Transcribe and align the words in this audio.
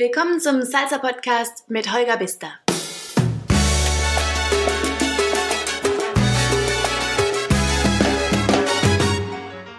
Willkommen 0.00 0.38
zum 0.38 0.62
Salsa 0.62 0.98
Podcast 0.98 1.68
mit 1.68 1.92
Holger 1.92 2.18
Bister. 2.18 2.46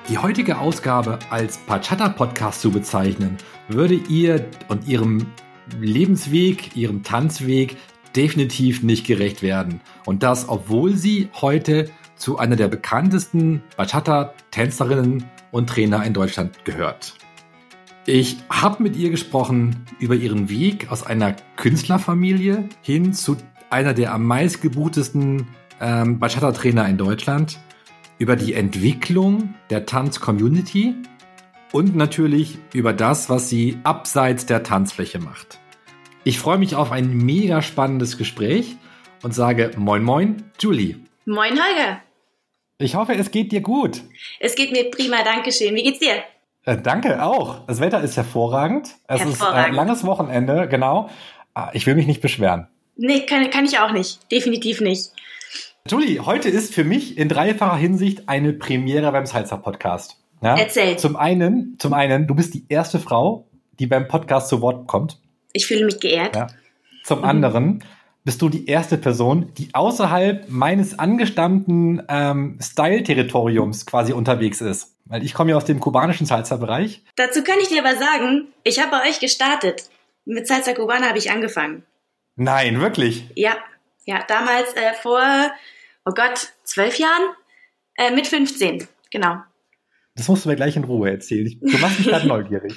Die 0.09 0.17
heutige 0.17 0.57
Ausgabe 0.57 1.19
als 1.29 1.59
Bachata 1.59 2.09
Podcast 2.09 2.59
zu 2.59 2.69
bezeichnen, 2.69 3.37
würde 3.69 3.93
ihr 3.93 4.45
und 4.67 4.89
ihrem 4.89 5.25
Lebensweg, 5.79 6.75
ihrem 6.75 7.01
Tanzweg 7.03 7.77
definitiv 8.13 8.83
nicht 8.83 9.07
gerecht 9.07 9.41
werden. 9.41 9.79
Und 10.05 10.21
das, 10.21 10.49
obwohl 10.49 10.97
sie 10.97 11.29
heute 11.39 11.89
zu 12.17 12.37
einer 12.37 12.57
der 12.57 12.67
bekanntesten 12.67 13.63
Bachata-Tänzerinnen 13.77 15.23
und 15.51 15.69
Trainer 15.69 16.03
in 16.05 16.13
Deutschland 16.13 16.65
gehört. 16.65 17.13
Ich 18.11 18.37
habe 18.49 18.81
mit 18.81 18.95
ihr 18.95 19.11
gesprochen 19.11 19.85
über 19.99 20.15
ihren 20.15 20.49
Weg 20.49 20.91
aus 20.91 21.05
einer 21.05 21.35
Künstlerfamilie 21.57 22.67
hin 22.81 23.13
zu 23.13 23.37
einer 23.69 23.93
der 23.93 24.15
am 24.15 24.25
meistgebuchtesten 24.25 25.47
ähm, 25.79 26.17
Bachata-Trainer 26.17 26.89
in 26.89 26.97
Deutschland, 26.97 27.59
über 28.17 28.35
die 28.35 28.55
Entwicklung 28.55 29.53
der 29.69 29.85
Tanz-Community 29.85 30.95
und 31.71 31.95
natürlich 31.95 32.57
über 32.73 32.93
das, 32.93 33.29
was 33.29 33.47
sie 33.47 33.77
abseits 33.83 34.47
der 34.47 34.63
Tanzfläche 34.63 35.19
macht. 35.19 35.59
Ich 36.23 36.39
freue 36.39 36.57
mich 36.57 36.73
auf 36.73 36.91
ein 36.91 37.13
mega 37.15 37.61
spannendes 37.61 38.17
Gespräch 38.17 38.75
und 39.21 39.35
sage 39.35 39.69
Moin 39.77 40.01
Moin, 40.01 40.51
Julie. 40.59 40.95
Moin 41.25 41.51
Holger. 41.51 42.01
Ich 42.79 42.95
hoffe, 42.95 43.13
es 43.13 43.29
geht 43.29 43.51
dir 43.51 43.61
gut. 43.61 44.01
Es 44.39 44.55
geht 44.55 44.71
mir 44.71 44.89
prima, 44.89 45.21
danke 45.23 45.51
schön. 45.51 45.75
Wie 45.75 45.83
geht's 45.83 45.99
dir? 45.99 46.23
Äh, 46.65 46.77
danke 46.77 47.23
auch. 47.23 47.65
Das 47.67 47.79
Wetter 47.79 48.01
ist 48.01 48.17
hervorragend. 48.17 48.95
Es 49.07 49.21
hervorragend. 49.21 49.33
ist 49.33 49.41
äh, 49.41 49.67
ein 49.69 49.73
langes 49.73 50.03
Wochenende, 50.05 50.67
genau. 50.67 51.09
Ah, 51.53 51.69
ich 51.73 51.85
will 51.85 51.95
mich 51.95 52.07
nicht 52.07 52.21
beschweren. 52.21 52.67
Nee, 52.95 53.21
kann, 53.25 53.49
kann 53.49 53.65
ich 53.65 53.79
auch 53.79 53.91
nicht. 53.91 54.31
Definitiv 54.31 54.81
nicht. 54.81 55.11
Julie, 55.87 56.25
heute 56.25 56.49
ist 56.49 56.73
für 56.73 56.83
mich 56.83 57.17
in 57.17 57.29
dreifacher 57.29 57.77
Hinsicht 57.77 58.27
eine 58.27 58.53
Premiere 58.53 59.11
beim 59.11 59.25
Salzer 59.25 59.57
Podcast. 59.57 60.17
Ja? 60.41 60.57
Erzähl. 60.57 60.97
Zum 60.97 61.15
einen, 61.15 61.77
zum 61.79 61.93
einen, 61.93 62.27
du 62.27 62.35
bist 62.35 62.53
die 62.53 62.65
erste 62.69 62.99
Frau, 62.99 63.47
die 63.79 63.87
beim 63.87 64.07
Podcast 64.07 64.49
zu 64.49 64.61
Wort 64.61 64.87
kommt. 64.87 65.19
Ich 65.53 65.65
fühle 65.65 65.85
mich 65.85 65.99
geehrt. 65.99 66.35
Ja. 66.35 66.47
Zum 67.03 67.19
mhm. 67.19 67.25
anderen 67.25 67.83
bist 68.23 68.41
du 68.41 68.49
die 68.49 68.67
erste 68.67 68.97
Person, 68.97 69.53
die 69.57 69.69
außerhalb 69.73 70.49
meines 70.49 70.99
angestammten 70.99 72.03
ähm, 72.09 72.59
Style-Territoriums 72.61 73.85
quasi 73.85 74.13
unterwegs 74.13 74.61
ist. 74.61 74.95
Weil 75.05 75.23
ich 75.23 75.33
komme 75.33 75.51
ja 75.51 75.57
aus 75.57 75.65
dem 75.65 75.79
kubanischen 75.79 76.27
Salsa-Bereich. 76.27 77.03
Dazu 77.15 77.43
kann 77.43 77.59
ich 77.61 77.69
dir 77.69 77.83
aber 77.83 77.97
sagen, 77.97 78.47
ich 78.63 78.79
habe 78.79 78.91
bei 78.91 79.09
euch 79.09 79.19
gestartet. 79.19 79.89
Mit 80.25 80.47
Salsa 80.47 80.73
Cubana 80.73 81.07
habe 81.07 81.17
ich 81.17 81.31
angefangen. 81.31 81.83
Nein, 82.35 82.79
wirklich? 82.79 83.25
Ja, 83.35 83.57
ja, 84.05 84.23
damals 84.27 84.73
äh, 84.73 84.93
vor, 84.93 85.21
oh 86.05 86.11
Gott, 86.13 86.53
zwölf 86.63 86.99
Jahren? 86.99 87.33
Äh, 87.95 88.11
mit 88.11 88.27
15, 88.27 88.87
genau. 89.11 89.37
Das 90.19 90.27
musst 90.27 90.43
du 90.43 90.49
mir 90.49 90.57
gleich 90.57 90.75
in 90.75 90.83
Ruhe 90.83 91.09
erzählen. 91.09 91.57
Du 91.61 91.77
machst 91.77 91.99
mich 91.99 92.09
gerade 92.09 92.27
neugierig. 92.27 92.73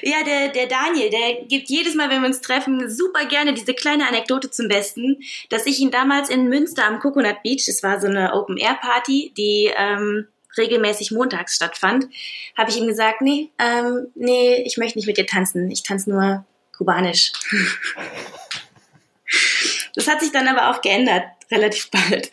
Ja, 0.00 0.24
der, 0.24 0.48
der 0.48 0.66
Daniel, 0.66 1.10
der 1.10 1.44
gibt 1.46 1.68
jedes 1.68 1.94
Mal, 1.94 2.08
wenn 2.08 2.22
wir 2.22 2.28
uns 2.28 2.40
treffen, 2.40 2.88
super 2.88 3.26
gerne 3.26 3.52
diese 3.52 3.74
kleine 3.74 4.08
Anekdote 4.08 4.50
zum 4.50 4.66
Besten, 4.66 5.18
dass 5.50 5.66
ich 5.66 5.78
ihn 5.78 5.90
damals 5.90 6.30
in 6.30 6.48
Münster 6.48 6.86
am 6.86 6.98
Coconut 6.98 7.42
Beach, 7.42 7.64
das 7.66 7.82
war 7.82 8.00
so 8.00 8.06
eine 8.06 8.32
Open-Air-Party, 8.32 9.34
die 9.36 9.70
ähm, 9.76 10.26
regelmäßig 10.56 11.10
montags 11.10 11.56
stattfand, 11.56 12.06
habe 12.56 12.70
ich 12.70 12.78
ihm 12.78 12.86
gesagt, 12.86 13.20
nee, 13.20 13.50
ähm, 13.58 14.06
nee, 14.14 14.62
ich 14.64 14.78
möchte 14.78 14.96
nicht 14.96 15.06
mit 15.06 15.18
dir 15.18 15.26
tanzen. 15.26 15.70
Ich 15.70 15.82
tanze 15.82 16.08
nur 16.08 16.46
kubanisch. 16.74 17.32
das 19.94 20.08
hat 20.08 20.20
sich 20.20 20.32
dann 20.32 20.48
aber 20.48 20.70
auch 20.70 20.80
geändert, 20.80 21.24
relativ 21.50 21.90
bald. 21.90 22.30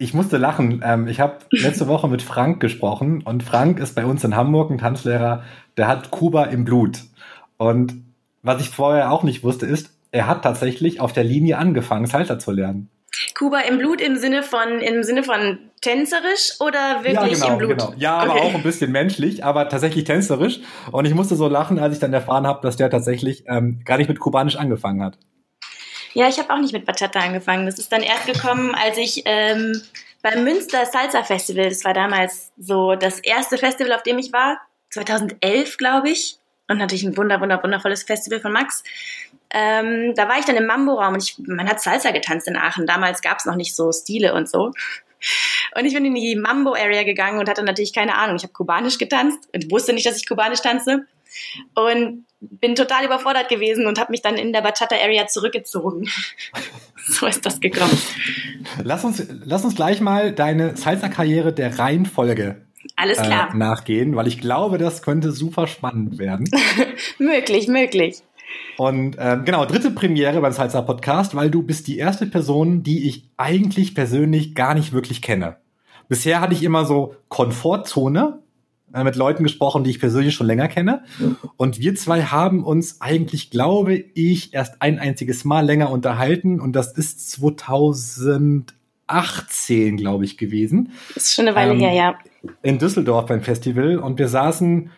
Ich 0.00 0.14
musste 0.14 0.38
lachen. 0.38 0.82
Ähm, 0.82 1.08
ich 1.08 1.20
habe 1.20 1.40
letzte 1.50 1.86
Woche 1.86 2.08
mit 2.08 2.22
Frank 2.22 2.58
gesprochen 2.58 3.20
und 3.22 3.42
Frank 3.42 3.78
ist 3.78 3.94
bei 3.94 4.06
uns 4.06 4.24
in 4.24 4.34
Hamburg 4.34 4.70
ein 4.70 4.78
Tanzlehrer, 4.78 5.42
der 5.76 5.88
hat 5.88 6.10
Kuba 6.10 6.44
im 6.44 6.64
Blut. 6.64 7.00
Und 7.58 8.02
was 8.40 8.62
ich 8.62 8.70
vorher 8.70 9.12
auch 9.12 9.24
nicht 9.24 9.44
wusste, 9.44 9.66
ist, 9.66 9.90
er 10.10 10.26
hat 10.26 10.42
tatsächlich 10.42 11.02
auf 11.02 11.12
der 11.12 11.24
Linie 11.24 11.58
angefangen, 11.58 12.06
Salsa 12.06 12.38
zu 12.38 12.50
lernen. 12.50 12.88
Kuba 13.36 13.60
im 13.60 13.76
Blut 13.76 14.00
im 14.00 14.16
Sinne 14.16 14.42
von 14.42 14.80
im 14.80 15.02
Sinne 15.02 15.22
von 15.22 15.58
tänzerisch 15.82 16.58
oder 16.60 17.04
wirklich 17.04 17.38
ja, 17.38 17.48
genau, 17.48 17.52
im 17.52 17.58
Blut? 17.58 17.78
Genau. 17.78 17.94
Ja, 17.98 18.22
okay. 18.22 18.30
aber 18.30 18.40
auch 18.40 18.54
ein 18.54 18.62
bisschen 18.62 18.92
menschlich, 18.92 19.44
aber 19.44 19.68
tatsächlich 19.68 20.04
tänzerisch. 20.04 20.60
Und 20.92 21.04
ich 21.04 21.12
musste 21.12 21.36
so 21.36 21.46
lachen, 21.46 21.78
als 21.78 21.92
ich 21.92 22.00
dann 22.00 22.14
erfahren 22.14 22.46
habe, 22.46 22.60
dass 22.62 22.76
der 22.76 22.88
tatsächlich 22.88 23.44
ähm, 23.48 23.80
gar 23.84 23.98
nicht 23.98 24.08
mit 24.08 24.18
Kubanisch 24.18 24.56
angefangen 24.56 25.02
hat. 25.02 25.18
Ja, 26.14 26.28
ich 26.28 26.38
habe 26.38 26.52
auch 26.52 26.58
nicht 26.58 26.72
mit 26.72 26.86
Bachata 26.86 27.20
angefangen. 27.20 27.66
Das 27.66 27.78
ist 27.78 27.92
dann 27.92 28.02
erst 28.02 28.26
gekommen, 28.26 28.74
als 28.74 28.98
ich 28.98 29.22
ähm, 29.26 29.80
beim 30.22 30.44
Münster 30.44 30.84
Salsa 30.86 31.22
Festival, 31.22 31.68
das 31.68 31.84
war 31.84 31.94
damals 31.94 32.52
so 32.58 32.94
das 32.94 33.20
erste 33.20 33.58
Festival, 33.58 33.92
auf 33.92 34.02
dem 34.02 34.18
ich 34.18 34.32
war, 34.32 34.60
2011, 34.90 35.76
glaube 35.76 36.10
ich. 36.10 36.36
Und 36.68 36.78
natürlich 36.78 37.04
ein 37.04 37.16
wunder, 37.16 37.40
wunder, 37.40 37.62
wundervolles 37.62 38.04
Festival 38.04 38.40
von 38.40 38.52
Max. 38.52 38.82
Ähm, 39.52 40.14
da 40.14 40.28
war 40.28 40.38
ich 40.38 40.44
dann 40.44 40.56
im 40.56 40.66
Mambo-Raum 40.66 41.14
und 41.14 41.22
ich, 41.22 41.36
man 41.38 41.68
hat 41.68 41.80
Salsa 41.80 42.12
getanzt 42.12 42.46
in 42.46 42.56
Aachen. 42.56 42.86
Damals 42.86 43.22
gab 43.22 43.38
es 43.38 43.46
noch 43.46 43.56
nicht 43.56 43.74
so 43.74 43.90
Stile 43.92 44.34
und 44.34 44.48
so. 44.48 44.72
Und 45.76 45.84
ich 45.84 45.94
bin 45.94 46.04
in 46.04 46.14
die 46.14 46.36
Mambo-Area 46.36 47.02
gegangen 47.02 47.38
und 47.38 47.48
hatte 47.48 47.62
natürlich 47.62 47.92
keine 47.92 48.16
Ahnung. 48.16 48.36
Ich 48.36 48.42
habe 48.42 48.52
kubanisch 48.52 48.98
getanzt 48.98 49.48
und 49.52 49.70
wusste 49.70 49.92
nicht, 49.92 50.06
dass 50.06 50.16
ich 50.16 50.28
kubanisch 50.28 50.60
tanze. 50.60 51.06
Und 51.74 52.24
bin 52.40 52.74
total 52.74 53.04
überfordert 53.04 53.48
gewesen 53.48 53.86
und 53.86 53.98
habe 53.98 54.12
mich 54.12 54.22
dann 54.22 54.36
in 54.36 54.52
der 54.52 54.62
Bachata 54.62 54.96
Area 54.96 55.26
zurückgezogen. 55.26 56.08
so 57.06 57.26
ist 57.26 57.44
das 57.44 57.60
gekommen. 57.60 57.96
Lass 58.82 59.04
uns, 59.04 59.22
lass 59.44 59.64
uns 59.64 59.74
gleich 59.74 60.00
mal 60.00 60.32
deine 60.32 60.76
Salsa-Karriere 60.76 61.52
der 61.52 61.78
Reihenfolge 61.78 62.62
Alles 62.96 63.18
klar. 63.18 63.50
Äh, 63.52 63.56
nachgehen, 63.56 64.16
weil 64.16 64.26
ich 64.26 64.40
glaube, 64.40 64.78
das 64.78 65.02
könnte 65.02 65.32
super 65.32 65.66
spannend 65.66 66.18
werden. 66.18 66.48
möglich, 67.18 67.68
möglich. 67.68 68.22
Und 68.78 69.16
ähm, 69.18 69.44
genau, 69.44 69.66
dritte 69.66 69.90
Premiere 69.90 70.40
beim 70.40 70.52
Salsa 70.52 70.80
Podcast, 70.82 71.34
weil 71.34 71.50
du 71.50 71.62
bist 71.62 71.86
die 71.86 71.98
erste 71.98 72.26
Person, 72.26 72.82
die 72.82 73.06
ich 73.06 73.28
eigentlich 73.36 73.94
persönlich 73.94 74.54
gar 74.54 74.74
nicht 74.74 74.92
wirklich 74.92 75.20
kenne. 75.20 75.56
Bisher 76.08 76.40
hatte 76.40 76.54
ich 76.54 76.62
immer 76.62 76.84
so 76.86 77.14
Komfortzone, 77.28 78.38
äh, 78.38 78.49
mit 78.92 79.16
Leuten 79.16 79.42
gesprochen, 79.42 79.84
die 79.84 79.90
ich 79.90 80.00
persönlich 80.00 80.34
schon 80.34 80.46
länger 80.46 80.68
kenne. 80.68 81.02
Und 81.56 81.80
wir 81.80 81.94
zwei 81.94 82.24
haben 82.24 82.64
uns 82.64 83.00
eigentlich, 83.00 83.50
glaube 83.50 83.94
ich, 83.94 84.52
erst 84.54 84.82
ein 84.82 84.98
einziges 84.98 85.44
Mal 85.44 85.64
länger 85.64 85.90
unterhalten. 85.90 86.60
Und 86.60 86.74
das 86.74 86.92
ist 86.92 87.30
2018, 87.30 89.96
glaube 89.96 90.24
ich, 90.24 90.36
gewesen. 90.36 90.92
Das 91.14 91.24
ist 91.24 91.34
schon 91.34 91.48
eine 91.48 91.56
Weile 91.56 91.72
ähm, 91.72 91.80
her, 91.80 91.92
ja. 91.92 92.14
In 92.62 92.78
Düsseldorf 92.78 93.26
beim 93.26 93.42
Festival. 93.42 93.98
Und 93.98 94.18
wir 94.18 94.28
saßen 94.28 94.90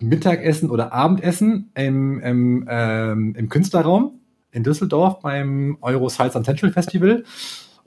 Mittagessen 0.00 0.70
oder 0.70 0.92
Abendessen 0.92 1.70
im, 1.74 2.20
im, 2.20 2.66
ähm, 2.68 3.34
im 3.36 3.48
Künstlerraum 3.48 4.20
in 4.50 4.64
Düsseldorf 4.64 5.20
beim 5.20 5.78
Euro 5.80 6.08
Salsa 6.08 6.42
Central 6.42 6.72
Festival 6.72 7.22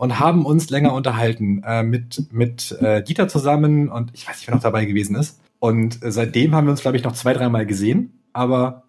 und 0.01 0.19
haben 0.19 0.47
uns 0.47 0.72
länger 0.72 0.95
unterhalten 0.95 1.62
äh, 1.63 1.84
mit, 1.84 2.34
mit 2.34 2.72
äh, 2.81 3.03
Dieter 3.03 3.28
zusammen 3.28 3.88
und 3.88 4.09
ich 4.16 4.28
weiß 4.28 4.35
nicht, 4.38 4.47
wer 4.47 4.56
noch 4.56 4.63
dabei 4.63 4.85
gewesen 4.85 5.16
ist. 5.16 5.39
Und 5.59 6.01
äh, 6.01 6.12
seitdem 6.12 6.56
haben 6.56 6.66
wir 6.66 6.72
uns, 6.72 6.81
glaube 6.81 6.97
ich, 6.97 7.03
noch 7.03 7.12
zwei, 7.12 7.34
dreimal 7.34 7.67
gesehen. 7.67 8.19
Aber 8.34 8.88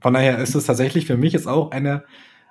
von 0.00 0.12
daher 0.12 0.38
ist 0.38 0.56
es 0.56 0.66
tatsächlich 0.66 1.06
für 1.06 1.16
mich 1.16 1.34
jetzt 1.34 1.46
auch 1.46 1.70
eine, 1.70 2.02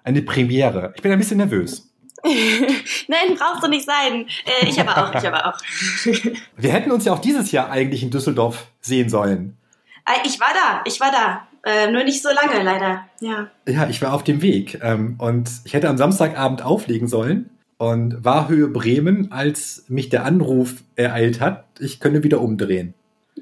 eine 0.06 0.22
Premiere. 0.22 0.94
Ich 0.96 1.02
bin 1.02 1.12
ein 1.12 1.20
bisschen 1.20 1.40
nervös. 1.40 1.94
Nein, 2.24 3.38
brauchst 3.38 3.66
du 3.66 3.68
nicht 3.68 3.86
sein. 3.86 4.28
Äh, 4.46 4.70
ich 4.70 4.80
aber 4.80 4.98
auch, 4.98 5.14
ich 5.14 5.28
aber 5.28 5.46
auch. 5.48 5.60
wir 6.56 6.72
hätten 6.72 6.90
uns 6.90 7.04
ja 7.04 7.12
auch 7.12 7.20
dieses 7.20 7.52
Jahr 7.52 7.70
eigentlich 7.70 8.02
in 8.02 8.12
Düsseldorf 8.12 8.68
sehen 8.80 9.10
sollen. 9.10 9.58
Äh, 10.06 10.26
ich 10.26 10.40
war 10.40 10.54
da, 10.54 10.84
ich 10.86 11.02
war 11.02 11.12
da. 11.12 11.48
Äh, 11.70 11.92
nur 11.92 12.06
nicht 12.06 12.22
so 12.22 12.30
lange, 12.30 12.64
leider. 12.64 13.08
Ja. 13.20 13.50
Ja, 13.68 13.90
ich 13.90 14.02
war 14.02 14.14
auf 14.14 14.24
dem 14.24 14.42
Weg. 14.42 14.80
Ähm, 14.82 15.16
und 15.18 15.50
ich 15.66 15.74
hätte 15.74 15.90
am 15.90 15.98
Samstagabend 15.98 16.62
auflegen 16.62 17.10
sollen 17.10 17.50
und 17.84 18.24
war 18.24 18.48
Höhe 18.48 18.70
Bremen, 18.70 19.32
als 19.34 19.84
mich 19.90 20.08
der 20.08 20.24
Anruf 20.24 20.76
ereilt 20.96 21.42
hat, 21.42 21.66
ich 21.80 22.00
könne 22.00 22.24
wieder 22.24 22.40
umdrehen. 22.40 22.94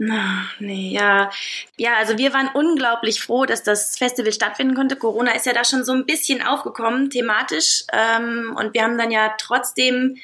Ach, 0.09 0.59
nee, 0.59 0.89
ja. 0.91 1.29
Ja, 1.77 1.97
also 1.97 2.17
wir 2.17 2.33
waren 2.33 2.49
unglaublich 2.53 3.21
froh, 3.21 3.45
dass 3.45 3.61
das 3.61 3.97
Festival 3.97 4.33
stattfinden 4.33 4.73
konnte. 4.73 4.95
Corona 4.95 5.33
ist 5.33 5.45
ja 5.45 5.53
da 5.53 5.63
schon 5.63 5.83
so 5.83 5.91
ein 5.91 6.07
bisschen 6.07 6.41
aufgekommen, 6.41 7.11
thematisch. 7.11 7.83
Ähm, 7.93 8.57
und 8.57 8.73
wir 8.73 8.81
haben 8.81 8.97
dann 8.97 9.11
ja 9.11 9.35
trotzdem 9.37 10.17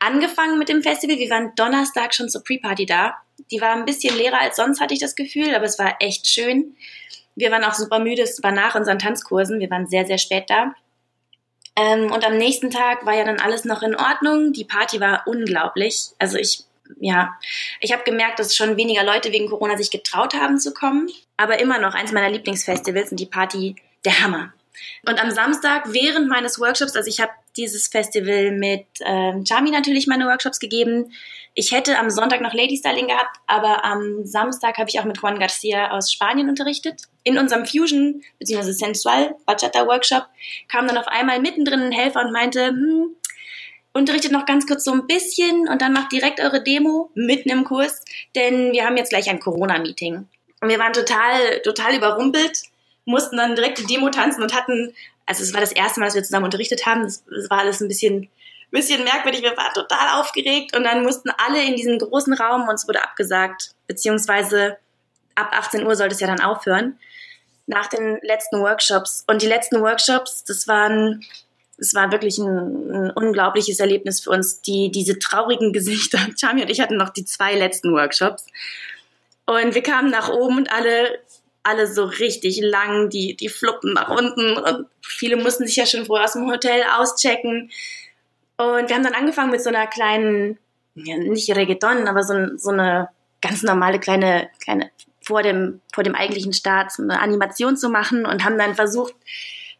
angefangen 0.00 0.58
mit 0.58 0.68
dem 0.68 0.82
Festival. 0.82 1.18
Wir 1.18 1.30
waren 1.30 1.52
Donnerstag 1.54 2.14
schon 2.14 2.28
zur 2.28 2.42
Pre-Party 2.42 2.86
da. 2.86 3.14
Die 3.52 3.60
war 3.60 3.74
ein 3.74 3.84
bisschen 3.84 4.16
leerer 4.16 4.40
als 4.40 4.56
sonst, 4.56 4.80
hatte 4.80 4.94
ich 4.94 5.00
das 5.00 5.14
Gefühl, 5.14 5.54
aber 5.54 5.66
es 5.66 5.78
war 5.78 5.96
echt 6.00 6.26
schön. 6.26 6.74
Wir 7.36 7.52
waren 7.52 7.62
auch 7.62 7.74
super 7.74 8.00
müde, 8.00 8.22
es 8.22 8.42
war 8.42 8.52
nach 8.52 8.74
unseren 8.74 8.98
Tanzkursen. 8.98 9.60
Wir 9.60 9.70
waren 9.70 9.86
sehr, 9.86 10.04
sehr 10.06 10.18
spät 10.18 10.44
da. 10.48 10.74
Ähm, 11.76 12.12
und 12.12 12.26
am 12.26 12.36
nächsten 12.36 12.70
Tag 12.70 13.06
war 13.06 13.14
ja 13.14 13.24
dann 13.24 13.40
alles 13.40 13.64
noch 13.64 13.82
in 13.82 13.96
Ordnung. 13.96 14.52
Die 14.52 14.64
Party 14.64 15.00
war 15.00 15.22
unglaublich. 15.26 16.10
Also 16.18 16.36
ich 16.36 16.64
ja, 17.00 17.38
ich 17.80 17.92
habe 17.92 18.02
gemerkt, 18.04 18.38
dass 18.38 18.54
schon 18.54 18.76
weniger 18.76 19.04
Leute 19.04 19.32
wegen 19.32 19.48
Corona 19.48 19.76
sich 19.76 19.90
getraut 19.90 20.34
haben 20.34 20.58
zu 20.58 20.74
kommen. 20.74 21.08
Aber 21.36 21.58
immer 21.58 21.78
noch 21.78 21.94
eins 21.94 22.12
meiner 22.12 22.30
Lieblingsfestivals 22.30 23.10
und 23.10 23.20
die 23.20 23.26
Party 23.26 23.76
der 24.04 24.20
Hammer. 24.20 24.52
Und 25.06 25.20
am 25.22 25.30
Samstag 25.30 25.84
während 25.92 26.28
meines 26.28 26.58
Workshops, 26.58 26.96
also 26.96 27.08
ich 27.08 27.20
habe 27.20 27.32
dieses 27.56 27.88
Festival 27.88 28.52
mit 28.52 28.86
ähm, 29.04 29.44
Chami 29.44 29.70
natürlich 29.70 30.06
meine 30.06 30.26
Workshops 30.26 30.58
gegeben. 30.58 31.12
Ich 31.54 31.72
hätte 31.72 31.98
am 31.98 32.08
Sonntag 32.10 32.40
noch 32.40 32.54
Lady 32.54 32.76
Styling 32.76 33.08
gehabt, 33.08 33.36
aber 33.46 33.84
am 33.84 34.24
Samstag 34.24 34.78
habe 34.78 34.88
ich 34.88 34.98
auch 34.98 35.04
mit 35.04 35.18
Juan 35.20 35.38
Garcia 35.38 35.90
aus 35.90 36.10
Spanien 36.10 36.48
unterrichtet. 36.48 37.02
In 37.24 37.38
unserem 37.38 37.66
Fusion 37.66 38.22
bzw. 38.38 38.72
Sensual 38.72 39.34
Bachata 39.44 39.86
Workshop 39.86 40.26
kam 40.68 40.86
dann 40.86 40.96
auf 40.96 41.08
einmal 41.08 41.40
mittendrin 41.40 41.80
ein 41.80 41.92
Helfer 41.92 42.24
und 42.24 42.32
meinte, 42.32 42.68
hm, 42.68 43.16
unterrichtet 43.92 44.32
noch 44.32 44.46
ganz 44.46 44.66
kurz 44.66 44.84
so 44.84 44.92
ein 44.92 45.06
bisschen 45.06 45.68
und 45.68 45.82
dann 45.82 45.92
macht 45.92 46.12
direkt 46.12 46.40
eure 46.40 46.62
Demo 46.62 47.10
mitten 47.14 47.50
im 47.50 47.64
Kurs, 47.64 48.02
denn 48.34 48.72
wir 48.72 48.84
haben 48.84 48.96
jetzt 48.96 49.10
gleich 49.10 49.28
ein 49.28 49.40
Corona-Meeting. 49.40 50.26
Und 50.60 50.68
wir 50.68 50.78
waren 50.78 50.92
total, 50.92 51.60
total 51.62 51.96
überrumpelt, 51.96 52.62
mussten 53.04 53.36
dann 53.36 53.56
direkt 53.56 53.78
die 53.78 53.86
Demo 53.86 54.10
tanzen 54.10 54.42
und 54.42 54.54
hatten, 54.54 54.94
also 55.26 55.42
es 55.42 55.52
war 55.54 55.60
das 55.60 55.72
erste 55.72 56.00
Mal, 56.00 56.06
dass 56.06 56.14
wir 56.14 56.22
zusammen 56.22 56.44
unterrichtet 56.44 56.86
haben, 56.86 57.02
es 57.02 57.22
war 57.48 57.58
alles 57.58 57.80
ein 57.80 57.88
bisschen, 57.88 58.28
bisschen 58.70 59.04
merkwürdig, 59.04 59.42
wir 59.42 59.56
waren 59.56 59.72
total 59.74 60.20
aufgeregt 60.20 60.76
und 60.76 60.84
dann 60.84 61.02
mussten 61.02 61.30
alle 61.38 61.62
in 61.62 61.76
diesen 61.76 61.98
großen 61.98 62.34
Raum 62.34 62.68
und 62.68 62.74
es 62.74 62.86
wurde 62.86 63.02
abgesagt, 63.02 63.74
beziehungsweise 63.86 64.78
ab 65.34 65.50
18 65.52 65.86
Uhr 65.86 65.96
sollte 65.96 66.14
es 66.14 66.20
ja 66.20 66.26
dann 66.26 66.40
aufhören, 66.40 66.98
nach 67.66 67.86
den 67.86 68.18
letzten 68.22 68.60
Workshops. 68.60 69.24
Und 69.26 69.40
die 69.40 69.46
letzten 69.46 69.80
Workshops, 69.80 70.44
das 70.44 70.66
waren 70.66 71.24
es 71.82 71.94
war 71.94 72.12
wirklich 72.12 72.38
ein, 72.38 72.90
ein, 72.90 73.10
unglaubliches 73.10 73.80
Erlebnis 73.80 74.20
für 74.20 74.30
uns. 74.30 74.62
Die, 74.62 74.90
diese 74.90 75.18
traurigen 75.18 75.72
Gesichter. 75.72 76.18
Chami 76.40 76.62
und 76.62 76.70
ich 76.70 76.80
hatten 76.80 76.96
noch 76.96 77.10
die 77.10 77.24
zwei 77.24 77.54
letzten 77.54 77.92
Workshops. 77.92 78.46
Und 79.46 79.74
wir 79.74 79.82
kamen 79.82 80.10
nach 80.10 80.28
oben 80.28 80.58
und 80.58 80.72
alle, 80.72 81.18
alle 81.62 81.86
so 81.86 82.04
richtig 82.04 82.60
lang, 82.60 83.08
die, 83.08 83.36
die 83.36 83.48
fluppen 83.48 83.92
nach 83.94 84.08
unten. 84.08 84.56
Und 84.56 84.86
viele 85.02 85.36
mussten 85.36 85.66
sich 85.66 85.76
ja 85.76 85.86
schon 85.86 86.06
vorher 86.06 86.24
aus 86.24 86.32
dem 86.32 86.50
Hotel 86.50 86.82
auschecken. 86.96 87.70
Und 88.56 88.88
wir 88.88 88.94
haben 88.94 89.04
dann 89.04 89.14
angefangen 89.14 89.50
mit 89.50 89.62
so 89.62 89.68
einer 89.68 89.86
kleinen, 89.86 90.58
ja, 90.94 91.16
nicht 91.16 91.54
Reggaeton, 91.54 92.06
aber 92.08 92.22
so, 92.22 92.56
so 92.56 92.70
eine 92.70 93.08
ganz 93.40 93.62
normale 93.62 93.98
kleine, 93.98 94.50
kleine, 94.62 94.90
vor 95.24 95.42
dem, 95.42 95.80
vor 95.94 96.04
dem 96.04 96.14
eigentlichen 96.14 96.52
Start 96.52 96.92
so 96.92 97.02
eine 97.02 97.20
Animation 97.20 97.76
zu 97.76 97.88
machen 97.88 98.26
und 98.26 98.44
haben 98.44 98.58
dann 98.58 98.74
versucht, 98.74 99.14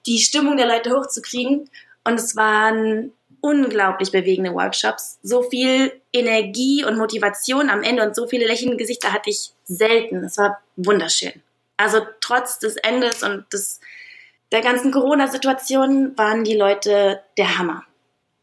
die 0.07 0.19
Stimmung 0.19 0.57
der 0.57 0.67
Leute 0.67 0.91
hochzukriegen. 0.91 1.69
Und 2.05 2.15
es 2.19 2.35
waren 2.35 3.13
unglaublich 3.41 4.11
bewegende 4.11 4.55
Workshops. 4.55 5.19
So 5.23 5.43
viel 5.43 5.93
Energie 6.13 6.85
und 6.85 6.97
Motivation 6.97 7.71
am 7.71 7.83
Ende 7.83 8.07
und 8.07 8.15
so 8.15 8.27
viele 8.27 8.47
lächelnde 8.47 8.77
Gesichter 8.77 9.13
hatte 9.13 9.31
ich 9.31 9.53
selten. 9.65 10.25
Es 10.25 10.39
war 10.39 10.61
wunderschön. 10.77 11.43
Also 11.83 11.99
trotz 12.21 12.59
des 12.61 12.77
Endes 12.77 13.23
und 13.23 13.45
des, 13.53 13.81
der 14.53 14.61
ganzen 14.61 14.93
Corona-Situation 14.93 16.13
waren 16.17 16.45
die 16.45 16.55
Leute 16.55 17.21
der 17.37 17.59
Hammer. 17.59 17.83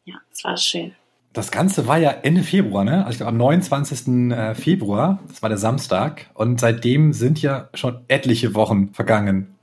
Ja, 0.04 0.16
es 0.32 0.44
war 0.44 0.58
schön. 0.58 0.94
Das 1.32 1.52
Ganze 1.52 1.88
war 1.88 1.98
ja 1.98 2.10
Ende 2.10 2.44
Februar, 2.44 2.84
ne? 2.84 3.06
Also 3.06 3.26
am 3.26 3.38
29. 3.38 4.32
Äh, 4.32 4.56
Februar, 4.56 5.20
das 5.28 5.42
war 5.42 5.50
der 5.50 5.58
Samstag. 5.58 6.26
Und 6.34 6.60
seitdem 6.60 7.14
sind 7.14 7.42
ja 7.42 7.70
schon 7.76 8.02
etliche 8.08 8.56
Wochen 8.56 8.94
vergangen. 8.94 9.56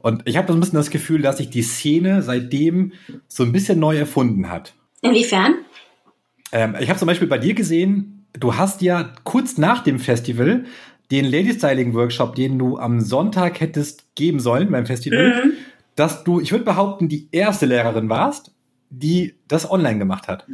Und 0.00 0.22
ich 0.28 0.36
habe 0.36 0.48
so 0.48 0.54
ein 0.54 0.60
bisschen 0.60 0.78
das 0.78 0.90
Gefühl, 0.90 1.22
dass 1.22 1.38
sich 1.38 1.48
die 1.48 1.62
Szene 1.62 2.22
seitdem 2.22 2.92
so 3.28 3.44
ein 3.44 3.52
bisschen 3.52 3.78
neu 3.78 3.96
erfunden 3.96 4.50
hat. 4.50 4.74
Inwiefern? 5.00 5.54
Ähm, 6.50 6.76
ich 6.80 6.88
habe 6.90 6.98
zum 6.98 7.06
Beispiel 7.06 7.28
bei 7.28 7.38
dir 7.38 7.54
gesehen, 7.54 8.26
du 8.32 8.56
hast 8.56 8.82
ja 8.82 9.12
kurz 9.24 9.58
nach 9.58 9.84
dem 9.84 10.00
Festival 10.00 10.64
den 11.12 11.26
Lady 11.26 11.52
Styling 11.52 11.94
Workshop, 11.94 12.34
den 12.34 12.58
du 12.58 12.78
am 12.78 13.00
Sonntag 13.00 13.60
hättest 13.60 14.14
geben 14.14 14.40
sollen 14.40 14.70
beim 14.70 14.86
Festival, 14.86 15.44
mhm. 15.44 15.52
dass 15.94 16.24
du, 16.24 16.40
ich 16.40 16.50
würde 16.52 16.64
behaupten, 16.64 17.08
die 17.10 17.28
erste 17.32 17.66
Lehrerin 17.66 18.08
warst, 18.08 18.50
die 18.88 19.34
das 19.46 19.70
online 19.70 19.98
gemacht 19.98 20.26
hat. 20.26 20.46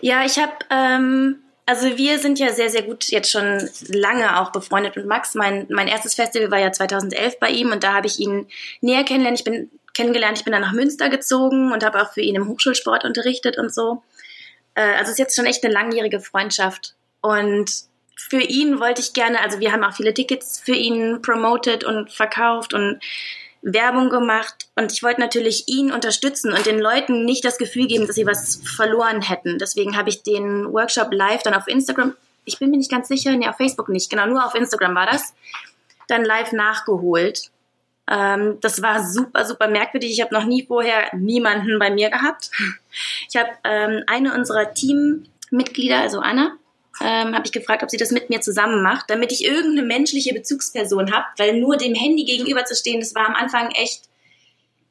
Ja, 0.00 0.24
ich 0.24 0.38
habe 0.38 0.52
ähm, 0.70 1.36
also 1.66 1.98
wir 1.98 2.18
sind 2.18 2.38
ja 2.38 2.52
sehr, 2.52 2.70
sehr 2.70 2.82
gut 2.82 3.08
jetzt 3.08 3.30
schon 3.30 3.68
lange 3.88 4.40
auch 4.40 4.52
befreundet 4.52 4.96
mit 4.96 5.04
Max. 5.04 5.34
Mein, 5.34 5.66
mein 5.68 5.88
erstes 5.88 6.14
Festival 6.14 6.50
war 6.50 6.60
ja 6.60 6.72
2011 6.72 7.38
bei 7.38 7.50
ihm 7.50 7.72
und 7.72 7.84
da 7.84 7.92
habe 7.92 8.06
ich 8.06 8.18
ihn 8.18 8.46
näher 8.80 9.04
kennengelernt. 9.04 9.40
Ich 9.40 9.44
bin 9.44 9.70
kennengelernt, 9.92 10.38
ich 10.38 10.44
bin 10.44 10.52
dann 10.52 10.62
nach 10.62 10.72
Münster 10.72 11.10
gezogen 11.10 11.72
und 11.72 11.84
habe 11.84 12.00
auch 12.00 12.12
für 12.12 12.22
ihn 12.22 12.36
im 12.36 12.48
Hochschulsport 12.48 13.04
unterrichtet 13.04 13.58
und 13.58 13.74
so. 13.74 14.02
Äh, 14.74 14.82
also 14.92 15.04
es 15.04 15.10
ist 15.10 15.18
jetzt 15.18 15.36
schon 15.36 15.46
echt 15.46 15.64
eine 15.64 15.74
langjährige 15.74 16.20
Freundschaft. 16.20 16.94
Und 17.20 17.70
für 18.16 18.40
ihn 18.40 18.80
wollte 18.80 19.02
ich 19.02 19.12
gerne, 19.12 19.40
also 19.40 19.60
wir 19.60 19.72
haben 19.72 19.84
auch 19.84 19.94
viele 19.94 20.14
Tickets 20.14 20.58
für 20.58 20.74
ihn 20.74 21.20
promoted 21.22 21.84
und 21.84 22.10
verkauft 22.10 22.74
und 22.74 22.98
Werbung 23.62 24.10
gemacht 24.10 24.68
und 24.74 24.92
ich 24.92 25.02
wollte 25.02 25.20
natürlich 25.20 25.68
ihn 25.68 25.92
unterstützen 25.92 26.52
und 26.52 26.66
den 26.66 26.78
Leuten 26.78 27.24
nicht 27.24 27.44
das 27.44 27.58
Gefühl 27.58 27.86
geben, 27.86 28.06
dass 28.06 28.16
sie 28.16 28.26
was 28.26 28.60
verloren 28.76 29.22
hätten. 29.22 29.58
Deswegen 29.58 29.96
habe 29.96 30.08
ich 30.08 30.22
den 30.22 30.72
Workshop 30.72 31.12
live 31.12 31.42
dann 31.42 31.54
auf 31.54 31.68
Instagram, 31.68 32.14
ich 32.44 32.58
bin 32.58 32.70
mir 32.70 32.78
nicht 32.78 32.90
ganz 32.90 33.08
sicher, 33.08 33.36
nee, 33.36 33.48
auf 33.48 33.56
Facebook 33.56 33.88
nicht, 33.88 34.08
genau, 34.08 34.26
nur 34.26 34.46
auf 34.46 34.54
Instagram 34.54 34.94
war 34.94 35.06
das, 35.06 35.34
dann 36.08 36.24
live 36.24 36.52
nachgeholt. 36.52 37.50
Ähm, 38.08 38.58
das 38.60 38.82
war 38.82 39.04
super, 39.04 39.44
super 39.44 39.68
merkwürdig. 39.68 40.12
Ich 40.12 40.20
habe 40.20 40.32
noch 40.32 40.44
nie 40.44 40.64
vorher 40.64 41.10
niemanden 41.12 41.78
bei 41.80 41.90
mir 41.90 42.08
gehabt. 42.08 42.50
Ich 43.28 43.36
habe 43.36 43.50
ähm, 43.64 44.04
eine 44.06 44.32
unserer 44.32 44.72
Teammitglieder, 44.72 45.98
also 45.98 46.20
Anna, 46.20 46.56
ähm, 47.00 47.34
habe 47.34 47.44
ich 47.44 47.52
gefragt, 47.52 47.82
ob 47.82 47.90
sie 47.90 47.96
das 47.96 48.10
mit 48.10 48.30
mir 48.30 48.40
zusammen 48.40 48.82
macht, 48.82 49.10
damit 49.10 49.32
ich 49.32 49.44
irgendeine 49.44 49.86
menschliche 49.86 50.32
Bezugsperson 50.34 51.12
habe, 51.12 51.26
weil 51.36 51.58
nur 51.58 51.76
dem 51.76 51.94
Handy 51.94 52.24
gegenüber 52.24 52.64
zu 52.64 52.74
stehen, 52.74 53.00
das 53.00 53.14
war 53.14 53.26
am 53.26 53.34
Anfang 53.34 53.70
echt, 53.72 54.04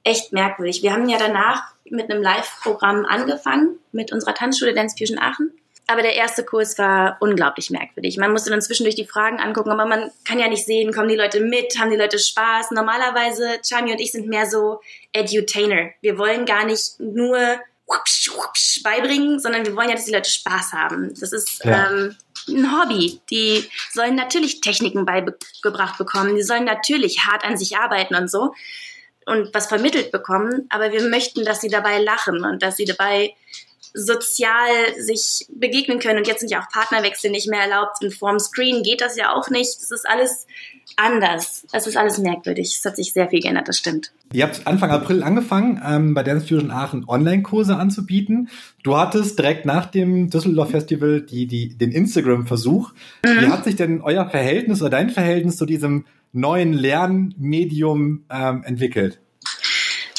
echt 0.03 0.33
merkwürdig. 0.33 0.83
Wir 0.83 0.93
haben 0.93 1.09
ja 1.09 1.17
danach 1.17 1.73
mit 1.85 2.09
einem 2.09 2.21
Live-Programm 2.21 3.05
angefangen, 3.05 3.79
mit 3.91 4.11
unserer 4.11 4.33
Tanzschule 4.33 4.73
Dance 4.73 4.95
Fusion 4.97 5.19
Aachen. 5.19 5.51
Aber 5.87 6.01
der 6.01 6.15
erste 6.15 6.43
Kurs 6.43 6.79
war 6.79 7.17
unglaublich 7.19 7.69
merkwürdig. 7.69 8.17
Man 8.17 8.31
musste 8.31 8.49
dann 8.49 8.61
zwischendurch 8.61 8.95
die 8.95 9.05
Fragen 9.05 9.39
angucken, 9.39 9.69
aber 9.69 9.85
man 9.85 10.09
kann 10.27 10.39
ja 10.39 10.47
nicht 10.47 10.65
sehen, 10.65 10.91
kommen 10.91 11.09
die 11.09 11.15
Leute 11.15 11.41
mit, 11.41 11.77
haben 11.79 11.91
die 11.91 11.97
Leute 11.97 12.17
Spaß. 12.17 12.71
Normalerweise, 12.71 13.59
Chami 13.63 13.91
und 13.91 14.01
ich 14.01 14.11
sind 14.11 14.27
mehr 14.27 14.47
so 14.47 14.81
Edutainer. 15.13 15.91
Wir 16.01 16.17
wollen 16.17 16.45
gar 16.45 16.65
nicht 16.65 16.99
nur 16.99 17.37
whoops, 17.87 18.31
whoops 18.33 18.81
beibringen, 18.83 19.39
sondern 19.39 19.65
wir 19.65 19.75
wollen 19.75 19.89
ja, 19.89 19.95
dass 19.95 20.05
die 20.05 20.11
Leute 20.11 20.29
Spaß 20.29 20.73
haben. 20.73 21.13
Das 21.19 21.31
ist 21.31 21.63
ja. 21.63 21.89
ähm, 21.89 22.15
ein 22.47 22.71
Hobby. 22.71 23.21
Die 23.29 23.69
sollen 23.91 24.15
natürlich 24.15 24.61
Techniken 24.61 25.05
beigebracht 25.05 25.97
bekommen. 25.97 26.35
Die 26.35 26.43
sollen 26.43 26.65
natürlich 26.65 27.25
hart 27.25 27.43
an 27.43 27.57
sich 27.57 27.77
arbeiten 27.77 28.15
und 28.15 28.29
so 28.29 28.53
und 29.25 29.53
was 29.53 29.67
vermittelt 29.67 30.11
bekommen. 30.11 30.67
Aber 30.69 30.91
wir 30.91 31.01
möchten, 31.09 31.43
dass 31.45 31.61
sie 31.61 31.69
dabei 31.69 31.99
lachen 31.99 32.43
und 32.43 32.61
dass 32.61 32.77
sie 32.77 32.85
dabei 32.85 33.33
sozial 33.95 34.69
sich 34.99 35.47
begegnen 35.49 35.99
können. 35.99 36.19
Und 36.19 36.27
jetzt 36.27 36.41
sind 36.41 36.51
ja 36.51 36.61
auch 36.61 36.69
Partnerwechsel 36.69 37.31
nicht 37.31 37.49
mehr 37.49 37.61
erlaubt. 37.61 38.03
Und 38.03 38.13
vorm 38.13 38.39
Screen 38.39 38.83
geht 38.83 39.01
das 39.01 39.15
ja 39.15 39.33
auch 39.33 39.49
nicht. 39.49 39.81
Das 39.81 39.89
ist 39.89 40.07
alles 40.07 40.45
anders. 40.97 41.65
Es 41.71 41.87
ist 41.87 41.97
alles 41.97 42.17
merkwürdig. 42.17 42.75
Es 42.77 42.85
hat 42.85 42.97
sich 42.97 43.13
sehr 43.13 43.29
viel 43.29 43.41
geändert, 43.41 43.67
das 43.67 43.77
stimmt. 43.77 44.11
Ihr 44.33 44.43
habt 44.43 44.67
Anfang 44.67 44.91
April 44.91 45.23
angefangen, 45.23 45.81
ähm, 45.85 46.13
bei 46.13 46.23
Dance 46.23 46.47
Fusion 46.47 46.71
Aachen 46.71 47.05
Online-Kurse 47.07 47.77
anzubieten. 47.77 48.49
Du 48.83 48.97
hattest 48.97 49.39
direkt 49.39 49.65
nach 49.65 49.85
dem 49.85 50.29
Düsseldorf 50.29 50.71
Festival 50.71 51.21
die, 51.21 51.47
die, 51.47 51.77
den 51.77 51.91
Instagram-Versuch. 51.91 52.93
Mhm. 53.25 53.41
Wie 53.41 53.47
hat 53.47 53.63
sich 53.63 53.75
denn 53.75 54.01
euer 54.01 54.29
Verhältnis 54.29 54.81
oder 54.81 54.91
dein 54.91 55.09
Verhältnis 55.09 55.57
zu 55.57 55.65
diesem 55.65 56.05
neuen 56.33 56.73
Lernmedium 56.73 58.25
ähm, 58.29 58.63
entwickelt? 58.65 59.21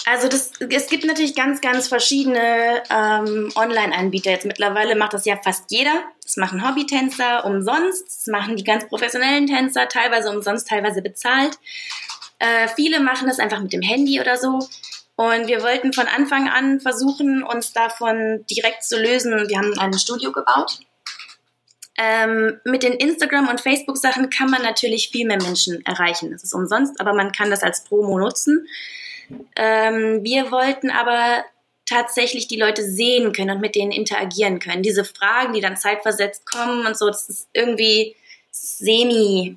Also 0.08 0.28
das, 0.28 0.52
es 0.60 0.86
gibt 0.86 1.04
natürlich 1.04 1.34
ganz, 1.34 1.60
ganz 1.60 1.88
verschiedene 1.88 2.80
ähm, 2.90 3.50
Online-Anbieter. 3.56 4.30
Jetzt 4.30 4.46
mittlerweile 4.46 4.94
macht 4.94 5.14
das 5.14 5.24
ja 5.24 5.36
fast 5.42 5.72
jeder. 5.72 6.04
Das 6.22 6.36
machen 6.36 6.66
Hobbytänzer 6.66 7.44
umsonst, 7.44 8.06
das 8.06 8.26
machen 8.28 8.54
die 8.54 8.62
ganz 8.62 8.88
professionellen 8.88 9.48
Tänzer, 9.48 9.88
teilweise 9.88 10.30
umsonst, 10.30 10.68
teilweise 10.68 11.02
bezahlt. 11.02 11.58
Äh, 12.38 12.68
viele 12.76 13.00
machen 13.00 13.26
das 13.26 13.40
einfach 13.40 13.60
mit 13.60 13.72
dem 13.72 13.82
Handy 13.82 14.20
oder 14.20 14.36
so. 14.36 14.60
Und 15.16 15.48
wir 15.48 15.62
wollten 15.64 15.92
von 15.92 16.06
Anfang 16.06 16.48
an 16.48 16.78
versuchen, 16.78 17.42
uns 17.42 17.72
davon 17.72 18.44
direkt 18.48 18.84
zu 18.84 19.02
lösen. 19.02 19.48
Wir 19.48 19.58
haben 19.58 19.76
ein 19.76 19.98
Studio 19.98 20.30
gebaut. 20.30 20.78
Ähm, 21.98 22.60
mit 22.64 22.84
den 22.84 22.92
Instagram- 22.92 23.48
und 23.48 23.60
Facebook-Sachen 23.60 24.30
kann 24.30 24.50
man 24.50 24.62
natürlich 24.62 25.08
viel 25.08 25.26
mehr 25.26 25.42
Menschen 25.42 25.84
erreichen. 25.84 26.30
Das 26.30 26.44
ist 26.44 26.54
umsonst, 26.54 27.00
aber 27.00 27.12
man 27.12 27.32
kann 27.32 27.50
das 27.50 27.64
als 27.64 27.82
Promo 27.82 28.18
nutzen. 28.20 28.68
Ähm, 29.56 30.22
wir 30.22 30.50
wollten 30.50 30.90
aber 30.90 31.44
tatsächlich 31.84 32.48
die 32.48 32.58
Leute 32.58 32.82
sehen 32.82 33.32
können 33.32 33.56
und 33.56 33.60
mit 33.60 33.74
denen 33.74 33.92
interagieren 33.92 34.58
können. 34.58 34.82
Diese 34.82 35.04
Fragen, 35.04 35.52
die 35.52 35.60
dann 35.60 35.76
zeitversetzt 35.76 36.44
kommen 36.46 36.86
und 36.86 36.96
so, 36.96 37.06
das 37.06 37.28
ist 37.28 37.48
irgendwie 37.52 38.16
semi. 38.50 39.56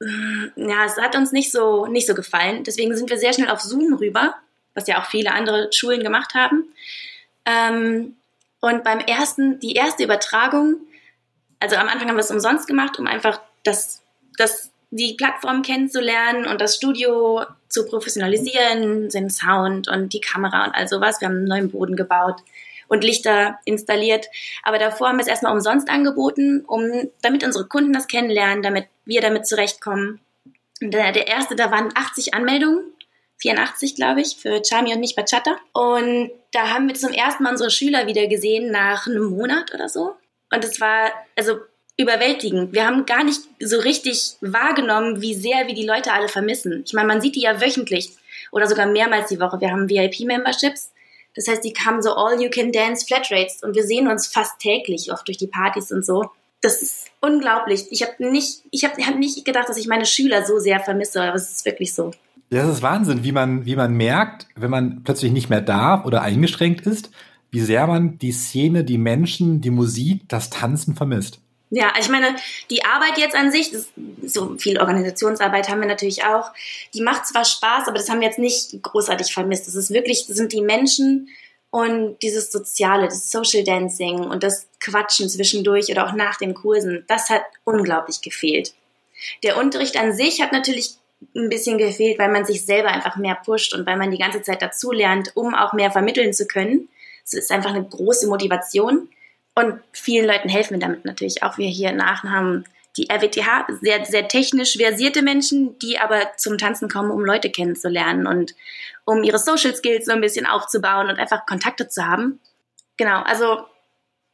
Mm, 0.00 0.46
ja, 0.56 0.84
es 0.84 0.96
hat 0.98 1.16
uns 1.16 1.32
nicht 1.32 1.50
so, 1.50 1.86
nicht 1.86 2.06
so 2.06 2.14
gefallen. 2.14 2.64
Deswegen 2.64 2.94
sind 2.96 3.08
wir 3.08 3.18
sehr 3.18 3.32
schnell 3.32 3.48
auf 3.48 3.60
Zoom 3.60 3.94
rüber, 3.94 4.34
was 4.74 4.86
ja 4.86 5.00
auch 5.00 5.06
viele 5.06 5.32
andere 5.32 5.70
Schulen 5.72 6.02
gemacht 6.02 6.34
haben. 6.34 6.64
Ähm, 7.46 8.16
und 8.60 8.84
beim 8.84 9.00
ersten, 9.00 9.60
die 9.60 9.74
erste 9.74 10.04
Übertragung 10.04 10.80
also 11.60 11.76
am 11.76 11.88
Anfang 11.88 12.08
haben 12.08 12.16
wir 12.16 12.20
es 12.20 12.30
umsonst 12.30 12.66
gemacht, 12.66 12.98
um 12.98 13.06
einfach 13.06 13.40
das, 13.64 14.02
das, 14.36 14.70
die 14.90 15.14
Plattform 15.14 15.62
kennenzulernen 15.62 16.46
und 16.46 16.60
das 16.60 16.76
Studio 16.76 17.44
zu 17.68 17.86
professionalisieren, 17.86 19.08
den 19.08 19.30
Sound 19.30 19.88
und 19.88 20.12
die 20.12 20.20
Kamera 20.20 20.66
und 20.66 20.74
all 20.74 20.88
sowas. 20.88 21.20
Wir 21.20 21.28
haben 21.28 21.36
einen 21.36 21.48
neuen 21.48 21.70
Boden 21.70 21.96
gebaut 21.96 22.42
und 22.88 23.04
Lichter 23.04 23.58
installiert. 23.64 24.26
Aber 24.62 24.78
davor 24.78 25.08
haben 25.08 25.16
wir 25.16 25.22
es 25.22 25.28
erstmal 25.28 25.52
umsonst 25.52 25.88
angeboten, 25.88 26.64
um, 26.66 27.10
damit 27.22 27.44
unsere 27.44 27.66
Kunden 27.66 27.92
das 27.92 28.06
kennenlernen, 28.06 28.62
damit 28.62 28.86
wir 29.04 29.20
damit 29.20 29.46
zurechtkommen. 29.46 30.20
Und 30.80 30.92
der, 30.92 31.26
erste, 31.26 31.56
da 31.56 31.70
waren 31.70 31.90
80 31.94 32.34
Anmeldungen 32.34 32.92
84, 33.38 33.96
glaube 33.96 34.22
ich, 34.22 34.36
für 34.36 34.62
Chami 34.62 34.94
und 34.94 35.00
mich 35.00 35.14
Bachata. 35.14 35.56
Und 35.72 36.30
da 36.52 36.70
haben 36.70 36.88
wir 36.88 36.94
zum 36.94 37.12
ersten 37.12 37.42
Mal 37.42 37.50
unsere 37.50 37.70
Schüler 37.70 38.06
wieder 38.06 38.26
gesehen 38.28 38.70
nach 38.70 39.06
einem 39.06 39.24
Monat 39.24 39.74
oder 39.74 39.88
so. 39.88 40.16
Und 40.52 40.64
es 40.64 40.80
war 40.80 41.10
also 41.36 41.58
überwältigend. 41.96 42.72
Wir 42.72 42.86
haben 42.86 43.06
gar 43.06 43.24
nicht 43.24 43.40
so 43.60 43.78
richtig 43.78 44.36
wahrgenommen, 44.40 45.22
wie 45.22 45.34
sehr 45.34 45.66
wir 45.66 45.74
die 45.74 45.86
Leute 45.86 46.12
alle 46.12 46.28
vermissen. 46.28 46.82
Ich 46.84 46.92
meine, 46.92 47.08
man 47.08 47.20
sieht 47.20 47.36
die 47.36 47.42
ja 47.42 47.60
wöchentlich 47.60 48.10
oder 48.52 48.66
sogar 48.66 48.86
mehrmals 48.86 49.28
die 49.28 49.40
Woche. 49.40 49.60
Wir 49.60 49.70
haben 49.70 49.88
VIP-Memberships. 49.88 50.92
Das 51.34 51.48
heißt, 51.48 51.64
die 51.64 51.72
kamen 51.72 52.02
so 52.02 52.14
All-You-Can-Dance 52.14 53.06
Flatrates 53.06 53.62
und 53.62 53.74
wir 53.74 53.84
sehen 53.84 54.08
uns 54.08 54.26
fast 54.26 54.58
täglich, 54.58 55.12
oft 55.12 55.26
durch 55.28 55.36
die 55.36 55.46
Partys 55.46 55.92
und 55.92 56.04
so. 56.04 56.30
Das 56.62 56.82
ist 56.82 57.10
unglaublich. 57.20 57.86
Ich 57.90 58.02
habe 58.02 58.30
nicht, 58.30 58.62
ich 58.70 58.84
habe 58.84 59.02
hab 59.02 59.16
nicht 59.16 59.44
gedacht, 59.44 59.68
dass 59.68 59.76
ich 59.76 59.86
meine 59.86 60.06
Schüler 60.06 60.44
so 60.44 60.58
sehr 60.58 60.80
vermisse, 60.80 61.22
aber 61.22 61.36
es 61.36 61.50
ist 61.50 61.64
wirklich 61.66 61.94
so. 61.94 62.12
Das 62.50 62.68
ist 62.68 62.82
Wahnsinn, 62.82 63.24
wie 63.24 63.32
man, 63.32 63.66
wie 63.66 63.76
man 63.76 63.94
merkt, 63.94 64.46
wenn 64.54 64.70
man 64.70 65.02
plötzlich 65.02 65.32
nicht 65.32 65.50
mehr 65.50 65.60
darf 65.60 66.04
oder 66.04 66.22
eingeschränkt 66.22 66.86
ist, 66.86 67.10
wie 67.50 67.60
sehr 67.60 67.86
man 67.86 68.18
die 68.18 68.32
Szene, 68.32 68.84
die 68.84 68.98
Menschen, 68.98 69.60
die 69.60 69.70
Musik, 69.70 70.28
das 70.28 70.50
Tanzen 70.50 70.94
vermisst. 70.94 71.40
Ja, 71.70 71.88
also 71.90 72.06
ich 72.06 72.12
meine, 72.12 72.36
die 72.70 72.84
Arbeit 72.84 73.18
jetzt 73.18 73.34
an 73.34 73.50
sich, 73.50 73.72
das, 73.72 73.88
so 74.24 74.56
viel 74.56 74.78
Organisationsarbeit 74.78 75.68
haben 75.68 75.80
wir 75.80 75.88
natürlich 75.88 76.24
auch, 76.24 76.52
die 76.94 77.02
macht 77.02 77.26
zwar 77.26 77.44
Spaß, 77.44 77.88
aber 77.88 77.96
das 77.96 78.08
haben 78.08 78.20
wir 78.20 78.28
jetzt 78.28 78.38
nicht 78.38 78.80
großartig 78.82 79.32
vermisst. 79.32 79.66
Das 79.66 79.74
ist 79.74 79.90
wirklich, 79.90 80.26
das 80.28 80.36
sind 80.36 80.52
die 80.52 80.62
Menschen 80.62 81.28
und 81.70 82.18
dieses 82.22 82.52
Soziale, 82.52 83.06
das 83.06 83.30
Social 83.30 83.64
Dancing 83.64 84.20
und 84.20 84.44
das 84.44 84.68
Quatschen 84.80 85.28
zwischendurch 85.28 85.90
oder 85.90 86.06
auch 86.06 86.12
nach 86.12 86.36
den 86.36 86.54
Kursen, 86.54 87.04
das 87.08 87.30
hat 87.30 87.42
unglaublich 87.64 88.22
gefehlt. 88.22 88.72
Der 89.42 89.56
Unterricht 89.56 89.96
an 89.96 90.14
sich 90.14 90.40
hat 90.40 90.52
natürlich 90.52 90.94
ein 91.34 91.48
bisschen 91.48 91.78
gefehlt, 91.78 92.18
weil 92.18 92.30
man 92.30 92.44
sich 92.44 92.64
selber 92.64 92.88
einfach 92.88 93.16
mehr 93.16 93.34
pusht 93.34 93.74
und 93.74 93.86
weil 93.86 93.96
man 93.96 94.10
die 94.10 94.18
ganze 94.18 94.42
Zeit 94.42 94.62
dazulernt, 94.62 95.32
um 95.34 95.54
auch 95.54 95.72
mehr 95.72 95.90
vermitteln 95.90 96.32
zu 96.32 96.46
können. 96.46 96.88
Es 97.24 97.32
ist 97.32 97.50
einfach 97.50 97.70
eine 97.70 97.84
große 97.84 98.28
Motivation 98.28 99.08
und 99.56 99.80
vielen 99.92 100.26
Leuten 100.26 100.48
helfen 100.48 100.74
wir 100.74 100.80
damit 100.80 101.04
natürlich 101.04 101.42
auch. 101.42 101.56
Wir 101.58 101.68
hier 101.68 101.90
in 101.90 102.00
Aachen 102.00 102.30
haben 102.30 102.64
die 102.96 103.08
RWTH, 103.10 103.66
sehr, 103.80 104.04
sehr 104.04 104.28
technisch 104.28 104.76
versierte 104.76 105.22
Menschen, 105.22 105.78
die 105.78 105.98
aber 105.98 106.32
zum 106.36 106.58
Tanzen 106.58 106.88
kommen, 106.88 107.10
um 107.10 107.24
Leute 107.24 107.50
kennenzulernen 107.50 108.26
und 108.26 108.54
um 109.04 109.22
ihre 109.22 109.38
Social 109.38 109.74
Skills 109.74 110.06
so 110.06 110.12
ein 110.12 110.20
bisschen 110.20 110.46
aufzubauen 110.46 111.08
und 111.08 111.18
einfach 111.18 111.46
Kontakte 111.46 111.88
zu 111.88 112.06
haben. 112.06 112.38
Genau, 112.96 113.22
also 113.22 113.64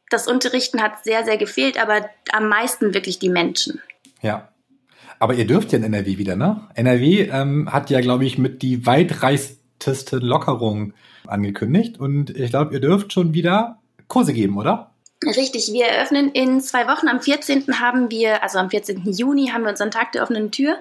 das 0.09 0.27
Unterrichten 0.27 0.81
hat 0.81 1.03
sehr, 1.03 1.23
sehr 1.23 1.37
gefehlt, 1.37 1.81
aber 1.81 2.09
am 2.31 2.47
meisten 2.47 2.93
wirklich 2.93 3.19
die 3.19 3.29
Menschen. 3.29 3.81
Ja, 4.21 4.49
aber 5.19 5.35
ihr 5.35 5.47
dürft 5.47 5.71
ja 5.71 5.77
in 5.77 5.85
NRW 5.85 6.17
wieder, 6.17 6.35
ne? 6.35 6.67
NRW 6.75 7.29
ähm, 7.31 7.71
hat 7.71 7.89
ja, 7.89 8.01
glaube 8.01 8.25
ich, 8.25 8.37
mit 8.37 8.61
die 8.61 8.85
weitreichsteste 8.85 10.17
Lockerung 10.17 10.93
angekündigt. 11.27 11.97
Und 11.97 12.29
ich 12.29 12.49
glaube, 12.49 12.73
ihr 12.73 12.81
dürft 12.81 13.13
schon 13.13 13.33
wieder 13.33 13.79
Kurse 14.07 14.33
geben, 14.33 14.57
oder? 14.57 14.92
Richtig, 15.25 15.71
wir 15.71 15.85
eröffnen 15.85 16.31
in 16.31 16.61
zwei 16.61 16.87
Wochen. 16.87 17.07
Am 17.07 17.21
14. 17.21 17.79
haben 17.79 18.11
wir, 18.11 18.43
also 18.43 18.59
am 18.59 18.69
14. 18.69 19.03
Juni 19.11 19.47
haben 19.47 19.63
wir 19.63 19.69
unseren 19.69 19.91
Tag 19.91 20.11
der 20.11 20.23
offenen 20.23 20.51
Tür. 20.51 20.77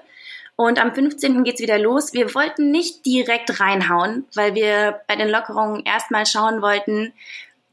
Und 0.56 0.80
am 0.80 0.94
15. 0.94 1.44
geht's 1.44 1.60
wieder 1.60 1.78
los. 1.78 2.12
Wir 2.12 2.34
wollten 2.34 2.70
nicht 2.70 3.06
direkt 3.06 3.60
reinhauen, 3.60 4.24
weil 4.34 4.54
wir 4.54 5.00
bei 5.08 5.16
den 5.16 5.28
Lockerungen 5.28 5.84
erstmal 5.84 6.26
schauen 6.26 6.62
wollten, 6.62 7.12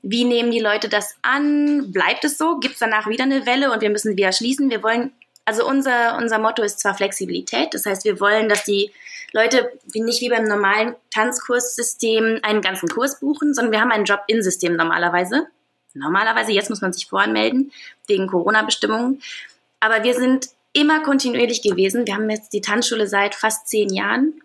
wie 0.01 0.23
nehmen 0.23 0.49
die 0.49 0.61
Leute 0.61 0.87
das 0.87 1.17
an? 1.21 1.91
Bleibt 1.91 2.23
es 2.23 2.37
so? 2.37 2.57
Gibt's 2.59 2.79
danach 2.79 3.07
wieder 3.07 3.25
eine 3.25 3.45
Welle 3.45 3.71
und 3.71 3.81
wir 3.81 3.89
müssen 3.89 4.15
wieder 4.15 4.31
schließen? 4.31 4.69
Wir 4.69 4.81
wollen 4.81 5.11
also 5.49 5.67
unser, 5.67 6.15
unser 6.17 6.37
Motto 6.37 6.61
ist 6.61 6.79
zwar 6.79 6.93
Flexibilität, 6.93 7.73
das 7.73 7.87
heißt, 7.87 8.05
wir 8.05 8.19
wollen, 8.19 8.49
dass 8.49 8.65
die 8.65 8.91
Leute 9.31 9.71
nicht 9.95 10.21
wie 10.21 10.29
beim 10.29 10.43
normalen 10.43 10.95
Tanzkurssystem 11.11 12.39
einen 12.43 12.61
ganzen 12.61 12.87
Kurs 12.87 13.19
buchen, 13.19 13.55
sondern 13.55 13.71
wir 13.71 13.81
haben 13.81 13.91
ein 13.91 14.05
Drop-in-System 14.05 14.75
normalerweise. 14.75 15.47
Normalerweise, 15.93 16.51
jetzt 16.51 16.69
muss 16.69 16.81
man 16.81 16.93
sich 16.93 17.07
voranmelden, 17.07 17.71
wegen 18.07 18.27
Corona-Bestimmungen. 18.27 19.21
Aber 19.79 20.03
wir 20.03 20.13
sind 20.13 20.49
immer 20.73 21.01
kontinuierlich 21.01 21.61
gewesen. 21.61 22.05
Wir 22.05 22.15
haben 22.15 22.29
jetzt 22.29 22.53
die 22.53 22.61
Tanzschule 22.61 23.07
seit 23.07 23.35
fast 23.35 23.67
zehn 23.67 23.93
Jahren. 23.93 24.41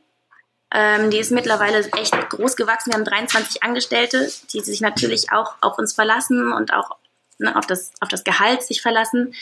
Ähm, 0.72 1.10
die 1.10 1.18
ist 1.18 1.30
mittlerweile 1.30 1.86
echt 1.92 2.14
groß 2.30 2.56
gewachsen. 2.56 2.90
Wir 2.90 2.98
haben 2.98 3.04
23 3.04 3.62
Angestellte, 3.62 4.30
die 4.52 4.60
sich 4.60 4.80
natürlich 4.80 5.32
auch 5.32 5.54
auf 5.60 5.78
uns 5.78 5.92
verlassen 5.92 6.52
und 6.52 6.72
auch 6.72 6.96
ne, 7.38 7.54
auf, 7.56 7.66
das, 7.66 7.92
auf 8.00 8.08
das 8.08 8.24
Gehalt 8.24 8.62
sich 8.62 8.82
verlassen. 8.82 9.34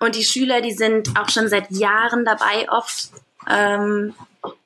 Und 0.00 0.14
die 0.14 0.24
Schüler, 0.24 0.60
die 0.60 0.72
sind 0.72 1.18
auch 1.18 1.28
schon 1.30 1.48
seit 1.48 1.70
Jahren 1.70 2.24
dabei 2.24 2.68
oft. 2.70 3.10
Ähm, 3.50 4.14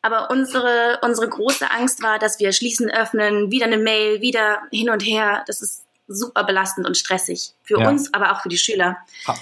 aber 0.03 0.31
unsere, 0.31 0.99
unsere 1.03 1.29
große 1.29 1.71
Angst 1.71 2.03
war, 2.03 2.19
dass 2.19 2.39
wir 2.39 2.53
schließen, 2.53 2.91
öffnen, 2.91 3.51
wieder 3.51 3.67
eine 3.67 3.79
Mail, 3.79 4.21
wieder 4.21 4.63
hin 4.71 4.91
und 4.91 5.01
her. 5.01 5.45
Das 5.47 5.63
ist 5.63 5.85
super 6.09 6.45
belastend 6.45 6.87
und 6.87 6.97
stressig. 6.97 7.53
Für 7.63 7.81
ja. 7.81 7.89
uns, 7.89 8.13
aber 8.13 8.33
auch 8.33 8.43
für 8.43 8.49
die 8.49 8.59
Schüler. 8.59 8.97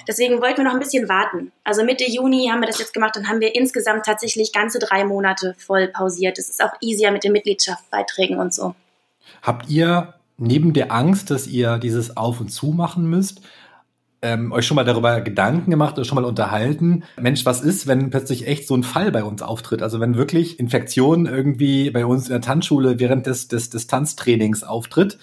Deswegen 0.06 0.40
wollten 0.40 0.58
wir 0.58 0.64
noch 0.64 0.74
ein 0.74 0.78
bisschen 0.78 1.08
warten. 1.08 1.52
Also 1.64 1.84
Mitte 1.84 2.04
Juni 2.08 2.48
haben 2.50 2.60
wir 2.60 2.66
das 2.66 2.78
jetzt 2.78 2.92
gemacht 2.92 3.16
und 3.16 3.28
haben 3.28 3.40
wir 3.40 3.54
insgesamt 3.54 4.04
tatsächlich 4.04 4.52
ganze 4.52 4.78
drei 4.78 5.04
Monate 5.04 5.54
voll 5.58 5.88
pausiert. 5.88 6.38
Es 6.38 6.48
ist 6.48 6.62
auch 6.62 6.72
easier 6.80 7.10
mit 7.12 7.24
den 7.24 7.32
Mitgliedschaftsbeiträgen 7.32 8.38
und 8.38 8.54
so. 8.54 8.74
Habt 9.42 9.68
ihr 9.68 10.14
neben 10.36 10.72
der 10.72 10.92
Angst, 10.92 11.30
dass 11.30 11.46
ihr 11.46 11.78
dieses 11.78 12.16
Auf 12.16 12.40
und 12.40 12.48
Zu 12.48 12.68
machen 12.68 13.08
müsst, 13.08 13.42
ähm, 14.22 14.52
euch 14.52 14.66
schon 14.66 14.74
mal 14.74 14.84
darüber 14.84 15.20
Gedanken 15.22 15.70
gemacht 15.70 15.96
oder 15.96 16.04
schon 16.04 16.16
mal 16.16 16.24
unterhalten? 16.24 17.04
Mensch, 17.18 17.46
was 17.46 17.62
ist, 17.62 17.86
wenn 17.86 18.10
plötzlich 18.10 18.46
echt 18.46 18.66
so 18.66 18.74
ein 18.74 18.82
Fall 18.82 19.12
bei 19.12 19.24
uns 19.24 19.40
auftritt? 19.40 19.82
Also 19.82 19.98
wenn 20.00 20.16
wirklich 20.16 20.60
Infektion 20.60 21.26
irgendwie 21.26 21.90
bei 21.90 22.04
uns 22.04 22.26
in 22.26 22.32
der 22.32 22.42
Tanzschule 22.42 22.98
während 22.98 23.26
des, 23.26 23.48
des, 23.48 23.70
des 23.70 23.86
Tanztrainings 23.86 24.62
auftritt 24.62 25.18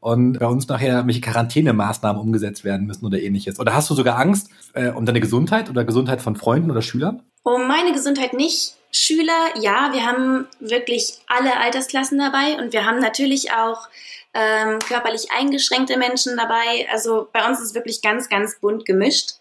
und 0.00 0.38
bei 0.38 0.46
uns 0.46 0.68
nachher 0.68 1.06
welche 1.06 1.20
Quarantänemaßnahmen 1.20 2.20
umgesetzt 2.20 2.64
werden 2.64 2.86
müssen 2.86 3.04
oder 3.04 3.20
ähnliches? 3.20 3.58
Oder 3.58 3.74
hast 3.74 3.90
du 3.90 3.94
sogar 3.94 4.18
Angst 4.18 4.50
äh, 4.74 4.90
um 4.90 5.06
deine 5.06 5.20
Gesundheit 5.20 5.68
oder 5.70 5.84
Gesundheit 5.84 6.22
von 6.22 6.36
Freunden 6.36 6.70
oder 6.70 6.82
Schülern? 6.82 7.22
Um 7.42 7.66
meine 7.66 7.92
Gesundheit 7.92 8.32
nicht. 8.32 8.74
Schüler, 8.90 9.50
ja, 9.60 9.90
wir 9.92 10.06
haben 10.06 10.46
wirklich 10.60 11.18
alle 11.26 11.58
Altersklassen 11.58 12.18
dabei 12.18 12.56
und 12.58 12.72
wir 12.72 12.86
haben 12.86 13.00
natürlich 13.00 13.52
auch 13.52 13.88
ähm, 14.34 14.78
körperlich 14.78 15.28
eingeschränkte 15.36 15.98
Menschen 15.98 16.36
dabei. 16.36 16.86
Also 16.90 17.28
bei 17.32 17.46
uns 17.46 17.58
ist 17.58 17.66
es 17.66 17.74
wirklich 17.74 18.00
ganz, 18.00 18.28
ganz 18.28 18.58
bunt 18.60 18.84
gemischt. 18.84 19.32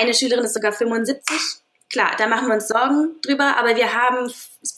Eine 0.00 0.14
Schülerin 0.14 0.44
ist 0.44 0.54
sogar 0.54 0.72
75. 0.72 1.63
Klar, 1.94 2.10
da 2.18 2.26
machen 2.26 2.48
wir 2.48 2.54
uns 2.54 2.66
Sorgen 2.66 3.20
drüber, 3.22 3.56
aber 3.56 3.76
wir 3.76 3.94
haben 3.94 4.28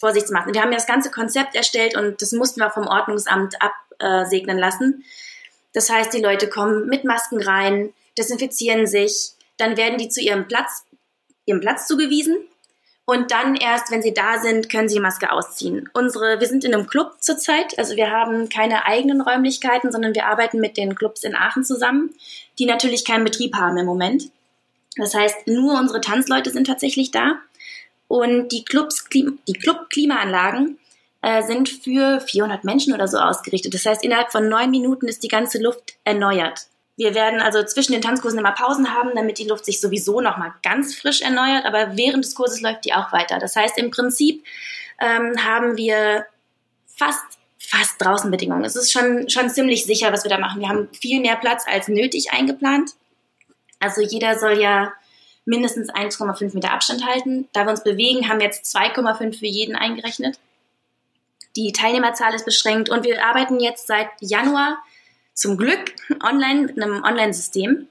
Vorsichtsmaßnahmen. 0.01 0.53
Wir 0.53 0.61
haben 0.61 0.71
ja 0.71 0.77
das 0.77 0.87
ganze 0.87 1.11
Konzept 1.11 1.55
erstellt 1.55 1.97
und 1.97 2.21
das 2.21 2.33
mussten 2.33 2.61
wir 2.61 2.69
vom 2.69 2.87
Ordnungsamt 2.87 3.55
absegnen 3.99 4.59
lassen. 4.59 5.03
Das 5.73 5.89
heißt, 5.89 6.13
die 6.13 6.21
Leute 6.21 6.51
kommen 6.51 6.89
mit 6.89 7.05
Masken 7.05 7.41
rein, 7.41 7.95
desinfizieren 8.19 8.87
sich, 8.87 9.31
dann 9.57 9.79
werden 9.79 9.97
die 9.97 10.11
zu 10.11 10.21
ihrem 10.21 10.47
Platz, 10.47 10.85
ihrem 11.47 11.63
Platz 11.63 11.87
zugewiesen 11.87 12.37
und 13.07 13.31
dann 13.31 13.55
erst, 13.55 13.91
wenn 13.91 14.03
sie 14.03 14.13
da 14.13 14.37
sind, 14.39 14.69
können 14.69 14.91
sie 14.91 14.97
die 14.97 15.01
Maske 15.01 15.33
ausziehen. 15.33 15.89
Unsere, 15.95 16.39
wir 16.39 16.47
sind 16.47 16.67
in 16.67 16.75
einem 16.75 16.87
Club 16.87 17.15
zurzeit, 17.21 17.79
also 17.79 17.97
wir 17.97 18.11
haben 18.11 18.51
keine 18.51 18.85
eigenen 18.85 19.23
Räumlichkeiten, 19.23 19.91
sondern 19.91 20.15
wir 20.15 20.27
arbeiten 20.27 20.61
mit 20.61 20.77
den 20.77 20.95
Clubs 20.95 21.25
in 21.25 21.35
Aachen 21.35 21.65
zusammen, 21.65 22.15
die 22.59 22.67
natürlich 22.67 23.07
keinen 23.07 23.25
Betrieb 23.25 23.55
haben 23.55 23.79
im 23.79 23.87
Moment. 23.87 24.25
Das 24.97 25.15
heißt, 25.15 25.47
nur 25.47 25.79
unsere 25.79 26.01
Tanzleute 26.01 26.51
sind 26.51 26.67
tatsächlich 26.67 27.11
da. 27.11 27.39
Und 28.09 28.51
die 28.53 28.65
Clubs, 28.65 29.05
die 29.13 29.53
Club-Klimaanlagen 29.53 30.79
äh, 31.23 31.43
sind 31.43 31.69
für 31.69 32.21
400 32.21 32.65
Menschen 32.65 32.95
oder 32.95 33.09
so 33.09 33.19
ausgerichtet. 33.19 33.75
Das 33.75 33.85
heißt, 33.85 34.05
innerhalb 34.05 34.31
von 34.31 34.49
neun 34.49 34.71
Minuten 34.71 35.09
ist 35.09 35.23
die 35.23 35.29
ganze 35.29 35.61
Luft 35.61 35.97
erneuert. 36.05 36.67
Wir 36.97 37.15
werden 37.15 37.41
also 37.41 37.63
zwischen 37.63 37.93
den 37.93 38.01
Tanzkursen 38.01 38.39
immer 38.39 38.53
Pausen 38.53 38.95
haben, 38.95 39.11
damit 39.15 39.39
die 39.39 39.47
Luft 39.47 39.67
sich 39.67 39.81
sowieso 39.81 40.21
nochmal 40.21 40.55
ganz 40.63 40.95
frisch 40.95 41.21
erneuert, 41.21 41.67
aber 41.67 41.97
während 41.97 42.25
des 42.25 42.35
Kurses 42.35 42.63
läuft 42.63 42.87
die 42.87 42.95
auch 42.95 43.13
weiter. 43.13 43.39
Das 43.39 43.55
heißt, 43.55 43.77
im 43.77 43.91
Prinzip 43.91 44.45
ähm, 44.99 45.35
haben 45.45 45.77
wir 45.77 46.27
fast 46.87 47.37
fast 47.59 48.01
Draußenbedingungen. 48.01 48.65
Es 48.65 48.77
ist 48.77 48.93
schon, 48.93 49.29
schon 49.29 49.51
ziemlich 49.51 49.85
sicher, 49.85 50.13
was 50.13 50.25
wir 50.25 50.31
da 50.31 50.39
machen. 50.39 50.61
Wir 50.61 50.69
haben 50.69 50.89
viel 50.93 51.21
mehr 51.21 51.37
Platz 51.37 51.65
als 51.67 51.89
nötig 51.89 52.33
eingeplant. 52.33 52.93
Also 53.81 54.03
jeder 54.03 54.39
soll 54.39 54.61
ja 54.61 54.93
mindestens 55.45 55.91
1,5 55.91 56.55
Meter 56.55 56.73
Abstand 56.73 57.07
halten. 57.07 57.49
Da 57.53 57.65
wir 57.65 57.71
uns 57.71 57.85
bewegen, 57.85 58.29
haben 58.29 58.41
wir 58.41 58.47
jetzt 58.47 58.75
2,5 58.77 59.39
für 59.39 59.47
jeden 59.47 59.77
eingerechnet. 59.77 60.39
Die 61.55 61.73
Teilnehmerzahl 61.73 62.35
ist 62.35 62.45
beschränkt 62.45 62.91
und 62.91 63.05
wir 63.05 63.25
arbeiten 63.25 63.61
jetzt 63.61 63.87
seit 63.87 64.09
Januar 64.21 64.79
zum 65.33 65.57
Glück 65.57 65.95
online 66.23 66.63
mit 66.63 66.83
einem 66.83 67.03
Online-System, 67.03 67.89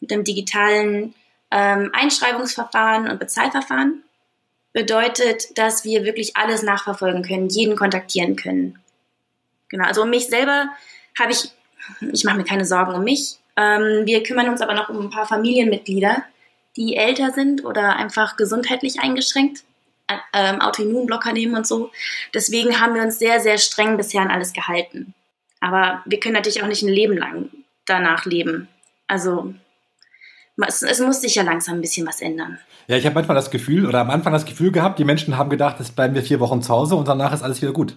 mit 0.00 0.12
einem 0.12 0.24
digitalen 0.24 1.14
Ähm, 1.50 1.90
Einschreibungsverfahren 1.94 3.08
und 3.10 3.18
Bezahlverfahren 3.18 4.04
bedeutet, 4.74 5.56
dass 5.56 5.82
wir 5.82 6.04
wirklich 6.04 6.36
alles 6.36 6.62
nachverfolgen 6.62 7.22
können, 7.22 7.48
jeden 7.48 7.74
kontaktieren 7.74 8.36
können. 8.36 8.78
Genau, 9.70 9.84
also 9.84 10.02
um 10.02 10.10
mich 10.10 10.26
selber 10.26 10.68
habe 11.18 11.32
ich, 11.32 11.50
ich 12.12 12.24
mache 12.24 12.36
mir 12.36 12.44
keine 12.44 12.66
Sorgen 12.66 12.94
um 12.94 13.02
mich. 13.02 13.38
Ähm, 13.58 14.06
wir 14.06 14.22
kümmern 14.22 14.48
uns 14.48 14.60
aber 14.60 14.74
noch 14.74 14.88
um 14.88 15.00
ein 15.00 15.10
paar 15.10 15.26
Familienmitglieder, 15.26 16.22
die 16.76 16.96
älter 16.96 17.32
sind 17.32 17.64
oder 17.64 17.96
einfach 17.96 18.36
gesundheitlich 18.36 19.00
eingeschränkt, 19.00 19.64
äh, 20.06 20.16
ähm, 20.32 20.60
Autoimmunblocker 20.60 21.32
nehmen 21.32 21.56
und 21.56 21.66
so. 21.66 21.90
Deswegen 22.32 22.80
haben 22.80 22.94
wir 22.94 23.02
uns 23.02 23.18
sehr, 23.18 23.40
sehr 23.40 23.58
streng 23.58 23.96
bisher 23.96 24.22
an 24.22 24.30
alles 24.30 24.52
gehalten. 24.52 25.12
Aber 25.60 26.02
wir 26.06 26.20
können 26.20 26.34
natürlich 26.34 26.62
auch 26.62 26.68
nicht 26.68 26.82
ein 26.82 26.88
Leben 26.88 27.16
lang 27.16 27.50
danach 27.84 28.26
leben. 28.26 28.68
Also 29.08 29.54
es, 30.66 30.82
es 30.82 31.00
muss 31.00 31.20
sich 31.20 31.34
ja 31.34 31.42
langsam 31.42 31.76
ein 31.76 31.80
bisschen 31.80 32.06
was 32.06 32.20
ändern. 32.20 32.58
Ja, 32.86 32.96
ich 32.96 33.04
habe 33.06 33.14
manchmal 33.16 33.34
das 33.34 33.50
Gefühl 33.50 33.86
oder 33.86 34.00
am 34.00 34.10
Anfang 34.10 34.32
das 34.32 34.46
Gefühl 34.46 34.70
gehabt, 34.70 35.00
die 35.00 35.04
Menschen 35.04 35.36
haben 35.36 35.50
gedacht, 35.50 35.76
jetzt 35.80 35.96
bleiben 35.96 36.14
wir 36.14 36.22
vier 36.22 36.38
Wochen 36.38 36.62
zu 36.62 36.72
Hause 36.72 36.94
und 36.94 37.08
danach 37.08 37.32
ist 37.32 37.42
alles 37.42 37.60
wieder 37.60 37.72
gut. 37.72 37.96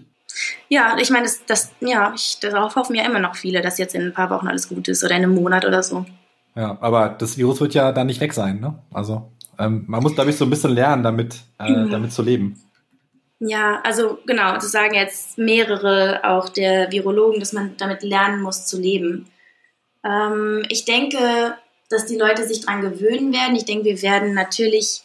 Ja, 0.72 0.96
ich 0.98 1.10
meine, 1.10 1.26
das, 1.26 1.46
das, 1.46 1.74
ja, 1.82 2.14
ich, 2.16 2.40
darauf 2.40 2.78
hoffen 2.78 2.96
ja 2.96 3.04
immer 3.04 3.20
noch 3.20 3.36
viele, 3.36 3.62
dass 3.62 3.78
jetzt 3.78 3.94
in 3.94 4.04
ein 4.04 4.14
paar 4.14 4.30
Wochen 4.30 4.48
alles 4.48 4.70
gut 4.70 4.88
ist 4.88 5.04
oder 5.04 5.18
in 5.18 5.24
einem 5.24 5.36
Monat 5.36 5.66
oder 5.66 5.84
so. 5.84 6.06
Ja, 6.56 6.78
aber 6.80 7.10
das 7.10 7.38
Virus 7.38 7.60
wird 7.60 7.74
ja 7.74 7.92
dann 7.92 8.08
nicht 8.08 8.22
weg 8.22 8.32
sein, 8.32 8.62
ne? 8.62 8.82
Also 8.94 9.34
ähm, 9.60 9.84
man 9.88 10.02
muss, 10.02 10.16
glaube 10.16 10.30
ich, 10.30 10.38
so 10.38 10.46
ein 10.46 10.50
bisschen 10.50 10.72
lernen, 10.72 11.04
damit, 11.04 11.42
äh, 11.60 11.70
mhm. 11.70 11.90
damit 11.90 12.14
zu 12.14 12.22
leben. 12.22 12.58
Ja, 13.40 13.82
also 13.84 14.20
genau, 14.26 14.54
das 14.54 14.72
sagen 14.72 14.94
jetzt 14.94 15.38
mehrere 15.38 16.22
auch 16.24 16.48
der 16.48 16.90
Virologen, 16.90 17.42
dass 17.42 17.52
man 17.52 17.76
damit 17.76 18.02
lernen 18.02 18.42
muss 18.42 18.66
zu 18.66 18.80
leben. 18.80 19.28
Ähm, 20.06 20.64
ich 20.70 20.86
denke, 20.86 21.58
dass 21.90 22.06
die 22.06 22.18
Leute 22.18 22.48
sich 22.48 22.62
daran 22.62 22.80
gewöhnen 22.80 23.34
werden. 23.34 23.58
Ich 23.58 23.66
denke, 23.66 23.84
wir 23.84 24.02
werden 24.02 24.34
natürlich 24.34 25.04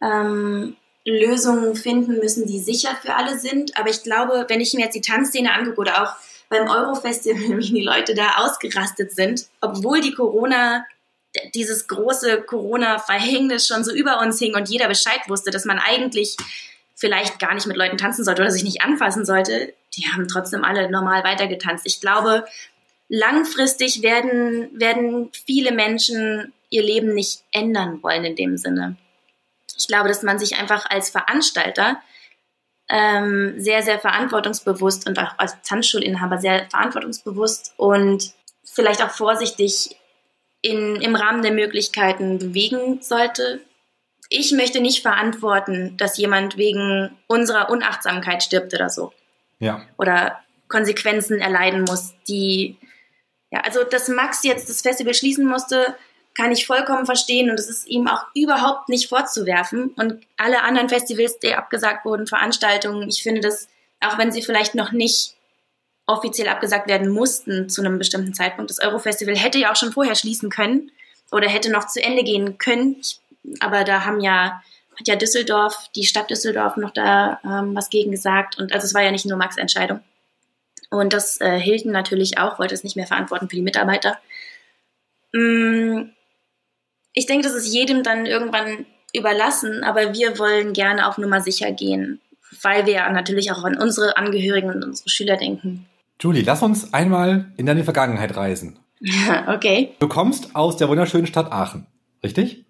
ähm, 0.00 0.76
Lösungen 1.04 1.74
finden 1.74 2.18
müssen, 2.18 2.46
die 2.46 2.58
sicher 2.58 2.96
für 3.00 3.14
alle 3.14 3.38
sind. 3.38 3.76
Aber 3.76 3.90
ich 3.90 4.02
glaube, 4.02 4.46
wenn 4.48 4.60
ich 4.60 4.72
mir 4.74 4.84
jetzt 4.84 4.94
die 4.94 5.00
Tanzszene 5.00 5.52
angucke 5.52 5.80
oder 5.80 6.02
auch 6.02 6.14
beim 6.48 6.68
Eurofestival, 6.68 7.58
wie 7.58 7.72
die 7.72 7.82
Leute 7.82 8.14
da 8.14 8.36
ausgerastet 8.38 9.12
sind, 9.12 9.46
obwohl 9.60 10.00
die 10.00 10.14
Corona, 10.14 10.84
dieses 11.54 11.88
große 11.88 12.42
Corona-Verhängnis 12.42 13.66
schon 13.66 13.84
so 13.84 13.92
über 13.92 14.20
uns 14.20 14.38
hing 14.38 14.54
und 14.54 14.68
jeder 14.68 14.88
Bescheid 14.88 15.20
wusste, 15.28 15.50
dass 15.50 15.64
man 15.64 15.78
eigentlich 15.78 16.36
vielleicht 16.94 17.38
gar 17.40 17.54
nicht 17.54 17.66
mit 17.66 17.76
Leuten 17.76 17.98
tanzen 17.98 18.24
sollte 18.24 18.42
oder 18.42 18.50
sich 18.50 18.62
nicht 18.62 18.82
anfassen 18.82 19.24
sollte, 19.24 19.74
die 19.96 20.06
haben 20.06 20.28
trotzdem 20.28 20.64
alle 20.64 20.90
normal 20.90 21.24
weitergetanzt. 21.24 21.84
Ich 21.86 22.00
glaube, 22.00 22.44
langfristig 23.08 24.02
werden, 24.02 24.68
werden 24.78 25.30
viele 25.44 25.72
Menschen 25.72 26.52
ihr 26.70 26.82
Leben 26.82 27.14
nicht 27.14 27.42
ändern 27.52 28.02
wollen 28.02 28.24
in 28.24 28.36
dem 28.36 28.56
Sinne. 28.56 28.96
Ich 29.76 29.86
glaube, 29.86 30.08
dass 30.08 30.22
man 30.22 30.38
sich 30.38 30.58
einfach 30.58 30.88
als 30.90 31.10
Veranstalter 31.10 32.00
ähm, 32.88 33.54
sehr, 33.58 33.82
sehr 33.82 33.98
verantwortungsbewusst 33.98 35.08
und 35.08 35.18
auch 35.18 35.38
als 35.38 35.60
Tanzschulinhaber 35.62 36.38
sehr 36.38 36.68
verantwortungsbewusst 36.68 37.74
und 37.76 38.34
vielleicht 38.64 39.02
auch 39.02 39.10
vorsichtig 39.10 39.96
in, 40.60 40.96
im 40.96 41.14
Rahmen 41.14 41.42
der 41.42 41.52
Möglichkeiten 41.52 42.38
bewegen 42.38 43.00
sollte. 43.02 43.60
Ich 44.28 44.52
möchte 44.52 44.80
nicht 44.80 45.02
verantworten, 45.02 45.96
dass 45.96 46.16
jemand 46.16 46.56
wegen 46.56 47.16
unserer 47.26 47.70
Unachtsamkeit 47.70 48.42
stirbt 48.42 48.72
oder 48.74 48.88
so. 48.88 49.12
Ja. 49.58 49.82
Oder 49.98 50.40
Konsequenzen 50.68 51.40
erleiden 51.40 51.82
muss, 51.82 52.14
die, 52.26 52.78
ja, 53.50 53.60
also 53.60 53.84
dass 53.84 54.08
Max 54.08 54.42
jetzt 54.42 54.68
das 54.68 54.80
Festival 54.80 55.14
schließen 55.14 55.46
musste, 55.46 55.94
kann 56.34 56.50
ich 56.50 56.66
vollkommen 56.66 57.06
verstehen 57.06 57.50
und 57.50 57.58
es 57.58 57.68
ist 57.68 57.86
ihm 57.86 58.08
auch 58.08 58.26
überhaupt 58.34 58.88
nicht 58.88 59.08
vorzuwerfen. 59.08 59.94
Und 59.96 60.20
alle 60.36 60.62
anderen 60.62 60.88
Festivals, 60.88 61.38
die 61.38 61.54
abgesagt 61.54 62.04
wurden, 62.04 62.26
Veranstaltungen, 62.26 63.08
ich 63.08 63.22
finde 63.22 63.40
das, 63.40 63.68
auch 64.00 64.18
wenn 64.18 64.32
sie 64.32 64.42
vielleicht 64.42 64.74
noch 64.74 64.92
nicht 64.92 65.34
offiziell 66.06 66.48
abgesagt 66.48 66.88
werden 66.88 67.08
mussten 67.08 67.68
zu 67.68 67.80
einem 67.80 67.98
bestimmten 67.98 68.34
Zeitpunkt, 68.34 68.70
das 68.70 68.80
Eurofestival 68.80 69.36
hätte 69.36 69.58
ja 69.58 69.72
auch 69.72 69.76
schon 69.76 69.92
vorher 69.92 70.16
schließen 70.16 70.50
können 70.50 70.90
oder 71.30 71.48
hätte 71.48 71.70
noch 71.70 71.86
zu 71.86 72.02
Ende 72.02 72.24
gehen 72.24 72.58
können. 72.58 73.00
Aber 73.60 73.84
da 73.84 74.04
haben 74.04 74.20
ja, 74.20 74.62
hat 74.98 75.08
ja 75.08 75.16
Düsseldorf, 75.16 75.88
die 75.94 76.04
Stadt 76.04 76.30
Düsseldorf 76.30 76.76
noch 76.76 76.90
da 76.90 77.40
ähm, 77.44 77.74
was 77.74 77.90
gegen 77.90 78.10
gesagt. 78.10 78.58
Und 78.58 78.72
also 78.72 78.86
es 78.86 78.94
war 78.94 79.02
ja 79.02 79.12
nicht 79.12 79.24
nur 79.24 79.38
Max 79.38 79.56
Entscheidung. 79.56 80.00
Und 80.90 81.12
das 81.12 81.40
äh, 81.40 81.58
Hilton 81.58 81.92
natürlich 81.92 82.38
auch, 82.38 82.58
wollte 82.58 82.74
es 82.74 82.84
nicht 82.84 82.96
mehr 82.96 83.06
verantworten 83.06 83.48
für 83.48 83.56
die 83.56 83.62
Mitarbeiter. 83.62 84.18
Mm, 85.32 86.10
ich 87.14 87.26
denke, 87.26 87.46
das 87.46 87.54
ist 87.54 87.72
jedem 87.72 88.02
dann 88.02 88.26
irgendwann 88.26 88.84
überlassen, 89.14 89.84
aber 89.84 90.12
wir 90.12 90.38
wollen 90.38 90.72
gerne 90.72 91.08
auf 91.08 91.16
Nummer 91.16 91.40
sicher 91.40 91.70
gehen, 91.72 92.20
weil 92.60 92.84
wir 92.84 93.08
natürlich 93.10 93.52
auch 93.52 93.64
an 93.64 93.78
unsere 93.78 94.16
Angehörigen 94.16 94.70
und 94.70 94.84
unsere 94.84 95.08
Schüler 95.08 95.36
denken. 95.36 95.86
Julie, 96.20 96.42
lass 96.42 96.62
uns 96.62 96.92
einmal 96.92 97.46
in 97.56 97.66
deine 97.66 97.84
Vergangenheit 97.84 98.36
reisen. 98.36 98.78
okay. 99.46 99.94
Du 100.00 100.08
kommst 100.08 100.54
aus 100.54 100.76
der 100.76 100.88
wunderschönen 100.88 101.26
Stadt 101.26 101.50
Aachen, 101.52 101.86
richtig? 102.22 102.64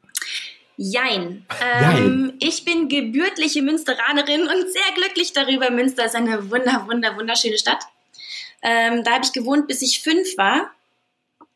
Jein. 0.77 1.47
Ähm, 1.63 2.33
Ich 2.41 2.65
bin 2.65 2.89
gebürtige 2.89 3.63
Münsteranerin 3.63 4.43
und 4.43 4.73
sehr 4.73 4.95
glücklich 4.95 5.33
darüber. 5.33 5.71
Münster 5.71 6.05
ist 6.05 6.17
eine 6.17 6.51
wunder, 6.51 6.87
wunder, 6.89 7.17
wunderschöne 7.17 7.59
Stadt. 7.59 7.85
Ähm, 8.61 9.05
da 9.05 9.13
habe 9.13 9.25
ich 9.25 9.33
gewohnt, 9.33 9.69
bis 9.69 9.83
ich 9.83 10.03
fünf 10.03 10.37
war. 10.37 10.71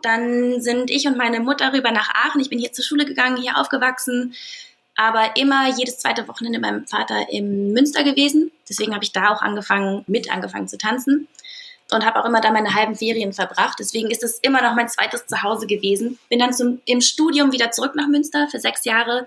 Dann 0.02 0.60
sind 0.60 0.90
ich 0.90 1.06
und 1.06 1.16
meine 1.16 1.40
Mutter 1.40 1.72
rüber 1.72 1.90
nach 1.90 2.08
Aachen. 2.14 2.40
Ich 2.40 2.50
bin 2.50 2.58
hier 2.58 2.72
zur 2.72 2.84
Schule 2.84 3.04
gegangen, 3.04 3.36
hier 3.36 3.58
aufgewachsen, 3.58 4.34
aber 4.94 5.36
immer 5.36 5.68
jedes 5.76 5.98
zweite 5.98 6.26
Wochenende 6.28 6.58
mit 6.58 6.70
meinem 6.70 6.86
Vater 6.86 7.30
im 7.30 7.72
Münster 7.72 8.04
gewesen. 8.04 8.52
Deswegen 8.68 8.94
habe 8.94 9.04
ich 9.04 9.12
da 9.12 9.30
auch 9.30 9.42
angefangen, 9.42 10.04
mit 10.06 10.30
angefangen 10.30 10.68
zu 10.68 10.78
tanzen 10.78 11.28
und 11.90 12.04
habe 12.04 12.20
auch 12.20 12.26
immer 12.26 12.40
da 12.40 12.52
meine 12.52 12.74
halben 12.74 12.94
Ferien 12.94 13.32
verbracht. 13.32 13.78
Deswegen 13.78 14.10
ist 14.10 14.22
es 14.22 14.38
immer 14.38 14.62
noch 14.62 14.74
mein 14.74 14.88
zweites 14.88 15.26
Zuhause 15.26 15.66
gewesen. 15.66 16.18
Bin 16.28 16.38
dann 16.38 16.52
zum, 16.52 16.80
im 16.84 17.00
Studium 17.00 17.52
wieder 17.52 17.70
zurück 17.70 17.94
nach 17.94 18.06
Münster 18.06 18.48
für 18.50 18.60
sechs 18.60 18.84
Jahre 18.84 19.26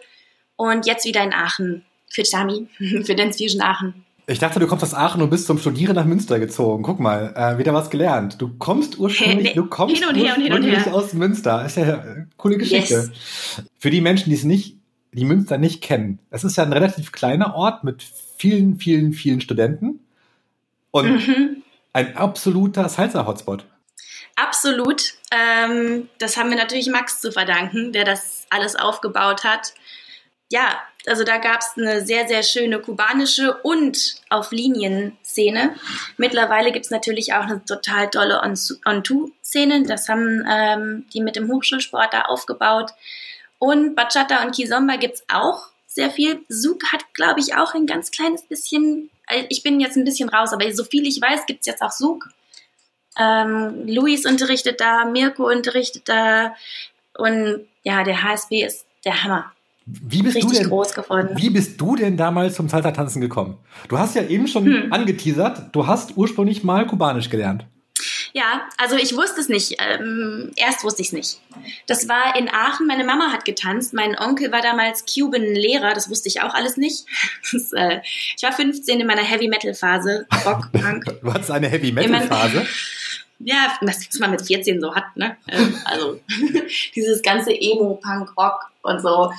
und 0.56 0.86
jetzt 0.86 1.06
wieder 1.06 1.24
in 1.24 1.34
Aachen 1.34 1.86
für 2.10 2.24
Chami, 2.24 2.68
für 3.04 3.16
Dance 3.16 3.38
Fusion 3.38 3.62
Aachen. 3.62 4.06
Ich 4.32 4.40
dachte, 4.40 4.62
du 4.62 4.68
kommst 4.68 4.82
aus 4.86 4.94
Aachen 4.94 5.22
und 5.22 5.30
bist 5.30 5.46
zum 5.46 5.58
Studieren 5.58 5.94
nach 5.94 6.06
Münster 6.06 6.40
gezogen. 6.40 6.84
Guck 6.84 7.02
mal, 7.02 7.34
äh, 7.36 7.58
wieder 7.58 7.74
was 7.74 7.90
gelernt. 7.90 8.42
Du 8.42 8.48
kommst 8.58 8.98
ursprünglich, 8.98 9.54
du 9.56 9.66
kommst 9.66 9.98
hin 9.98 10.08
und 10.08 10.16
her 10.16 10.36
und 10.38 10.42
hin 10.42 10.54
und 10.54 10.64
her. 10.64 10.94
aus 10.94 11.12
Münster. 11.12 11.66
Ist 11.66 11.76
ja 11.76 12.00
eine 12.00 12.30
coole 12.38 12.58
Geschichte. 12.58 12.94
Yes. 12.94 13.62
Für 13.78 13.90
die 13.90 14.00
Menschen, 14.00 14.30
die 14.30 14.38
es 14.38 14.46
nicht, 14.46 14.78
die 15.12 15.26
Münster 15.26 15.58
nicht 15.58 15.82
kennen. 15.82 16.20
Es 16.30 16.46
ist 16.46 16.56
ja 16.56 16.64
ein 16.64 16.72
relativ 16.72 17.12
kleiner 17.12 17.56
Ort 17.56 17.84
mit 17.84 18.06
vielen, 18.38 18.78
vielen, 18.80 19.12
vielen 19.12 19.42
Studenten 19.42 20.00
und 20.92 21.28
mhm. 21.28 21.64
ein 21.92 22.16
absoluter 22.16 22.88
Salsa-Hotspot. 22.88 23.66
Absolut. 24.38 25.16
Ähm, 25.32 26.08
das 26.20 26.38
haben 26.38 26.50
wir 26.50 26.58
natürlich 26.58 26.88
Max 26.90 27.20
zu 27.20 27.34
verdanken, 27.34 27.92
der 27.92 28.06
das 28.06 28.46
alles 28.50 28.78
aufgebaut 28.78 29.44
hat 29.44 29.74
ja, 30.52 30.82
also 31.08 31.24
da 31.24 31.38
gab 31.38 31.62
es 31.62 31.78
eine 31.78 32.06
sehr, 32.06 32.28
sehr 32.28 32.44
schöne 32.44 32.80
kubanische 32.80 33.54
und 33.64 34.16
auf 34.30 34.52
Linien-Szene. 34.52 35.76
Mittlerweile 36.18 36.74
gibt 36.74 36.86
es 36.86 36.92
natürlich 36.92 37.34
auch 37.34 37.44
eine 37.44 37.64
total 37.64 38.10
tolle 38.10 38.42
On-Two-Szene. 38.42 39.84
Das 39.84 40.10
haben 40.10 40.46
ähm, 40.50 41.06
die 41.14 41.22
mit 41.22 41.38
dem 41.38 41.50
Hochschulsport 41.50 42.14
da 42.14 42.24
aufgebaut. 42.24 42.92
Und 43.60 43.96
Bachata 43.96 44.44
und 44.44 44.54
Kizomba 44.54 44.98
gibt 44.98 45.16
es 45.16 45.24
auch 45.32 45.70
sehr 45.88 46.12
viel. 46.12 46.42
Zouk 46.50 46.92
hat, 46.92 47.14
glaube 47.14 47.40
ich, 47.40 47.56
auch 47.56 47.74
ein 47.74 47.86
ganz 47.86 48.12
kleines 48.12 48.44
bisschen, 48.44 49.10
äh, 49.28 49.46
ich 49.48 49.64
bin 49.64 49.80
jetzt 49.80 49.96
ein 49.96 50.06
bisschen 50.06 50.28
raus, 50.28 50.52
aber 50.52 50.70
so 50.74 50.84
viel 50.84 51.08
ich 51.08 51.22
weiß, 51.22 51.46
gibt 51.46 51.62
es 51.62 51.68
jetzt 51.68 51.82
auch 51.82 51.92
Zouk. 51.92 52.28
Ähm, 53.18 53.88
Luis 53.88 54.26
unterrichtet 54.26 54.82
da, 54.82 55.06
Mirko 55.06 55.50
unterrichtet 55.50 56.10
da 56.10 56.56
und 57.18 57.66
ja, 57.84 58.04
der 58.04 58.22
HSB 58.22 58.66
ist 58.66 58.86
der 59.06 59.24
Hammer. 59.24 59.54
Wie 59.86 60.22
bist, 60.22 60.36
Richtig 60.36 60.52
du 60.52 60.58
denn, 60.58 60.70
groß 60.70 60.94
geworden. 60.94 61.30
wie 61.36 61.50
bist 61.50 61.82
du 61.82 61.96
denn 61.96 62.16
damals 62.16 62.56
zum 62.56 62.70
Salsa-Tanzen 62.70 63.20
gekommen? 63.20 63.58
Du 63.90 63.98
hast 63.98 64.16
ja 64.16 64.24
eben 64.24 64.48
schon 64.48 64.66
hm. 64.66 64.94
angeteasert, 64.94 65.76
du 65.76 65.88
hast 65.88 66.18
ursprünglich 66.18 66.64
mal 66.64 66.86
Kubanisch 66.86 67.30
gelernt. 67.30 67.66
Ja, 68.34 68.70
also 68.78 68.96
ich 68.96 69.16
wusste 69.16 69.42
es 69.42 69.50
nicht. 69.50 69.76
Ähm, 69.80 70.52
erst 70.56 70.84
wusste 70.84 71.02
ich 71.02 71.10
es 71.10 71.14
nicht. 71.14 71.40
Das 71.88 72.08
war 72.08 72.36
in 72.38 72.50
Aachen. 72.50 72.88
Meine 72.88 73.04
Mama 73.04 73.32
hat 73.32 73.46
getanzt. 73.46 73.94
Mein 73.94 74.18
Onkel 74.18 74.52
war 74.52 74.62
damals 74.62 75.06
Cuban-Lehrer. 75.06 75.94
Das 75.94 76.10
wusste 76.10 76.30
ich 76.30 76.42
auch 76.42 76.54
alles 76.54 76.78
nicht. 76.78 77.06
Das, 77.52 77.74
äh, 77.74 78.00
ich 78.38 78.44
war 78.44 78.54
15 78.54 79.02
in 79.02 79.08
meiner 79.08 79.24
Heavy-Metal-Phase. 79.24 80.26
Rock, 80.46 80.72
Punk. 80.74 81.06
du 81.22 81.34
hattest 81.34 81.52
eine 81.52 81.68
Heavy-Metal-Phase? 81.68 82.66
Ja, 83.46 83.78
was 83.82 84.08
man 84.20 84.32
mit 84.32 84.42
14 84.42 84.82
so 84.82 84.94
hat, 84.94 85.16
ne? 85.16 85.38
Ähm, 85.48 85.76
also 85.86 86.20
dieses 86.96 87.22
ganze 87.22 87.52
Emo, 87.52 88.00
Punk, 88.04 88.36
Rock 88.38 88.72
und 88.82 89.02
so. 89.02 89.32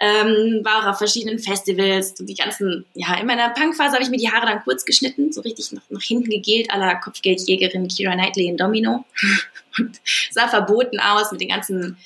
Ähm, 0.00 0.60
war 0.64 0.82
auch 0.82 0.90
auf 0.90 0.98
verschiedenen 0.98 1.38
Festivals, 1.38 2.14
die 2.14 2.34
ganzen, 2.34 2.84
ja, 2.94 3.14
in 3.18 3.26
meiner 3.26 3.50
Punkphase 3.50 3.94
habe 3.94 4.02
ich 4.02 4.10
mir 4.10 4.18
die 4.18 4.30
Haare 4.30 4.46
dann 4.46 4.62
kurz 4.64 4.84
geschnitten, 4.84 5.32
so 5.32 5.40
richtig 5.40 5.72
nach, 5.72 5.82
nach 5.88 6.02
hinten 6.02 6.30
gegelt, 6.30 6.70
aller 6.70 6.96
Kopfgeldjägerin 6.96 7.88
Kira 7.88 8.14
Knightley 8.14 8.46
in 8.46 8.56
Domino. 8.56 9.04
und 9.78 10.00
sah 10.30 10.48
verboten 10.48 11.00
aus 11.00 11.32
mit 11.32 11.40
den 11.40 11.48
ganzen 11.48 11.96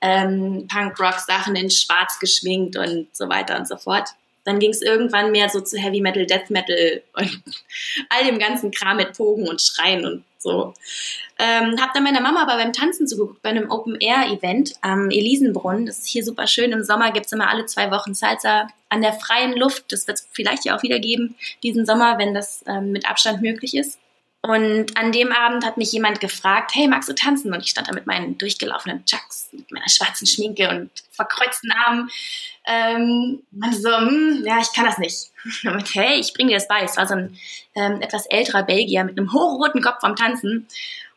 ähm, 0.00 0.66
Punk-Rock-Sachen 0.68 1.56
in 1.56 1.70
schwarz 1.70 2.18
geschminkt 2.18 2.76
und 2.76 3.08
so 3.12 3.28
weiter 3.28 3.58
und 3.58 3.68
so 3.68 3.76
fort. 3.76 4.10
Dann 4.46 4.58
ging 4.58 4.70
es 4.70 4.80
irgendwann 4.80 5.32
mehr 5.32 5.50
so 5.50 5.60
zu 5.60 5.76
Heavy 5.76 6.00
Metal, 6.00 6.24
Death 6.24 6.48
Metal 6.50 7.02
und 7.14 7.42
all 8.08 8.24
dem 8.24 8.38
ganzen 8.38 8.70
Kram 8.70 8.96
mit 8.96 9.16
Pogen 9.16 9.46
und 9.46 9.60
Schreien 9.60 10.06
und 10.06 10.24
so. 10.38 10.72
Ähm, 11.38 11.76
hab 11.80 11.92
dann 11.92 12.04
meiner 12.04 12.20
Mama 12.20 12.42
aber 12.42 12.56
beim 12.56 12.72
Tanzen 12.72 13.06
zugeguckt, 13.06 13.42
bei 13.42 13.50
einem 13.50 13.70
Open-Air-Event 13.70 14.74
am 14.80 15.10
Elisenbrunnen. 15.10 15.84
Das 15.84 15.98
ist 15.98 16.06
hier 16.06 16.24
super 16.24 16.46
schön. 16.46 16.72
Im 16.72 16.84
Sommer 16.84 17.12
gibt's 17.12 17.32
immer 17.32 17.50
alle 17.50 17.66
zwei 17.66 17.90
Wochen 17.90 18.14
Salsa 18.14 18.68
an 18.88 19.02
der 19.02 19.12
freien 19.12 19.54
Luft. 19.54 19.92
Das 19.92 20.06
wird 20.06 20.18
es 20.18 20.28
vielleicht 20.32 20.64
ja 20.64 20.76
auch 20.76 20.82
wieder 20.82 20.98
geben, 20.98 21.34
diesen 21.62 21.84
Sommer, 21.84 22.18
wenn 22.18 22.32
das 22.32 22.64
ähm, 22.66 22.92
mit 22.92 23.10
Abstand 23.10 23.42
möglich 23.42 23.74
ist. 23.74 23.98
Und 24.46 24.96
an 24.96 25.10
dem 25.10 25.32
Abend 25.32 25.66
hat 25.66 25.76
mich 25.76 25.90
jemand 25.90 26.20
gefragt, 26.20 26.70
hey, 26.72 26.86
magst 26.86 27.08
du 27.08 27.14
tanzen? 27.14 27.52
Und 27.52 27.64
ich 27.64 27.70
stand 27.70 27.88
da 27.88 27.92
mit 27.92 28.06
meinen 28.06 28.38
durchgelaufenen 28.38 29.04
Chucks, 29.04 29.48
mit 29.50 29.72
meiner 29.72 29.88
schwarzen 29.88 30.24
Schminke 30.24 30.70
und 30.70 30.88
verkreuzten 31.10 31.72
Armen. 31.72 32.08
Ähm, 32.64 33.42
man 33.50 33.72
so, 33.72 33.90
hm, 33.90 34.44
ja, 34.46 34.60
ich 34.60 34.72
kann 34.72 34.84
das 34.84 34.98
nicht. 34.98 35.32
Und 35.64 35.92
hey, 35.96 36.20
ich 36.20 36.32
bring 36.32 36.46
dir 36.46 36.54
das 36.54 36.68
bei. 36.68 36.82
Es 36.82 36.96
war 36.96 37.08
so 37.08 37.14
ein 37.14 37.36
ähm, 37.74 38.00
etwas 38.00 38.26
älterer 38.26 38.62
Belgier 38.62 39.02
mit 39.02 39.18
einem 39.18 39.32
hochroten 39.32 39.82
Kopf 39.82 40.00
vom 40.00 40.14
Tanzen. 40.14 40.58
Und 40.58 40.66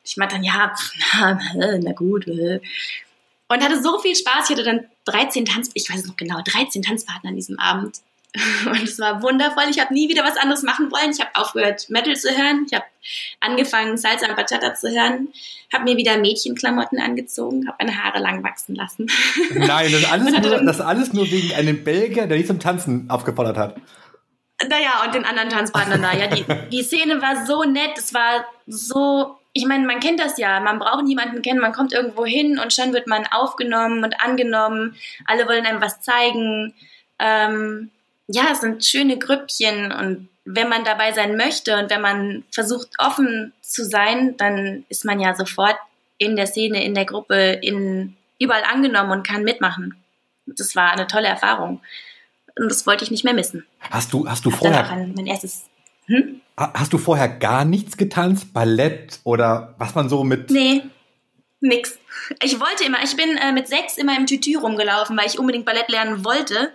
ich 0.03 0.17
meinte 0.17 0.35
dann, 0.35 0.43
ja, 0.43 0.73
pff, 0.75 0.93
na, 1.13 1.77
na 1.77 1.91
gut. 1.91 2.27
Äh. 2.27 2.61
Und 3.47 3.63
hatte 3.63 3.81
so 3.81 3.99
viel 3.99 4.15
Spaß. 4.15 4.49
Ich 4.49 4.55
hatte 4.55 4.63
dann 4.63 4.85
13 5.05 5.45
Tanz, 5.45 5.69
ich 5.75 5.87
weiß 5.87 5.99
es 5.99 6.07
noch 6.07 6.17
genau, 6.17 6.41
13 6.43 6.81
Tanzpartner 6.81 7.29
an 7.29 7.35
diesem 7.35 7.59
Abend. 7.59 7.97
Und 8.65 8.83
es 8.83 8.99
war 8.99 9.23
wundervoll. 9.23 9.63
Ich 9.69 9.79
habe 9.79 9.93
nie 9.93 10.07
wieder 10.07 10.23
was 10.23 10.37
anderes 10.37 10.61
machen 10.61 10.91
wollen. 10.91 11.11
Ich 11.11 11.19
habe 11.19 11.31
aufgehört, 11.33 11.89
Metal 11.89 12.15
zu 12.15 12.29
hören. 12.29 12.65
Ich 12.67 12.73
habe 12.73 12.85
angefangen, 13.39 13.97
Salsa 13.97 14.27
und 14.27 14.35
Bachata 14.35 14.75
zu 14.75 14.89
hören. 14.89 15.29
Habe 15.73 15.85
mir 15.85 15.97
wieder 15.97 16.17
Mädchenklamotten 16.17 16.99
angezogen, 16.99 17.67
habe 17.67 17.77
meine 17.79 18.03
Haare 18.03 18.19
lang 18.19 18.43
wachsen 18.43 18.75
lassen. 18.75 19.07
Nein, 19.53 19.91
das 19.91 20.11
alles, 20.11 20.31
nur, 20.41 20.63
das 20.63 20.81
alles 20.81 21.13
nur 21.13 21.29
wegen 21.31 21.53
einem 21.55 21.83
Belgier, 21.83 22.27
der 22.27 22.37
dich 22.37 22.47
zum 22.47 22.59
Tanzen 22.59 23.09
aufgefordert 23.09 23.57
hat. 23.57 23.75
Naja, 24.67 25.03
und 25.05 25.15
den 25.15 25.25
anderen 25.25 25.49
Tanzpartnern 25.49 26.01
da. 26.01 26.13
Ja, 26.13 26.27
die, 26.27 26.45
die 26.69 26.83
Szene 26.83 27.21
war 27.21 27.45
so 27.45 27.63
nett. 27.63 27.97
Es 27.97 28.13
war 28.13 28.45
so 28.67 29.35
ich 29.51 29.65
meine, 29.65 29.85
man 29.87 29.99
kennt 29.99 30.19
das 30.19 30.37
ja, 30.37 30.59
man 30.59 30.77
braucht 30.77 31.03
niemanden 31.05 31.41
kennen, 31.41 31.59
man 31.59 31.73
kommt 31.73 31.91
irgendwo 31.91 32.23
hin 32.23 32.59
und 32.59 32.71
schon 32.71 32.93
wird 32.93 33.07
man 33.07 33.25
aufgenommen 33.25 34.03
und 34.03 34.21
angenommen, 34.21 34.95
alle 35.25 35.47
wollen 35.47 35.65
einem 35.65 35.81
was 35.81 36.01
zeigen. 36.01 36.75
Ähm, 37.17 37.89
ja, 38.31 38.49
es 38.51 38.61
sind 38.61 38.85
schöne 38.85 39.17
Grüppchen 39.17 39.91
und 39.91 40.29
wenn 40.45 40.69
man 40.69 40.83
dabei 40.83 41.11
sein 41.13 41.35
möchte 41.35 41.77
und 41.77 41.89
wenn 41.89 42.01
man 42.01 42.43
versucht 42.51 42.89
offen 42.97 43.53
zu 43.61 43.85
sein, 43.85 44.37
dann 44.37 44.85
ist 44.89 45.05
man 45.05 45.19
ja 45.19 45.35
sofort 45.35 45.75
in 46.17 46.35
der 46.35 46.47
Szene, 46.47 46.83
in 46.83 46.95
der 46.95 47.05
Gruppe, 47.05 47.59
in 47.61 48.15
überall 48.39 48.63
angenommen 48.63 49.11
und 49.11 49.27
kann 49.27 49.43
mitmachen. 49.43 49.95
Das 50.45 50.75
war 50.75 50.91
eine 50.91 51.07
tolle 51.07 51.27
Erfahrung 51.27 51.81
und 52.57 52.69
das 52.69 52.85
wollte 52.85 53.03
ich 53.03 53.11
nicht 53.11 53.23
mehr 53.23 53.33
missen. 53.33 53.65
Hast 53.91 54.13
du, 54.13 54.27
hast 54.27 54.45
du 54.45 54.51
vorher 54.51 55.11
mein 55.15 55.27
erstes 55.27 55.65
hm? 56.05 56.41
Hast 56.57 56.91
du 56.91 56.97
vorher 56.97 57.29
gar 57.29 57.63
nichts 57.65 57.95
getanzt? 57.95 58.51
Ballett 58.51 59.19
oder 59.23 59.75
was 59.77 59.95
man 59.95 60.09
so 60.09 60.23
mit. 60.23 60.49
Nee, 60.49 60.81
nix. 61.61 61.97
Ich 62.43 62.59
wollte 62.59 62.83
immer, 62.83 62.97
ich 63.03 63.15
bin 63.15 63.37
äh, 63.37 63.51
mit 63.51 63.67
sechs 63.67 63.97
immer 63.97 64.17
im 64.17 64.25
Tütü 64.25 64.57
rumgelaufen, 64.57 65.15
weil 65.17 65.27
ich 65.27 65.39
unbedingt 65.39 65.65
Ballett 65.65 65.89
lernen 65.89 66.25
wollte. 66.25 66.73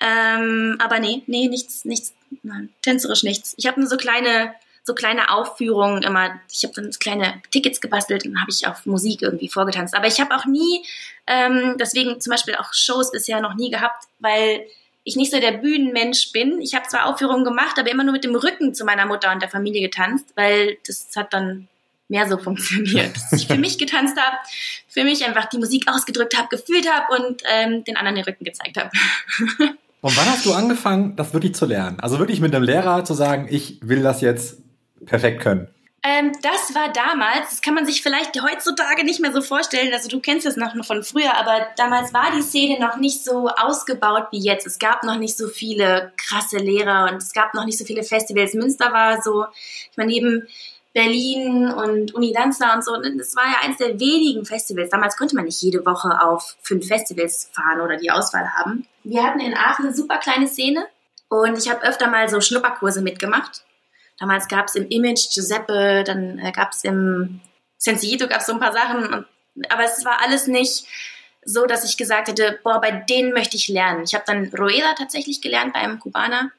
Ähm, 0.00 0.76
aber 0.78 1.00
nee, 1.00 1.22
nee, 1.26 1.48
nichts, 1.48 1.84
nichts, 1.84 2.14
nein, 2.42 2.70
tänzerisch 2.82 3.22
nichts. 3.22 3.54
Ich 3.56 3.66
habe 3.66 3.80
nur 3.80 3.88
so 3.88 3.96
kleine, 3.96 4.54
so 4.84 4.94
kleine 4.94 5.30
Aufführungen 5.30 6.02
immer. 6.02 6.40
Ich 6.50 6.62
habe 6.64 6.74
dann 6.74 6.90
kleine 6.92 7.42
Tickets 7.50 7.80
gebastelt 7.80 8.24
und 8.26 8.40
habe 8.40 8.50
ich 8.50 8.66
auf 8.66 8.86
Musik 8.86 9.22
irgendwie 9.22 9.48
vorgetanzt. 9.48 9.94
Aber 9.94 10.06
ich 10.06 10.20
habe 10.20 10.34
auch 10.36 10.46
nie, 10.46 10.84
ähm, 11.26 11.76
deswegen 11.78 12.20
zum 12.20 12.30
Beispiel 12.30 12.54
auch 12.54 12.72
Shows 12.72 13.10
bisher 13.10 13.40
noch 13.40 13.54
nie 13.54 13.70
gehabt, 13.70 14.04
weil 14.20 14.66
ich 15.04 15.16
nicht 15.16 15.32
so 15.32 15.40
der 15.40 15.52
Bühnenmensch 15.52 16.32
bin. 16.32 16.60
Ich 16.60 16.74
habe 16.74 16.86
zwar 16.86 17.06
Aufführungen 17.06 17.44
gemacht, 17.44 17.78
aber 17.78 17.90
immer 17.90 18.04
nur 18.04 18.12
mit 18.12 18.24
dem 18.24 18.36
Rücken 18.36 18.74
zu 18.74 18.84
meiner 18.84 19.06
Mutter 19.06 19.32
und 19.32 19.42
der 19.42 19.48
Familie 19.48 19.80
getanzt, 19.80 20.26
weil 20.36 20.76
das 20.86 21.08
hat 21.16 21.32
dann 21.32 21.66
mehr 22.08 22.28
so 22.28 22.38
funktioniert. 22.38 23.16
Dass 23.16 23.32
ich 23.32 23.46
für 23.46 23.56
mich 23.58 23.78
getanzt 23.78 24.18
habe, 24.18 24.36
für 24.86 25.04
mich 25.04 25.24
einfach 25.24 25.46
die 25.46 25.58
Musik 25.58 25.88
ausgedrückt 25.88 26.36
habe, 26.36 26.48
gefühlt 26.48 26.90
habe 26.90 27.20
und 27.20 27.42
ähm, 27.46 27.84
den 27.84 27.96
anderen 27.96 28.16
den 28.16 28.24
Rücken 28.24 28.44
gezeigt 28.44 28.76
habe. 28.76 28.90
Und 30.00 30.16
wann 30.16 30.26
hast 30.26 30.46
du 30.46 30.52
angefangen, 30.52 31.16
das 31.16 31.32
wirklich 31.32 31.54
zu 31.54 31.66
lernen? 31.66 31.98
Also 32.00 32.18
wirklich 32.18 32.40
mit 32.40 32.54
einem 32.54 32.64
Lehrer 32.64 33.04
zu 33.04 33.14
sagen, 33.14 33.48
ich 33.50 33.78
will 33.82 34.02
das 34.02 34.20
jetzt 34.20 34.58
perfekt 35.04 35.42
können? 35.42 35.68
Ähm, 36.04 36.30
das 36.42 36.74
war 36.76 36.92
damals, 36.92 37.50
das 37.50 37.60
kann 37.60 37.74
man 37.74 37.84
sich 37.84 38.02
vielleicht 38.02 38.40
heutzutage 38.40 39.04
nicht 39.04 39.18
mehr 39.18 39.32
so 39.32 39.42
vorstellen, 39.42 39.92
also 39.92 40.08
du 40.08 40.20
kennst 40.20 40.46
es 40.46 40.56
noch 40.56 40.72
von 40.84 41.02
früher, 41.02 41.34
aber 41.36 41.66
damals 41.76 42.14
war 42.14 42.30
die 42.36 42.42
Szene 42.42 42.78
noch 42.78 42.98
nicht 42.98 43.24
so 43.24 43.48
ausgebaut 43.48 44.28
wie 44.30 44.38
jetzt. 44.38 44.64
Es 44.64 44.78
gab 44.78 45.02
noch 45.02 45.18
nicht 45.18 45.36
so 45.36 45.48
viele 45.48 46.12
krasse 46.16 46.58
Lehrer 46.58 47.10
und 47.10 47.16
es 47.16 47.32
gab 47.32 47.52
noch 47.52 47.64
nicht 47.64 47.78
so 47.78 47.84
viele 47.84 48.04
Festivals. 48.04 48.54
Münster 48.54 48.92
war 48.92 49.20
so, 49.22 49.46
ich 49.90 49.96
meine, 49.96 50.12
neben 50.12 50.48
Berlin 50.94 51.68
und 51.68 52.14
Unidanza 52.14 52.74
und 52.74 52.84
so, 52.84 52.96
das 52.96 53.36
war 53.36 53.44
ja 53.44 53.58
eines 53.62 53.76
der 53.76 54.00
wenigen 54.00 54.44
Festivals. 54.44 54.90
Damals 54.90 55.16
konnte 55.16 55.36
man 55.36 55.44
nicht 55.44 55.60
jede 55.60 55.84
Woche 55.84 56.22
auf 56.22 56.56
fünf 56.62 56.86
Festivals 56.88 57.50
fahren 57.52 57.80
oder 57.80 57.96
die 57.96 58.10
Auswahl 58.10 58.48
haben. 58.54 58.86
Wir 59.04 59.22
hatten 59.22 59.40
in 59.40 59.54
Aachen 59.54 59.86
eine 59.86 59.94
super 59.94 60.18
kleine 60.18 60.48
Szene 60.48 60.86
und 61.28 61.58
ich 61.58 61.70
habe 61.70 61.86
öfter 61.86 62.08
mal 62.08 62.28
so 62.28 62.40
Schnupperkurse 62.40 63.02
mitgemacht 63.02 63.62
Damals 64.18 64.48
gab 64.48 64.66
es 64.66 64.74
im 64.74 64.88
Image 64.88 65.32
Giuseppe, 65.32 66.02
dann 66.04 66.38
äh, 66.38 66.52
gab 66.52 66.72
es 66.72 66.84
im 66.84 67.40
Sensito 67.76 68.26
gab 68.26 68.40
es 68.40 68.46
so 68.46 68.52
ein 68.52 68.60
paar 68.60 68.72
Sachen, 68.72 69.06
und, 69.06 69.26
aber 69.70 69.84
es 69.84 70.04
war 70.04 70.20
alles 70.22 70.48
nicht 70.48 70.86
so, 71.44 71.66
dass 71.66 71.84
ich 71.84 71.96
gesagt 71.96 72.28
hätte, 72.28 72.58
boah, 72.64 72.80
bei 72.80 72.90
denen 72.90 73.32
möchte 73.32 73.56
ich 73.56 73.68
lernen. 73.68 74.02
Ich 74.02 74.14
habe 74.14 74.24
dann 74.26 74.50
Rueda 74.58 74.94
tatsächlich 74.98 75.40
gelernt 75.40 75.72
bei 75.72 75.80
einem 75.80 76.00
Kubaner, 76.00 76.50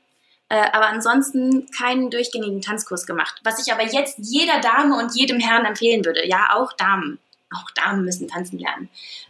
äh, 0.50 0.66
aber 0.72 0.88
ansonsten 0.88 1.70
keinen 1.72 2.10
durchgängigen 2.10 2.62
Tanzkurs 2.62 3.06
gemacht. 3.06 3.40
Was 3.44 3.66
ich 3.66 3.72
aber 3.72 3.84
jetzt 3.84 4.18
jeder 4.18 4.60
Dame 4.60 4.98
und 4.98 5.16
jedem 5.16 5.40
Herrn 5.40 5.66
empfehlen 5.66 6.04
würde. 6.04 6.28
Ja, 6.28 6.56
auch 6.56 6.74
Damen. 6.74 7.20
Auch 7.56 7.70
Damen 7.72 8.04
müssen 8.04 8.28
tanzen 8.28 8.60
lernen. 8.60 8.90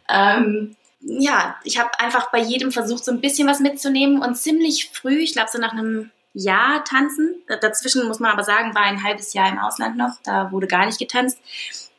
Ähm, 0.10 0.76
ja, 1.02 1.58
ich 1.64 1.80
habe 1.80 1.98
einfach 2.00 2.32
bei 2.32 2.40
jedem 2.40 2.72
versucht, 2.72 3.06
so 3.06 3.12
ein 3.12 3.22
bisschen 3.22 3.48
was 3.48 3.60
mitzunehmen 3.60 4.22
und 4.22 4.36
ziemlich 4.36 4.90
früh, 4.92 5.20
ich 5.20 5.34
glaube 5.34 5.50
so 5.52 5.60
nach 5.60 5.72
einem 5.72 6.12
Jahr 6.34 6.84
tanzen. 6.84 7.36
Dazwischen 7.62 8.08
muss 8.08 8.20
man 8.20 8.32
aber 8.32 8.44
sagen, 8.44 8.76
war 8.76 8.84
ein 8.84 9.04
halbes 9.04 9.34
Jahr 9.34 9.50
im 9.50 9.60
Ausland 9.60 9.98
noch. 9.98 10.18
Da 10.24 10.52
wurde 10.52 10.68
gar 10.68 10.86
nicht 10.86 11.00
getanzt. 11.00 11.40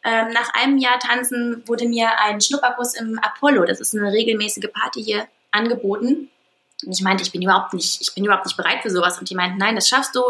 Ähm, 0.02 0.28
nach 0.32 0.54
einem 0.54 0.78
Jahr 0.78 0.98
tanzen 0.98 1.62
wurde 1.66 1.86
mir 1.86 2.08
ein 2.20 2.40
Schnupperkurs 2.40 2.94
im 2.94 3.18
Apollo, 3.18 3.66
das 3.66 3.80
ist 3.80 3.94
eine 3.94 4.12
regelmäßige 4.12 4.70
Party 4.72 5.02
hier, 5.02 5.26
angeboten. 5.50 6.30
Und 6.84 6.92
ich 6.92 7.02
meinte, 7.02 7.22
ich 7.22 7.32
bin 7.32 7.42
überhaupt 7.42 7.74
nicht, 7.74 8.00
ich 8.00 8.14
bin 8.14 8.24
überhaupt 8.24 8.46
nicht 8.46 8.56
bereit 8.56 8.82
für 8.82 8.90
sowas. 8.90 9.18
Und 9.18 9.28
die 9.30 9.34
meinten, 9.34 9.58
nein, 9.58 9.74
das 9.74 9.88
schaffst 9.88 10.14
du. 10.14 10.22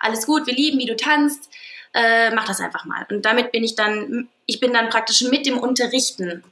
Alles 0.00 0.26
gut, 0.26 0.46
wir 0.46 0.54
lieben, 0.54 0.78
wie 0.78 0.86
du 0.86 0.96
tanzt. 0.96 1.50
Äh, 1.92 2.30
mach 2.34 2.44
das 2.44 2.60
einfach 2.60 2.84
mal. 2.84 3.06
Und 3.10 3.24
damit 3.24 3.52
bin 3.52 3.62
ich 3.62 3.76
dann, 3.76 4.28
ich 4.46 4.60
bin 4.60 4.72
dann 4.72 4.88
praktisch 4.88 5.22
mit 5.22 5.46
dem 5.46 5.58
Unterrichten 5.58 6.42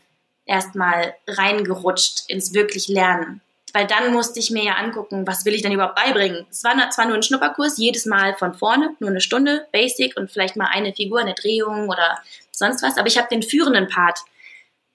erstmal 0.44 1.14
reingerutscht 1.26 2.28
ins 2.28 2.54
wirklich 2.54 2.88
Lernen 2.88 3.40
weil 3.72 3.86
dann 3.86 4.12
musste 4.12 4.38
ich 4.38 4.50
mir 4.50 4.64
ja 4.64 4.74
angucken, 4.74 5.26
was 5.26 5.44
will 5.44 5.54
ich 5.54 5.62
denn 5.62 5.72
überhaupt 5.72 5.96
beibringen. 5.96 6.46
Es 6.50 6.62
war 6.62 6.74
zwar 6.90 7.06
nur 7.06 7.16
ein 7.16 7.22
Schnupperkurs, 7.22 7.78
jedes 7.78 8.06
Mal 8.06 8.34
von 8.34 8.54
vorne, 8.54 8.94
nur 9.00 9.10
eine 9.10 9.20
Stunde, 9.20 9.66
Basic 9.72 10.16
und 10.16 10.30
vielleicht 10.30 10.56
mal 10.56 10.68
eine 10.70 10.92
Figur, 10.92 11.20
eine 11.20 11.34
Drehung 11.34 11.88
oder 11.88 12.18
sonst 12.50 12.82
was, 12.82 12.98
aber 12.98 13.08
ich 13.08 13.18
habe 13.18 13.28
den 13.30 13.42
führenden 13.42 13.88
Part 13.88 14.18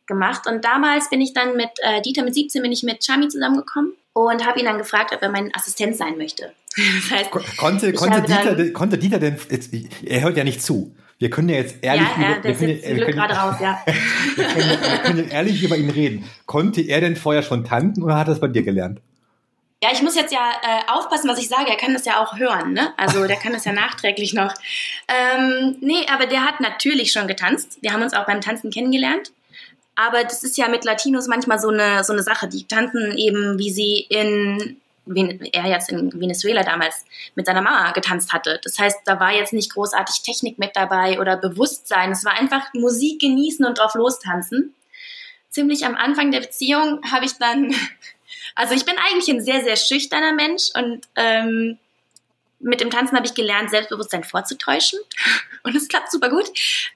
gemacht 0.06 0.48
und 0.48 0.63
damals 0.63 1.10
bin 1.10 1.22
ich 1.22 1.34
dann 1.34 1.58
mit 1.58 1.70
äh, 1.80 2.02
Dieter, 2.02 2.24
mit 2.24 2.34
17 2.34 2.62
bin 2.62 2.72
ich 2.72 2.84
mit 2.84 3.04
Chami 3.04 3.28
zusammengekommen 3.28 3.93
und 4.21 4.45
habe 4.45 4.60
ihn 4.60 4.65
dann 4.65 4.77
gefragt, 4.77 5.13
ob 5.13 5.21
er 5.21 5.30
mein 5.30 5.53
Assistent 5.53 5.95
sein 5.95 6.17
möchte. 6.17 6.53
Das 6.77 7.19
heißt, 7.19 7.32
konnte, 7.58 7.91
konnte, 7.93 8.21
Dieter, 8.21 8.69
konnte 8.71 8.97
Dieter 8.99 9.17
denn, 9.17 9.38
jetzt, 9.49 9.73
er 10.06 10.21
hört 10.21 10.38
ja 10.38 10.43
nicht 10.43 10.62
zu, 10.62 10.95
wir 11.19 11.32
können 11.32 11.49
ja 11.49 11.56
jetzt 11.56 11.77
ehrlich 11.82 12.08
ja, 12.17 12.21
ja, 12.21 12.38
über, 12.38 12.43
wir 12.43 12.56
können, 12.56 12.97
wir 12.97 13.06
können, 13.06 13.19
raus, 13.19 13.56
ja. 13.60 13.82
wir, 14.36 14.45
können, 14.45 14.69
wir 14.69 14.97
können 14.99 15.30
ehrlich 15.30 15.63
über 15.63 15.75
ihn 15.75 15.89
reden. 15.89 16.30
Konnte 16.45 16.82
er 16.82 17.01
denn 17.01 17.15
vorher 17.15 17.41
schon 17.41 17.63
tanzen 17.63 18.03
oder 18.03 18.15
hat 18.15 18.27
er 18.27 18.34
es 18.34 18.39
bei 18.39 18.47
dir 18.47 18.62
gelernt? 18.62 18.99
Ja, 19.82 19.89
ich 19.93 20.01
muss 20.01 20.15
jetzt 20.15 20.34
ja 20.34 20.51
äh, 20.63 20.91
aufpassen, 20.91 21.30
was 21.30 21.39
ich 21.39 21.49
sage. 21.49 21.69
Er 21.69 21.77
kann 21.77 21.93
das 21.93 22.06
ja 22.06 22.23
auch 22.23 22.38
hören, 22.38 22.73
ne? 22.73 22.93
Also 22.97 23.27
der 23.27 23.38
kann 23.38 23.53
das 23.53 23.65
ja 23.65 23.73
nachträglich 23.73 24.34
noch. 24.34 24.53
Ähm, 25.08 25.77
nee, 25.82 26.06
aber 26.12 26.25
der 26.25 26.43
hat 26.43 26.60
natürlich 26.60 27.12
schon 27.12 27.27
getanzt. 27.27 27.77
Wir 27.82 27.93
haben 27.93 28.01
uns 28.01 28.13
auch 28.13 28.25
beim 28.25 28.41
Tanzen 28.41 28.71
kennengelernt. 28.71 29.32
Aber 29.99 30.23
das 30.23 30.43
ist 30.43 30.57
ja 30.57 30.67
mit 30.69 30.86
Latinos 30.86 31.27
manchmal 31.27 31.60
so 31.60 31.69
eine, 31.69 32.03
so 32.03 32.13
eine 32.13 32.21
Sache. 32.21 32.47
Die 32.47 32.65
tanzen 32.65 33.17
eben, 33.17 33.57
wie 33.57 33.71
sie 33.71 34.05
in 34.10 34.77
er 35.53 35.65
jetzt 35.67 35.89
in 35.89 36.19
Venezuela 36.19 36.63
damals 36.63 37.05
mit 37.33 37.45
seiner 37.45 37.62
Mama 37.62 37.91
getanzt 37.91 38.33
hatte. 38.33 38.60
Das 38.63 38.77
heißt, 38.77 38.99
da 39.05 39.21
war 39.21 39.31
jetzt 39.31 39.53
nicht 39.53 39.71
großartig 39.71 40.21
Technik 40.21 40.60
mit 40.60 40.75
dabei 40.75 41.19
oder 41.21 41.38
Bewusstsein. 41.38 42.12
Es 42.12 42.25
war 42.25 42.33
einfach 42.33 42.73
Musik 42.73 43.21
genießen 43.21 43.65
und 43.65 43.77
drauf 43.77 43.95
lostanzen. 43.95 44.75
Ziemlich 45.49 45.86
am 45.86 45.95
Anfang 45.95 46.31
der 46.31 46.41
Beziehung 46.41 46.99
habe 47.10 47.25
ich 47.25 47.38
dann, 47.38 47.73
also 48.55 48.73
ich 48.73 48.83
bin 48.83 48.95
eigentlich 48.97 49.33
ein 49.33 49.41
sehr, 49.41 49.63
sehr 49.63 49.77
schüchterner 49.77 50.33
Mensch 50.33 50.71
und 50.75 51.07
ähm, 51.15 51.79
mit 52.60 52.82
dem 52.82 52.89
Tanzen 52.89 53.15
habe 53.15 53.26
ich 53.26 53.34
gelernt, 53.34 53.70
Selbstbewusstsein 53.70 54.24
vorzutäuschen. 54.24 55.00
Und 55.63 55.76
es 55.76 55.88
klappt 55.88 56.12
super 56.12 56.30
gut. 56.30 56.46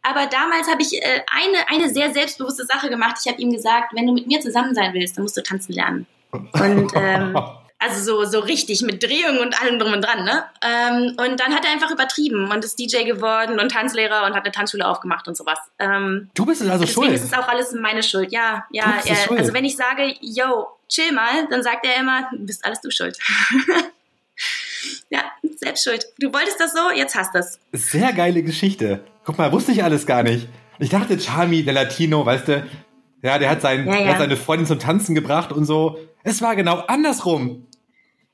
Aber 0.02 0.26
damals 0.28 0.70
habe 0.70 0.82
ich 0.82 0.94
äh, 0.94 1.22
eine, 1.32 1.70
eine 1.70 1.94
sehr 1.94 2.14
selbstbewusste 2.14 2.66
Sache 2.66 2.90
gemacht. 2.90 3.18
Ich 3.24 3.32
habe 3.32 3.42
ihm 3.42 3.52
gesagt, 3.52 3.94
wenn 3.94 4.08
du 4.08 4.14
mit 4.14 4.28
mir 4.28 4.40
zusammen 4.42 4.74
sein 4.74 4.94
willst, 4.94 5.18
dann 5.18 5.24
musst 5.24 5.38
du 5.38 5.44
tanzen 5.44 5.74
lernen. 5.74 6.08
Und 6.32 6.92
ähm, 6.96 7.38
also 7.82 8.04
so, 8.04 8.30
so 8.30 8.40
richtig 8.40 8.84
mit 8.84 9.02
Drehung 9.02 9.40
und 9.40 9.60
allem 9.60 9.80
drum 9.80 9.94
und 9.94 10.02
dran, 10.02 10.24
ne? 10.24 10.46
Ähm, 10.64 11.18
und 11.18 11.40
dann 11.40 11.56
hat 11.56 11.66
er 11.66 11.72
einfach 11.72 11.90
übertrieben 11.90 12.52
und 12.52 12.64
ist 12.64 12.78
DJ 12.78 13.06
geworden 13.06 13.60
und 13.60 13.72
Tanzlehrer 13.72 14.28
und 14.28 14.36
hat 14.36 14.44
eine 14.44 14.52
Tanzschule 14.52 14.88
aufgemacht 14.88 15.28
und 15.28 15.36
sowas. 15.36 15.58
Ähm, 15.80 16.30
du 16.36 16.46
bist 16.46 16.62
also 16.62 16.86
deswegen 16.86 16.94
schuld. 16.94 17.12
ist 17.12 17.24
es 17.24 17.34
auch 17.34 17.48
alles 17.48 17.74
meine 17.74 18.04
Schuld. 18.04 18.32
Ja, 18.32 18.66
ja. 18.70 19.02
Er, 19.04 19.32
also 19.32 19.52
wenn 19.54 19.66
ich 19.66 19.76
sage, 19.76 20.16
yo, 20.22 20.68
chill 20.90 21.12
mal, 21.12 21.48
dann 21.50 21.64
sagt 21.64 21.84
er 21.86 22.00
immer, 22.00 22.30
du 22.32 22.46
bist 22.46 22.64
alles 22.64 22.82
du 22.82 22.92
schuld. 22.92 23.18
ja, 25.10 25.24
selbst 25.58 25.84
schuld. 25.84 26.06
Du 26.20 26.34
wolltest 26.34 26.60
das 26.60 26.74
so, 26.74 26.92
jetzt 26.96 27.16
hast 27.16 27.34
du 27.34 27.40
es. 27.40 27.60
Sehr 27.72 28.14
geile 28.14 28.44
Geschichte. 28.44 29.04
Guck 29.24 29.38
mal, 29.38 29.52
wusste 29.52 29.72
ich 29.72 29.84
alles 29.84 30.06
gar 30.06 30.24
nicht. 30.24 30.48
Ich 30.80 30.90
dachte, 30.90 31.20
Charmi, 31.20 31.64
der 31.64 31.74
Latino, 31.74 32.26
weißt 32.26 32.48
du, 32.48 32.66
ja, 33.22 33.38
der 33.38 33.50
hat, 33.50 33.62
sein, 33.62 33.86
ja, 33.86 33.94
ja. 33.94 34.04
Der 34.04 34.12
hat 34.14 34.20
seine 34.20 34.38
Freundin 34.38 34.66
zum 34.66 34.80
Tanzen 34.80 35.14
gebracht 35.14 35.52
und 35.52 35.66
so. 35.66 36.00
Es 36.24 36.42
war 36.42 36.56
genau 36.56 36.78
andersrum. 36.88 37.68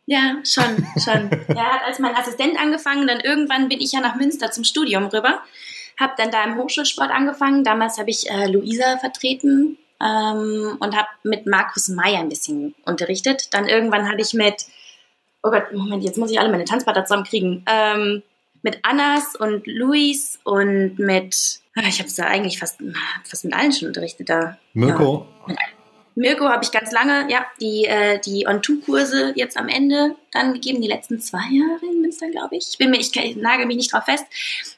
Ja, 0.05 0.37
schon, 0.45 0.87
schon. 1.03 1.29
er 1.49 1.73
hat 1.73 1.81
als 1.85 1.99
mein 1.99 2.15
Assistent 2.15 2.57
angefangen, 2.57 3.07
dann 3.07 3.19
irgendwann 3.19 3.67
bin 3.67 3.81
ich 3.81 3.91
ja 3.91 3.99
nach 3.99 4.15
Münster 4.15 4.51
zum 4.51 4.63
Studium 4.63 5.07
rüber, 5.07 5.41
habe 5.99 6.13
dann 6.17 6.31
da 6.31 6.45
im 6.45 6.55
Hochschulsport 6.55 7.11
angefangen. 7.11 7.65
Damals 7.65 7.97
habe 7.97 8.09
ich 8.09 8.29
äh, 8.29 8.47
Luisa 8.47 8.97
vertreten 8.99 9.77
ähm, 10.01 10.77
und 10.79 10.95
habe 10.95 11.09
mit 11.23 11.45
Markus 11.45 11.89
Meyer 11.89 12.19
ein 12.19 12.29
bisschen 12.29 12.73
unterrichtet. 12.85 13.53
Dann 13.53 13.67
irgendwann 13.67 14.09
habe 14.09 14.21
ich 14.21 14.33
mit, 14.33 14.65
oh 15.43 15.51
Gott, 15.51 15.71
Moment, 15.73 16.03
jetzt 16.03 16.17
muss 16.17 16.31
ich 16.31 16.39
alle 16.39 16.49
meine 16.49 16.65
Tanzpartner 16.65 17.05
zusammenkriegen, 17.05 17.63
ähm, 17.67 18.23
mit 18.63 18.79
Annas 18.83 19.35
und 19.35 19.65
Luis 19.67 20.39
und 20.43 20.97
mit, 20.99 21.59
ah, 21.75 21.83
ich 21.87 21.99
habe 21.99 22.09
es 22.09 22.17
ja 22.17 22.25
eigentlich 22.25 22.59
fast, 22.59 22.79
fast 23.23 23.45
mit 23.45 23.53
allen 23.53 23.71
schon 23.71 23.87
unterrichtet 23.87 24.29
da. 24.29 24.57
Mirko? 24.73 25.27
Ja, 25.47 25.55
Mirko 26.17 26.49
habe 26.49 26.63
ich 26.63 26.71
ganz 26.71 26.91
lange, 26.91 27.31
ja, 27.31 27.45
die, 27.61 27.85
äh, 27.85 28.19
die 28.19 28.47
On-Two-Kurse 28.47 29.33
jetzt 29.35 29.55
am 29.55 29.67
Ende 29.67 30.15
dann 30.31 30.51
gegeben, 30.53 30.81
die 30.81 30.87
letzten 30.87 31.19
zwei 31.19 31.47
Jahre 31.51 31.85
in 31.91 32.01
Münster, 32.01 32.27
glaube 32.31 32.55
ich. 32.55 32.69
Ich 32.71 32.77
bin 32.79 32.89
mir, 32.89 32.97
ich, 32.97 33.15
ich 33.15 33.35
nagel 33.35 33.67
mich 33.67 33.77
nicht 33.77 33.93
drauf 33.93 34.05
fest. 34.05 34.25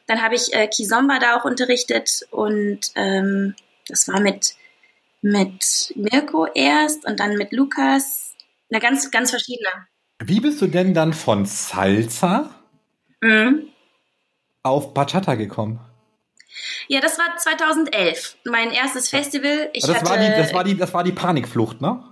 Dann 0.06 0.22
habe 0.22 0.36
ich 0.36 0.54
äh, 0.54 0.68
Kizomba 0.68 1.18
da 1.20 1.38
auch 1.38 1.46
unterrichtet 1.46 2.28
und 2.30 2.92
ähm, 2.96 3.56
das 3.88 4.10
war 4.10 4.20
mit, 4.20 4.56
mit 5.22 5.94
Mirko 5.96 6.46
erst 6.54 7.06
und 7.06 7.22
dann 7.22 7.38
mit 7.38 7.54
Lukas. 7.54 8.36
Na, 8.70 8.80
ganz, 8.80 9.10
ganz 9.10 9.30
verschiedene. 9.30 9.70
Wie 10.22 10.42
bist 10.42 10.62
du 10.62 10.68
denn 10.68 10.94
dann 10.94 11.14
von 11.14 11.46
Salsa 11.46 12.50
mhm. 13.22 13.68
auf 14.64 14.94
Bachata 14.94 15.36
gekommen? 15.36 15.80
Ja, 16.88 17.00
das 17.00 17.18
war 17.18 17.38
2011, 17.38 18.38
mein 18.46 18.72
erstes 18.72 19.10
Festival. 19.10 19.70
Ich 19.74 19.84
das, 19.84 19.98
hatte, 19.98 20.10
war 20.10 20.18
die, 20.18 20.28
das, 20.28 20.54
war 20.54 20.64
die, 20.64 20.78
das 20.78 20.94
war 20.94 21.04
die 21.04 21.12
Panikflucht, 21.12 21.80
ne? 21.80 22.04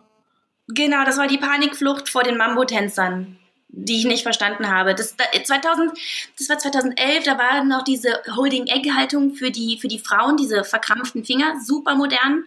Genau, 0.67 1.03
das 1.05 1.17
war 1.17 1.27
die 1.27 1.37
Panikflucht 1.37 2.09
vor 2.09 2.23
den 2.23 2.37
Mambo-Tänzern, 2.37 3.37
die 3.69 3.97
ich 3.97 4.05
nicht 4.05 4.23
verstanden 4.23 4.69
habe. 4.69 4.95
Das, 4.95 5.15
2000, 5.43 5.91
das 6.37 6.49
war 6.49 6.59
2011, 6.59 7.23
da 7.23 7.37
war 7.37 7.63
noch 7.63 7.83
diese 7.83 8.21
Holding-Egg-Haltung 8.35 9.33
für 9.33 9.51
die, 9.51 9.79
für 9.79 9.87
die 9.87 9.99
Frauen, 9.99 10.37
diese 10.37 10.63
verkrampften 10.63 11.25
Finger, 11.25 11.59
super 11.65 11.95
modern. 11.95 12.43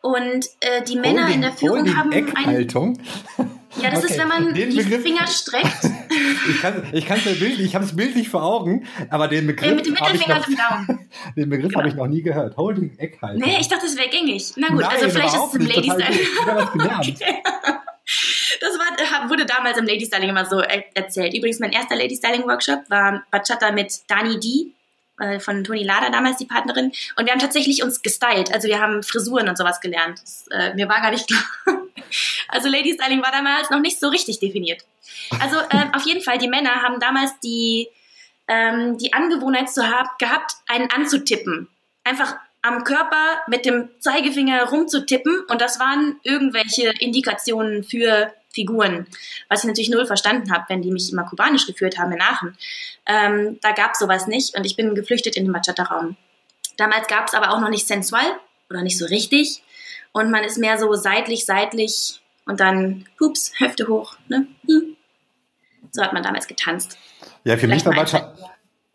Und 0.00 0.46
äh, 0.60 0.82
die 0.82 0.96
Männer 0.96 1.22
Holding, 1.22 1.34
in 1.36 1.42
der 1.42 1.52
Führung 1.52 1.96
haben 1.96 2.12
Eckhaltung. 2.12 2.98
Ja, 3.80 3.90
das 3.90 4.04
okay. 4.04 4.12
ist, 4.12 4.20
wenn 4.20 4.28
man 4.28 4.54
den 4.54 4.70
die 4.70 4.76
Begriff, 4.76 5.02
Finger 5.02 5.26
streckt. 5.26 5.90
ich 6.48 6.60
kann 6.62 6.86
ich 6.92 7.06
kann's 7.06 7.24
ja 7.24 7.32
bildlich, 7.32 7.66
ich 7.66 7.74
habe 7.74 7.84
es 7.84 7.96
bildlich 7.96 8.28
vor 8.28 8.42
Augen, 8.42 8.86
aber 9.08 9.28
den 9.28 9.46
Begriff 9.46 9.70
äh, 9.70 9.74
mit 9.74 9.86
dem 9.86 9.94
Mittelfinger 9.94 10.36
und 10.36 10.46
dem 10.46 10.56
Daumen. 10.56 11.08
Den 11.36 11.48
Begriff 11.48 11.68
genau. 11.68 11.78
habe 11.80 11.88
ich 11.88 11.94
noch 11.94 12.06
nie 12.06 12.22
gehört. 12.22 12.56
Holding 12.56 12.98
Eckhaltung. 12.98 13.40
Nee, 13.40 13.58
ich 13.60 13.68
dachte, 13.68 13.86
das 13.86 13.96
wäre 13.96 14.08
gängig. 14.08 14.52
Na 14.56 14.68
gut, 14.68 14.80
Nein, 14.80 14.90
also 14.90 15.08
vielleicht 15.08 15.34
ist 15.34 15.44
es 15.46 15.54
im 15.54 15.66
Lady 15.66 15.90
okay. 15.90 17.42
Das 18.60 18.78
war, 18.78 19.30
wurde 19.30 19.46
damals 19.46 19.78
im 19.78 19.86
Lady 19.86 20.04
Styling 20.04 20.30
immer 20.30 20.44
so 20.44 20.58
erzählt. 20.60 21.34
Übrigens, 21.34 21.60
mein 21.60 21.72
erster 21.72 21.96
Lady 21.96 22.16
Styling 22.16 22.42
Workshop 22.44 22.80
war 22.88 23.22
Bachata 23.30 23.72
mit 23.72 23.92
Dani 24.08 24.38
D 24.40 24.72
äh, 25.18 25.40
von 25.40 25.64
Toni 25.64 25.84
Lada 25.84 26.10
damals 26.10 26.38
die 26.38 26.46
Partnerin. 26.46 26.92
Und 27.16 27.26
wir 27.26 27.32
haben 27.32 27.40
tatsächlich 27.40 27.82
uns 27.82 28.02
gestylt. 28.02 28.52
Also 28.52 28.68
wir 28.68 28.80
haben 28.80 29.02
Frisuren 29.02 29.48
und 29.48 29.58
sowas 29.58 29.80
gelernt. 29.80 30.20
Das, 30.22 30.46
äh, 30.50 30.74
mir 30.74 30.88
war 30.88 31.00
gar 31.00 31.10
nicht 31.10 31.28
klar. 31.28 31.44
Also 32.48 32.68
Lady 32.68 32.92
Styling 32.92 33.22
war 33.22 33.32
damals 33.32 33.70
noch 33.70 33.80
nicht 33.80 33.98
so 33.98 34.08
richtig 34.08 34.38
definiert. 34.38 34.84
Also 35.40 35.56
äh, 35.56 35.86
auf 35.94 36.04
jeden 36.04 36.20
Fall, 36.20 36.36
die 36.36 36.48
Männer 36.48 36.82
haben 36.82 37.00
damals 37.00 37.32
die, 37.40 37.88
ähm, 38.48 38.98
die 38.98 39.14
Angewohnheit 39.14 39.70
zu 39.70 39.88
haben, 39.88 40.10
gehabt, 40.18 40.52
einen 40.66 40.90
anzutippen. 40.90 41.68
Einfach 42.04 42.36
am 42.60 42.84
Körper 42.84 43.40
mit 43.48 43.64
dem 43.64 43.88
Zeigefinger 43.98 44.64
rumzutippen 44.68 45.40
und 45.48 45.60
das 45.60 45.80
waren 45.80 46.20
irgendwelche 46.22 46.92
Indikationen 47.00 47.82
für 47.82 48.32
Figuren, 48.52 49.06
was 49.48 49.60
ich 49.60 49.68
natürlich 49.68 49.90
null 49.90 50.06
verstanden 50.06 50.52
habe, 50.52 50.64
wenn 50.68 50.82
die 50.82 50.90
mich 50.90 51.12
immer 51.12 51.24
kubanisch 51.24 51.66
geführt 51.66 51.98
haben 51.98 52.12
in 52.12 52.20
Aachen. 52.20 52.56
Ähm, 53.06 53.58
da 53.62 53.72
gab 53.72 53.92
es 53.92 53.98
sowas 53.98 54.26
nicht 54.26 54.56
und 54.56 54.64
ich 54.64 54.76
bin 54.76 54.94
geflüchtet 54.94 55.36
in 55.36 55.44
den 55.44 55.52
Bachata-Raum. 55.52 56.16
Damals 56.76 57.06
gab 57.08 57.28
es 57.28 57.34
aber 57.34 57.52
auch 57.52 57.60
noch 57.60 57.70
nicht 57.70 57.86
sensual 57.86 58.26
oder 58.70 58.82
nicht 58.82 58.98
so 58.98 59.06
richtig 59.06 59.62
und 60.12 60.30
man 60.30 60.44
ist 60.44 60.58
mehr 60.58 60.78
so 60.78 60.92
seitlich, 60.94 61.44
seitlich 61.44 62.20
und 62.46 62.60
dann, 62.60 63.06
hups, 63.20 63.52
Hüfte 63.58 63.88
hoch. 63.88 64.16
Ne? 64.28 64.46
Hm. 64.66 64.96
So 65.90 66.02
hat 66.02 66.12
man 66.12 66.22
damals 66.22 66.46
getanzt. 66.46 66.98
Ja, 67.44 67.56
für 67.56 67.68
mich 67.68 67.84
war 67.84 67.94
Bachata, 67.94 68.34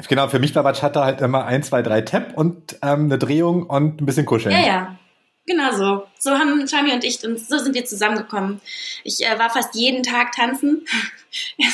genau, 0.07 0.27
für 0.27 0.39
mich 0.39 0.55
war 0.55 0.63
Bachata 0.63 1.03
halt 1.03 1.21
immer 1.21 1.45
ein, 1.45 1.63
zwei, 1.63 1.81
drei 1.81 2.01
Tap 2.01 2.37
und 2.37 2.77
ähm, 2.81 3.05
eine 3.05 3.17
Drehung 3.17 3.67
und 3.67 4.01
ein 4.01 4.05
bisschen 4.05 4.25
kuscheln. 4.25 4.55
Ja, 4.55 4.65
ja. 4.65 4.99
Genau 5.47 5.71
so. 5.71 6.07
So 6.19 6.37
haben 6.37 6.67
Chami 6.67 6.91
und 6.91 7.05
ich 7.05 7.23
und 7.23 7.39
so 7.39 7.57
sind 7.57 7.73
wir 7.73 7.85
zusammengekommen. 7.85 8.61
Ich 9.03 9.25
äh, 9.25 9.39
war 9.39 9.49
fast 9.49 9.73
jeden 9.75 10.03
Tag 10.03 10.33
tanzen. 10.33 10.85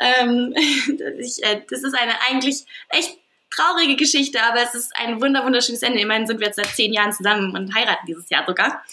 ähm, 0.00 0.52
ich, 1.18 1.42
äh, 1.44 1.62
das 1.70 1.84
ist 1.84 1.94
eine 1.94 2.20
eigentlich 2.28 2.64
echt 2.88 3.16
traurige 3.50 3.94
Geschichte, 3.94 4.42
aber 4.42 4.62
es 4.62 4.74
ist 4.74 4.92
ein 4.96 5.22
wunder 5.22 5.44
wunderschönes 5.44 5.82
Ende. 5.82 6.00
Immerhin 6.00 6.26
sind 6.26 6.40
wir 6.40 6.48
jetzt 6.48 6.56
seit 6.56 6.74
zehn 6.74 6.92
Jahren 6.92 7.12
zusammen 7.12 7.56
und 7.56 7.72
heiraten 7.72 8.04
dieses 8.06 8.28
Jahr 8.30 8.44
sogar. 8.46 8.84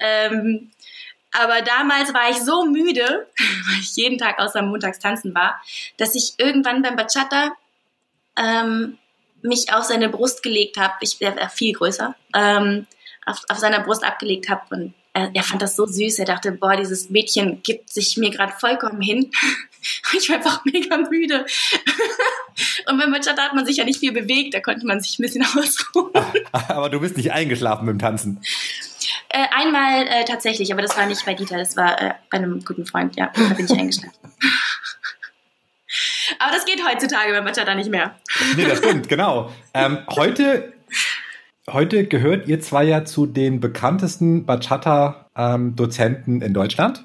Ähm, 0.00 0.70
aber 1.32 1.62
damals 1.62 2.12
war 2.12 2.28
ich 2.30 2.36
so 2.36 2.66
müde, 2.66 3.26
weil 3.38 3.80
ich 3.80 3.96
jeden 3.96 4.18
Tag 4.18 4.38
außer 4.38 4.60
montags 4.60 4.98
tanzen 4.98 5.34
war, 5.34 5.60
dass 5.96 6.14
ich 6.14 6.34
irgendwann 6.36 6.82
beim 6.82 6.96
Bachata 6.96 7.56
ähm, 8.38 8.98
mich 9.40 9.72
auf 9.72 9.84
seine 9.84 10.10
Brust 10.10 10.42
gelegt 10.42 10.76
habe. 10.76 10.92
Ich 11.00 11.20
wäre 11.20 11.48
viel 11.48 11.72
größer. 11.74 12.14
Ähm, 12.34 12.86
auf, 13.26 13.42
auf 13.48 13.58
seiner 13.58 13.80
Brust 13.80 14.04
abgelegt 14.04 14.48
habe 14.48 14.62
und 14.70 14.94
er, 15.12 15.30
er, 15.34 15.42
fand 15.42 15.62
das 15.62 15.76
so 15.76 15.86
süß. 15.86 16.18
Er 16.18 16.26
dachte, 16.26 16.52
boah, 16.52 16.76
dieses 16.76 17.10
Mädchen 17.10 17.62
gibt 17.62 17.90
sich 17.90 18.16
mir 18.16 18.30
gerade 18.30 18.52
vollkommen 18.52 19.00
hin. 19.00 19.30
ich 20.16 20.28
war 20.28 20.36
einfach 20.36 20.64
mega 20.64 20.96
müde. 20.96 21.44
und 22.86 22.98
beim 22.98 23.10
Bachata 23.10 23.42
hat 23.42 23.54
man 23.54 23.66
sich 23.66 23.78
ja 23.78 23.84
nicht 23.84 23.98
viel 23.98 24.12
bewegt, 24.12 24.54
da 24.54 24.60
konnte 24.60 24.86
man 24.86 25.00
sich 25.00 25.18
ein 25.18 25.22
bisschen 25.22 25.44
ausruhen. 25.56 26.12
aber 26.52 26.88
du 26.88 27.00
bist 27.00 27.16
nicht 27.16 27.32
eingeschlafen 27.32 27.86
beim 27.86 27.98
Tanzen. 27.98 28.40
Äh, 29.28 29.46
einmal 29.50 30.06
äh, 30.06 30.24
tatsächlich, 30.24 30.72
aber 30.72 30.82
das 30.82 30.96
war 30.96 31.06
nicht 31.06 31.24
bei 31.24 31.34
Dieter, 31.34 31.58
das 31.58 31.76
war 31.76 32.00
äh, 32.00 32.14
bei 32.30 32.38
einem 32.38 32.64
guten 32.64 32.86
Freund, 32.86 33.16
ja, 33.16 33.32
da 33.34 33.54
bin 33.54 33.66
ich 33.66 33.72
eingeschlafen. 33.72 34.16
aber 36.38 36.52
das 36.52 36.64
geht 36.64 36.80
heutzutage 36.86 37.32
beim 37.32 37.44
Bachata 37.44 37.74
nicht 37.74 37.90
mehr. 37.90 38.14
nee, 38.56 38.64
das 38.64 38.78
stimmt, 38.78 39.08
genau. 39.08 39.50
Ähm, 39.74 39.98
heute 40.10 40.75
Heute 41.70 42.06
gehört 42.06 42.46
ihr 42.46 42.60
zwei 42.60 42.84
ja 42.84 43.04
zu 43.04 43.26
den 43.26 43.58
bekanntesten 43.58 44.46
Bachata-Dozenten 44.46 46.40
in 46.40 46.54
Deutschland. 46.54 47.04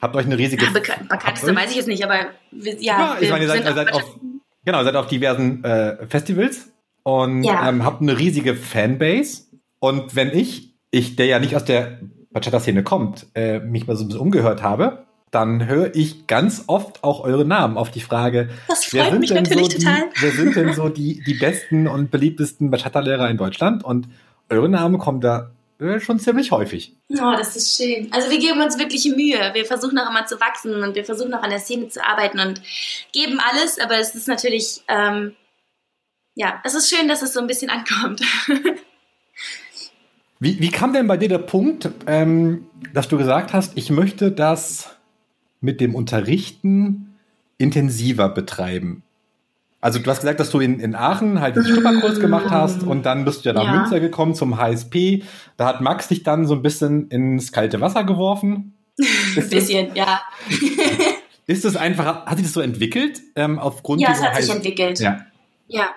Habt 0.00 0.14
euch 0.14 0.26
eine 0.26 0.38
riesige. 0.38 0.66
Bekan 0.72 1.08
bekannteste 1.08 1.54
weiß 1.54 1.70
ich 1.70 1.76
jetzt 1.76 1.88
nicht, 1.88 2.04
aber 2.04 2.26
ja. 2.52 2.70
ja 2.80 3.16
ich 3.20 3.30
meine, 3.30 3.44
ihr 3.44 3.48
seid, 3.48 3.64
seid 3.64 3.92
auf, 3.92 4.18
genau, 4.64 4.84
seid 4.84 4.94
auf 4.94 5.08
diversen 5.08 5.64
äh, 5.64 6.06
Festivals 6.06 6.70
und 7.02 7.42
ja. 7.42 7.68
ähm, 7.68 7.84
habt 7.84 8.00
eine 8.00 8.16
riesige 8.16 8.54
Fanbase. 8.54 9.42
Und 9.80 10.14
wenn 10.14 10.30
ich, 10.30 10.74
ich, 10.92 11.16
der 11.16 11.26
ja 11.26 11.40
nicht 11.40 11.56
aus 11.56 11.64
der 11.64 11.98
Bachata-Szene 12.30 12.84
kommt, 12.84 13.26
äh, 13.34 13.58
mich 13.58 13.88
mal 13.88 13.96
so 13.96 14.04
ein 14.04 14.08
bisschen 14.08 14.22
umgehört 14.22 14.62
habe, 14.62 15.04
dann 15.32 15.66
höre 15.66 15.94
ich 15.96 16.26
ganz 16.26 16.64
oft 16.66 17.02
auch 17.02 17.20
eure 17.20 17.46
Namen 17.46 17.78
auf 17.78 17.90
die 17.90 18.02
Frage, 18.02 18.50
das 18.68 18.84
freut 18.84 19.18
mich 19.18 19.30
natürlich 19.30 19.72
so 19.72 19.78
total. 19.78 20.10
Die, 20.10 20.22
wer 20.22 20.30
sind 20.30 20.54
denn 20.54 20.74
so 20.74 20.90
die, 20.90 21.24
die 21.24 21.34
besten 21.34 21.88
und 21.88 22.10
beliebtesten 22.10 22.70
Bachata-Lehrer 22.70 23.30
in 23.30 23.38
Deutschland? 23.38 23.82
Und 23.82 24.08
eure 24.50 24.68
Namen 24.68 24.98
kommen 24.98 25.22
da 25.22 25.50
äh, 25.80 26.00
schon 26.00 26.18
ziemlich 26.18 26.52
häufig. 26.52 26.94
Oh, 27.08 27.32
das 27.34 27.56
ist 27.56 27.74
schön. 27.74 28.12
Also 28.12 28.30
wir 28.30 28.38
geben 28.38 28.60
uns 28.60 28.78
wirklich 28.78 29.06
Mühe. 29.06 29.54
Wir 29.54 29.64
versuchen 29.64 29.98
auch 29.98 30.10
immer 30.10 30.26
zu 30.26 30.38
wachsen 30.38 30.82
und 30.82 30.94
wir 30.94 31.04
versuchen 31.06 31.32
auch 31.32 31.42
an 31.42 31.50
der 31.50 31.60
Szene 31.60 31.88
zu 31.88 32.06
arbeiten 32.06 32.38
und 32.38 32.60
geben 33.14 33.40
alles, 33.40 33.80
aber 33.80 33.96
es 33.96 34.14
ist 34.14 34.28
natürlich, 34.28 34.82
ähm, 34.88 35.34
ja, 36.34 36.60
es 36.62 36.74
ist 36.74 36.94
schön, 36.94 37.08
dass 37.08 37.22
es 37.22 37.32
so 37.32 37.40
ein 37.40 37.46
bisschen 37.46 37.70
ankommt. 37.70 38.20
wie, 40.40 40.60
wie 40.60 40.70
kam 40.70 40.92
denn 40.92 41.06
bei 41.06 41.16
dir 41.16 41.30
der 41.30 41.38
Punkt, 41.38 41.88
ähm, 42.06 42.66
dass 42.92 43.08
du 43.08 43.16
gesagt 43.16 43.54
hast, 43.54 43.78
ich 43.78 43.88
möchte 43.88 44.30
das 44.30 44.90
mit 45.62 45.80
dem 45.80 45.94
Unterrichten 45.94 47.16
intensiver 47.56 48.28
betreiben? 48.28 49.02
Also 49.82 49.98
du 49.98 50.08
hast 50.08 50.20
gesagt, 50.20 50.38
dass 50.38 50.50
du 50.50 50.60
in, 50.60 50.78
in 50.78 50.94
Aachen 50.94 51.40
halt 51.40 51.56
den 51.56 51.64
Schnupperkurs 51.64 52.20
gemacht 52.20 52.50
hast 52.50 52.84
und 52.84 53.04
dann 53.04 53.24
bist 53.24 53.44
du 53.44 53.48
ja 53.48 53.52
nach 53.52 53.64
ja. 53.64 53.72
Münster 53.72 53.98
gekommen 53.98 54.36
zum 54.36 54.56
HSP. 54.56 55.24
Da 55.56 55.66
hat 55.66 55.80
Max 55.80 56.06
dich 56.06 56.22
dann 56.22 56.46
so 56.46 56.54
ein 56.54 56.62
bisschen 56.62 57.08
ins 57.08 57.50
kalte 57.50 57.80
Wasser 57.80 58.04
geworfen. 58.04 58.74
Ein 59.36 59.48
bisschen, 59.48 59.88
das, 59.94 59.96
ja. 59.96 60.20
ist 61.46 61.64
es 61.64 61.76
einfach, 61.76 62.26
hat 62.26 62.36
sich 62.36 62.46
das 62.46 62.52
so 62.52 62.60
entwickelt 62.60 63.20
ähm, 63.34 63.58
aufgrund 63.58 64.00
Ja, 64.00 64.12
es 64.12 64.22
hat 64.22 64.36
sich 64.36 64.54
entwickelt. 64.54 65.00
Ja. 65.00 65.26
ja. 65.66 65.88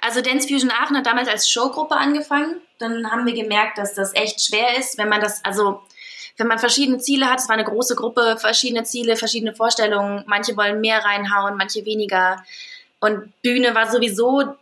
Also 0.00 0.22
Dance 0.22 0.48
Fusion 0.48 0.70
Aachen 0.70 0.96
hat 0.96 1.04
damals 1.04 1.28
als 1.28 1.50
Showgruppe 1.50 1.96
angefangen. 1.96 2.62
Dann 2.78 3.10
haben 3.10 3.26
wir 3.26 3.34
gemerkt, 3.34 3.76
dass 3.76 3.92
das 3.92 4.14
echt 4.14 4.40
schwer 4.40 4.78
ist, 4.78 4.96
wenn 4.96 5.10
man 5.10 5.20
das, 5.20 5.44
also 5.44 5.82
wenn 6.36 6.46
man 6.46 6.58
verschiedene 6.58 6.98
Ziele 6.98 7.30
hat, 7.30 7.38
es 7.38 7.48
war 7.48 7.54
eine 7.54 7.64
große 7.64 7.94
Gruppe, 7.94 8.36
verschiedene 8.38 8.84
Ziele, 8.84 9.16
verschiedene 9.16 9.54
Vorstellungen. 9.54 10.24
Manche 10.26 10.56
wollen 10.56 10.80
mehr 10.80 11.04
reinhauen, 11.04 11.56
manche 11.56 11.84
weniger. 11.84 12.44
Und 13.00 13.32
Bühne 13.42 13.74
war 13.74 13.90
sowieso 13.90 14.56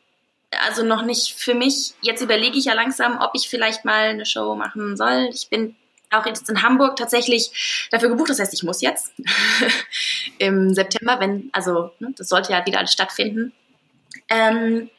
also 0.60 0.84
noch 0.84 1.02
nicht 1.02 1.34
für 1.34 1.54
mich. 1.54 1.94
Jetzt 2.02 2.22
überlege 2.22 2.58
ich 2.58 2.66
ja 2.66 2.74
langsam, 2.74 3.18
ob 3.20 3.30
ich 3.34 3.48
vielleicht 3.48 3.84
mal 3.84 4.08
eine 4.08 4.26
Show 4.26 4.54
machen 4.54 4.96
soll. 4.96 5.30
Ich 5.32 5.48
bin 5.48 5.76
auch 6.10 6.26
jetzt 6.26 6.48
in 6.50 6.62
Hamburg 6.62 6.96
tatsächlich 6.96 7.88
dafür 7.90 8.10
gebucht. 8.10 8.30
Das 8.30 8.38
heißt, 8.38 8.52
ich 8.52 8.62
muss 8.62 8.82
jetzt 8.82 9.12
im 10.38 10.74
September, 10.74 11.20
wenn, 11.20 11.48
also 11.52 11.90
ne, 11.98 12.12
das 12.16 12.28
sollte 12.28 12.52
ja 12.52 12.64
wieder 12.66 12.78
alles 12.78 12.92
stattfinden. 12.92 13.52
Ähm, 14.28 14.90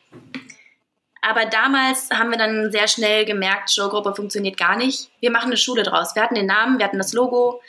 aber 1.24 1.46
damals 1.46 2.10
haben 2.12 2.32
wir 2.32 2.38
dann 2.38 2.72
sehr 2.72 2.88
schnell 2.88 3.26
gemerkt, 3.26 3.72
Showgruppe 3.72 4.14
funktioniert 4.14 4.58
gar 4.58 4.76
nicht. 4.76 5.10
Wir 5.22 5.32
machen 5.32 5.48
eine 5.48 5.58
Schule 5.58 5.84
draus. 5.84 6.16
Wir 6.16 6.24
hatten 6.24 6.36
den 6.36 6.46
Namen, 6.46 6.80
wir 6.80 6.86
hatten 6.86 6.98
das 6.98 7.14
Logo, 7.14 7.62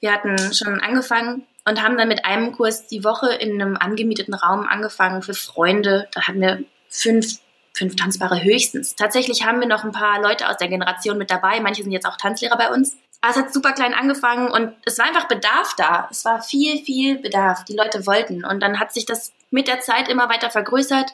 wir 0.00 0.12
hatten 0.12 0.36
schon 0.54 0.80
angefangen 0.80 1.46
und 1.66 1.82
haben 1.82 1.98
dann 1.98 2.08
mit 2.08 2.24
einem 2.24 2.52
Kurs 2.52 2.86
die 2.86 3.04
Woche 3.04 3.32
in 3.34 3.60
einem 3.60 3.76
angemieteten 3.76 4.34
Raum 4.34 4.66
angefangen 4.66 5.22
für 5.22 5.34
Freunde. 5.34 6.08
Da 6.14 6.22
hatten 6.22 6.40
wir 6.40 6.64
fünf, 6.88 7.38
fünf 7.74 7.96
Tanzbare 7.96 8.42
höchstens. 8.42 8.96
Tatsächlich 8.96 9.44
haben 9.44 9.60
wir 9.60 9.68
noch 9.68 9.84
ein 9.84 9.92
paar 9.92 10.20
Leute 10.20 10.48
aus 10.48 10.56
der 10.56 10.68
Generation 10.68 11.18
mit 11.18 11.30
dabei. 11.30 11.60
Manche 11.60 11.82
sind 11.82 11.92
jetzt 11.92 12.06
auch 12.06 12.16
Tanzlehrer 12.16 12.56
bei 12.56 12.70
uns. 12.70 12.96
Aber 13.20 13.30
es 13.30 13.36
hat 13.36 13.52
super 13.52 13.72
klein 13.72 13.94
angefangen 13.94 14.50
und 14.50 14.72
es 14.84 14.98
war 14.98 15.06
einfach 15.06 15.28
Bedarf 15.28 15.74
da. 15.76 16.08
Es 16.10 16.24
war 16.24 16.42
viel, 16.42 16.82
viel 16.82 17.18
Bedarf. 17.18 17.64
Die 17.64 17.76
Leute 17.76 18.04
wollten. 18.06 18.44
Und 18.44 18.60
dann 18.60 18.80
hat 18.80 18.92
sich 18.92 19.06
das 19.06 19.32
mit 19.50 19.68
der 19.68 19.80
Zeit 19.80 20.08
immer 20.08 20.28
weiter 20.28 20.50
vergrößert. 20.50 21.12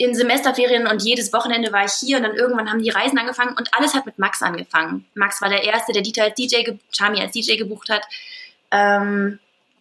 In 0.00 0.14
Semesterferien 0.14 0.86
und 0.86 1.02
jedes 1.02 1.32
Wochenende 1.32 1.72
war 1.72 1.84
ich 1.84 1.92
hier 1.92 2.18
und 2.18 2.22
dann 2.22 2.36
irgendwann 2.36 2.70
haben 2.70 2.82
die 2.82 2.90
Reisen 2.90 3.18
angefangen 3.18 3.56
und 3.58 3.74
alles 3.74 3.94
hat 3.94 4.06
mit 4.06 4.18
Max 4.18 4.42
angefangen. 4.42 5.04
Max 5.14 5.42
war 5.42 5.48
der 5.48 5.64
Erste, 5.64 5.92
der 5.92 6.02
Dieter 6.02 6.22
als 6.22 6.34
DJ, 6.34 6.70
Chami 6.96 7.20
als 7.20 7.32
DJ 7.32 7.56
gebucht 7.56 7.90
hat. 7.90 8.02
Ähm, 8.70 9.40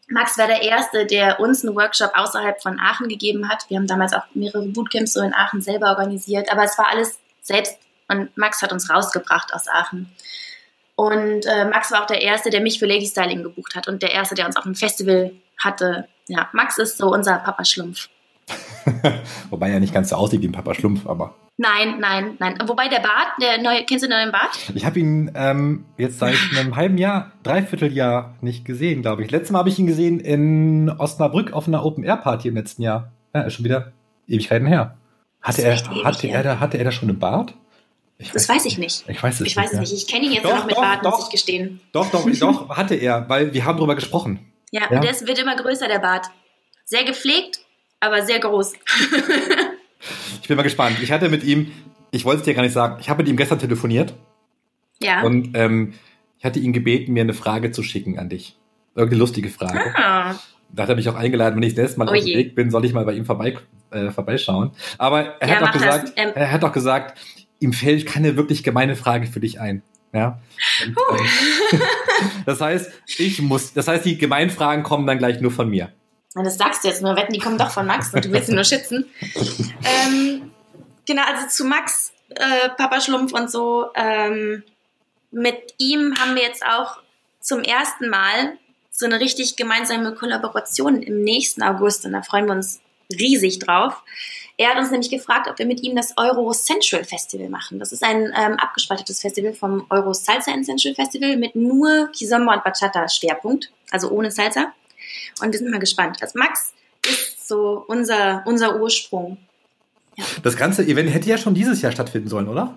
Max 0.10 0.38
war 0.38 0.47
der 0.47 0.63
Erste, 0.63 1.06
der 1.06 1.39
uns 1.39 1.63
einen 1.63 1.75
Workshop 1.75 2.12
außerhalb 2.15 2.62
von 2.62 2.80
Aachen 2.80 3.10
gegeben 3.10 3.47
hat. 3.47 3.69
Wir 3.69 3.77
haben 3.77 3.88
damals 3.88 4.13
auch 4.13 4.23
mehrere 4.34 4.65
Bootcamps 4.67 5.13
so 5.13 5.21
in 5.21 5.36
Aachen 5.36 5.62
selber 5.62 5.89
organisiert, 5.89 6.51
aber 6.51 6.63
es 6.63 6.77
war 6.77 6.88
alles 6.89 7.19
selbst 7.41 7.77
und 8.08 8.36
Max 8.38 8.62
hat 8.62 8.71
uns 8.71 8.89
rausgebracht 8.89 9.53
aus 9.53 9.67
Aachen. 9.67 10.12
Und 10.95 11.45
äh, 11.45 11.65
Max 11.65 11.91
war 11.91 12.01
auch 12.01 12.08
der 12.08 12.21
Erste, 12.21 12.49
der 12.49 12.62
mich 12.62 12.80
für 12.80 12.88
Lady 12.88 13.06
Styling 13.06 13.43
gebucht 13.43 13.75
hat 13.75 13.88
und 13.88 14.01
der 14.01 14.13
Erste, 14.13 14.34
der 14.34 14.47
uns 14.47 14.56
auf 14.56 14.63
dem 14.63 14.73
Festival 14.73 15.32
hatte. 15.60 16.08
Ja, 16.27 16.49
Max 16.53 16.80
ist 16.80 16.97
so 16.97 17.10
unser 17.10 17.38
Papa 17.38 17.65
Schlumpf. 17.65 18.10
Wobei 19.49 19.71
er 19.71 19.79
nicht 19.79 19.93
ganz 19.93 20.10
so 20.10 20.15
aussieht 20.15 20.41
wie 20.41 20.47
ein 20.47 20.53
Papa 20.53 20.73
Schlumpf, 20.73 21.07
aber. 21.07 21.36
Nein, 21.57 21.99
nein, 21.99 22.36
nein. 22.39 22.57
Wobei 22.65 22.88
der 22.88 22.99
Bart, 22.99 23.27
der 23.41 23.62
neue, 23.62 23.83
kennst 23.83 24.05
du 24.05 24.10
den 24.10 24.17
neuen 24.17 24.31
Bart? 24.31 24.71
Ich 24.75 24.86
habe 24.86 24.99
ihn 24.99 25.31
ähm, 25.36 25.86
jetzt 25.97 26.19
seit 26.19 26.36
einem 26.57 26.75
halben 26.75 26.97
Jahr, 26.97 27.31
Dreivierteljahr 27.43 28.36
nicht 28.41 28.63
gesehen, 28.65 29.01
glaube 29.01 29.23
ich. 29.23 29.31
Letztes 29.31 29.51
Mal 29.51 29.60
habe 29.60 29.69
ich 29.69 29.79
ihn 29.79 29.88
gesehen 29.88 30.19
in 30.19 30.89
Osnabrück 30.89 31.53
auf 31.53 31.67
einer 31.67 31.83
Open-Air-Party 31.83 32.47
im 32.47 32.55
letzten 32.55 32.83
Jahr. 32.83 33.12
Ja, 33.33 33.41
ist 33.41 33.55
schon 33.55 33.65
wieder 33.65 33.91
Ewigkeiten 34.27 34.67
her. 34.67 34.97
Hatte 35.41 35.63
er, 35.63 35.77
hatte, 36.03 36.27
er 36.27 36.43
da, 36.43 36.60
hatte 36.60 36.77
er 36.77 36.83
da 36.83 36.91
schon 36.91 37.10
einen 37.10 37.19
Bart? 37.19 37.53
Ich 38.19 38.31
das 38.31 38.49
weiß, 38.49 38.57
weiß 38.57 38.65
ich 38.65 38.77
nicht. 38.77 39.05
Ich 39.07 39.21
weiß 39.21 39.36
es 39.36 39.47
ich 39.47 39.55
nicht. 39.55 39.57
Weiß 39.57 39.73
es 39.73 39.79
nicht. 39.79 39.93
Ich 39.93 40.07
kenne 40.07 40.25
ihn 40.25 40.31
jetzt 40.31 40.45
doch, 40.45 40.55
noch 40.55 40.65
mit 40.65 40.75
doch, 40.75 40.81
Bart, 40.81 41.05
doch, 41.05 41.12
muss 41.12 41.25
ich 41.25 41.31
gestehen. 41.31 41.79
Doch, 41.91 42.10
doch, 42.10 42.27
doch, 42.39 42.69
hatte 42.77 42.95
er, 42.95 43.29
weil 43.29 43.53
wir 43.53 43.65
haben 43.65 43.77
darüber 43.77 43.95
gesprochen. 43.95 44.51
Ja, 44.71 44.81
ja. 44.91 44.99
der 44.99 45.13
wird 45.21 45.39
immer 45.39 45.55
größer, 45.55 45.88
der 45.88 45.99
Bart. 45.99 46.27
Sehr 46.83 47.03
gepflegt, 47.03 47.60
aber 47.99 48.25
sehr 48.25 48.39
groß. 48.39 48.73
ich 50.41 50.47
bin 50.47 50.57
mal 50.57 50.63
gespannt. 50.63 50.97
Ich 51.01 51.12
hatte 51.12 51.29
mit 51.29 51.43
ihm, 51.43 51.71
ich 52.12 52.25
wollte 52.25 52.39
es 52.39 52.45
dir 52.45 52.53
gar 52.53 52.63
nicht 52.63 52.73
sagen, 52.73 52.97
ich 52.99 53.10
habe 53.10 53.23
mit 53.23 53.29
ihm 53.29 53.38
gestern 53.38 53.60
telefoniert. 53.60 54.13
Ja. 54.99 55.23
Und 55.23 55.51
ähm, 55.55 55.93
ich 56.39 56.45
hatte 56.45 56.60
ihn 56.60 56.73
gebeten, 56.73 57.13
mir 57.13 57.21
eine 57.21 57.33
Frage 57.33 57.71
zu 57.71 57.83
schicken 57.83 58.19
an 58.19 58.29
dich. 58.29 58.57
Irgendeine 58.95 59.19
lustige 59.19 59.49
Frage. 59.49 59.95
Ah. 59.95 60.36
Da 60.69 60.83
hat 60.83 60.89
er 60.89 60.95
mich 60.95 61.07
auch 61.07 61.15
eingeladen, 61.15 61.55
wenn 61.55 61.63
ich 61.63 61.75
das 61.75 61.83
nächste 61.83 61.99
Mal 61.99 62.10
oh 62.10 62.12
auf 62.12 62.17
dem 62.17 62.25
Weg 62.25 62.55
bin, 62.55 62.71
soll 62.71 62.83
ich 62.86 62.93
mal 62.93 63.05
bei 63.05 63.13
ihm 63.13 63.25
vorbei, 63.25 63.55
äh, 63.91 64.12
vorbeischauen. 64.12 64.71
Aber 64.97 65.41
er 65.41 65.47
ja, 65.47 65.55
hat 65.55 65.63
auch 65.63 65.71
gesagt, 65.71 66.13
ähm, 66.15 66.31
er 66.36 66.51
hat 66.51 66.63
auch 66.63 66.71
gesagt, 66.71 67.17
ihm 67.60 67.73
fällt 67.73 68.05
keine 68.05 68.36
wirklich 68.36 68.63
gemeine 68.63 68.95
Frage 68.95 69.27
für 69.27 69.39
dich 69.39 69.60
ein. 69.60 69.81
Ja. 70.13 70.39
Und, 70.86 70.97
ähm, 71.71 71.81
das 72.45 72.60
heißt, 72.60 72.91
ich 73.17 73.41
muss, 73.41 73.73
das 73.73 73.88
heißt, 73.88 74.05
die 74.05 74.17
gemeinen 74.17 74.49
Fragen 74.49 74.83
kommen 74.83 75.07
dann 75.07 75.17
gleich 75.17 75.41
nur 75.41 75.51
von 75.51 75.69
mir. 75.69 75.91
Das 76.43 76.58
sagst 76.58 76.84
du 76.84 76.88
jetzt 76.88 77.02
nur, 77.02 77.15
wetten, 77.15 77.34
die 77.34 77.39
kommen 77.39 77.58
doch 77.58 77.71
von 77.71 77.86
Max 77.86 78.13
und 78.13 78.26
du 78.26 78.32
willst 78.32 78.47
sie 78.47 78.56
nur 78.56 78.63
schützen. 78.63 79.06
ähm, 79.86 80.52
genau, 81.06 81.23
also 81.23 81.47
zu 81.47 81.65
Max, 81.65 82.12
äh, 82.30 82.69
Papa 82.78 83.02
Schlumpf 83.02 83.34
und 83.34 83.50
so. 83.50 83.88
Ähm, 83.95 84.63
mit 85.32 85.73
ihm 85.78 86.15
haben 86.19 86.36
wir 86.36 86.43
jetzt 86.43 86.65
auch 86.65 86.97
zum 87.39 87.62
ersten 87.62 88.10
Mal 88.10 88.58
so 88.91 89.06
eine 89.06 89.19
richtig 89.19 89.56
gemeinsame 89.56 90.15
Kollaboration 90.15 91.02
im 91.02 91.23
nächsten 91.23 91.62
August 91.62 92.06
und 92.06 92.13
da 92.13 92.21
freuen 92.21 92.45
wir 92.45 92.54
uns 92.54 92.82
riesig 93.12 93.60
drauf. 93.60 94.04
Er 94.58 94.69
hat 94.69 94.78
uns 94.80 94.89
nämlich 94.89 95.12
gefragt, 95.12 95.47
ob 95.47 95.60
wir 95.60 95.67
mit 95.67 95.84
ihm 95.84 95.95
das 95.95 96.17
Euro 96.17 96.52
Central 96.52 97.04
Festival 97.04 97.47
machen. 97.47 97.78
Das 97.78 97.91
ist 97.91 98.04
ein 98.04 98.34
ähm, 98.36 98.54
abgespaltetes 98.58 99.21
Festival 99.21 99.54
vom 99.54 99.86
Euro 99.91 100.13
Salsa 100.13 100.52
and 100.52 100.65
Central 100.65 100.95
Festival 100.95 101.38
mit 101.38 101.56
nur 101.56 102.10
Kizomba 102.12 102.56
und 102.56 102.63
Bachata 102.63 103.08
Schwerpunkt, 103.08 103.71
also 103.91 104.10
ohne 104.10 104.32
Salsa. 104.32 104.73
Und 105.41 105.51
wir 105.51 105.60
sind 105.60 105.69
mal 105.71 105.80
gespannt. 105.80 106.17
Also 106.21 106.38
Max 106.38 106.73
ist 107.08 107.47
so 107.47 107.84
unser, 107.88 108.43
unser 108.45 108.80
Ursprung. 108.80 109.38
Ja. 110.15 110.25
Das 110.43 110.58
ganze 110.58 110.84
Event 110.84 111.10
hätte 111.13 111.30
ja 111.30 111.38
schon 111.38 111.53
dieses 111.53 111.82
Jahr 111.82 111.91
stattfinden 111.91 112.27
sollen, 112.27 112.47
oder? 112.47 112.73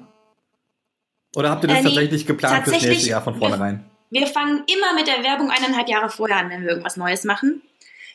Oder 1.36 1.50
habt 1.50 1.64
ihr 1.64 1.68
das 1.68 1.78
äh, 1.78 1.82
nee, 1.82 1.88
tatsächlich 1.88 2.26
geplant 2.26 2.64
fürs 2.64 2.82
nächste 2.82 3.10
Jahr 3.10 3.22
von 3.22 3.36
vornherein? 3.36 3.84
Wir, 4.10 4.22
wir 4.22 4.26
fangen 4.26 4.62
immer 4.66 4.94
mit 4.94 5.06
der 5.06 5.22
Werbung 5.22 5.50
eineinhalb 5.50 5.88
Jahre 5.88 6.10
vorher 6.10 6.38
an, 6.38 6.50
wenn 6.50 6.62
wir 6.62 6.70
irgendwas 6.70 6.96
Neues 6.96 7.24
machen. 7.24 7.62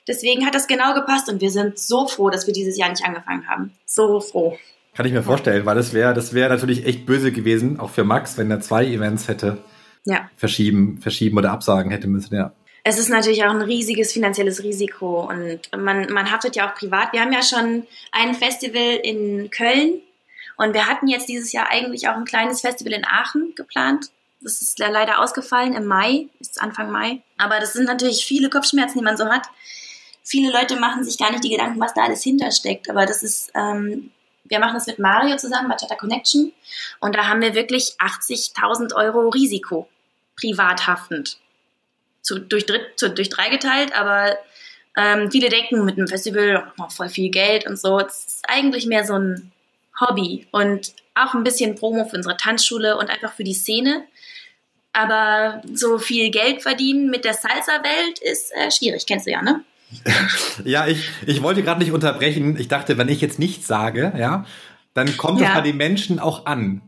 Deswegen 0.08 0.46
hat 0.46 0.54
das 0.54 0.68
genau 0.68 0.94
gepasst 0.94 1.30
und 1.30 1.42
wir 1.42 1.50
sind 1.50 1.80
so 1.80 2.08
froh, 2.08 2.30
dass 2.30 2.46
wir 2.46 2.54
dieses 2.54 2.78
Jahr 2.78 2.90
nicht 2.90 3.04
angefangen 3.04 3.48
haben. 3.48 3.72
So 3.86 4.20
froh. 4.20 4.58
Kann 4.94 5.06
ich 5.06 5.14
mir 5.14 5.24
vorstellen, 5.24 5.66
weil 5.66 5.76
das 5.76 5.94
wäre 5.94 6.14
das 6.14 6.34
wäre 6.34 6.50
natürlich 6.50 6.86
echt 6.86 7.06
böse 7.06 7.32
gewesen, 7.32 7.80
auch 7.80 7.90
für 7.90 8.04
Max, 8.04 8.38
wenn 8.38 8.52
er 8.52 8.62
zwei 8.62 8.86
Events 8.86 9.28
hätte 9.28 9.58
ja. 10.06 10.30
verschieben, 10.38 11.00
verschieben 11.02 11.38
oder 11.38 11.52
absagen 11.52 11.92
hätte 11.92 12.08
müssen. 12.08 12.36
Ja. 12.36 12.54
Es 12.88 13.00
ist 13.00 13.10
natürlich 13.10 13.44
auch 13.44 13.50
ein 13.50 13.62
riesiges 13.62 14.14
finanzielles 14.14 14.62
Risiko 14.62 15.28
und 15.28 15.60
man, 15.76 16.12
man 16.14 16.32
haftet 16.32 16.56
ja 16.56 16.70
auch 16.70 16.76
privat. 16.76 17.14
Wir 17.14 17.22
haben 17.22 17.34
ja 17.34 17.42
schon 17.42 17.88
ein 18.12 18.36
Festival 18.36 19.00
in 19.02 19.50
Köln 19.50 20.02
und 20.58 20.74
wir 20.74 20.86
hatten 20.86 21.08
jetzt 21.08 21.28
dieses 21.28 21.52
Jahr 21.52 21.70
eigentlich 21.70 22.08
auch 22.08 22.16
ein 22.16 22.26
kleines 22.26 22.62
Festival 22.62 22.94
in 22.94 23.06
Aachen 23.06 23.54
geplant. 23.56 24.12
Das 24.42 24.62
ist 24.62 24.78
leider 24.78 25.20
ausgefallen 25.20 25.74
im 25.74 25.86
Mai, 25.86 26.28
ist 26.40 26.62
Anfang 26.62 26.92
Mai. 26.92 27.22
Aber 27.38 27.60
das 27.60 27.74
sind 27.74 27.86
natürlich 27.86 28.24
viele 28.26 28.52
Kopfschmerzen, 28.52 29.00
die 29.00 29.04
man 29.04 29.18
so 29.18 29.26
hat 29.26 29.50
viele 30.26 30.52
Leute 30.52 30.76
machen 30.78 31.06
sich 31.06 31.18
gar 31.18 31.32
nicht 31.32 31.44
die 31.44 31.50
Gedanken, 31.50 31.80
was 31.80 31.94
da 31.94 32.04
alles 32.04 32.24
hintersteckt. 32.24 32.90
Aber 32.90 33.06
das 33.06 33.24
ist, 33.24 33.52
ähm, 33.56 34.12
wir 34.44 34.60
machen 34.60 34.74
das 34.74 34.88
mit 34.88 35.00
Mario 35.00 35.38
zusammen 35.38 35.70
bei 35.70 35.76
Chatter 35.76 35.96
Connection 35.96 36.52
und 37.00 37.16
da 37.16 37.28
haben 37.28 37.42
wir 37.42 37.56
wirklich 37.56 37.96
80.000 38.00 38.94
Euro 38.96 39.30
Risiko, 39.30 39.88
privat 40.36 40.88
haftend. 40.88 41.38
Zu, 42.26 42.40
durch, 42.40 42.66
dritt, 42.66 42.98
zu, 42.98 43.10
durch 43.12 43.30
drei 43.30 43.50
geteilt, 43.50 43.96
aber 43.96 44.36
ähm, 44.98 45.30
viele 45.30 45.50
denken 45.50 45.86
mit 45.86 45.98
einem 45.98 46.08
Festival 46.08 46.72
oh, 46.80 46.90
voll 46.90 47.10
viel 47.10 47.30
Geld 47.30 47.68
und 47.68 47.80
so. 47.80 48.00
Es 48.00 48.26
ist 48.26 48.46
eigentlich 48.48 48.88
mehr 48.88 49.06
so 49.06 49.14
ein 49.14 49.52
Hobby 50.00 50.48
und 50.52 50.94
auch 51.14 51.34
ein 51.34 51.44
bisschen 51.44 51.76
Promo 51.76 52.06
für 52.06 52.18
unsere 52.18 52.36
Tanzschule 52.38 52.98
und 52.98 53.10
einfach 53.10 53.34
für 53.34 53.44
die 53.44 53.54
Szene. 53.54 54.04
Aber 54.92 55.62
so 55.74 56.00
viel 56.00 56.32
Geld 56.32 56.62
verdienen 56.62 57.10
mit 57.10 57.26
der 57.26 57.34
Salsa-Welt 57.34 58.20
ist 58.20 58.52
äh, 58.56 58.72
schwierig, 58.72 59.06
kennst 59.06 59.28
du 59.28 59.32
ja, 59.32 59.42
ne? 59.42 59.64
ja, 60.66 60.88
ich, 60.88 61.10
ich 61.26 61.44
wollte 61.44 61.62
gerade 61.62 61.82
nicht 61.82 61.92
unterbrechen. 61.92 62.58
Ich 62.58 62.70
dachte, 62.70 62.98
wenn 62.98 63.10
ich 63.10 63.22
jetzt 63.22 63.38
nichts 63.38 63.68
sage, 63.68 64.14
ja, 64.18 64.46
dann 64.94 65.16
kommt 65.18 65.42
ja. 65.42 65.48
das 65.48 65.58
bei 65.58 65.62
den 65.62 65.78
Menschen 65.78 66.20
auch 66.20 66.46
an. 66.46 66.82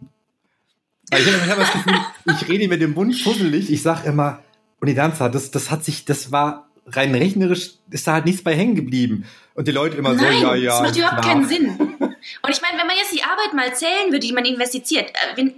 Ich 1.11 1.25
habe 1.25 1.49
hab 1.49 1.57
das 1.57 1.71
Gefühl, 1.71 1.99
ich 2.25 2.49
rede 2.49 2.67
mit 2.67 2.81
dem 2.81 2.93
Mund 2.93 3.15
fusselig. 3.15 3.71
Ich 3.71 3.81
sage 3.81 4.07
immer, 4.07 4.43
Unidanza, 4.79 5.29
das, 5.29 5.51
das 5.51 5.71
hat 5.71 5.83
sich, 5.83 6.05
das 6.05 6.31
war 6.31 6.67
rein 6.87 7.13
rechnerisch, 7.13 7.71
ist 7.89 8.07
da 8.07 8.13
halt 8.13 8.25
nichts 8.25 8.43
bei 8.43 8.55
hängen 8.55 8.75
geblieben. 8.75 9.25
Und 9.55 9.67
die 9.67 9.71
Leute 9.71 9.97
immer 9.97 10.13
Nein, 10.13 10.39
so, 10.39 10.47
ja, 10.47 10.55
ja. 10.55 10.71
Das 10.71 10.81
macht 10.81 10.97
überhaupt 10.97 11.21
klar. 11.21 11.33
keinen 11.33 11.47
Sinn. 11.47 11.69
Und 11.69 12.51
ich 12.51 12.61
meine, 12.61 12.77
wenn 12.77 12.87
man 12.87 12.95
jetzt 12.97 13.13
die 13.13 13.23
Arbeit 13.23 13.53
mal 13.53 13.73
zählen 13.73 14.07
würde, 14.07 14.19
die 14.19 14.33
man 14.33 14.45
investiert, 14.45 15.11
äh, 15.35 15.49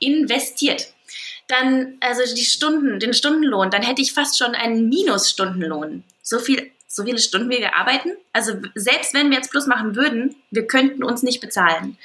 investiert, 0.00 0.92
dann, 1.48 1.94
also 2.00 2.22
die 2.34 2.44
Stunden, 2.44 2.98
den 3.00 3.12
Stundenlohn, 3.12 3.70
dann 3.70 3.82
hätte 3.82 4.02
ich 4.02 4.12
fast 4.12 4.38
schon 4.38 4.54
einen 4.54 4.88
Minusstundenlohn. 4.88 6.04
So 6.22 6.38
viel, 6.38 6.70
so 6.86 7.04
viele 7.04 7.18
Stunden 7.18 7.50
wie 7.50 7.58
wir 7.58 7.74
arbeiten? 7.74 8.10
Also 8.32 8.54
selbst 8.74 9.14
wenn 9.14 9.30
wir 9.30 9.36
jetzt 9.36 9.50
Plus 9.50 9.66
machen 9.66 9.96
würden, 9.96 10.36
wir 10.50 10.66
könnten 10.66 11.02
uns 11.04 11.22
nicht 11.22 11.40
bezahlen. 11.40 11.98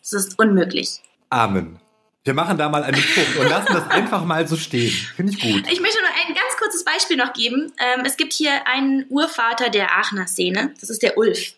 Das 0.00 0.12
ist 0.12 0.38
unmöglich. 0.38 1.00
Amen. 1.28 1.78
Wir 2.22 2.34
machen 2.34 2.58
da 2.58 2.68
mal 2.68 2.82
einen 2.82 3.02
Punkt 3.14 3.36
und 3.36 3.48
lassen 3.48 3.72
das 3.72 3.88
einfach 3.88 4.24
mal 4.24 4.46
so 4.46 4.56
stehen. 4.56 4.92
Finde 5.16 5.32
ich 5.32 5.40
gut. 5.40 5.64
Ich 5.72 5.80
möchte 5.80 5.98
nur 6.00 6.10
ein 6.10 6.34
ganz 6.34 6.56
kurzes 6.58 6.84
Beispiel 6.84 7.16
noch 7.16 7.32
geben. 7.32 7.72
Ähm, 7.78 8.04
es 8.04 8.18
gibt 8.18 8.34
hier 8.34 8.66
einen 8.66 9.06
Urvater 9.08 9.70
der 9.70 9.96
Aachener 9.96 10.26
Szene. 10.26 10.74
Das 10.80 10.90
ist 10.90 11.02
der 11.02 11.16
Ulf. 11.16 11.54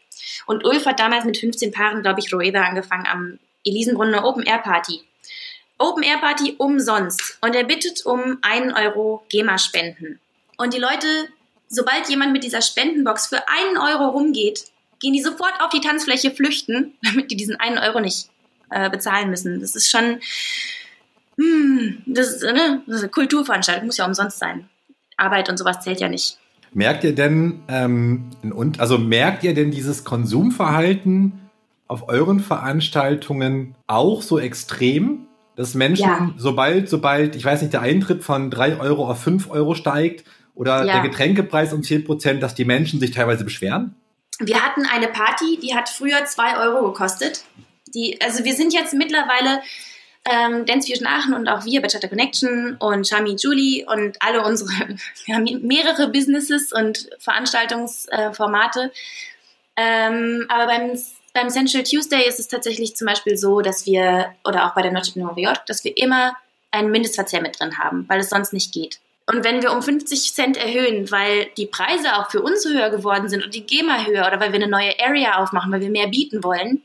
Und 0.46 0.64
Ulf 0.64 0.86
hat 0.86 1.00
damals 1.00 1.24
mit 1.24 1.36
15 1.36 1.72
Paaren, 1.72 2.02
glaube 2.02 2.20
ich, 2.20 2.32
Roeda 2.32 2.62
angefangen 2.62 3.06
am 3.10 3.38
Elisenbrunner 3.64 4.24
Open 4.24 4.44
Air 4.44 4.58
Party. 4.58 5.02
Open 5.78 6.04
Air 6.04 6.18
Party 6.18 6.54
umsonst. 6.58 7.38
Und 7.40 7.56
er 7.56 7.64
bittet 7.64 8.06
um 8.06 8.38
einen 8.42 8.72
Euro 8.72 9.24
GEMA-Spenden. 9.30 10.20
Und 10.58 10.74
die 10.74 10.78
Leute, 10.78 11.28
sobald 11.68 12.08
jemand 12.08 12.32
mit 12.32 12.44
dieser 12.44 12.62
Spendenbox 12.62 13.26
für 13.26 13.48
einen 13.48 13.78
Euro 13.78 14.10
rumgeht, 14.10 14.66
gehen 15.00 15.12
die 15.12 15.22
sofort 15.22 15.60
auf 15.60 15.70
die 15.70 15.80
Tanzfläche 15.80 16.30
flüchten, 16.30 16.96
damit 17.02 17.32
die 17.32 17.36
diesen 17.36 17.56
einen 17.56 17.78
Euro 17.78 17.98
nicht 17.98 18.28
äh, 18.72 18.90
bezahlen 18.90 19.30
müssen. 19.30 19.60
Das 19.60 19.76
ist 19.76 19.90
schon, 19.90 20.18
hm, 21.38 22.02
das, 22.06 22.28
ist, 22.28 22.42
ne, 22.42 22.82
das 22.86 22.96
ist 22.96 23.02
eine 23.02 23.10
Kulturveranstaltung, 23.10 23.86
muss 23.86 23.96
ja 23.96 24.06
umsonst 24.06 24.38
sein. 24.38 24.68
Arbeit 25.16 25.48
und 25.48 25.58
sowas 25.58 25.80
zählt 25.80 26.00
ja 26.00 26.08
nicht. 26.08 26.38
Merkt 26.74 27.04
ihr 27.04 27.14
denn, 27.14 27.62
ähm, 27.68 28.30
und, 28.42 28.80
also 28.80 28.96
merkt 28.98 29.44
ihr 29.44 29.54
denn 29.54 29.70
dieses 29.70 30.04
Konsumverhalten 30.04 31.40
auf 31.86 32.08
euren 32.08 32.40
Veranstaltungen 32.40 33.74
auch 33.86 34.22
so 34.22 34.38
extrem? 34.38 35.26
Dass 35.54 35.74
Menschen, 35.74 36.06
ja. 36.06 36.30
sobald, 36.38 36.88
sobald, 36.88 37.36
ich 37.36 37.44
weiß 37.44 37.60
nicht, 37.60 37.74
der 37.74 37.82
Eintritt 37.82 38.24
von 38.24 38.50
drei 38.50 38.80
Euro 38.80 39.10
auf 39.10 39.22
fünf 39.22 39.50
Euro 39.50 39.74
steigt 39.74 40.24
oder 40.54 40.86
ja. 40.86 40.94
der 40.94 41.02
Getränkepreis 41.02 41.74
um 41.74 41.82
zehn 41.82 42.04
Prozent, 42.04 42.42
dass 42.42 42.54
die 42.54 42.64
Menschen 42.64 43.00
sich 43.00 43.10
teilweise 43.10 43.44
beschweren? 43.44 43.94
Wir 44.38 44.60
hatten 44.60 44.86
eine 44.86 45.08
Party, 45.08 45.58
die 45.62 45.74
hat 45.74 45.90
früher 45.90 46.24
zwei 46.24 46.56
Euro 46.58 46.86
gekostet. 46.90 47.44
Die, 47.94 48.20
also 48.20 48.44
wir 48.44 48.54
sind 48.54 48.72
jetzt 48.72 48.94
mittlerweile 48.94 49.62
ähm, 50.24 50.66
Dance 50.66 50.88
Fusion 50.88 51.06
Aachen 51.06 51.34
und 51.34 51.48
auch 51.48 51.64
wir, 51.64 51.82
Bachata 51.82 52.08
Connection 52.08 52.76
und 52.78 53.06
Shami 53.06 53.36
Julie 53.38 53.84
und 53.86 54.16
alle 54.20 54.42
unsere, 54.44 54.70
wir 55.24 55.34
haben 55.34 55.44
mehrere 55.62 56.08
Businesses 56.08 56.72
und 56.72 57.10
Veranstaltungsformate. 57.18 58.92
Ähm, 59.76 60.46
aber 60.48 60.66
beim, 60.66 60.98
beim 61.34 61.48
Central 61.48 61.82
Tuesday 61.82 62.28
ist 62.28 62.38
es 62.38 62.48
tatsächlich 62.48 62.94
zum 62.94 63.06
Beispiel 63.06 63.36
so, 63.36 63.60
dass 63.60 63.86
wir, 63.86 64.34
oder 64.44 64.66
auch 64.66 64.74
bei 64.74 64.82
der 64.82 64.92
Noche 64.92 65.12
de 65.12 65.22
New 65.22 65.34
York, 65.36 65.66
dass 65.66 65.82
wir 65.84 65.96
immer 65.96 66.36
einen 66.70 66.90
Mindestverzehr 66.90 67.42
mit 67.42 67.58
drin 67.58 67.78
haben, 67.78 68.04
weil 68.08 68.20
es 68.20 68.30
sonst 68.30 68.52
nicht 68.52 68.72
geht. 68.72 69.00
Und 69.26 69.44
wenn 69.44 69.62
wir 69.62 69.72
um 69.72 69.82
50 69.82 70.34
Cent 70.34 70.56
erhöhen, 70.56 71.10
weil 71.10 71.46
die 71.56 71.66
Preise 71.66 72.16
auch 72.16 72.30
für 72.30 72.42
uns 72.42 72.64
höher 72.64 72.90
geworden 72.90 73.28
sind 73.28 73.44
und 73.44 73.54
die 73.54 73.64
GEMA 73.64 74.04
höher 74.04 74.26
oder 74.26 74.40
weil 74.40 74.52
wir 74.52 74.60
eine 74.60 74.68
neue 74.68 74.92
Area 75.00 75.36
aufmachen, 75.42 75.72
weil 75.72 75.80
wir 75.80 75.90
mehr 75.90 76.08
bieten 76.08 76.42
wollen, 76.42 76.82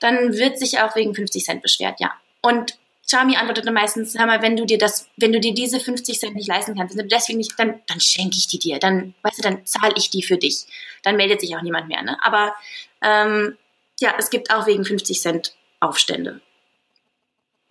dann 0.00 0.34
wird 0.34 0.58
sich 0.58 0.80
auch 0.80 0.96
wegen 0.96 1.14
50 1.14 1.44
Cent 1.44 1.62
beschwert, 1.62 2.00
ja. 2.00 2.12
Und 2.40 2.78
Charmy 3.08 3.36
antwortete 3.36 3.70
meistens, 3.72 4.18
hör 4.18 4.26
mal, 4.26 4.42
wenn 4.42 4.56
du 4.56 4.64
dir 4.64 4.78
das, 4.78 5.08
wenn 5.16 5.32
du 5.32 5.40
dir 5.40 5.52
diese 5.52 5.80
50 5.80 6.18
Cent 6.18 6.34
nicht 6.34 6.48
leisten 6.48 6.76
kannst, 6.76 6.96
deswegen 7.10 7.38
nicht, 7.38 7.58
dann, 7.58 7.80
dann 7.86 8.00
schenke 8.00 8.36
ich 8.36 8.48
die 8.48 8.58
dir, 8.58 8.78
dann, 8.78 9.14
weißt 9.22 9.38
du, 9.38 9.42
dann 9.42 9.66
zahle 9.66 9.94
ich 9.96 10.10
die 10.10 10.22
für 10.22 10.36
dich. 10.36 10.64
Dann 11.02 11.16
meldet 11.16 11.40
sich 11.40 11.54
auch 11.56 11.62
niemand 11.62 11.88
mehr, 11.88 12.02
ne? 12.02 12.16
Aber 12.22 12.54
ähm, 13.02 13.56
ja, 14.00 14.14
es 14.18 14.30
gibt 14.30 14.52
auch 14.52 14.66
wegen 14.66 14.84
50 14.84 15.20
Cent 15.20 15.54
Aufstände. 15.80 16.40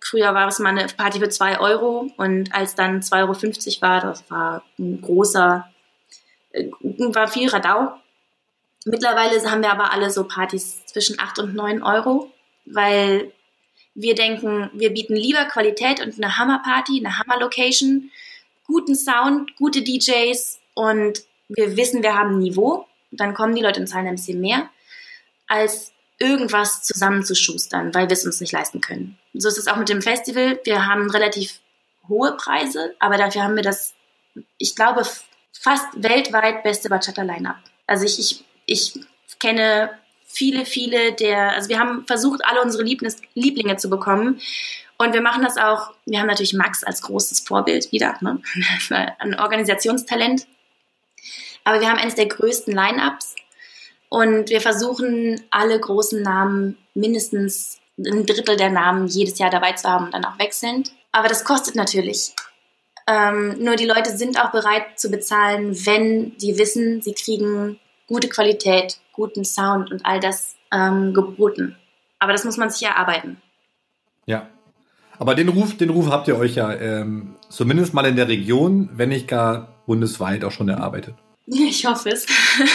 Früher 0.00 0.34
war 0.34 0.48
es 0.48 0.58
mal 0.58 0.70
eine 0.70 0.86
Party 0.86 1.18
für 1.18 1.28
2 1.28 1.60
Euro 1.60 2.10
und 2.16 2.54
als 2.54 2.74
dann 2.74 3.00
2,50 3.00 3.18
Euro 3.20 3.82
war, 3.82 4.00
das 4.00 4.30
war 4.30 4.64
ein 4.78 5.00
großer, 5.00 5.70
äh, 6.50 6.68
war 6.80 7.28
viel 7.28 7.48
Radau. 7.48 7.94
Mittlerweile 8.84 9.38
haben 9.50 9.62
wir 9.62 9.70
aber 9.70 9.92
alle 9.92 10.10
so 10.10 10.24
Partys 10.24 10.84
zwischen 10.86 11.18
8 11.18 11.38
und 11.40 11.54
9 11.54 11.82
Euro, 11.82 12.32
weil 12.64 13.32
wir 13.94 14.14
denken, 14.14 14.70
wir 14.72 14.92
bieten 14.92 15.14
lieber 15.14 15.44
Qualität 15.44 16.00
und 16.00 16.16
eine 16.16 16.38
Hammerparty, 16.38 16.98
eine 16.98 17.18
Hammerlocation, 17.18 18.10
guten 18.66 18.94
Sound, 18.94 19.54
gute 19.56 19.82
DJs 19.82 20.58
und 20.74 21.22
wir 21.48 21.76
wissen, 21.76 22.02
wir 22.02 22.14
haben 22.14 22.38
Niveau. 22.38 22.86
Dann 23.10 23.34
kommen 23.34 23.54
die 23.54 23.62
Leute 23.62 23.80
und 23.80 23.86
zahlen 23.86 24.06
ein 24.06 24.16
bisschen 24.16 24.40
mehr, 24.40 24.70
als 25.46 25.92
irgendwas 26.18 26.82
zusammenzuschustern, 26.82 27.94
weil 27.94 28.08
wir 28.08 28.14
es 28.14 28.24
uns 28.24 28.40
nicht 28.40 28.52
leisten 28.52 28.80
können. 28.80 29.18
So 29.34 29.48
ist 29.48 29.58
es 29.58 29.66
auch 29.66 29.76
mit 29.76 29.88
dem 29.88 30.00
Festival. 30.00 30.60
Wir 30.64 30.86
haben 30.86 31.10
relativ 31.10 31.60
hohe 32.08 32.36
Preise, 32.36 32.94
aber 33.00 33.18
dafür 33.18 33.42
haben 33.42 33.56
wir 33.56 33.62
das, 33.62 33.94
ich 34.56 34.74
glaube, 34.74 35.02
fast 35.52 35.86
weltweit 35.96 36.62
beste 36.62 36.88
Bachata-Line-Up. 36.88 37.58
Also 37.86 38.04
ich, 38.04 38.18
ich, 38.18 38.44
ich 38.72 38.94
kenne 39.38 39.90
viele, 40.26 40.64
viele 40.64 41.12
der, 41.12 41.52
also 41.52 41.68
wir 41.68 41.78
haben 41.78 42.06
versucht, 42.06 42.44
alle 42.44 42.62
unsere 42.62 42.82
Liebnis, 42.82 43.18
Lieblinge 43.34 43.76
zu 43.76 43.90
bekommen. 43.90 44.40
Und 44.98 45.12
wir 45.14 45.20
machen 45.20 45.42
das 45.42 45.56
auch, 45.56 45.92
wir 46.06 46.20
haben 46.20 46.28
natürlich 46.28 46.54
Max 46.54 46.84
als 46.84 47.02
großes 47.02 47.40
Vorbild 47.40 47.92
wieder, 47.92 48.16
ne? 48.20 48.40
ein 49.18 49.38
Organisationstalent. 49.38 50.46
Aber 51.64 51.80
wir 51.80 51.88
haben 51.88 51.98
eines 51.98 52.14
der 52.14 52.26
größten 52.26 52.74
Line-Ups 52.74 53.34
und 54.08 54.50
wir 54.50 54.60
versuchen, 54.60 55.42
alle 55.50 55.78
großen 55.78 56.22
Namen, 56.22 56.78
mindestens 56.94 57.78
ein 57.98 58.26
Drittel 58.26 58.56
der 58.56 58.70
Namen 58.70 59.06
jedes 59.06 59.38
Jahr 59.38 59.50
dabei 59.50 59.72
zu 59.72 59.88
haben 59.88 60.06
und 60.06 60.14
dann 60.14 60.24
auch 60.24 60.38
wechselnd. 60.38 60.92
Aber 61.12 61.28
das 61.28 61.44
kostet 61.44 61.74
natürlich. 61.74 62.34
Ähm, 63.06 63.56
nur 63.58 63.76
die 63.76 63.86
Leute 63.86 64.16
sind 64.16 64.40
auch 64.40 64.52
bereit 64.52 64.98
zu 64.98 65.10
bezahlen, 65.10 65.74
wenn 65.86 66.36
die 66.38 66.58
wissen, 66.58 67.02
sie 67.02 67.14
kriegen 67.14 67.80
gute 68.12 68.28
Qualität, 68.28 68.98
guten 69.14 69.42
Sound 69.42 69.90
und 69.90 70.04
all 70.04 70.20
das 70.20 70.56
ähm, 70.70 71.14
geboten. 71.14 71.76
Aber 72.18 72.32
das 72.32 72.44
muss 72.44 72.58
man 72.58 72.68
sich 72.68 72.86
erarbeiten. 72.86 73.38
Ja. 74.26 74.48
Aber 75.18 75.34
den 75.34 75.48
Ruf, 75.48 75.78
den 75.78 75.88
Ruf 75.88 76.10
habt 76.10 76.28
ihr 76.28 76.36
euch 76.36 76.56
ja 76.56 76.74
ähm, 76.74 77.36
zumindest 77.48 77.94
mal 77.94 78.04
in 78.04 78.16
der 78.16 78.28
Region, 78.28 78.90
wenn 78.92 79.08
nicht 79.08 79.28
gar 79.28 79.68
bundesweit 79.86 80.44
auch 80.44 80.52
schon 80.52 80.68
erarbeitet. 80.68 81.14
Ich 81.46 81.84
hoffe 81.86 82.10
es. 82.10 82.26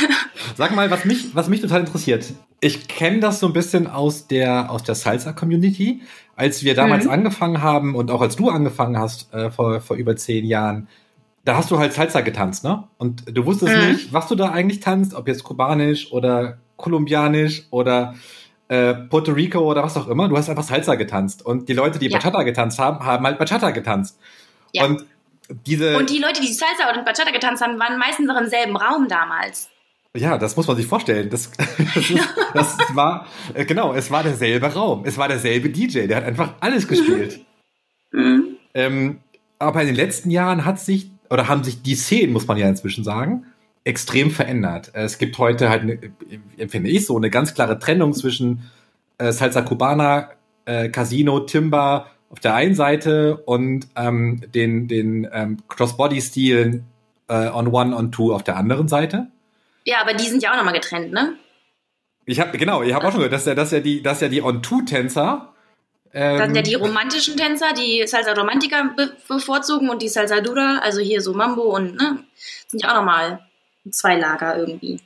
Sag 0.58 0.76
mal, 0.76 0.92
was 0.92 1.06
mich, 1.06 1.34
was 1.34 1.48
mich 1.48 1.62
total 1.62 1.80
interessiert. 1.80 2.26
Ich 2.60 2.90
kenne 2.90 3.22
das 3.22 3.40
so 3.40 3.48
ein 3.48 3.54
bisschen 3.54 3.88
aus 3.88 4.28
der, 4.28 4.70
aus 4.70 4.84
der 4.84 4.94
Salsa-Community. 4.94 6.02
Als 6.36 6.64
wir 6.64 6.76
damals 6.76 7.06
mhm. 7.06 7.12
angefangen 7.12 7.62
haben 7.62 7.96
und 7.96 8.12
auch 8.12 8.22
als 8.22 8.36
du 8.36 8.50
angefangen 8.50 8.98
hast, 9.00 9.34
äh, 9.34 9.52
vor, 9.52 9.80
vor 9.80 9.96
über 9.96 10.18
zehn 10.18 10.46
Jahren, 10.46 10.90
da 11.48 11.56
hast 11.56 11.72
du 11.72 11.80
halt 11.80 11.94
Salsa 11.94 12.20
getanzt, 12.22 12.66
ne? 12.66 12.90
Und 12.98 13.24
du 13.26 13.46
wusstest 13.46 13.74
mhm. 13.74 13.92
nicht, 13.92 14.12
was 14.12 14.28
du 14.28 14.36
da 14.36 14.52
eigentlich 14.52 14.82
tanzt, 14.82 15.14
ob 15.14 15.30
jetzt 15.30 15.46
kubanisch 15.46 16.12
oder 16.12 16.58
kolumbianisch 16.76 17.68
oder 17.72 18.16
äh, 18.68 18.94
Puerto 18.94 19.32
Rico 19.32 19.60
oder 19.60 19.82
was 19.82 19.96
auch 19.96 20.10
immer. 20.10 20.28
Du 20.28 20.36
hast 20.36 20.50
einfach 20.50 20.64
Salsa 20.64 20.96
getanzt. 20.96 21.46
Und 21.46 21.70
die 21.70 21.74
Leute, 21.74 22.00
die 22.00 22.10
ja. 22.10 22.18
Bachata 22.18 22.44
getanzt 22.44 22.80
haben, 22.80 23.00
haben 23.06 23.26
halt 23.26 23.40
Bachata 23.40 23.72
getanzt. 23.72 24.20
Ja. 24.74 24.84
Und 24.84 25.06
diese. 25.66 25.96
Und 25.96 26.10
die 26.10 26.18
Leute, 26.18 26.42
die 26.42 26.52
Salsa 26.52 26.90
oder 26.92 27.04
Bachata 27.04 27.32
getanzt 27.32 27.64
haben, 27.64 27.80
waren 27.80 27.98
meistens 27.98 28.28
noch 28.28 28.40
im 28.40 28.50
selben 28.50 28.76
Raum 28.76 29.08
damals. 29.08 29.70
Ja, 30.18 30.38
das 30.38 30.58
muss 30.58 30.68
man 30.68 30.76
sich 30.76 30.86
vorstellen. 30.86 31.30
Das, 31.30 31.50
das, 31.96 32.10
ist, 32.10 32.28
das 32.54 32.78
war, 32.94 33.26
äh, 33.54 33.64
genau, 33.64 33.94
es 33.94 34.12
war 34.12 34.22
derselbe 34.22 34.68
Raum. 34.68 35.04
Es 35.06 35.18
war 35.18 35.30
derselbe 35.30 35.70
DJ. 35.70 36.08
Der 36.08 36.18
hat 36.18 36.26
einfach 36.26 36.56
alles 36.60 36.88
gespielt. 36.90 37.40
Mhm. 38.10 38.56
Ähm, 38.74 39.20
aber 39.60 39.82
in 39.82 39.88
den 39.88 39.96
letzten 39.98 40.32
Jahren 40.32 40.64
hat 40.64 40.80
sich 40.80 41.12
oder 41.30 41.48
haben 41.48 41.64
sich 41.64 41.82
die 41.82 41.96
Szenen, 41.96 42.34
muss 42.34 42.48
man 42.48 42.58
ja 42.58 42.68
inzwischen 42.68 43.04
sagen, 43.04 43.46
extrem 43.84 44.32
verändert. 44.32 44.92
Es 44.94 45.18
gibt 45.18 45.38
heute 45.38 45.70
halt, 45.70 45.84
eine, 45.84 46.00
empfinde 46.58 46.90
ich 46.90 47.06
so, 47.06 47.16
eine 47.16 47.30
ganz 47.30 47.54
klare 47.54 47.80
Trennung 47.80 48.14
zwischen 48.14 48.70
äh, 49.18 49.32
Salsa 49.32 49.62
Cubana, 49.62 50.32
äh, 50.66 50.90
Casino, 50.90 51.40
Timba 51.42 52.08
auf 52.30 52.40
der 52.40 52.56
einen 52.56 52.76
Seite 52.76 53.38
und 53.38 53.88
ähm, 53.96 54.42
den, 54.54 54.88
den 54.88 55.28
ähm, 55.32 55.58
Crossbody-Stilen 55.70 56.86
äh, 57.30 57.48
on 57.48 57.68
One, 57.68 57.96
on 57.96 58.12
Two 58.12 58.34
auf 58.34 58.44
der 58.44 58.58
anderen 58.58 58.88
Seite. 58.88 59.28
Ja, 59.86 60.02
aber 60.02 60.14
die 60.14 60.28
sind 60.28 60.44
ja 60.44 60.52
auch 60.52 60.58
nochmal 60.58 60.74
getrennt, 60.74 61.14
ne? 61.14 61.36
Ich 62.26 62.42
habe 62.42 62.58
genau, 62.58 62.84
ich 62.84 62.94
habe 62.94 63.08
auch 63.08 63.12
schon 63.12 63.20
gehört, 63.20 63.32
dass 63.32 63.46
ja, 63.46 63.56
dass 63.56 63.72
ja 63.72 63.80
die, 63.80 64.04
dass 64.04 64.20
ja 64.20 64.28
die 64.28 64.44
On-Two-Tänzer 64.44 65.54
ähm, 66.18 66.38
das 66.40 66.48
sind 66.48 66.56
ja 66.56 66.62
die 66.64 66.74
romantischen 66.74 67.38
Tänzer, 67.38 67.74
die 67.78 68.04
Salsa 68.08 68.34
Romantica 68.34 68.90
be 68.96 69.12
bevorzugen 69.28 69.88
und 69.90 70.02
die 70.02 70.10
Salsa 70.10 70.42
Dura, 70.42 70.80
also 70.82 71.00
hier 71.00 71.22
so 71.22 71.34
Mambo 71.34 71.62
und, 71.76 71.96
ne, 71.96 72.24
sind 72.68 72.82
ja 72.82 72.90
auch 72.90 72.96
nochmal 72.96 73.40
zwei 73.92 74.16
Lager 74.16 74.58
irgendwie. 74.58 75.00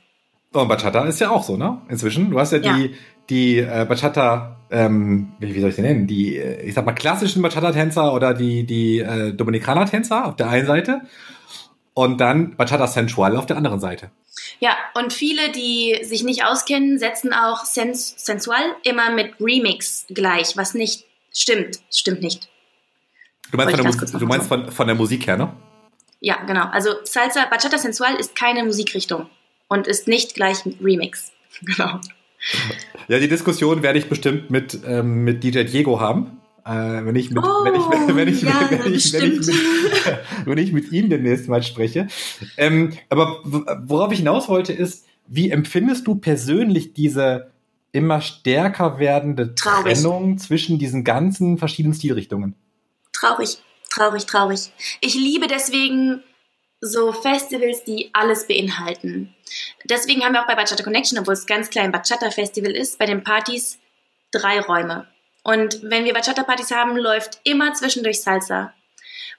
und 0.52 0.68
Bachata 0.68 1.04
ist 1.04 1.20
ja 1.20 1.28
auch 1.28 1.42
so, 1.42 1.58
ne? 1.58 1.82
Inzwischen. 1.90 2.30
Du 2.30 2.40
hast 2.40 2.52
ja, 2.52 2.60
ja. 2.60 2.74
die, 2.74 2.94
die 3.28 3.58
äh, 3.58 3.84
Bachata, 3.86 4.56
ähm, 4.70 5.32
wie, 5.38 5.54
wie, 5.54 5.60
soll 5.60 5.68
ich 5.68 5.76
sie 5.76 5.82
nennen? 5.82 6.06
Die, 6.06 6.38
äh, 6.38 6.62
ich 6.62 6.72
sag 6.72 6.86
mal, 6.86 6.92
klassischen 6.92 7.42
Bachata-Tänzer 7.42 8.14
oder 8.14 8.32
die, 8.32 8.64
die 8.64 9.00
äh, 9.00 9.34
Dominikaner-Tänzer 9.34 10.24
auf 10.24 10.36
der 10.36 10.48
einen 10.48 10.66
Seite 10.66 11.02
und 11.94 12.20
dann 12.20 12.56
Bachata 12.56 12.86
Sensual 12.86 13.36
auf 13.36 13.46
der 13.46 13.56
anderen 13.56 13.80
Seite. 13.80 14.10
Ja, 14.60 14.76
und 14.94 15.12
viele, 15.12 15.50
die 15.52 15.98
sich 16.02 16.22
nicht 16.22 16.44
auskennen, 16.44 16.98
setzen 16.98 17.32
auch 17.32 17.64
sens 17.64 18.14
sensual 18.16 18.62
immer 18.82 19.10
mit 19.10 19.34
Remix 19.40 20.06
gleich, 20.08 20.56
was 20.56 20.74
nicht 20.74 21.04
stimmt. 21.32 21.80
Stimmt 21.90 22.22
nicht. 22.22 22.48
Du 23.50 23.56
meinst, 23.58 23.76
von 23.76 23.84
der, 23.84 24.20
du 24.20 24.26
meinst 24.26 24.48
von, 24.48 24.70
von 24.70 24.86
der 24.86 24.96
Musik 24.96 25.26
her, 25.26 25.36
ne? 25.36 25.52
Ja, 26.20 26.36
genau. 26.44 26.66
Also 26.68 26.90
Salsa, 27.04 27.44
Bachata 27.46 27.76
Sensual 27.76 28.14
ist 28.14 28.34
keine 28.34 28.64
Musikrichtung. 28.64 29.28
und 29.68 29.86
ist 29.86 30.06
nicht 30.06 30.34
gleich 30.34 30.58
Remix. 30.80 31.32
Genau. 31.64 32.00
Ja, 33.08 33.20
die 33.20 33.28
Diskussion 33.28 33.82
werde 33.82 33.98
ich 33.98 34.08
bestimmt 34.08 34.50
mit, 34.50 34.80
ähm, 34.84 35.22
mit 35.22 35.44
DJ 35.44 35.62
Diego 35.62 36.00
haben. 36.00 36.40
Äh, 36.64 37.04
wenn 37.04 37.16
ich 37.16 37.30
mit, 37.30 37.42
oh, 37.42 37.64
wenn 37.64 37.74
ich, 37.74 38.16
wenn 38.16 38.28
ich, 38.28 38.42
ja, 38.42 38.68
wenn, 38.70 38.94
ich, 38.94 39.12
wenn, 39.12 39.32
ich 39.32 39.46
mit, 39.46 39.48
wenn 40.44 40.58
ich 40.58 40.72
mit 40.72 40.92
ihm 40.92 41.10
demnächst 41.10 41.48
mal 41.48 41.62
spreche. 41.62 42.06
Ähm, 42.56 42.92
aber 43.08 43.40
worauf 43.42 44.12
ich 44.12 44.18
hinaus 44.18 44.48
wollte 44.48 44.72
ist, 44.72 45.06
wie 45.26 45.50
empfindest 45.50 46.06
du 46.06 46.16
persönlich 46.16 46.94
diese 46.94 47.50
immer 47.92 48.20
stärker 48.20 48.98
werdende 48.98 49.54
Traurig. 49.54 49.94
Trennung 49.94 50.38
zwischen 50.38 50.78
diesen 50.78 51.04
ganzen 51.04 51.58
verschiedenen 51.58 51.94
Stilrichtungen? 51.94 52.54
Traurig, 53.12 53.58
traurig, 53.90 54.26
traurig. 54.26 54.72
Ich 55.00 55.14
liebe 55.14 55.46
deswegen 55.46 56.22
so 56.80 57.12
Festivals, 57.12 57.84
die 57.84 58.10
alles 58.12 58.46
beinhalten. 58.48 59.34
Deswegen 59.84 60.22
haben 60.22 60.32
wir 60.32 60.42
auch 60.42 60.46
bei 60.46 60.56
Bachata 60.56 60.82
Connection, 60.82 61.18
obwohl 61.18 61.34
es 61.34 61.46
ganz 61.46 61.70
klein 61.70 61.92
Bachata 61.92 62.30
Festival 62.30 62.72
ist, 62.72 62.98
bei 62.98 63.06
den 63.06 63.22
Partys 63.22 63.78
drei 64.32 64.60
Räume. 64.60 65.06
Und 65.42 65.82
wenn 65.82 66.04
wir 66.04 66.14
Bachata-Partys 66.14 66.70
haben, 66.70 66.96
läuft 66.96 67.40
immer 67.44 67.74
zwischendurch 67.74 68.22
Salsa. 68.22 68.72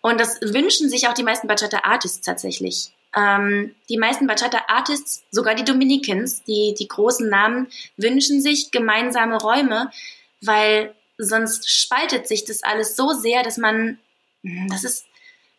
Und 0.02 0.20
das 0.20 0.42
wünschen 0.42 0.90
sich 0.90 1.08
auch 1.08 1.14
die 1.14 1.24
meisten 1.24 1.48
Bachata-Artists 1.48 2.22
tatsächlich. 2.22 2.92
Ähm, 3.16 3.74
die 3.90 3.98
meisten 3.98 4.28
Bachata-Artists, 4.28 5.24
sogar 5.32 5.56
die 5.56 5.64
Dominicans, 5.64 6.44
die, 6.44 6.76
die 6.78 6.88
großen 6.88 7.30
Namen, 7.30 7.68
wünschen 7.96 8.42
sich 8.42 8.72
gemeinsame 8.72 9.38
Räume, 9.38 9.92
weil 10.42 10.94
sonst 11.18 11.72
spaltet 11.72 12.28
sich 12.28 12.44
das 12.44 12.64
alles 12.64 12.98
so 12.98 13.14
sehr, 13.14 13.44
dass 13.44 13.58
man, 13.58 13.98
hm, 14.44 14.68
das 14.70 14.84
ist, 14.84 15.06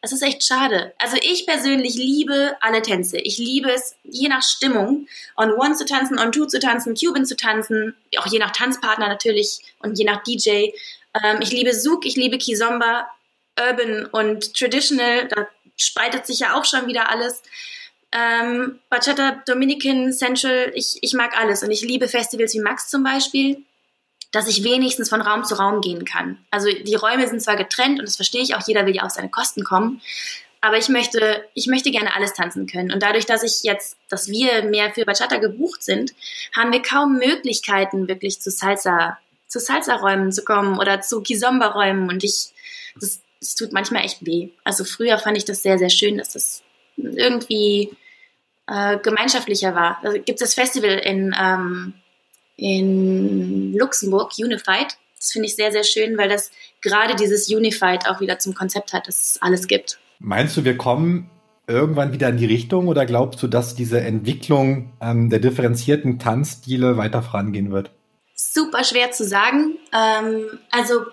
das 0.05 0.13
ist 0.13 0.23
echt 0.23 0.45
schade. 0.45 0.93
Also 0.99 1.17
ich 1.17 1.47
persönlich 1.47 1.95
liebe 1.95 2.55
alle 2.61 2.83
Tänze. 2.83 3.17
Ich 3.17 3.39
liebe 3.39 3.73
es, 3.73 3.97
je 4.03 4.29
nach 4.29 4.43
Stimmung, 4.43 5.09
on 5.35 5.53
One 5.53 5.75
zu 5.75 5.87
tanzen, 5.87 6.19
on 6.19 6.31
Two 6.31 6.45
zu 6.45 6.59
tanzen, 6.59 6.95
Cuban 6.95 7.25
zu 7.25 7.37
tanzen, 7.37 7.97
auch 8.19 8.27
je 8.27 8.39
nach 8.39 8.51
Tanzpartner 8.51 9.09
natürlich 9.09 9.61
und 9.79 9.99
je 9.99 10.05
nach 10.05 10.23
DJ. 10.23 10.73
Ähm, 11.15 11.39
ich 11.41 11.53
liebe 11.53 11.73
Zouk, 11.73 12.05
ich 12.05 12.17
liebe 12.17 12.37
Kizomba, 12.37 13.09
Urban 13.59 14.05
und 14.05 14.53
Traditional. 14.53 15.27
Da 15.27 15.49
spaltet 15.79 16.27
sich 16.27 16.41
ja 16.41 16.55
auch 16.55 16.67
schon 16.67 16.87
wieder 16.87 17.09
alles. 17.09 17.43
Ähm, 18.13 18.81
Bachata, 18.91 19.43
Dominican, 19.47 20.13
Central, 20.13 20.71
ich, 20.75 20.99
ich 21.01 21.15
mag 21.15 21.35
alles. 21.41 21.63
Und 21.63 21.71
ich 21.71 21.81
liebe 21.81 22.09
Festivals 22.09 22.53
wie 22.53 22.61
Max 22.61 22.91
zum 22.91 23.05
Beispiel 23.05 23.65
dass 24.35 24.49
ich 24.49 24.65
wenigstens 24.65 25.09
von 25.09 25.21
Raum 25.21 25.45
zu 25.45 25.55
Raum 25.55 25.81
gehen 25.81 26.05
kann. 26.05 26.39
Also 26.51 26.69
die 26.69 26.95
Räume 26.95 27.29
sind 27.29 27.41
zwar 27.41 27.57
getrennt 27.57 28.01
und 28.01 28.07
das 28.07 28.17
verstehe 28.17 28.43
ich 28.43 28.55
auch, 28.55 28.67
jeder 28.67 28.85
will 28.87 28.97
ja 28.97 29.03
auf 29.03 29.13
seine 29.13 29.29
Kosten 29.29 29.63
kommen, 29.63 30.01
aber 30.61 30.79
ich 30.79 30.89
möchte, 30.89 31.45
ich 31.53 31.67
möchte 31.67 31.91
gerne 31.91 32.17
alles 32.17 32.33
tanzen 32.33 32.67
können. 32.67 32.91
Und 32.91 33.03
dadurch, 33.03 33.27
dass 33.27 33.43
ich 33.43 33.63
jetzt, 33.65 33.99
dass 34.09 34.29
wir 34.29 34.65
mehr 34.65 34.93
für 34.93 35.05
Bachata 35.05 35.37
gebucht 35.37 35.83
sind, 35.83 36.15
haben 36.57 36.73
wir 36.73 36.81
kaum 36.81 37.19
Möglichkeiten, 37.19 38.09
wirklich 38.09 38.41
zu 38.41 38.51
Salsa, 38.51 39.19
zu 39.47 39.61
Salsa-Räumen 39.61 40.33
zu 40.33 40.43
kommen 40.43 40.79
oder 40.79 41.03
zu 41.03 41.21
Kizomba-Räumen. 41.21 42.09
Und 42.09 42.25
ich, 42.25 42.55
das, 42.99 43.21
das 43.41 43.55
tut 43.57 43.75
manchmal 43.75 44.05
echt 44.05 44.25
weh. 44.25 44.49
Also 44.65 44.85
früher 44.85 45.19
fand 45.19 45.37
ich 45.37 45.45
das 45.45 45.63
sehr, 45.63 45.79
sehr 45.79 45.91
schön, 45.91 46.17
dass 46.17 46.33
das 46.33 46.63
irgendwie 46.97 47.95
äh, 48.67 48.97
gemeinschaftlicher 48.99 49.75
war. 49.75 50.01
Da 50.03 50.13
gibt 50.13 50.41
es 50.41 50.49
das 50.49 50.55
Festival 50.55 50.93
in 50.93 51.37
ähm, 51.39 51.93
in 52.57 53.75
Luxemburg, 53.75 54.33
Unified. 54.39 54.97
Das 55.17 55.33
finde 55.33 55.47
ich 55.49 55.57
sehr, 55.57 55.73
sehr 55.73 55.85
schön, 55.85 56.19
weil 56.19 56.29
das 56.29 56.51
gerade 56.83 57.15
dieses 57.17 57.49
Unified 57.49 58.09
auch 58.09 58.21
wieder 58.21 58.39
zum 58.39 58.55
Konzept 58.55 58.93
hat, 58.93 59.09
dass 59.09 59.21
es 59.21 59.43
alles 59.43 59.67
gibt. 59.67 59.99
Meinst 60.19 60.57
du, 60.57 60.65
wir 60.65 60.77
kommen 60.77 61.31
irgendwann 61.67 62.13
wieder 62.13 62.29
in 62.29 62.37
die 62.37 62.47
Richtung 62.47 62.89
oder 62.89 63.07
glaubst 63.07 63.43
du, 63.43 63.47
dass 63.47 63.75
diese 63.75 64.01
Entwicklung 64.01 64.93
ähm, 65.01 65.31
der 65.31 65.39
differenzierten 65.39 66.19
Tanzstile 66.19 66.97
weiter 66.97 67.23
vorangehen 67.23 67.73
wird? 67.73 67.91
Super 68.35 68.85
schwer 68.85 69.13
zu 69.13 69.25
sagen. 69.25 69.77
Ähm, 69.93 70.59
also 70.71 71.05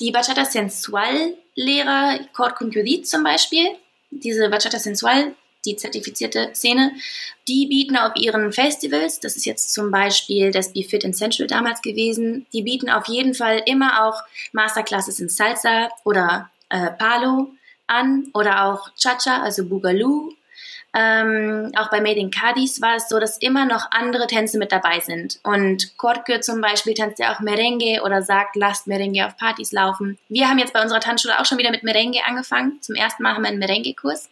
die 0.00 0.10
Bachata 0.10 0.44
Sensual 0.44 1.34
Lehrer, 1.54 2.18
Cord 2.32 2.56
Concudit 2.56 3.06
zum 3.06 3.22
Beispiel, 3.22 3.66
diese 4.10 4.48
Bachata 4.48 4.78
Sensual 4.78 5.34
die 5.64 5.76
zertifizierte 5.76 6.50
Szene, 6.54 6.92
die 7.48 7.66
bieten 7.66 7.96
auf 7.96 8.12
ihren 8.16 8.52
Festivals, 8.52 9.20
das 9.20 9.36
ist 9.36 9.46
jetzt 9.46 9.72
zum 9.72 9.90
Beispiel 9.90 10.50
das 10.50 10.72
Be 10.72 10.82
Fit 10.82 11.04
in 11.04 11.14
Central 11.14 11.46
damals 11.46 11.82
gewesen, 11.82 12.46
die 12.52 12.62
bieten 12.62 12.90
auf 12.90 13.06
jeden 13.08 13.34
Fall 13.34 13.62
immer 13.66 14.06
auch 14.06 14.22
Masterclasses 14.52 15.20
in 15.20 15.28
Salsa 15.28 15.88
oder 16.04 16.50
äh, 16.68 16.90
Palo 16.90 17.52
an 17.86 18.28
oder 18.34 18.64
auch 18.64 18.90
Cha-Cha, 18.96 19.42
also 19.42 19.66
Boogaloo. 19.66 20.32
Ähm, 20.94 21.72
auch 21.78 21.90
bei 21.90 22.02
Made 22.02 22.20
in 22.20 22.30
Cadiz 22.30 22.82
war 22.82 22.96
es 22.96 23.08
so, 23.08 23.18
dass 23.18 23.38
immer 23.38 23.64
noch 23.64 23.90
andere 23.92 24.26
Tänze 24.26 24.58
mit 24.58 24.72
dabei 24.72 25.00
sind. 25.00 25.40
Und 25.42 25.96
Korke 25.96 26.40
zum 26.40 26.60
Beispiel 26.60 26.92
tanzt 26.92 27.18
ja 27.18 27.34
auch 27.34 27.40
Merengue 27.40 28.02
oder 28.02 28.22
sagt, 28.22 28.56
lasst 28.56 28.86
Merengue 28.86 29.26
auf 29.26 29.38
Partys 29.38 29.72
laufen. 29.72 30.18
Wir 30.28 30.50
haben 30.50 30.58
jetzt 30.58 30.74
bei 30.74 30.82
unserer 30.82 31.00
Tanzschule 31.00 31.40
auch 31.40 31.46
schon 31.46 31.56
wieder 31.56 31.70
mit 31.70 31.82
Merengue 31.82 32.22
angefangen. 32.26 32.78
Zum 32.82 32.94
ersten 32.94 33.22
Mal 33.22 33.34
haben 33.34 33.42
wir 33.42 33.48
einen 33.48 33.58
Merengue-Kurs. 33.58 34.28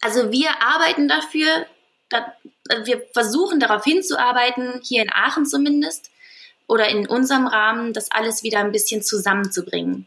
Also 0.00 0.30
wir 0.30 0.50
arbeiten 0.62 1.08
dafür, 1.08 1.66
da, 2.08 2.32
wir 2.84 3.02
versuchen 3.12 3.60
darauf 3.60 3.84
hinzuarbeiten, 3.84 4.80
hier 4.82 5.02
in 5.02 5.12
Aachen 5.12 5.46
zumindest, 5.46 6.10
oder 6.66 6.88
in 6.88 7.08
unserem 7.08 7.46
Rahmen, 7.46 7.92
das 7.92 8.10
alles 8.10 8.42
wieder 8.42 8.60
ein 8.60 8.72
bisschen 8.72 9.02
zusammenzubringen. 9.02 10.06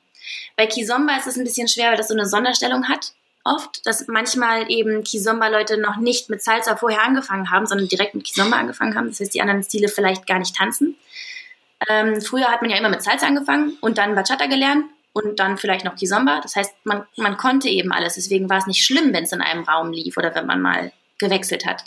Bei 0.56 0.68
Kizomba 0.68 1.18
ist 1.18 1.28
es 1.28 1.38
ein 1.38 1.44
bisschen 1.44 1.68
schwer, 1.68 1.90
weil 1.90 1.98
das 1.98 2.08
so 2.08 2.14
eine 2.14 2.28
Sonderstellung 2.28 2.88
hat. 2.88 3.14
Oft, 3.44 3.86
dass 3.88 4.08
manchmal 4.08 4.70
eben 4.70 5.04
Kizomba-Leute 5.04 5.82
noch 5.82 5.98
nicht 5.98 6.30
mit 6.30 6.44
Salsa 6.44 6.76
vorher 6.76 7.02
angefangen 7.02 7.50
haben, 7.50 7.66
sondern 7.66 7.88
direkt 7.88 8.14
mit 8.14 8.24
Kizomba 8.26 8.58
angefangen 8.58 8.96
haben. 8.96 9.08
Das 9.08 9.20
heißt, 9.20 9.34
die 9.34 9.42
anderen 9.42 9.64
Stile 9.64 9.88
vielleicht 9.88 10.28
gar 10.28 10.38
nicht 10.38 10.56
tanzen. 10.56 10.96
Ähm, 11.90 12.22
früher 12.22 12.50
hat 12.50 12.62
man 12.62 12.70
ja 12.70 12.78
immer 12.78 12.90
mit 12.90 13.02
Salsa 13.02 13.26
angefangen 13.26 13.78
und 13.82 13.98
dann 13.98 14.14
Bachata 14.14 14.46
gelernt 14.46 14.86
und 15.14 15.40
dann 15.40 15.58
vielleicht 15.58 15.86
noch 15.86 15.96
Kizomba. 15.96 16.40
Das 16.42 16.56
heißt, 16.56 16.74
man, 16.84 17.06
man 17.18 17.38
konnte 17.38 17.70
eben 17.70 17.92
alles. 17.92 18.16
Deswegen 18.16 18.50
war 18.50 18.58
es 18.58 18.68
nicht 18.68 18.84
schlimm, 18.84 19.14
wenn 19.14 19.24
es 19.24 19.32
in 19.32 19.42
einem 19.42 19.64
Raum 19.64 19.92
lief 19.92 20.18
oder 20.18 20.34
wenn 20.36 20.46
man 20.46 20.62
mal 20.62 20.92
gewechselt 21.20 21.66
hat. 21.66 21.84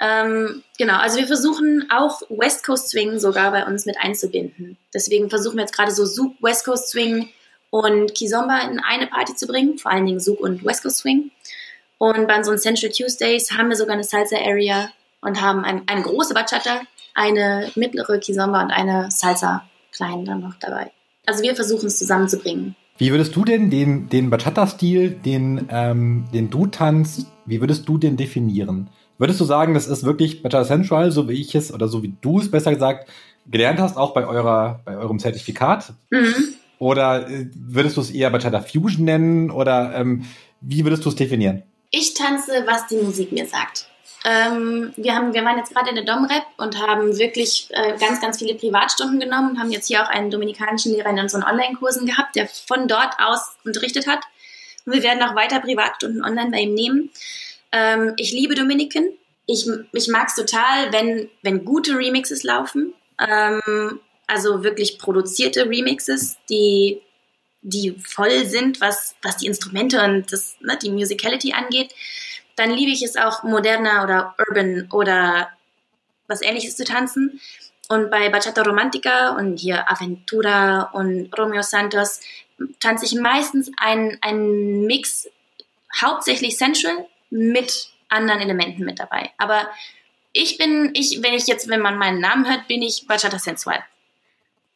Ähm, 0.00 0.62
genau, 0.78 0.96
also 0.96 1.18
wir 1.18 1.26
versuchen 1.26 1.86
auch 1.90 2.22
West 2.30 2.64
Coast 2.64 2.88
Swing 2.88 3.18
sogar 3.18 3.50
bei 3.50 3.66
uns 3.66 3.84
mit 3.84 3.98
einzubinden. 4.00 4.78
Deswegen 4.94 5.28
versuchen 5.28 5.56
wir 5.56 5.62
jetzt 5.62 5.76
gerade 5.76 5.92
so 5.92 6.06
Zouk, 6.06 6.42
West 6.42 6.64
Coast 6.64 6.88
Swing 6.88 7.28
und 7.68 8.14
Kizomba 8.14 8.60
in 8.60 8.80
eine 8.80 9.06
Party 9.06 9.36
zu 9.36 9.46
bringen, 9.46 9.76
vor 9.76 9.90
allen 9.92 10.06
Dingen 10.06 10.20
Zouk 10.20 10.40
und 10.40 10.64
West 10.64 10.82
Coast 10.82 10.98
Swing. 10.98 11.30
Und 11.98 12.26
bei 12.26 12.36
unseren 12.36 12.58
Central 12.58 12.90
Tuesdays 12.90 13.52
haben 13.52 13.68
wir 13.68 13.76
sogar 13.76 13.92
eine 13.92 14.04
Salsa 14.04 14.38
Area 14.38 14.90
und 15.20 15.42
haben 15.42 15.64
ein, 15.66 15.82
eine 15.86 16.00
große 16.00 16.32
Bachata, 16.32 16.80
eine 17.14 17.70
mittlere 17.74 18.18
Kizomba 18.18 18.62
und 18.62 18.70
eine 18.70 19.10
Salsa 19.10 19.68
klein 19.92 20.24
dann 20.24 20.40
noch 20.40 20.54
dabei. 20.58 20.92
Also 21.30 21.44
wir 21.44 21.54
versuchen 21.54 21.86
es 21.86 21.96
zusammenzubringen. 21.96 22.74
Wie 22.98 23.12
würdest 23.12 23.36
du 23.36 23.44
denn 23.44 23.70
den, 23.70 24.08
den 24.08 24.30
Bachata-Stil, 24.30 25.10
den, 25.10 25.68
ähm, 25.70 26.24
den 26.34 26.50
du 26.50 26.66
tanzt, 26.66 27.26
wie 27.46 27.60
würdest 27.60 27.88
du 27.88 27.98
den 27.98 28.16
definieren? 28.16 28.90
Würdest 29.16 29.38
du 29.38 29.44
sagen, 29.44 29.74
das 29.74 29.86
ist 29.86 30.02
wirklich 30.02 30.42
Bachata 30.42 30.64
Central, 30.64 31.12
so 31.12 31.28
wie 31.28 31.40
ich 31.40 31.54
es 31.54 31.72
oder 31.72 31.86
so 31.86 32.02
wie 32.02 32.14
du 32.20 32.40
es 32.40 32.50
besser 32.50 32.74
gesagt 32.74 33.08
gelernt 33.46 33.78
hast, 33.78 33.96
auch 33.96 34.12
bei 34.12 34.26
eurer, 34.26 34.80
bei 34.84 34.96
eurem 34.96 35.20
Zertifikat? 35.20 35.92
Mhm. 36.10 36.34
Oder 36.80 37.30
äh, 37.30 37.46
würdest 37.54 37.96
du 37.96 38.00
es 38.00 38.10
eher 38.10 38.30
Bachata 38.30 38.60
Fusion 38.60 39.04
nennen? 39.04 39.52
Oder 39.52 39.94
ähm, 39.94 40.24
wie 40.60 40.84
würdest 40.84 41.04
du 41.04 41.10
es 41.10 41.14
definieren? 41.14 41.62
Ich 41.92 42.14
tanze, 42.14 42.64
was 42.66 42.88
die 42.88 42.96
Musik 42.96 43.30
mir 43.30 43.46
sagt. 43.46 43.88
Ähm, 44.24 44.92
wir, 44.96 45.14
haben, 45.14 45.32
wir 45.32 45.44
waren 45.44 45.56
jetzt 45.56 45.72
gerade 45.72 45.88
in 45.88 45.94
der 45.94 46.04
Domrep 46.04 46.44
und 46.58 46.78
haben 46.78 47.16
wirklich 47.16 47.68
äh, 47.70 47.96
ganz, 47.98 48.20
ganz 48.20 48.38
viele 48.38 48.54
Privatstunden 48.54 49.18
genommen 49.18 49.52
und 49.52 49.58
haben 49.58 49.70
jetzt 49.70 49.88
hier 49.88 50.02
auch 50.02 50.08
einen 50.08 50.30
dominikanischen 50.30 50.92
Lehrer 50.92 51.10
in 51.10 51.18
unseren 51.18 51.42
Online-Kursen 51.42 52.06
gehabt, 52.06 52.36
der 52.36 52.46
von 52.46 52.86
dort 52.86 53.14
aus 53.18 53.56
unterrichtet 53.64 54.06
hat. 54.06 54.20
Und 54.84 54.92
wir 54.92 55.02
werden 55.02 55.22
auch 55.22 55.34
weiter 55.34 55.60
Privatstunden 55.60 56.22
online 56.22 56.50
bei 56.50 56.60
ihm 56.60 56.74
nehmen. 56.74 57.10
Ähm, 57.72 58.12
ich 58.16 58.32
liebe 58.32 58.54
Dominican. 58.54 59.08
Ich, 59.46 59.66
ich 59.92 60.08
mag 60.08 60.28
es 60.28 60.34
total, 60.34 60.92
wenn, 60.92 61.30
wenn 61.42 61.64
gute 61.64 61.96
Remixes 61.96 62.42
laufen. 62.42 62.92
Ähm, 63.18 64.00
also 64.26 64.62
wirklich 64.62 64.98
produzierte 64.98 65.68
Remixes, 65.68 66.36
die, 66.50 67.00
die 67.62 67.92
voll 67.92 68.44
sind, 68.44 68.82
was, 68.82 69.16
was 69.22 69.38
die 69.38 69.46
Instrumente 69.46 70.02
und 70.04 70.30
das, 70.30 70.56
ne, 70.60 70.78
die 70.80 70.90
Musicality 70.90 71.54
angeht 71.54 71.94
dann 72.56 72.70
liebe 72.70 72.90
ich 72.90 73.02
es 73.02 73.16
auch 73.16 73.42
moderner 73.42 74.04
oder 74.04 74.34
urban 74.48 74.88
oder 74.92 75.50
was 76.26 76.42
ähnliches 76.42 76.76
zu 76.76 76.84
tanzen. 76.84 77.40
Und 77.88 78.10
bei 78.10 78.28
Bachata 78.28 78.62
Romantica 78.62 79.30
und 79.36 79.58
hier 79.58 79.90
Aventura 79.90 80.90
und 80.92 81.36
Romeo 81.36 81.62
Santos 81.62 82.20
tanze 82.78 83.04
ich 83.04 83.14
meistens 83.14 83.70
einen, 83.76 84.86
Mix, 84.86 85.28
hauptsächlich 86.00 86.56
Central, 86.56 87.06
mit 87.30 87.90
anderen 88.08 88.40
Elementen 88.40 88.84
mit 88.84 88.98
dabei. 88.98 89.30
Aber 89.38 89.68
ich 90.32 90.58
bin, 90.58 90.90
ich, 90.94 91.20
wenn 91.22 91.34
ich 91.34 91.46
jetzt, 91.46 91.68
wenn 91.68 91.80
man 91.80 91.98
meinen 91.98 92.20
Namen 92.20 92.48
hört, 92.48 92.68
bin 92.68 92.82
ich 92.82 93.06
Bachata 93.08 93.38
Sensual. 93.38 93.80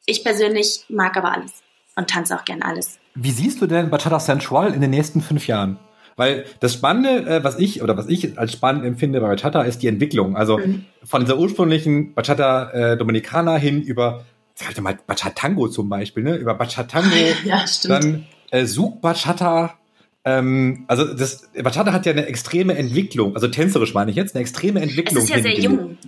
Ich 0.06 0.24
persönlich 0.24 0.84
mag 0.88 1.16
aber 1.16 1.32
alles 1.32 1.62
und 1.96 2.10
tanze 2.10 2.36
auch 2.36 2.44
gern 2.44 2.62
alles. 2.62 2.98
Wie 3.14 3.30
siehst 3.30 3.60
du 3.60 3.66
denn 3.66 3.90
Bachata 3.90 4.18
Sensual 4.18 4.74
in 4.74 4.80
den 4.80 4.90
nächsten 4.90 5.20
fünf 5.20 5.46
Jahren? 5.46 5.78
Weil 6.16 6.44
das 6.60 6.74
Spannende, 6.74 7.28
äh, 7.28 7.44
was 7.44 7.58
ich 7.58 7.82
oder 7.82 7.96
was 7.96 8.08
ich 8.08 8.38
als 8.38 8.52
spannend 8.52 8.84
empfinde 8.84 9.20
bei 9.20 9.28
Bachata, 9.28 9.62
ist 9.62 9.82
die 9.82 9.88
Entwicklung. 9.88 10.36
Also 10.36 10.58
mhm. 10.58 10.84
von 11.02 11.22
dieser 11.22 11.38
ursprünglichen 11.38 12.14
Bachata 12.14 12.70
äh, 12.70 12.96
Dominicana 12.96 13.56
hin 13.56 13.82
über, 13.82 14.24
sag 14.54 14.80
mal, 14.80 14.98
Bachatango 15.06 15.68
zum 15.68 15.88
Beispiel, 15.88 16.22
ne? 16.22 16.36
Über 16.36 16.54
Bachatango, 16.54 17.14
ja, 17.44 17.64
dann 17.84 18.26
äh, 18.50 18.66
Suk 18.66 19.00
Bachata. 19.00 19.78
Ähm, 20.24 20.84
also 20.86 21.12
das 21.12 21.50
Bachata 21.62 21.92
hat 21.92 22.06
ja 22.06 22.12
eine 22.12 22.26
extreme 22.26 22.76
Entwicklung, 22.76 23.34
also 23.34 23.48
tänzerisch 23.48 23.92
meine 23.92 24.10
ich 24.10 24.16
jetzt, 24.16 24.34
eine 24.34 24.42
extreme 24.42 24.80
Entwicklung. 24.80 25.18
Es 25.18 25.24
ist 25.24 25.30
ja 25.34 25.42
sehr 25.42 25.58
jung. 25.58 25.98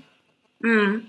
Mhm. 0.60 1.02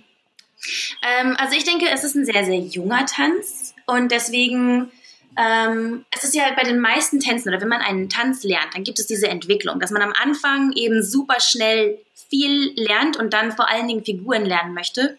Ähm, 1.04 1.36
also 1.38 1.56
ich 1.56 1.64
denke, 1.64 1.86
es 1.94 2.04
ist 2.04 2.16
ein 2.16 2.26
sehr, 2.26 2.44
sehr 2.44 2.60
junger 2.60 3.06
Tanz 3.06 3.76
und 3.86 4.12
deswegen 4.12 4.92
ähm, 5.38 6.06
es 6.12 6.24
ist 6.24 6.36
ja 6.36 6.52
bei 6.56 6.64
den 6.64 6.80
meisten 6.80 7.20
Tänzen 7.20 7.50
oder 7.50 7.62
wenn 7.62 7.68
man 7.68 7.82
einen 7.82 8.10
Tanz 8.10 8.44
lernt, 8.44 8.74
dann 8.74 8.84
gibt 8.84 9.00
es 9.00 9.06
diese 9.06 9.28
Entwicklung, 9.28 9.80
dass 9.80 9.92
man 9.92 10.02
am 10.02 10.14
Anfang 10.14 10.74
eben 10.74 11.04
super 11.04 11.40
schnell 11.40 12.00
viel 12.30 12.74
lernt 12.76 13.18
und 13.18 13.34
dann 13.34 13.52
vor 13.52 13.70
allen 13.70 13.88
Dingen 13.88 14.04
Figuren 14.04 14.46
lernen 14.46 14.74
möchte. 14.74 15.18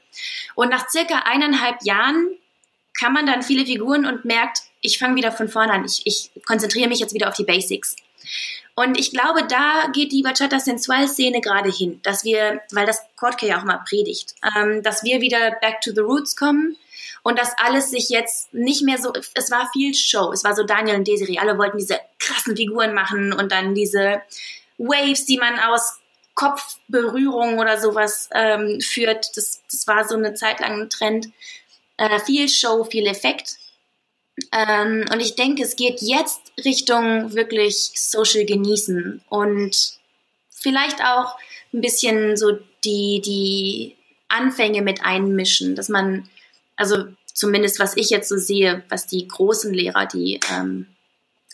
Und 0.55 0.71
nach 0.71 0.89
circa 0.89 1.21
eineinhalb 1.25 1.83
Jahren 1.83 2.37
kann 2.99 3.13
man 3.13 3.27
dann 3.27 3.43
viele 3.43 3.65
Figuren 3.65 4.07
und 4.07 4.25
merkt, 4.25 4.63
ich 4.81 4.99
fange 4.99 5.17
wieder 5.17 5.33
von 5.33 5.49
vorne 5.49 5.73
an. 5.73 5.85
Ich, 5.85 6.03
ich 6.05 6.31
konzentriere 6.45 6.89
mich 6.89 6.99
jetzt 6.99 7.15
wieder 7.15 7.29
auf 7.29 7.37
die 7.37 7.45
Basics. 7.45 7.97
Und 8.75 8.99
ich 8.99 9.11
glaube, 9.13 9.45
da 9.49 9.89
geht 9.93 10.13
die 10.13 10.23
Bachata 10.23 10.61
Sensual 10.61 11.09
Szene 11.09 11.41
gerade 11.41 11.71
hin, 11.71 12.01
dass 12.03 12.25
wir, 12.25 12.61
weil 12.73 12.87
das 12.87 13.01
Kortke 13.17 13.47
ja 13.47 13.59
auch 13.59 13.65
mal 13.65 13.83
predigt, 13.89 14.35
ähm, 14.57 14.83
dass 14.83 15.03
wir 15.03 15.21
wieder 15.21 15.53
back 15.61 15.81
to 15.81 15.93
the 15.93 16.01
roots 16.01 16.37
kommen 16.37 16.77
und 17.23 17.39
dass 17.39 17.53
alles 17.59 17.91
sich 17.91 18.09
jetzt 18.09 18.53
nicht 18.53 18.83
mehr 18.83 18.99
so, 18.99 19.13
es 19.35 19.51
war 19.51 19.69
viel 19.73 19.95
Show, 19.95 20.33
es 20.33 20.45
war 20.45 20.55
so 20.55 20.65
Daniel 20.65 20.97
und 20.97 21.09
Desiree, 21.09 21.39
alle 21.39 21.59
wollten 21.59 21.79
diese 21.79 22.01
krassen 22.19 22.57
Figuren 22.57 22.95
machen 22.95 23.33
und 23.33 23.53
dann 23.53 23.75
diese 23.75 24.23
Waves, 24.79 25.27
die 25.27 25.39
man 25.39 25.59
aus 25.59 25.99
Kopfberührung 26.35 27.59
oder 27.59 27.81
sowas 27.81 28.29
ähm, 28.33 28.81
führt, 28.81 29.37
das, 29.37 29.63
das 29.71 29.87
war 29.89 30.07
so 30.07 30.15
eine 30.15 30.35
Zeit 30.35 30.61
lang 30.61 30.83
ein 30.83 30.91
Trend. 30.91 31.29
Äh, 31.97 32.21
viel 32.21 32.49
Show, 32.49 32.85
viel 32.85 33.09
Effekt. 33.09 33.57
Ähm, 34.53 35.05
und 35.13 35.19
ich 35.19 35.35
denke, 35.35 35.65
es 35.65 35.75
geht 35.75 36.01
jetzt 36.01 36.41
Richtung 36.65 37.35
wirklich 37.35 37.91
Social 37.95 38.45
genießen 38.45 39.21
und 39.29 39.99
vielleicht 40.49 41.03
auch 41.03 41.37
ein 41.73 41.81
bisschen 41.81 42.37
so 42.37 42.53
die, 42.85 43.21
die 43.21 43.97
Anfänge 44.29 44.83
mit 44.83 45.05
einmischen, 45.05 45.75
dass 45.75 45.89
man, 45.89 46.29
also 46.79 47.05
zumindest 47.35 47.79
was 47.79 47.97
ich 47.97 48.09
jetzt 48.09 48.29
so 48.29 48.39
sehe, 48.39 48.83
was 48.89 49.07
die 49.07 49.29
großen 49.29 49.75
Lehrer, 49.75 50.07
die 50.07 50.41
ähm, 50.53 50.87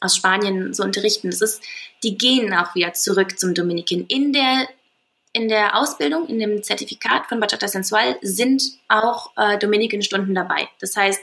aus 0.01 0.17
Spanien 0.17 0.73
so 0.75 0.83
unterrichten, 0.83 1.31
das 1.31 1.41
ist, 1.41 1.63
die 2.03 2.17
gehen 2.17 2.53
auch 2.55 2.75
wieder 2.75 2.93
zurück 2.93 3.39
zum 3.39 3.55
Dominikin. 3.55 4.07
In 4.07 4.33
der, 4.33 4.69
in 5.33 5.49
der 5.49 5.77
Ausbildung, 5.79 6.29
in 6.29 6.39
dem 6.39 6.63
Zertifikat 6.63 7.27
von 7.27 7.41
Bachata 7.41 7.67
Sensual 7.67 8.17
sind 8.21 8.63
auch 8.89 9.33
äh, 9.37 9.59
Dominikin-Stunden 9.59 10.35
dabei. 10.35 10.69
Das 10.81 10.97
heißt, 10.97 11.23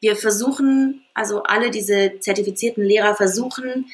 wir 0.00 0.16
versuchen, 0.16 1.02
also 1.12 1.42
alle 1.42 1.70
diese 1.70 2.18
zertifizierten 2.20 2.84
Lehrer 2.84 3.14
versuchen, 3.14 3.86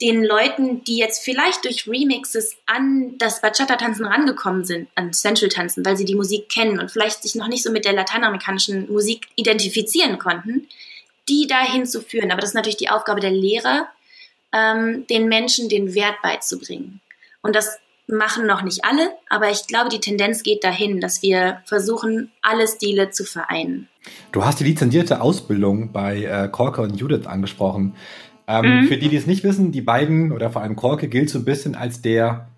den 0.00 0.22
Leuten, 0.22 0.84
die 0.84 0.98
jetzt 0.98 1.24
vielleicht 1.24 1.64
durch 1.64 1.88
Remixes 1.88 2.56
an 2.66 3.16
das 3.18 3.40
Bachata-Tanzen 3.40 4.04
rangekommen 4.04 4.64
sind, 4.64 4.88
an 4.94 5.12
Central-Tanzen, 5.12 5.84
weil 5.86 5.96
sie 5.96 6.04
die 6.04 6.14
Musik 6.14 6.50
kennen 6.50 6.78
und 6.78 6.90
vielleicht 6.90 7.22
sich 7.22 7.34
noch 7.34 7.48
nicht 7.48 7.62
so 7.62 7.72
mit 7.72 7.86
der 7.86 7.94
lateinamerikanischen 7.94 8.92
Musik 8.92 9.28
identifizieren 9.36 10.18
konnten, 10.18 10.68
die 11.28 11.46
dahin 11.46 11.86
zu 11.86 12.02
führen. 12.02 12.30
Aber 12.30 12.40
das 12.40 12.50
ist 12.50 12.54
natürlich 12.54 12.76
die 12.76 12.90
Aufgabe 12.90 13.20
der 13.20 13.30
Lehrer, 13.30 13.88
ähm, 14.52 15.06
den 15.08 15.28
Menschen 15.28 15.70
den 15.70 15.94
Wert 15.94 16.20
beizubringen. 16.22 17.00
Und 17.40 17.56
das 17.56 17.78
machen 18.06 18.46
noch 18.46 18.62
nicht 18.62 18.84
alle, 18.84 19.10
aber 19.28 19.50
ich 19.50 19.66
glaube, 19.66 19.88
die 19.88 20.00
Tendenz 20.00 20.42
geht 20.42 20.62
dahin, 20.62 21.00
dass 21.00 21.22
wir 21.22 21.62
versuchen, 21.64 22.30
alle 22.42 22.68
Stile 22.68 23.10
zu 23.10 23.24
vereinen. 23.24 23.88
Du 24.30 24.44
hast 24.44 24.60
die 24.60 24.64
lizenzierte 24.64 25.20
Ausbildung 25.20 25.90
bei 25.90 26.22
äh, 26.22 26.48
Corker 26.48 26.82
und 26.82 26.94
Judith 26.96 27.26
angesprochen. 27.26 27.96
Ähm, 28.48 28.82
mhm. 28.82 28.88
Für 28.88 28.96
die, 28.96 29.08
die 29.08 29.16
es 29.16 29.26
nicht 29.26 29.44
wissen, 29.44 29.72
die 29.72 29.80
beiden 29.80 30.32
oder 30.32 30.50
vor 30.50 30.62
allem 30.62 30.76
Korke 30.76 31.08
gilt 31.08 31.30
so 31.30 31.38
ein 31.38 31.44
bisschen 31.44 31.74
als 31.74 32.00
der, 32.00 32.48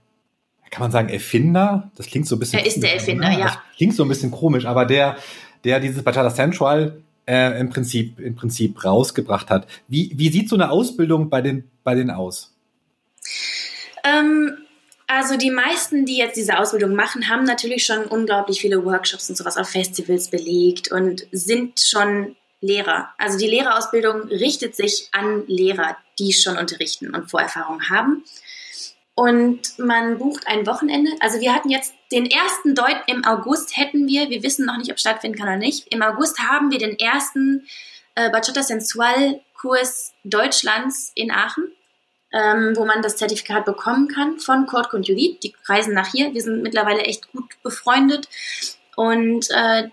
kann 0.71 0.83
man 0.83 0.91
sagen, 0.91 1.09
Erfinder? 1.09 1.91
Das 1.97 2.07
klingt 2.07 2.27
so 2.27 2.37
ein 2.37 2.39
bisschen. 2.39 2.59
Er 2.59 2.67
ist 2.67 2.83
der 2.83 2.95
Erfinder, 2.95 3.31
ja. 3.31 3.45
Das 3.45 3.59
klingt 3.77 3.95
so 3.95 4.03
ein 4.03 4.09
bisschen 4.09 4.31
komisch, 4.31 4.67
aber 4.67 4.85
der, 4.85 5.17
der 5.65 5.81
dieses 5.81 6.03
Bachata 6.03 6.31
Central 6.31 7.03
äh, 7.27 7.59
im 7.61 7.71
Prinzip, 7.71 8.21
im 8.21 8.35
Prinzip 8.35 8.85
rausgebracht 8.85 9.51
hat. 9.51 9.67
Wie, 9.87 10.13
wie 10.15 10.31
sieht 10.31 10.49
so 10.49 10.57
eine 10.57 10.71
Ausbildung 10.71 11.31
bei 11.31 11.41
den, 11.41 11.71
bei 11.85 11.95
denen 11.95 12.11
aus? 12.11 12.55
Ähm, 14.05 14.53
also 15.07 15.37
die 15.37 15.51
meisten, 15.51 16.05
die 16.05 16.19
jetzt 16.19 16.37
diese 16.37 16.59
Ausbildung 16.59 16.95
machen, 16.95 17.29
haben 17.29 17.45
natürlich 17.45 17.85
schon 17.85 18.05
unglaublich 18.05 18.61
viele 18.61 18.85
Workshops 18.85 19.29
und 19.31 19.37
sowas 19.37 19.57
auf 19.57 19.69
Festivals 19.69 20.29
belegt 20.29 20.93
und 20.93 21.27
sind 21.33 21.81
schon 21.81 22.37
Lehrer. 22.61 23.11
Also 23.19 23.39
die 23.39 23.47
Lehrerausbildung 23.47 24.23
richtet 24.29 24.75
sich 24.75 25.09
an 25.13 25.45
Lehrer, 25.47 25.97
die 26.19 26.33
schon 26.33 26.59
unterrichten 26.59 27.15
und 27.15 27.31
Vorerfahrung 27.31 27.89
haben. 27.89 28.25
Und 29.15 29.79
man 29.79 30.19
bucht 30.19 30.47
ein 30.47 30.65
Wochenende. 30.67 31.11
Also 31.21 31.41
wir 31.41 31.53
hatten 31.53 31.71
jetzt 31.71 31.93
den 32.13 32.27
ersten 32.27 32.77
Deut 32.77 32.97
im 33.09 33.25
August 33.25 33.77
hätten 33.77 34.07
wir, 34.07 34.31
wir 34.31 34.45
wissen 34.45 34.65
noch 34.65 34.77
nicht, 34.77 34.93
ob 34.93 35.01
stattfinden 35.01 35.37
kann 35.37 35.49
oder 35.49 35.57
nicht. 35.57 35.89
Im 35.93 36.03
August 36.03 36.39
haben 36.39 36.71
wir 36.71 36.79
den 36.79 36.97
ersten 36.99 37.67
äh, 38.15 38.31
Bachata 38.31 38.63
Sensual 38.63 39.41
Kurs 39.61 40.13
Deutschlands 40.23 41.11
in 41.17 41.33
Aachen, 41.33 41.73
ähm, 42.33 42.75
wo 42.77 42.85
man 42.85 43.03
das 43.03 43.17
Zertifikat 43.17 43.65
bekommen 43.65 44.07
kann 44.07 44.39
von 44.39 44.67
Kurt 44.67 44.95
und 44.95 45.09
Judith. 45.09 45.41
Die 45.43 45.55
reisen 45.67 45.95
nach 45.95 46.13
hier. 46.13 46.33
Wir 46.33 46.43
sind 46.43 46.63
mittlerweile 46.63 47.01
echt 47.01 47.33
gut 47.33 47.61
befreundet. 47.65 48.29
Und 48.95 49.51
äh, 49.51 49.89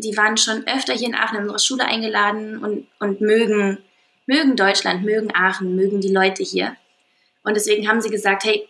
die 0.00 0.16
waren 0.16 0.36
schon 0.36 0.66
öfter 0.66 0.94
hier 0.94 1.08
in 1.08 1.14
Aachen 1.14 1.36
in 1.36 1.42
unserer 1.42 1.58
Schule 1.58 1.84
eingeladen 1.84 2.58
und, 2.58 2.86
und 3.00 3.20
mögen, 3.20 3.78
mögen 4.26 4.56
Deutschland, 4.56 5.04
mögen 5.04 5.34
Aachen, 5.34 5.74
mögen 5.74 6.00
die 6.00 6.12
Leute 6.12 6.42
hier. 6.42 6.76
Und 7.42 7.54
deswegen 7.54 7.88
haben 7.88 8.00
sie 8.00 8.10
gesagt, 8.10 8.44
hey, 8.44 8.68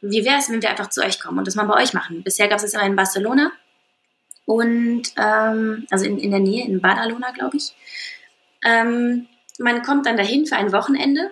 wie 0.00 0.24
wäre 0.24 0.38
es, 0.38 0.48
wenn 0.48 0.62
wir 0.62 0.70
einfach 0.70 0.90
zu 0.90 1.02
euch 1.02 1.20
kommen 1.20 1.38
und 1.38 1.46
das 1.46 1.54
mal 1.54 1.66
bei 1.66 1.82
euch 1.82 1.92
machen? 1.92 2.22
Bisher 2.22 2.48
gab 2.48 2.56
es 2.56 2.62
das 2.62 2.74
immer 2.74 2.86
in 2.86 2.96
Barcelona 2.96 3.52
und 4.46 5.02
ähm, 5.16 5.86
also 5.90 6.04
in, 6.04 6.18
in 6.18 6.30
der 6.30 6.40
Nähe, 6.40 6.66
in 6.66 6.80
Badalona, 6.80 7.30
glaube 7.32 7.56
ich. 7.56 7.74
Ähm, 8.64 9.26
man 9.58 9.82
kommt 9.82 10.06
dann 10.06 10.16
dahin 10.16 10.46
für 10.46 10.56
ein 10.56 10.72
Wochenende. 10.72 11.30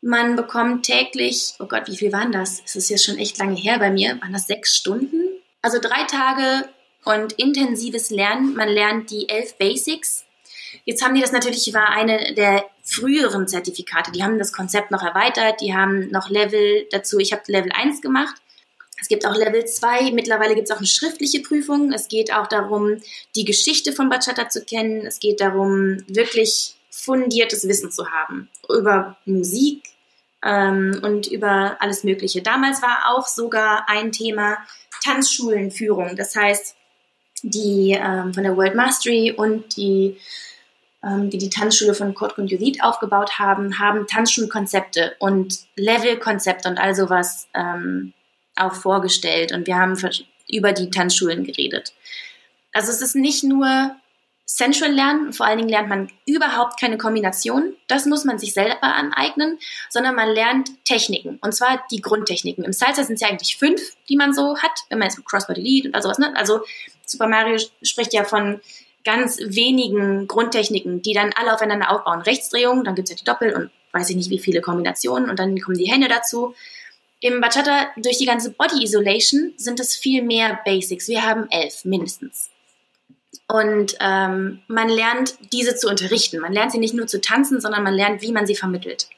Man 0.00 0.36
bekommt 0.36 0.84
täglich, 0.84 1.54
oh 1.58 1.66
Gott, 1.66 1.88
wie 1.88 1.96
viel 1.96 2.12
waren 2.12 2.32
das? 2.32 2.62
Es 2.64 2.76
ist 2.76 2.90
jetzt 2.90 3.04
schon 3.04 3.18
echt 3.18 3.38
lange 3.38 3.56
her 3.56 3.78
bei 3.78 3.90
mir. 3.90 4.20
Waren 4.20 4.32
das 4.32 4.46
sechs 4.46 4.76
Stunden? 4.76 5.22
Also 5.62 5.78
drei 5.80 6.04
Tage 6.04 6.68
und 7.04 7.32
intensives 7.34 8.10
Lernen. 8.10 8.54
Man 8.54 8.68
lernt 8.68 9.10
die 9.10 9.28
elf 9.28 9.56
Basics. 9.56 10.24
Jetzt 10.84 11.04
haben 11.04 11.14
die 11.14 11.20
das 11.20 11.32
natürlich, 11.32 11.72
war 11.74 11.90
eine 11.90 12.34
der 12.34 12.64
früheren 12.82 13.46
Zertifikate. 13.46 14.12
Die 14.12 14.22
haben 14.22 14.38
das 14.38 14.52
Konzept 14.52 14.90
noch 14.90 15.02
erweitert. 15.02 15.60
Die 15.60 15.74
haben 15.74 16.10
noch 16.10 16.30
Level 16.30 16.86
dazu. 16.90 17.18
Ich 17.18 17.32
habe 17.32 17.42
Level 17.46 17.72
1 17.72 18.00
gemacht. 18.00 18.34
Es 19.00 19.08
gibt 19.08 19.26
auch 19.26 19.34
Level 19.34 19.64
2. 19.64 20.12
Mittlerweile 20.12 20.54
gibt 20.54 20.68
es 20.68 20.74
auch 20.74 20.78
eine 20.78 20.86
schriftliche 20.86 21.40
Prüfung. 21.40 21.92
Es 21.92 22.08
geht 22.08 22.32
auch 22.32 22.46
darum, 22.46 22.98
die 23.34 23.44
Geschichte 23.44 23.92
von 23.92 24.08
Bachata 24.08 24.48
zu 24.48 24.64
kennen. 24.64 25.04
Es 25.06 25.18
geht 25.18 25.40
darum, 25.40 25.98
wirklich 26.06 26.76
fundiertes 26.90 27.66
Wissen 27.66 27.90
zu 27.90 28.10
haben 28.10 28.48
über 28.68 29.16
Musik 29.24 29.82
ähm, 30.44 31.00
und 31.02 31.26
über 31.26 31.76
alles 31.80 32.04
Mögliche. 32.04 32.42
Damals 32.42 32.80
war 32.82 33.12
auch 33.12 33.26
sogar 33.26 33.88
ein 33.88 34.12
Thema 34.12 34.58
Tanzschulenführung. 35.02 36.16
Das 36.16 36.36
heißt, 36.36 36.76
die 37.42 37.98
ähm, 38.00 38.32
von 38.34 38.42
der 38.42 38.56
World 38.56 38.74
Mastery 38.74 39.32
und 39.32 39.76
die, 39.76 40.16
ähm, 41.02 41.30
die 41.30 41.38
die 41.38 41.50
Tanzschule 41.50 41.94
von 41.94 42.14
Kurt 42.14 42.38
und 42.38 42.50
Judith 42.50 42.80
aufgebaut 42.80 43.38
haben, 43.38 43.78
haben 43.78 44.06
Tanzschulkonzepte 44.06 45.14
und 45.18 45.58
Levelkonzepte 45.76 46.68
und 46.68 46.78
all 46.78 46.94
sowas 46.94 47.48
ähm, 47.54 48.12
auch 48.56 48.74
vorgestellt. 48.74 49.52
Und 49.52 49.66
wir 49.66 49.76
haben 49.76 49.96
über 50.48 50.72
die 50.72 50.90
Tanzschulen 50.90 51.44
geredet. 51.44 51.92
Also 52.72 52.90
es 52.90 53.02
ist 53.02 53.16
nicht 53.16 53.44
nur 53.44 53.96
Central 54.46 54.92
lernen, 54.92 55.32
vor 55.32 55.46
allen 55.46 55.58
Dingen 55.58 55.70
lernt 55.70 55.88
man 55.88 56.10
überhaupt 56.26 56.78
keine 56.78 56.98
Kombination. 56.98 57.74
Das 57.88 58.06
muss 58.06 58.24
man 58.24 58.38
sich 58.38 58.52
selber 58.52 58.82
aneignen, 58.82 59.58
sondern 59.88 60.14
man 60.14 60.28
lernt 60.28 60.84
Techniken. 60.84 61.38
Und 61.40 61.54
zwar 61.54 61.84
die 61.90 62.02
Grundtechniken. 62.02 62.64
Im 62.64 62.72
Salsa 62.72 63.04
sind 63.04 63.14
es 63.14 63.20
ja 63.20 63.28
eigentlich 63.28 63.56
fünf, 63.56 63.80
die 64.08 64.16
man 64.16 64.34
so 64.34 64.58
hat, 64.58 64.72
wenn 64.90 64.98
man 64.98 65.08
jetzt 65.08 65.16
mit 65.16 65.26
Crossbody 65.26 65.60
Lead 65.60 65.86
und 65.86 65.94
all 65.94 66.02
sowas, 66.02 66.18
ne? 66.18 66.36
Also 66.36 66.60
Super 67.06 67.28
Mario 67.28 67.58
spricht 67.82 68.12
ja 68.12 68.24
von 68.24 68.60
ganz 69.04 69.38
wenigen 69.40 70.26
Grundtechniken, 70.28 71.02
die 71.02 71.12
dann 71.12 71.32
alle 71.34 71.54
aufeinander 71.54 71.90
aufbauen. 71.90 72.22
Rechtsdrehung, 72.22 72.84
dann 72.84 72.94
gibt 72.94 73.08
es 73.08 73.14
ja 73.14 73.16
die 73.18 73.24
Doppel 73.24 73.54
und 73.54 73.70
weiß 73.92 74.10
ich 74.10 74.16
nicht 74.16 74.30
wie 74.30 74.38
viele 74.38 74.60
Kombinationen 74.60 75.28
und 75.28 75.38
dann 75.38 75.58
kommen 75.60 75.76
die 75.76 75.90
Hände 75.90 76.08
dazu. 76.08 76.54
Im 77.20 77.40
Bachata 77.40 77.88
durch 77.96 78.18
die 78.18 78.26
ganze 78.26 78.50
Body 78.50 78.82
Isolation 78.82 79.52
sind 79.56 79.78
es 79.78 79.94
viel 79.94 80.22
mehr 80.22 80.58
Basics. 80.64 81.08
Wir 81.08 81.24
haben 81.24 81.46
elf 81.50 81.84
mindestens. 81.84 82.50
Und 83.48 83.96
ähm, 84.00 84.62
man 84.66 84.88
lernt 84.88 85.36
diese 85.52 85.76
zu 85.76 85.88
unterrichten. 85.88 86.40
Man 86.40 86.52
lernt 86.52 86.72
sie 86.72 86.78
nicht 86.78 86.94
nur 86.94 87.06
zu 87.06 87.20
tanzen, 87.20 87.60
sondern 87.60 87.82
man 87.82 87.94
lernt, 87.94 88.22
wie 88.22 88.32
man 88.32 88.46
sie 88.46 88.56
vermittelt. 88.56 89.08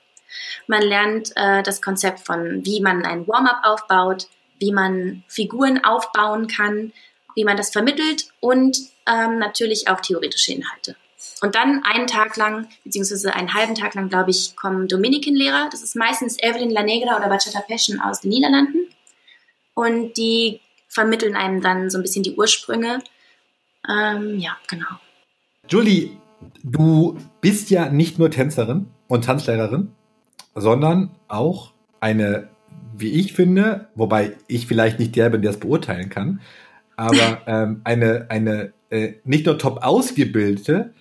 Man 0.66 0.82
lernt 0.82 1.32
äh, 1.36 1.62
das 1.62 1.80
Konzept 1.80 2.20
von, 2.20 2.64
wie 2.64 2.80
man 2.80 3.04
ein 3.04 3.26
Warm-up 3.26 3.60
aufbaut, 3.62 4.26
wie 4.58 4.72
man 4.72 5.24
Figuren 5.28 5.84
aufbauen 5.84 6.48
kann, 6.48 6.92
wie 7.34 7.44
man 7.44 7.56
das 7.56 7.70
vermittelt 7.70 8.28
und 8.40 8.78
ähm, 9.06 9.38
natürlich 9.38 9.88
auch 9.88 10.00
theoretische 10.00 10.52
Inhalte. 10.52 10.96
Und 11.42 11.54
dann 11.54 11.82
einen 11.84 12.06
Tag 12.06 12.36
lang, 12.36 12.68
beziehungsweise 12.84 13.34
einen 13.34 13.52
halben 13.54 13.74
Tag 13.74 13.94
lang, 13.94 14.08
glaube 14.08 14.30
ich, 14.30 14.56
kommen 14.56 14.88
Dominikenlehrer. 14.88 15.68
Das 15.70 15.82
ist 15.82 15.96
meistens 15.96 16.38
Evelyn 16.42 16.70
La 16.70 16.82
Negra 16.82 17.16
oder 17.16 17.28
Bachata 17.28 17.60
Passion 17.60 18.00
aus 18.00 18.20
den 18.20 18.30
Niederlanden. 18.30 18.88
Und 19.74 20.16
die 20.16 20.60
vermitteln 20.88 21.36
einem 21.36 21.60
dann 21.60 21.90
so 21.90 21.98
ein 21.98 22.02
bisschen 22.02 22.22
die 22.22 22.34
Ursprünge. 22.34 23.00
Ähm, 23.88 24.38
ja, 24.38 24.56
genau. 24.68 24.86
Julie, 25.68 26.10
du 26.62 27.18
bist 27.40 27.70
ja 27.70 27.90
nicht 27.90 28.18
nur 28.18 28.30
Tänzerin 28.30 28.86
und 29.08 29.24
Tanzlehrerin, 29.24 29.90
sondern 30.54 31.10
auch 31.28 31.72
eine, 32.00 32.48
wie 32.96 33.10
ich 33.10 33.32
finde, 33.32 33.88
wobei 33.94 34.36
ich 34.46 34.66
vielleicht 34.66 34.98
nicht 34.98 35.16
der 35.16 35.30
bin, 35.30 35.42
der 35.42 35.50
es 35.50 35.60
beurteilen 35.60 36.10
kann, 36.10 36.40
aber 36.96 37.42
ähm, 37.46 37.80
eine, 37.84 38.26
eine 38.28 38.72
äh, 38.90 39.14
nicht 39.24 39.46
nur 39.46 39.58
top 39.58 39.82
ausgebildete, 39.82 40.92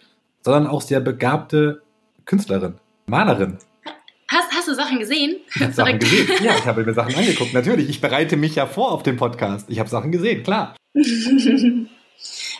sondern 0.41 0.67
auch 0.67 0.81
sehr 0.81 0.99
begabte 0.99 1.81
Künstlerin, 2.25 2.75
Malerin. 3.05 3.57
Hast, 4.29 4.51
hast 4.51 4.67
du 4.67 4.73
Sachen 4.73 4.99
gesehen? 4.99 5.35
Ich 5.53 5.61
habe 5.61 5.73
Sachen 5.73 5.99
gesehen. 5.99 6.27
Ja, 6.43 6.55
ich 6.57 6.65
habe 6.65 6.83
mir 6.83 6.93
Sachen 6.93 7.13
angeguckt. 7.17 7.53
Natürlich, 7.53 7.89
ich 7.89 8.01
bereite 8.01 8.35
mich 8.37 8.55
ja 8.55 8.65
vor 8.65 8.91
auf 8.91 9.03
den 9.03 9.17
Podcast. 9.17 9.69
Ich 9.69 9.79
habe 9.79 9.89
Sachen 9.89 10.11
gesehen, 10.11 10.43
klar. 10.43 10.75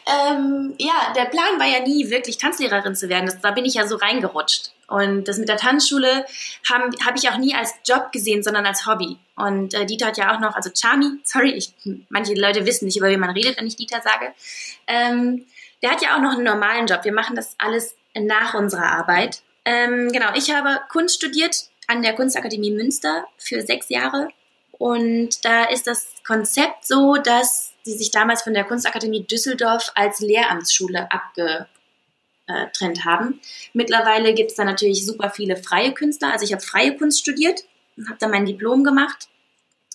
Ähm, 0.06 0.74
ja, 0.80 1.14
der 1.16 1.26
Plan 1.26 1.60
war 1.60 1.68
ja 1.68 1.86
nie 1.86 2.10
wirklich 2.10 2.38
Tanzlehrerin 2.38 2.96
zu 2.96 3.08
werden. 3.08 3.26
Das, 3.26 3.40
da 3.40 3.52
bin 3.52 3.64
ich 3.64 3.76
ja 3.76 3.88
so 3.88 3.96
reingerutscht. 3.96 4.74
Und 4.94 5.28
das 5.28 5.40
mit 5.40 5.50
der 5.50 5.58
Tanzschule 5.58 6.24
habe 6.72 6.96
hab 7.04 7.16
ich 7.18 7.28
auch 7.28 7.38
nie 7.38 7.56
als 7.56 7.74
Job 7.84 8.12
gesehen, 8.12 8.44
sondern 8.44 8.68
als 8.68 8.86
Hobby. 8.86 9.18
Und 9.36 9.74
äh, 9.74 9.88
Dieter 9.88 10.06
hat 10.06 10.20
ja 10.20 10.36
auch 10.36 10.40
noch, 10.40 10.56
also 10.56 10.70
Chami, 10.70 11.20
sorry, 11.24 11.50
ich, 11.50 11.74
manche 12.10 12.36
Leute 12.36 12.68
wissen 12.68 12.86
nicht, 12.86 12.98
über 12.98 13.08
wen 13.08 13.20
man 13.20 13.32
redet, 13.32 13.58
wenn 13.58 13.66
ich 13.66 13.76
Dieter 13.76 14.02
sage. 14.02 14.32
Ähm, 14.86 15.48
der 15.82 15.90
hat 15.90 16.04
ja 16.04 16.16
auch 16.16 16.22
noch 16.22 16.34
einen 16.34 16.44
normalen 16.44 16.86
Job. 16.86 17.06
Wir 17.06 17.12
machen 17.12 17.36
das 17.36 17.56
alles 17.58 17.96
nach 18.14 18.54
unserer 18.54 18.86
Arbeit. 18.86 19.42
Ähm, 19.66 20.12
genau, 20.12 20.28
ich 20.36 20.54
habe 20.54 20.82
Kunst 20.90 21.16
studiert 21.16 21.56
an 21.88 22.04
der 22.04 22.14
Kunstakademie 22.14 22.72
Münster 22.72 23.26
für 23.40 23.64
sechs 23.64 23.90
Jahre. 23.90 24.28
Und 24.74 25.44
da 25.44 25.64
ist 25.64 25.88
das 25.88 26.14
Konzept 26.24 26.86
so, 26.86 27.16
dass 27.16 27.74
die 27.88 27.98
sich 27.98 28.12
damals 28.12 28.44
von 28.44 28.54
der 28.54 28.64
Kunstakademie 28.64 29.24
Düsseldorf 29.26 29.92
als 29.96 30.20
Lehramtsschule 30.20 31.08
abgetrennt 32.48 33.06
haben. 33.06 33.40
Mittlerweile 33.74 34.34
gibt 34.34 34.52
es 34.52 34.58
da 34.58 34.64
natürlich 34.64 35.06
super 35.06 35.30
viele 35.30 35.58
freie 35.58 35.94
Künstler. 35.94 36.32
Also 36.32 36.46
ich 36.46 36.54
habe 36.54 36.62
freie 36.62 36.96
Kunst 36.98 37.20
studiert, 37.20 37.62
habe 38.08 38.18
da 38.20 38.28
mein 38.28 38.46
Diplom 38.46 38.84
gemacht, 38.84 39.28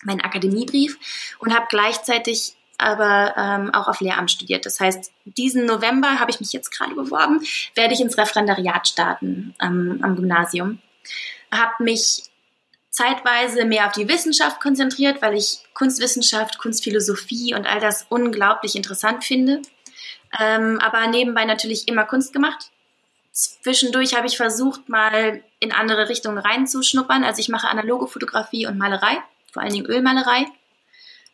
meinen 0.05 0.21
Akademiebrief 0.21 0.99
und 1.39 1.55
habe 1.55 1.67
gleichzeitig 1.69 2.55
aber 2.81 3.35
ähm, 3.37 3.75
auch 3.75 3.89
auf 3.89 4.01
Lehramt 4.01 4.31
studiert. 4.31 4.65
Das 4.65 4.79
heißt, 4.79 5.11
diesen 5.25 5.67
November 5.67 6.21
habe 6.21 6.31
ich 6.31 6.39
mich 6.39 6.53
jetzt 6.53 6.71
gerade 6.71 6.95
beworben, 6.95 7.41
werde 7.75 7.93
ich 7.93 8.01
ins 8.01 8.17
Referendariat 8.17 8.87
starten 8.87 9.55
ähm, 9.61 9.99
am 10.01 10.15
Gymnasium. 10.15 10.79
Habe 11.51 11.83
mich 11.83 12.23
zeitweise 12.91 13.65
mehr 13.65 13.87
auf 13.87 13.93
die 13.93 14.09
Wissenschaft 14.09 14.61
konzentriert, 14.61 15.21
weil 15.23 15.37
ich 15.37 15.59
Kunstwissenschaft, 15.75 16.59
Kunstphilosophie 16.59 17.53
und 17.55 17.67
all 17.67 17.81
das 17.81 18.07
unglaublich 18.11 18.77
interessant 18.77 19.25
finde. 19.25 19.61
Ähm, 20.39 20.79
aber 20.81 21.07
nebenbei 21.07 21.45
natürlich 21.45 21.89
immer 21.89 22.05
Kunst 22.05 22.33
gemacht. 22.33 22.71
Zwischendurch 23.33 24.17
habe 24.17 24.27
ich 24.27 24.37
versucht, 24.37 24.89
mal 24.89 25.43
in 25.61 25.73
andere 25.73 26.09
Richtungen 26.09 26.39
reinzuschnuppern. 26.39 27.23
Also 27.25 27.41
ich 27.41 27.49
mache 27.49 27.69
analoge 27.69 28.09
Fotografie 28.09 28.67
und 28.67 28.79
Malerei, 28.79 29.19
vor 29.53 29.63
allen 29.63 29.73
Dingen 29.73 29.87
Ölmalerei. 29.87 30.47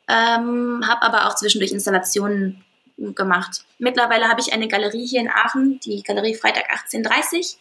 Ähm, 0.07 0.84
habe 0.86 1.03
aber 1.03 1.26
auch 1.26 1.34
zwischendurch 1.34 1.72
Installationen 1.72 2.62
gemacht. 2.97 3.64
Mittlerweile 3.78 4.28
habe 4.28 4.40
ich 4.40 4.53
eine 4.53 4.68
Galerie 4.68 5.07
hier 5.07 5.20
in 5.20 5.28
Aachen, 5.28 5.80
die 5.80 6.03
Galerie 6.03 6.34
Freitag 6.34 6.70
1830 6.70 7.57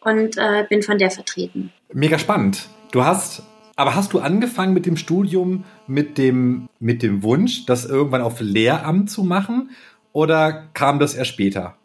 und 0.00 0.36
äh, 0.36 0.66
bin 0.68 0.82
von 0.82 0.98
der 0.98 1.10
vertreten. 1.10 1.72
Mega 1.92 2.18
spannend. 2.18 2.68
Du 2.90 3.04
hast, 3.04 3.42
aber 3.76 3.94
hast 3.94 4.12
du 4.12 4.18
angefangen 4.18 4.74
mit 4.74 4.86
dem 4.86 4.96
Studium 4.96 5.64
mit 5.86 6.18
dem, 6.18 6.68
mit 6.80 7.02
dem 7.02 7.22
Wunsch, 7.22 7.64
das 7.66 7.84
irgendwann 7.84 8.22
auf 8.22 8.40
Lehramt 8.40 9.10
zu 9.10 9.22
machen? 9.22 9.70
Oder 10.18 10.68
kam 10.74 10.98
das 10.98 11.14
erst 11.14 11.30
später? 11.30 11.76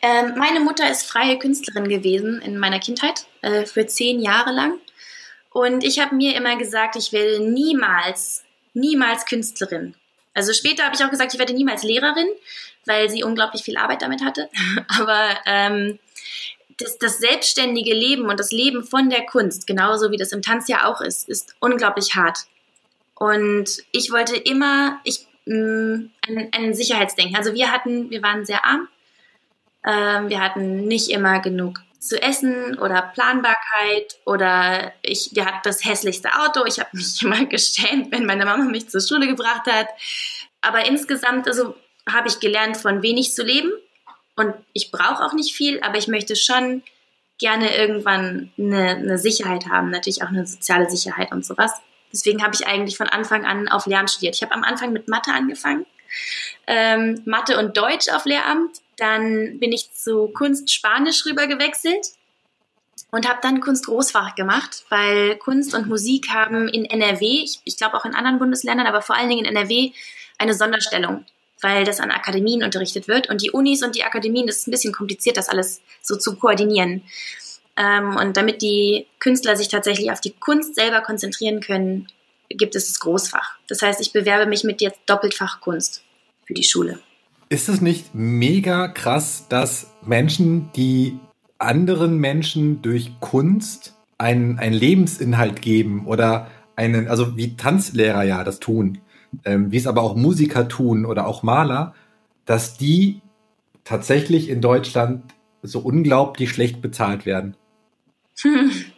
Ähm, 0.00 0.32
meine 0.38 0.60
Mutter 0.60 0.90
ist 0.90 1.02
freie 1.02 1.38
Künstlerin 1.38 1.86
gewesen 1.86 2.40
in 2.40 2.56
meiner 2.56 2.78
Kindheit, 2.78 3.26
äh, 3.42 3.66
für 3.66 3.86
zehn 3.86 4.18
Jahre 4.18 4.50
lang. 4.50 4.78
Und 5.50 5.84
ich 5.84 6.00
habe 6.00 6.14
mir 6.14 6.34
immer 6.34 6.56
gesagt, 6.56 6.96
ich 6.96 7.12
werde 7.12 7.38
niemals, 7.40 8.44
niemals 8.72 9.26
Künstlerin. 9.26 9.94
Also 10.32 10.54
später 10.54 10.84
habe 10.84 10.96
ich 10.96 11.04
auch 11.04 11.10
gesagt, 11.10 11.34
ich 11.34 11.38
werde 11.38 11.52
niemals 11.52 11.82
Lehrerin, 11.82 12.28
weil 12.86 13.10
sie 13.10 13.24
unglaublich 13.24 13.62
viel 13.62 13.76
Arbeit 13.76 14.00
damit 14.00 14.24
hatte. 14.24 14.48
Aber 14.98 15.36
ähm, 15.44 15.98
das, 16.78 16.96
das 16.96 17.18
selbstständige 17.18 17.92
Leben 17.92 18.30
und 18.30 18.40
das 18.40 18.52
Leben 18.52 18.84
von 18.84 19.10
der 19.10 19.26
Kunst, 19.26 19.66
genauso 19.66 20.12
wie 20.12 20.16
das 20.16 20.32
im 20.32 20.40
Tanz 20.40 20.66
ja 20.66 20.86
auch 20.86 21.02
ist, 21.02 21.28
ist 21.28 21.56
unglaublich 21.60 22.14
hart. 22.14 22.46
Und 23.16 23.82
ich 23.92 24.10
wollte 24.10 24.34
immer 24.34 24.98
ich, 25.04 25.26
mh, 25.46 25.56
mm, 25.56 26.10
ein, 26.28 26.48
ein 26.52 26.74
Sicherheitsdenken. 26.74 27.36
Also 27.36 27.54
wir 27.54 27.70
hatten, 27.70 28.10
wir 28.10 28.22
waren 28.22 28.44
sehr 28.44 28.64
arm. 28.64 28.88
Ähm, 29.86 30.28
wir 30.28 30.40
hatten 30.40 30.86
nicht 30.86 31.10
immer 31.10 31.40
genug 31.40 31.80
zu 31.98 32.20
essen 32.20 32.78
oder 32.78 33.10
Planbarkeit 33.14 34.18
oder 34.26 34.92
ich, 35.02 35.30
wir 35.34 35.46
hatten 35.46 35.60
das 35.62 35.84
hässlichste 35.84 36.30
Auto. 36.34 36.64
Ich 36.66 36.80
habe 36.80 36.90
mich 36.92 37.22
immer 37.22 37.44
geschämt, 37.46 38.10
wenn 38.12 38.26
meine 38.26 38.44
Mama 38.44 38.64
mich 38.64 38.88
zur 38.88 39.00
Schule 39.00 39.26
gebracht 39.26 39.66
hat. 39.66 39.88
Aber 40.60 40.86
insgesamt, 40.86 41.46
also 41.48 41.74
habe 42.10 42.28
ich 42.28 42.40
gelernt, 42.40 42.76
von 42.76 43.02
wenig 43.02 43.32
zu 43.32 43.44
leben 43.44 43.70
und 44.36 44.54
ich 44.72 44.90
brauche 44.90 45.24
auch 45.24 45.34
nicht 45.34 45.54
viel, 45.54 45.80
aber 45.82 45.98
ich 45.98 46.08
möchte 46.08 46.36
schon 46.36 46.82
gerne 47.38 47.76
irgendwann 47.76 48.52
eine, 48.58 48.90
eine, 48.90 49.18
Sicherheit 49.18 49.66
haben, 49.66 49.90
natürlich 49.90 50.22
auch 50.22 50.28
eine 50.28 50.46
soziale 50.46 50.88
Sicherheit 50.88 51.32
und 51.32 51.44
sowas. 51.44 51.72
Deswegen 52.12 52.42
habe 52.42 52.54
ich 52.54 52.66
eigentlich 52.66 52.96
von 52.96 53.08
Anfang 53.08 53.44
an 53.44 53.68
auf 53.68 53.86
Lehramt 53.86 54.10
studiert. 54.10 54.36
Ich 54.36 54.42
habe 54.42 54.54
am 54.54 54.64
Anfang 54.64 54.92
mit 54.92 55.08
Mathe 55.08 55.32
angefangen, 55.32 55.86
ähm, 56.66 57.22
Mathe 57.24 57.58
und 57.58 57.76
Deutsch 57.76 58.08
auf 58.08 58.24
Lehramt. 58.24 58.78
Dann 58.96 59.58
bin 59.58 59.72
ich 59.72 59.92
zu 59.92 60.28
Kunst 60.28 60.70
Spanisch 60.72 61.24
rüber 61.26 61.46
gewechselt 61.46 62.08
und 63.10 63.28
habe 63.28 63.40
dann 63.42 63.60
Kunst 63.60 63.86
Großfach 63.86 64.34
gemacht, 64.34 64.84
weil 64.90 65.36
Kunst 65.36 65.74
und 65.74 65.88
Musik 65.88 66.28
haben 66.30 66.68
in 66.68 66.84
NRW, 66.84 67.42
ich, 67.44 67.60
ich 67.64 67.76
glaube 67.76 67.96
auch 67.96 68.04
in 68.04 68.14
anderen 68.14 68.38
Bundesländern, 68.38 68.86
aber 68.86 69.02
vor 69.02 69.16
allen 69.16 69.28
Dingen 69.28 69.44
in 69.44 69.56
NRW 69.56 69.92
eine 70.38 70.54
Sonderstellung 70.54 71.24
weil 71.62 71.84
das 71.84 72.00
an 72.00 72.10
Akademien 72.10 72.62
unterrichtet 72.62 73.08
wird. 73.08 73.30
Und 73.30 73.40
die 73.40 73.52
Unis 73.52 73.82
und 73.82 73.94
die 73.94 74.04
Akademien, 74.04 74.46
das 74.46 74.58
ist 74.58 74.68
ein 74.68 74.72
bisschen 74.72 74.92
kompliziert, 74.92 75.36
das 75.36 75.48
alles 75.48 75.80
so 76.02 76.16
zu 76.16 76.36
koordinieren. 76.36 77.02
Ähm, 77.76 78.16
und 78.16 78.36
damit 78.36 78.62
die 78.62 79.06
Künstler 79.18 79.56
sich 79.56 79.68
tatsächlich 79.68 80.10
auf 80.10 80.20
die 80.20 80.32
Kunst 80.32 80.74
selber 80.74 81.00
konzentrieren 81.00 81.60
können, 81.60 82.08
gibt 82.48 82.76
es 82.76 82.88
das 82.88 83.00
Großfach. 83.00 83.56
Das 83.68 83.82
heißt, 83.82 84.00
ich 84.00 84.12
bewerbe 84.12 84.46
mich 84.46 84.64
mit 84.64 84.80
jetzt 84.80 85.00
Doppeltfach 85.06 85.60
Kunst 85.60 86.04
für 86.44 86.54
die 86.54 86.64
Schule. 86.64 86.98
Ist 87.48 87.68
es 87.68 87.80
nicht 87.80 88.14
mega 88.14 88.88
krass, 88.88 89.46
dass 89.48 89.90
Menschen, 90.02 90.70
die 90.74 91.18
anderen 91.58 92.18
Menschen 92.18 92.82
durch 92.82 93.12
Kunst 93.20 93.94
einen, 94.18 94.58
einen 94.58 94.74
Lebensinhalt 94.74 95.62
geben 95.62 96.06
oder 96.06 96.48
einen, 96.76 97.08
also 97.08 97.36
wie 97.36 97.56
Tanzlehrer 97.56 98.22
ja 98.22 98.44
das 98.44 98.60
tun, 98.60 98.98
ähm, 99.44 99.70
wie 99.70 99.76
es 99.76 99.86
aber 99.86 100.02
auch 100.02 100.16
Musiker 100.16 100.68
tun 100.68 101.04
oder 101.04 101.26
auch 101.26 101.42
Maler, 101.42 101.94
dass 102.44 102.76
die 102.76 103.20
tatsächlich 103.84 104.48
in 104.48 104.60
Deutschland 104.60 105.22
so 105.62 105.80
unglaublich 105.80 106.50
schlecht 106.50 106.82
bezahlt 106.82 107.26
werden. 107.26 107.56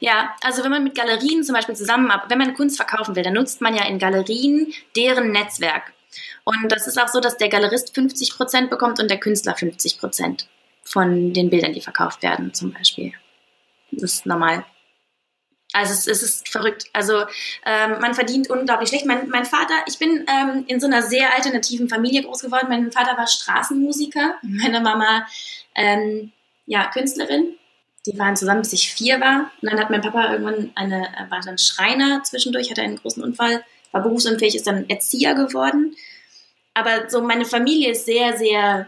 Ja, 0.00 0.34
also 0.42 0.62
wenn 0.62 0.70
man 0.70 0.84
mit 0.84 0.94
Galerien 0.94 1.44
zum 1.44 1.54
Beispiel 1.54 1.74
zusammenarbeitet, 1.74 2.30
wenn 2.30 2.38
man 2.38 2.54
Kunst 2.54 2.76
verkaufen 2.76 3.16
will, 3.16 3.22
dann 3.22 3.32
nutzt 3.32 3.60
man 3.60 3.74
ja 3.74 3.86
in 3.86 3.98
Galerien 3.98 4.72
deren 4.96 5.32
Netzwerk. 5.32 5.92
Und 6.44 6.70
das 6.70 6.86
ist 6.86 7.00
auch 7.00 7.08
so, 7.08 7.20
dass 7.20 7.36
der 7.36 7.48
Galerist 7.48 7.94
50 7.94 8.34
Prozent 8.34 8.70
bekommt 8.70 9.00
und 9.00 9.10
der 9.10 9.18
Künstler 9.18 9.54
50 9.54 9.98
Prozent 9.98 10.48
von 10.82 11.32
den 11.32 11.48
Bildern, 11.50 11.72
die 11.72 11.80
verkauft 11.80 12.22
werden, 12.22 12.52
zum 12.52 12.72
Beispiel. 12.72 13.12
Das 13.92 14.14
ist 14.14 14.26
normal. 14.26 14.64
Also 15.72 15.92
es, 15.94 16.06
es 16.06 16.22
ist 16.22 16.48
verrückt. 16.48 16.84
Also 16.92 17.24
ähm, 17.64 17.98
man 18.00 18.14
verdient 18.14 18.50
unglaublich 18.50 18.90
schlecht. 18.90 19.06
Mein, 19.06 19.28
mein 19.30 19.46
Vater, 19.46 19.74
ich 19.86 19.98
bin 19.98 20.26
ähm, 20.28 20.64
in 20.66 20.80
so 20.80 20.86
einer 20.86 21.02
sehr 21.02 21.34
alternativen 21.34 21.88
Familie 21.88 22.22
groß 22.22 22.42
geworden. 22.42 22.66
Mein 22.68 22.92
Vater 22.92 23.16
war 23.16 23.26
Straßenmusiker, 23.26 24.36
meine 24.42 24.80
Mama 24.80 25.26
ähm, 25.74 26.32
ja 26.66 26.90
Künstlerin. 26.90 27.56
Die 28.06 28.18
waren 28.18 28.36
zusammen, 28.36 28.62
bis 28.62 28.72
ich 28.72 28.92
vier 28.92 29.20
war. 29.20 29.50
Und 29.60 29.70
dann 29.70 29.78
hat 29.78 29.90
mein 29.90 30.00
Papa 30.00 30.32
irgendwann 30.32 30.72
eine, 30.74 31.08
war 31.28 31.40
dann 31.40 31.58
Schreiner 31.58 32.22
zwischendurch, 32.24 32.70
hatte 32.70 32.82
einen 32.82 32.96
großen 32.96 33.22
Unfall, 33.22 33.64
war 33.92 34.02
berufsunfähig, 34.02 34.56
ist 34.56 34.66
dann 34.66 34.88
Erzieher 34.88 35.34
geworden. 35.34 35.94
Aber 36.74 37.08
so 37.08 37.20
meine 37.22 37.44
Familie 37.44 37.92
ist 37.92 38.06
sehr, 38.06 38.36
sehr 38.36 38.86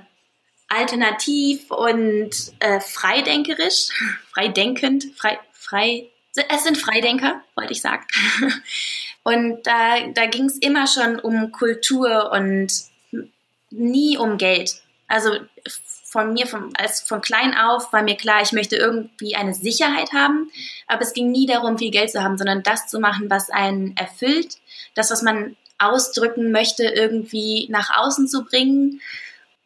alternativ 0.69 1.71
und 1.71 2.31
äh, 2.59 2.81
freidenkerisch, 2.81 3.89
freidenkend, 4.33 5.07
frei, 5.17 5.39
frei, 5.53 6.09
es 6.35 6.65
sind 6.65 6.79
Freidenker, 6.79 7.43
wollte 7.55 7.73
ich 7.73 7.81
sagen. 7.81 8.05
Und 9.23 9.67
da, 9.67 10.07
da 10.13 10.27
ging 10.27 10.45
es 10.45 10.59
immer 10.59 10.87
schon 10.87 11.19
um 11.19 11.51
Kultur 11.51 12.31
und 12.31 12.69
nie 13.71 14.19
um 14.19 14.37
Geld. 14.37 14.83
Also 15.09 15.31
von 16.15 16.33
mir, 16.33 16.47
von, 16.47 16.73
als 16.79 17.01
von 17.01 17.21
klein 17.21 17.57
auf 17.59 17.93
war 17.93 18.05
mir 18.05 18.15
klar, 18.17 18.41
ich 18.41 18.53
möchte 18.53 18.77
irgendwie 18.77 19.35
eine 19.35 19.53
Sicherheit 19.53 20.13
haben, 20.13 20.49
aber 20.87 21.03
es 21.03 21.13
ging 21.13 21.33
nie 21.33 21.45
darum, 21.45 21.77
viel 21.77 21.91
Geld 21.91 22.13
zu 22.13 22.23
haben, 22.23 22.39
sondern 22.39 22.63
das 22.63 22.87
zu 22.87 23.01
machen, 23.01 23.29
was 23.31 23.51
einen 23.51 23.97
erfüllt, 23.97 24.59
das, 24.95 25.11
was 25.11 25.23
man 25.23 25.57
ausdrücken 25.79 26.53
möchte, 26.53 26.85
irgendwie 26.85 27.67
nach 27.69 27.91
außen 27.99 28.29
zu 28.29 28.45
bringen, 28.45 29.01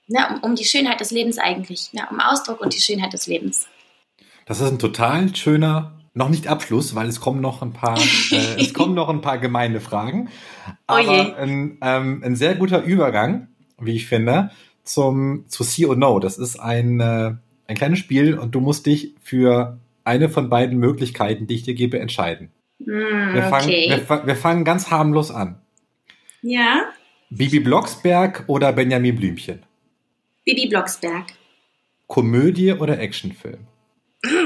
ne, 0.07 0.27
um, 0.31 0.53
um 0.53 0.55
die 0.57 0.65
Schönheit 0.65 1.01
des 1.01 1.11
Lebens 1.11 1.37
eigentlich, 1.37 1.93
ne, 1.93 2.09
um 2.11 2.19
Ausdruck 2.19 2.63
und 2.63 2.75
die 2.75 2.81
Schönheit 2.81 3.13
des 3.13 3.27
Lebens. 3.27 3.67
Das 4.47 4.63
ist 4.63 4.71
ein 4.71 4.79
total 4.79 5.37
schöner, 5.37 5.99
noch 6.15 6.31
nicht 6.31 6.49
Abschluss, 6.49 6.95
weil 6.95 7.09
es 7.09 7.21
kommen 7.21 7.43
noch 7.43 7.61
ein 7.61 7.75
paar, 7.75 7.99
äh, 8.31 8.59
es 8.59 8.73
kommen 8.73 8.95
noch 8.95 9.11
ein 9.11 9.21
paar 9.21 9.37
gemeine 9.37 9.83
Fragen, 9.83 10.31
oh 10.67 10.73
aber 10.87 11.35
oh 11.37 11.43
ein, 11.43 11.77
ähm, 11.83 12.23
ein 12.25 12.37
sehr 12.37 12.55
guter 12.55 12.83
Übergang, 12.83 13.49
wie 13.79 13.97
ich 13.97 14.07
finde, 14.07 14.51
zum, 14.89 15.45
zu 15.49 15.63
See 15.63 15.87
or 15.87 15.97
No. 15.97 16.19
Das 16.19 16.39
ist 16.39 16.59
ein, 16.59 17.01
äh, 17.01 17.35
ein 17.67 17.77
kleines 17.77 17.99
Spiel 17.99 18.39
und 18.39 18.55
du 18.55 18.61
musst 18.61 18.87
dich 18.87 19.15
für 19.23 19.79
eine 20.05 20.29
von 20.29 20.49
beiden 20.49 20.79
Möglichkeiten, 20.79 21.47
die 21.47 21.55
ich 21.57 21.63
dir 21.63 21.75
gebe, 21.75 21.99
entscheiden. 21.99 22.51
Mm, 22.79 23.35
wir, 23.35 23.43
fangen, 23.45 23.69
okay. 23.69 23.91
wir, 23.91 24.27
wir, 24.27 24.37
fangen 24.37 24.65
ganz 24.65 24.91
harmlos 24.91 25.31
an. 25.31 25.61
Ja. 26.43 26.87
Bibi 27.31 27.61
Blocksberg 27.61 28.45
oder 28.47 28.73
Benjamin 28.73 29.17
Blümchen? 29.17 29.63
Bibi 30.45 30.69
Blocksberg. 30.69 31.27
Komödie 32.07 32.73
oder 32.73 32.99
Actionfilm? 32.99 33.67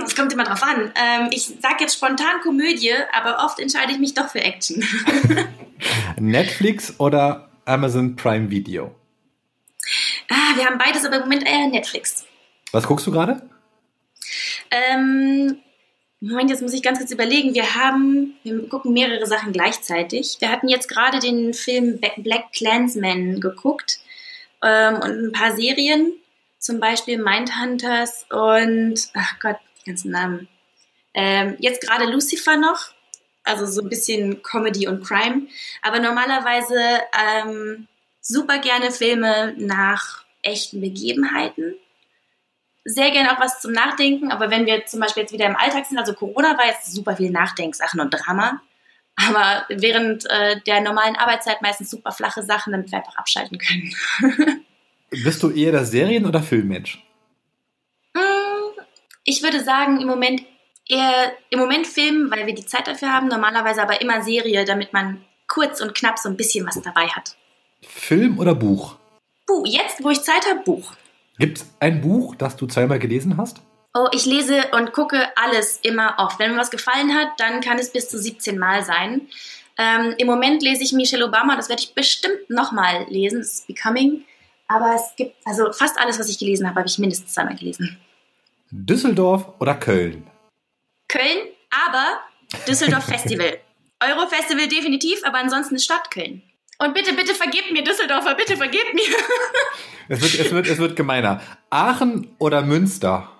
Das 0.01 0.17
kommt 0.17 0.33
immer 0.33 0.45
drauf 0.45 0.63
an. 0.63 0.93
Ähm, 0.97 1.29
ich 1.31 1.45
sage 1.45 1.77
jetzt 1.81 1.95
spontan 1.95 2.41
Komödie, 2.43 2.93
aber 3.13 3.45
oft 3.45 3.61
entscheide 3.61 3.93
ich 3.93 3.99
mich 3.99 4.15
doch 4.15 4.29
für 4.29 4.41
Action. 4.41 4.85
Netflix 6.21 6.99
oder 6.99 7.51
Amazon 7.65 8.17
Prime 8.17 8.51
Video? 8.51 8.95
Ah, 10.33 10.57
wir 10.57 10.65
haben 10.65 10.79
beides, 10.79 11.05
aber 11.05 11.17
im 11.17 11.23
Moment 11.23 11.47
eher 11.47 11.69
Netflix. 11.69 12.25
Was 12.73 12.87
guckst 12.87 13.07
du 13.07 13.11
gerade? 13.11 13.43
Ähm, 14.71 15.59
Moment, 16.21 16.49
jetzt 16.49 16.63
muss 16.63 16.73
ich 16.73 16.83
ganz 16.83 16.99
kurz 16.99 17.11
überlegen. 17.11 17.55
Wir 17.55 17.75
haben, 17.75 18.35
wir 18.43 18.67
gucken 18.69 18.95
mehrere 18.95 19.27
Sachen 19.27 19.53
gleichzeitig. 19.53 20.39
Wir 20.41 20.51
hatten 20.51 20.69
jetzt 20.69 20.89
gerade 20.89 21.19
den 21.19 21.53
Film 21.53 22.01
Black 22.19 22.53
Clansman 22.53 23.41
geguckt 23.41 23.99
ähm, 24.63 24.95
und 24.95 25.27
ein 25.27 25.33
paar 25.33 25.55
Serien, 25.55 26.13
zum 26.59 26.81
Beispiel 26.81 27.19
Mindhunters 27.19 28.25
und, 28.31 29.11
ach 29.13 29.39
Gott, 29.39 29.57
die 29.81 29.91
ganzen 29.91 30.13
Namen. 30.13 30.49
Ähm, 31.13 31.57
jetzt 31.59 31.83
gerade 31.83 32.11
Lucifer 32.11 32.57
noch, 32.57 32.93
also 33.45 33.67
so 33.67 33.83
ein 33.83 33.91
bisschen 33.91 34.43
Comedy 34.43 34.89
und 34.89 35.05
Crime. 35.05 35.49
Aber 35.83 35.99
normalerweise 35.99 36.79
ähm, 37.13 37.87
super 38.23 38.59
gerne 38.59 38.93
Filme 38.93 39.55
nach 39.59 40.22
echten 40.43 40.81
Begebenheiten. 40.81 41.75
Sehr 42.85 43.11
gerne 43.13 43.33
auch 43.33 43.41
was 43.41 43.61
zum 43.61 43.73
Nachdenken, 43.73 44.33
aber 44.33 44.51
wenn 44.51 44.67
wir 44.67 44.87
zum 44.87 45.01
Beispiel 45.01 45.23
jetzt 45.23 45.33
wieder 45.33 45.47
im 45.47 45.57
Alltag 45.57 45.87
sind, 45.87 45.99
also 45.99 46.15
Corona 46.15 46.59
war 46.59 46.67
jetzt 46.67 46.93
super 46.93 47.17
viel 47.17 47.31
Nachdenksachen 47.31 48.01
und 48.01 48.11
Drama, 48.11 48.61
aber 49.17 49.67
während 49.69 50.29
äh, 50.29 50.61
der 50.67 50.81
normalen 50.81 51.17
Arbeitszeit 51.17 51.63
meistens 51.63 51.91
super 51.91 52.13
flache 52.13 52.43
Sachen, 52.43 52.73
damit 52.73 52.91
wir 52.91 52.99
einfach 52.99 53.17
abschalten 53.17 53.59
können. 53.59 53.95
Bist 55.11 55.43
du 55.43 55.51
eher 55.51 55.73
der 55.73 55.85
Serien- 55.85 56.27
oder 56.27 56.43
Filmmensch? 56.43 57.05
Mm, 58.15 58.81
ich 59.25 59.43
würde 59.43 59.63
sagen, 59.63 60.01
im 60.01 60.09
Moment 60.09 60.43
eher 60.89 61.33
im 61.51 61.59
Moment 61.59 61.87
Film, 61.87 62.31
weil 62.31 62.47
wir 62.47 62.55
die 62.55 62.67
Zeit 62.67 62.89
dafür 62.89 63.13
haben, 63.13 63.29
normalerweise 63.29 63.83
aber 63.83 64.01
immer 64.01 64.23
Serie, 64.23 64.65
damit 64.65 64.93
man 64.93 65.25
kurz 65.47 65.81
und 65.81 65.95
knapp 65.95 66.19
so 66.19 66.29
ein 66.29 66.37
bisschen 66.37 66.67
was 66.67 66.81
dabei 66.81 67.07
hat. 67.09 67.37
Film 67.83 68.39
oder 68.39 68.55
Buch? 68.55 68.97
Buch. 69.47 69.67
Jetzt, 69.67 70.03
wo 70.03 70.11
ich 70.11 70.23
Zeit 70.23 70.49
habe, 70.49 70.61
Buch. 70.61 70.93
Gibt 71.39 71.59
es 71.59 71.67
ein 71.81 72.01
Buch, 72.01 72.35
das 72.37 72.57
du 72.57 72.67
zweimal 72.67 72.99
gelesen 72.99 73.37
hast? 73.37 73.63
Oh, 73.95 74.09
ich 74.13 74.25
lese 74.25 74.63
und 74.73 74.93
gucke 74.93 75.29
alles 75.37 75.79
immer 75.83 76.15
oft. 76.19 76.39
Wenn 76.39 76.53
mir 76.53 76.59
was 76.59 76.71
gefallen 76.71 77.15
hat, 77.15 77.29
dann 77.39 77.61
kann 77.61 77.79
es 77.79 77.93
bis 77.93 78.09
zu 78.09 78.19
17 78.19 78.59
Mal 78.59 78.85
sein. 78.85 79.29
Ähm, 79.79 80.15
Im 80.19 80.27
Moment 80.27 80.63
lese 80.63 80.83
ich 80.83 80.93
Michelle 80.93 81.27
Obama, 81.27 81.57
das 81.57 81.69
werde 81.69 81.83
ich 81.83 81.95
bestimmt 81.95 82.49
nochmal 82.49 83.07
lesen, 83.09 83.39
das 83.41 83.55
ist 83.55 83.67
Becoming. 83.67 84.25
Aber 84.69 84.95
es 84.95 85.15
gibt, 85.17 85.37
also 85.45 85.73
fast 85.73 85.99
alles, 85.99 86.19
was 86.19 86.29
ich 86.29 86.39
gelesen 86.39 86.67
habe, 86.67 86.79
habe 86.79 86.89
ich 86.89 86.99
mindestens 86.99 87.35
zweimal 87.35 87.57
gelesen. 87.57 87.99
Düsseldorf 88.71 89.49
oder 89.59 89.75
Köln? 89.75 90.27
Köln, 91.09 91.49
aber 91.87 92.21
Düsseldorf 92.67 93.05
Festival. 93.09 93.59
Eurofestival 94.03 94.69
definitiv, 94.69 95.21
aber 95.25 95.39
ansonsten 95.39 95.79
Stadt 95.79 96.11
Köln. 96.11 96.43
Und 96.79 96.95
bitte, 96.95 97.13
bitte 97.15 97.35
vergebt 97.35 97.71
mir, 97.73 97.85
Düsseldorfer, 97.85 98.35
bitte 98.35 98.57
vergebt 98.57 98.95
mir. 98.95 99.05
es, 100.09 100.21
wird, 100.21 100.47
es, 100.47 100.53
wird, 100.53 100.67
es 100.67 100.79
wird 100.79 100.97
gemeiner. 100.97 101.41
Aachen 101.71 102.35
oder 102.39 102.63
Münster? 102.63 103.31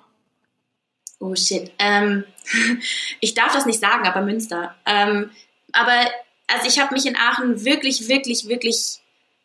Oh 1.19 1.35
shit. 1.35 1.73
Ähm, 1.79 2.25
ich 3.21 3.35
darf 3.35 3.53
das 3.53 3.67
nicht 3.67 3.81
sagen, 3.81 4.07
aber 4.07 4.23
Münster. 4.23 4.75
Ähm, 4.87 5.31
aber 5.73 6.11
also 6.47 6.69
ich 6.69 6.79
habe 6.79 6.95
mich 6.95 7.07
in 7.07 7.17
Aachen 7.17 7.65
wirklich, 7.65 8.09
wirklich, 8.09 8.49
wirklich 8.49 9.01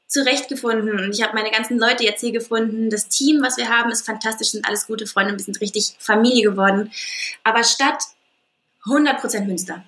zurechtgefunden. 0.07 0.99
Und 0.99 1.13
ich 1.13 1.21
habe 1.21 1.35
meine 1.35 1.51
ganzen 1.51 1.77
Leute 1.77 2.03
jetzt 2.03 2.21
hier 2.21 2.31
gefunden. 2.31 2.89
Das 2.89 3.09
Team, 3.09 3.41
was 3.41 3.57
wir 3.57 3.69
haben, 3.69 3.91
ist 3.91 4.05
fantastisch, 4.05 4.49
sind 4.49 4.65
alles 4.65 4.87
gute 4.87 5.05
Freunde. 5.05 5.33
Wir 5.33 5.43
sind 5.43 5.61
richtig 5.61 5.95
Familie 5.99 6.49
geworden. 6.49 6.91
Aber 7.43 7.63
Stadt 7.63 8.03
100% 8.85 9.45
Münster. 9.45 9.83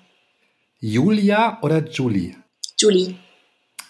Julia 0.78 1.58
oder 1.62 1.84
Julie? 1.84 2.36
Julie. 2.78 3.16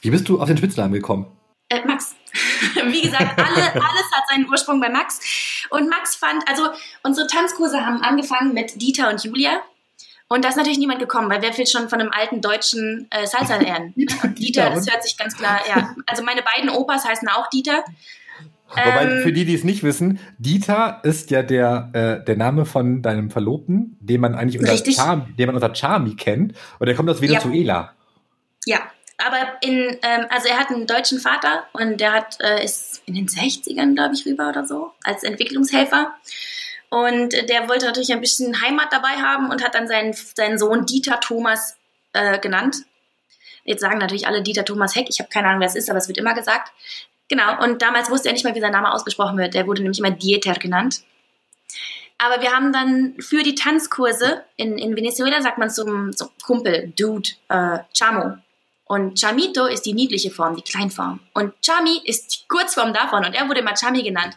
Wie 0.01 0.11
bist 0.11 0.29
du 0.29 0.41
auf 0.41 0.49
den 0.49 0.57
Spitznamen 0.57 0.93
gekommen? 0.93 1.27
Äh, 1.69 1.85
Max. 1.87 2.15
Wie 2.87 3.03
gesagt, 3.03 3.39
alle, 3.39 3.63
alles 3.75 4.13
hat 4.13 4.25
seinen 4.29 4.49
Ursprung 4.49 4.81
bei 4.81 4.89
Max. 4.89 5.21
Und 5.71 5.89
Max 5.89 6.17
fand, 6.17 6.47
also 6.49 6.69
unsere 7.03 7.27
Tanzkurse 7.27 7.85
haben 7.85 8.03
angefangen 8.03 8.55
mit 8.55 8.81
Dieter 8.81 9.11
und 9.11 9.23
Julia. 9.23 9.61
Und 10.29 10.45
da 10.45 10.49
ist 10.49 10.57
natürlich 10.57 10.79
niemand 10.79 11.01
gekommen, 11.01 11.29
weil 11.29 11.43
wer 11.43 11.57
will 11.57 11.67
schon 11.67 11.89
von 11.89 12.01
einem 12.01 12.13
alten 12.13 12.41
deutschen 12.41 13.09
äh, 13.11 13.27
Salsa 13.27 13.57
lernen? 13.57 13.93
Dieter, 13.97 14.29
Dieter, 14.29 14.71
das 14.71 14.91
hört 14.91 15.03
sich 15.03 15.17
ganz 15.17 15.37
klar, 15.37 15.61
ja. 15.69 15.95
Also 16.07 16.23
meine 16.23 16.43
beiden 16.43 16.71
Opas 16.71 17.05
heißen 17.05 17.29
auch 17.29 17.49
Dieter. 17.51 17.85
Wobei, 18.69 19.03
ähm, 19.03 19.23
für 19.23 19.33
die, 19.33 19.45
die 19.45 19.55
es 19.55 19.65
nicht 19.65 19.83
wissen, 19.83 20.21
Dieter 20.39 21.01
ist 21.03 21.33
ja 21.33 21.43
der, 21.43 21.91
äh, 21.93 22.25
der 22.25 22.37
Name 22.37 22.65
von 22.65 23.03
deinem 23.03 23.31
Verlobten, 23.31 23.97
den 24.01 24.21
man 24.21 24.37
eigentlich 24.37 24.61
unter, 24.61 24.77
Charmi, 24.77 25.33
den 25.37 25.47
man 25.47 25.57
unter 25.57 25.75
Charmi 25.75 26.15
kennt. 26.15 26.55
Und 26.79 26.87
der 26.87 26.95
kommt 26.95 27.11
aus 27.11 27.21
Venezuela. 27.21 27.97
Ja, 28.67 28.77
ja 28.77 28.83
aber 29.25 29.59
in, 29.61 29.99
ähm, 30.03 30.27
also 30.31 30.49
er 30.49 30.59
hat 30.59 30.71
einen 30.71 30.87
deutschen 30.87 31.21
Vater 31.21 31.67
und 31.73 32.01
der 32.01 32.13
hat, 32.13 32.39
äh, 32.41 32.65
ist 32.65 33.03
in 33.07 33.15
den 33.15 33.27
60ern, 33.27 33.95
glaube 33.95 34.15
ich, 34.15 34.27
rüber 34.27 34.49
oder 34.49 34.67
so, 34.67 34.93
als 35.05 35.23
Entwicklungshelfer. 35.23 36.15
Und 36.91 37.33
der 37.33 37.69
wollte 37.69 37.87
natürlich 37.87 38.13
ein 38.13 38.21
bisschen 38.21 38.61
Heimat 38.61 38.93
dabei 38.93 39.17
haben 39.23 39.51
und 39.51 39.63
hat 39.63 39.75
dann 39.75 39.87
seinen, 39.87 40.13
seinen 40.13 40.59
Sohn 40.59 40.87
Dieter 40.87 41.21
Thomas 41.21 41.77
äh, 42.13 42.39
genannt. 42.41 42.79
Jetzt 43.65 43.81
sagen 43.81 43.99
natürlich 43.99 44.27
alle 44.27 44.43
Dieter 44.43 44.65
Thomas 44.65 44.97
Heck. 44.97 45.07
Ich 45.09 45.21
habe 45.21 45.31
keine 45.31 45.49
Ahnung, 45.49 45.61
wer 45.61 45.69
es 45.69 45.77
ist, 45.77 45.89
aber 45.89 45.99
es 45.99 46.09
wird 46.09 46.19
immer 46.19 46.35
gesagt. 46.35 46.73
Genau, 47.29 47.63
und 47.63 47.81
damals 47.81 48.11
wusste 48.11 48.29
er 48.29 48.33
nicht 48.33 48.45
mal, 48.45 48.57
wie 48.57 48.61
sein 48.61 48.73
Name 48.73 48.93
ausgesprochen 48.93 49.39
wird. 49.39 49.55
Der 49.55 49.69
wurde 49.69 49.83
nämlich 49.83 50.01
immer 50.01 50.11
Dieter 50.11 50.55
genannt. 50.55 51.03
Aber 52.19 52.43
wir 52.43 52.51
haben 52.51 52.73
dann 52.73 53.15
für 53.21 53.43
die 53.43 53.55
Tanzkurse 53.55 54.45
in, 54.57 54.77
in 54.77 54.97
Venezuela, 54.97 55.41
sagt 55.41 55.59
man 55.59 55.71
zum, 55.71 56.15
zum 56.15 56.29
Kumpel, 56.43 56.93
Dude, 56.99 57.31
äh, 57.49 57.79
Chamo. 57.97 58.37
Und 58.91 59.21
Chamito 59.21 59.67
ist 59.67 59.87
die 59.87 59.93
niedliche 59.93 60.33
Form, 60.33 60.57
die 60.57 60.63
Kleinform. 60.63 61.21
Und 61.33 61.55
Chami 61.65 62.01
ist 62.07 62.35
die 62.35 62.49
Kurzform 62.49 62.93
davon 62.93 63.25
und 63.25 63.35
er 63.35 63.49
wurde 63.49 63.61
immer 63.61 63.77
Chami 63.77 64.03
genannt. 64.03 64.37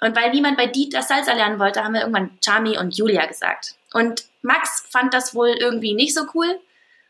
Und 0.00 0.16
weil 0.16 0.30
niemand 0.30 0.56
bei 0.56 0.66
Dieter 0.66 1.02
Salsa 1.02 1.34
lernen 1.34 1.58
wollte, 1.58 1.84
haben 1.84 1.92
wir 1.92 2.00
irgendwann 2.00 2.30
Chami 2.42 2.78
und 2.78 2.96
Julia 2.96 3.26
gesagt. 3.26 3.74
Und 3.92 4.24
Max 4.40 4.86
fand 4.88 5.12
das 5.12 5.34
wohl 5.34 5.48
irgendwie 5.48 5.92
nicht 5.92 6.14
so 6.14 6.22
cool 6.32 6.58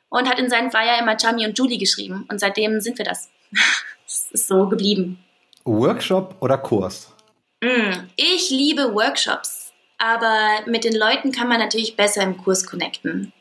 und 0.09 0.29
hat 0.29 0.41
in 0.41 0.51
seinen 0.51 0.73
Flyer 0.73 0.99
immer 0.99 1.17
Chami 1.17 1.47
und 1.47 1.57
Julie 1.57 1.79
geschrieben. 1.79 2.27
Und 2.29 2.41
seitdem 2.41 2.81
sind 2.81 2.99
wir 2.99 3.05
das. 3.05 3.31
das 4.05 4.27
ist 4.33 4.49
so 4.49 4.69
geblieben. 4.69 5.23
Workshop 5.63 6.35
oder 6.41 6.59
Kurs? 6.59 7.15
Mm, 7.61 8.09
ich 8.17 8.51
liebe 8.51 8.93
Workshops, 8.93 9.73
aber 9.99 10.67
mit 10.67 10.83
den 10.83 10.97
Leuten 10.97 11.31
kann 11.31 11.49
man 11.49 11.61
natürlich 11.61 11.95
besser 11.95 12.25
im 12.25 12.39
Kurs 12.39 12.67
connecten. 12.67 13.33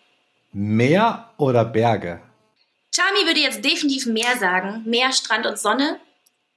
Meer 0.52 1.32
oder 1.38 1.66
Berge? 1.66 2.22
Chami 2.94 3.26
würde 3.26 3.40
jetzt 3.40 3.64
definitiv 3.64 4.06
mehr 4.06 4.38
sagen, 4.38 4.84
mehr 4.86 5.12
Strand 5.14 5.46
und 5.46 5.58
Sonne. 5.58 6.00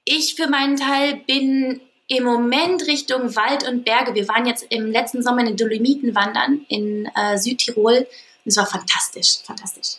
Ich 0.03 0.35
für 0.35 0.47
meinen 0.47 0.75
Teil 0.75 1.21
bin 1.25 1.81
im 2.07 2.23
Moment 2.23 2.85
Richtung 2.87 3.35
Wald 3.35 3.67
und 3.67 3.85
Berge. 3.85 4.13
Wir 4.13 4.27
waren 4.27 4.45
jetzt 4.45 4.65
im 4.69 4.91
letzten 4.91 5.23
Sommer 5.23 5.41
in 5.41 5.47
den 5.47 5.57
Dolomiten 5.57 6.13
wandern 6.13 6.65
in 6.67 7.09
äh, 7.15 7.37
Südtirol. 7.37 8.05
Es 8.43 8.57
war 8.57 8.67
fantastisch, 8.67 9.39
fantastisch. 9.43 9.97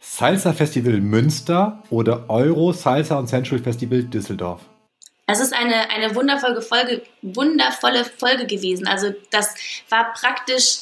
Salsa 0.00 0.52
Festival 0.52 1.00
Münster 1.00 1.82
oder 1.88 2.28
Euro 2.28 2.72
Salsa 2.72 3.18
und 3.18 3.28
Central 3.28 3.58
Festival 3.58 4.02
Düsseldorf? 4.02 4.60
Es 5.26 5.40
ist 5.40 5.54
eine, 5.54 5.88
eine 5.90 6.14
wundervolle 6.14 6.60
Folge, 6.60 7.02
wundervolle 7.22 8.04
Folge 8.04 8.46
gewesen. 8.46 8.86
Also 8.86 9.14
das 9.30 9.54
war 9.88 10.12
praktisch 10.12 10.80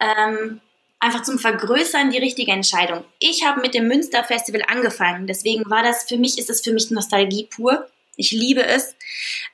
ähm, 0.00 0.60
einfach 1.02 1.22
zum 1.22 1.38
Vergrößern 1.38 2.10
die 2.10 2.18
richtige 2.18 2.52
Entscheidung. 2.52 3.04
Ich 3.18 3.44
habe 3.44 3.60
mit 3.60 3.74
dem 3.74 3.88
Münster 3.88 4.22
Festival 4.22 4.62
angefangen, 4.68 5.26
deswegen 5.26 5.68
war 5.68 5.82
das 5.82 6.04
für 6.04 6.16
mich, 6.16 6.38
ist 6.38 6.48
es 6.48 6.62
für 6.62 6.72
mich 6.72 6.90
Nostalgie 6.90 7.48
pur. 7.50 7.86
Ich 8.16 8.30
liebe 8.30 8.64
es. 8.64 8.94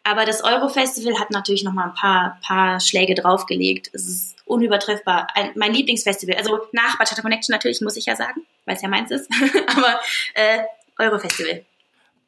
Aber 0.03 0.25
das 0.25 0.43
Euro-Festival 0.43 1.19
hat 1.21 1.31
natürlich 1.31 1.63
noch 1.63 1.73
mal 1.73 1.87
ein 1.87 1.95
paar, 1.95 2.39
paar 2.45 2.81
Schläge 2.81 3.15
draufgelegt. 3.15 3.89
Es 3.93 4.09
ist 4.09 4.37
unübertreffbar. 4.47 5.29
Ein, 5.35 5.53
mein 5.55 5.73
Lieblingsfestival. 5.73 6.35
Also 6.37 6.59
nach 6.73 6.99
Bachata 6.99 7.23
Connection 7.23 7.53
natürlich, 7.53 7.81
muss 7.81 7.97
ich 7.97 8.07
ja 8.07 8.17
sagen, 8.17 8.43
weil 8.65 8.75
es 8.75 8.83
ja 8.83 8.89
meins 8.89 9.13
ist. 9.13 9.31
Aber 9.69 10.01
äh, 10.35 10.59
Euro-Festival. 10.99 11.65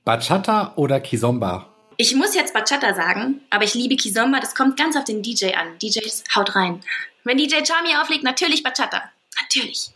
Bachata 0.05 0.73
oder 0.77 1.01
Kizomba? 1.01 1.69
Ich 2.01 2.15
muss 2.15 2.35
jetzt 2.35 2.55
Bachata 2.55 2.95
sagen, 2.95 3.43
aber 3.51 3.65
ich 3.65 3.75
liebe 3.75 3.95
Kizomba. 3.95 4.41
Das 4.41 4.55
kommt 4.55 4.79
ganz 4.79 4.97
auf 4.97 5.05
den 5.05 5.23
DJ 5.23 5.53
an. 5.53 5.79
DJs, 5.81 6.25
haut 6.35 6.57
rein. 6.57 6.81
Wenn 7.25 7.37
DJ 7.37 7.57
Charmy 7.63 7.95
auflegt, 8.01 8.25
natürlich 8.25 8.63
Bachata. 8.63 9.03
Natürlich. 9.39 9.91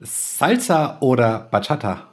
Salsa 0.00 0.96
oder 1.00 1.40
Bachata? 1.50 2.10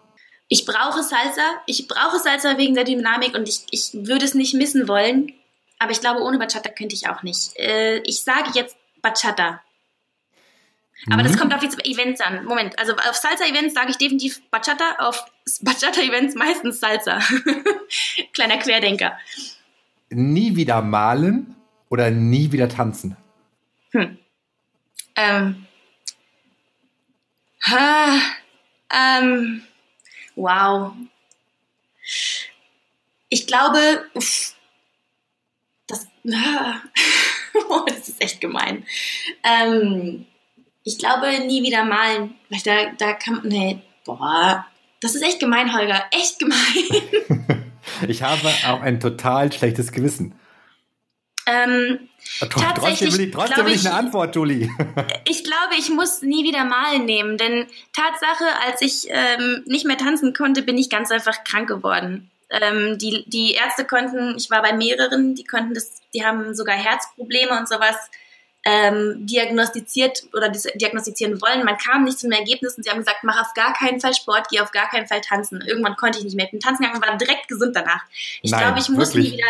Ich 0.50 0.66
brauche 0.66 1.04
Salsa. 1.04 1.62
Ich 1.68 1.88
brauche 1.88 2.20
Salsa 2.20 2.58
wegen 2.58 2.76
der 2.76 2.84
Dynamik 2.84 3.34
und 3.34 3.48
ich, 3.48 3.62
ich 3.72 3.92
würde 3.94 4.26
es 4.26 4.34
nicht 4.34 4.54
missen 4.56 4.90
wollen. 4.90 5.32
Aber 5.80 5.92
ich 5.92 6.02
glaube, 6.02 6.22
ohne 6.22 6.38
Bachata 6.38 6.68
könnte 6.68 6.94
ich 6.94 7.08
auch 7.08 7.24
nicht. 7.24 7.58
Äh, 7.58 8.00
ich 8.00 8.26
sage 8.26 8.50
jetzt 8.56 8.76
Bachata. 9.02 9.62
Aber 11.10 11.24
mhm. 11.24 11.28
das 11.28 11.38
kommt 11.38 11.54
auf 11.54 11.62
die 11.62 11.90
Events 11.90 12.20
an. 12.20 12.44
Moment, 12.44 12.78
also 12.78 12.92
auf 12.92 13.16
Salsa-Events 13.16 13.74
sage 13.74 13.92
ich 13.92 13.98
definitiv 13.98 14.42
Bachata, 14.52 14.98
auf 15.00 15.24
Bachata-Events 15.62 16.36
meistens 16.36 16.80
Salsa. 16.80 17.20
Kleiner 18.34 18.58
Querdenker. 18.58 19.18
Nie 20.10 20.56
wieder 20.56 20.82
malen 20.82 21.56
oder 21.90 22.12
nie 22.12 22.52
wieder 22.52 22.70
tanzen? 22.70 23.18
Hm. 23.92 24.18
Ähm. 25.16 25.66
Ha, 27.66 28.20
ähm. 28.94 29.64
Wow. 30.36 30.94
Ich 33.30 33.48
glaube, 33.48 34.06
uff, 34.14 34.56
das, 35.88 36.08
oh, 37.70 37.86
das 37.88 38.10
ist 38.10 38.22
echt 38.22 38.40
gemein. 38.40 38.86
Ähm, 39.44 40.26
ich 40.84 40.98
glaube, 40.98 41.28
nie 41.46 41.64
wieder 41.64 41.84
malen. 41.84 42.36
Da, 42.64 42.92
da 42.98 43.14
kann 43.14 43.36
man, 43.36 43.48
nee, 43.48 43.82
boah, 44.06 44.66
das 45.02 45.16
ist 45.16 45.22
echt 45.22 45.40
gemein, 45.40 45.76
Holger. 45.76 46.04
Echt 46.12 46.40
gemein. 46.40 47.74
ich 48.08 48.24
habe 48.24 48.48
auch 48.68 48.82
ein 48.82 49.00
total 49.00 49.52
schlechtes 49.52 49.92
Gewissen. 49.92 50.40
Ähm, 51.48 52.10
trotzdem 52.50 53.14
will 53.14 53.22
ich, 53.22 53.32
trotzdem 53.32 53.66
will 53.66 53.74
ich 53.74 53.88
eine 53.88 53.96
Antwort, 53.96 54.36
Julie. 54.36 54.70
ich 55.26 55.44
glaube, 55.46 55.76
ich 55.78 55.90
muss 55.90 56.22
nie 56.22 56.44
wieder 56.44 56.66
malen 56.66 57.06
nehmen, 57.06 57.38
denn 57.38 57.68
Tatsache, 57.94 58.46
als 58.66 58.82
ich 58.82 59.08
ähm, 59.10 59.64
nicht 59.66 59.86
mehr 59.86 59.98
tanzen 59.98 60.34
konnte, 60.34 60.62
bin 60.62 60.78
ich 60.78 60.90
ganz 60.90 61.10
einfach 61.10 61.46
krank 61.46 61.70
geworden. 61.70 62.30
Ähm, 62.50 62.98
die, 62.98 63.24
die 63.28 63.54
Ärzte 63.54 63.86
konnten, 63.86 64.36
ich 64.38 64.50
war 64.50 64.62
bei 64.62 64.74
mehreren, 64.74 65.36
die 65.36 65.46
konnten 65.46 65.74
das, 65.74 66.02
die 66.14 66.26
haben 66.26 66.54
sogar 66.54 66.76
Herzprobleme 66.76 67.58
und 67.58 67.70
sowas 67.70 67.96
ähm, 68.68 69.26
diagnostiziert 69.26 70.24
oder 70.34 70.50
diagnostizieren 70.50 71.42
wollen. 71.42 71.64
Man 71.64 71.78
kam 71.78 72.04
nicht 72.04 72.20
zum 72.20 72.32
Ergebnis 72.32 72.76
und 72.76 72.84
sie 72.84 72.90
haben 72.90 73.00
gesagt, 73.00 73.20
mach 73.24 73.40
auf 73.40 73.54
gar 73.54 73.74
keinen 73.74 74.02
Fall 74.02 74.14
Sport, 74.14 74.48
geh 74.50 74.60
auf 74.60 74.72
gar 74.72 74.90
keinen 74.90 75.08
Fall 75.08 75.22
tanzen. 75.22 75.62
Irgendwann 75.66 75.96
konnte 75.96 76.18
ich 76.18 76.26
nicht 76.26 76.36
mehr. 76.36 76.46
Ich 76.46 76.52
bin 76.52 76.60
tanzen 76.60 76.84
gegangen 76.84 77.02
und 77.02 77.08
war 77.08 77.18
direkt 77.18 77.48
gesund 77.48 77.78
danach. 77.78 78.02
Ich 78.42 78.52
glaube, 78.52 78.80
ich 78.80 78.90
muss 78.90 79.14
wirklich? 79.14 79.32
nie 79.32 79.38
wieder 79.38 79.48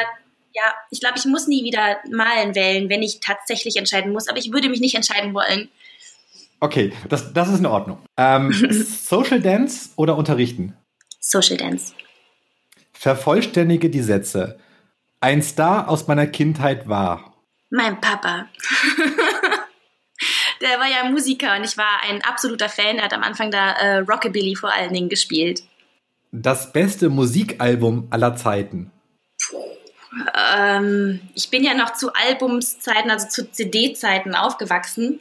ja, 0.53 0.63
ich 0.89 0.99
glaube, 0.99 1.20
ich 1.20 1.26
muss 1.26 1.47
nie 1.47 1.63
wieder 1.63 1.97
malen 2.09 2.55
wählen, 2.55 2.89
wenn 2.89 3.03
ich 3.03 3.20
tatsächlich 3.20 3.76
entscheiden 3.76 4.11
muss, 4.11 4.28
aber 4.28 4.39
ich 4.39 4.51
würde 4.51 4.70
mich 4.70 4.80
nicht 4.80 4.95
entscheiden 4.95 5.36
wollen. 5.36 5.70
Okay, 6.59 6.93
das, 7.09 7.32
das 7.32 7.49
ist 7.49 7.59
in 7.59 7.68
Ordnung. 7.68 7.99
Ähm, 8.18 8.51
Social 8.72 9.39
Dance 9.39 9.91
oder 9.97 10.18
unterrichten? 10.18 10.74
Social 11.20 11.57
Dance. 11.57 11.93
Vervollständige 12.93 13.91
die 13.91 14.01
Sätze. 14.01 14.57
Ein 15.20 15.43
Star 15.43 15.89
aus 15.89 16.07
meiner 16.07 16.26
Kindheit 16.26 16.89
war. 16.89 17.37
Mein 17.70 17.99
Papa. 17.99 18.47
Der 20.61 20.80
war 20.80 20.88
ja 20.88 21.09
Musiker 21.09 21.55
und 21.55 21.63
ich 21.63 21.78
war 21.78 22.01
ein 22.03 22.24
absoluter 22.24 22.70
Fan. 22.70 22.97
Er 22.97 23.03
hat 23.05 23.13
am 23.13 23.24
Anfang 23.24 23.51
da 23.51 23.72
äh, 23.74 23.97
Rockabilly 23.99 24.55
vor 24.55 24.74
allen 24.74 24.93
Dingen 24.93 25.09
gespielt. 25.09 25.61
Das 26.32 26.74
beste 26.74 27.09
Musikalbum 27.09 28.07
aller 28.09 28.36
Zeiten. 28.36 28.91
Ähm, 30.36 31.20
ich 31.36 31.49
bin 31.49 31.63
ja 31.63 31.74
noch 31.74 31.93
zu 31.93 32.13
Albumszeiten, 32.13 33.11
also 33.11 33.28
zu 33.28 33.51
CD-Zeiten 33.51 34.36
aufgewachsen. 34.36 35.20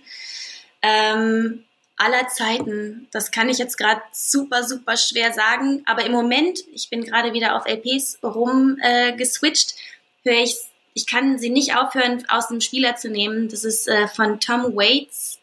Ähm, 0.83 1.65
aller 1.97 2.29
Zeiten, 2.29 3.09
das 3.13 3.31
kann 3.31 3.49
ich 3.49 3.59
jetzt 3.59 3.79
gerade 3.79 4.03
super, 4.13 4.65
super 4.65 4.97
schwer 4.97 5.33
sagen. 5.33 5.83
Aber 5.87 6.05
im 6.05 6.13
Moment, 6.13 6.61
ich 6.73 6.91
bin 6.91 7.05
gerade 7.05 7.33
wieder 7.33 7.57
auf 7.57 7.67
LPs 7.67 8.19
rumgeswitcht, 8.23 9.75
äh, 10.25 10.31
höre 10.31 10.43
ich, 10.43 10.57
ich 10.97 11.07
kann 11.07 11.39
sie 11.39 11.51
nicht 11.51 11.77
aufhören, 11.77 12.25
aus 12.29 12.49
dem 12.49 12.63
Spieler 12.63 12.97
zu 12.97 13.11
nehmen. 13.11 13.49
Das 13.49 13.65
ist 13.65 13.87
äh, 13.87 14.09
von 14.09 14.41
Tom 14.41 14.75
Waits, 14.75 15.39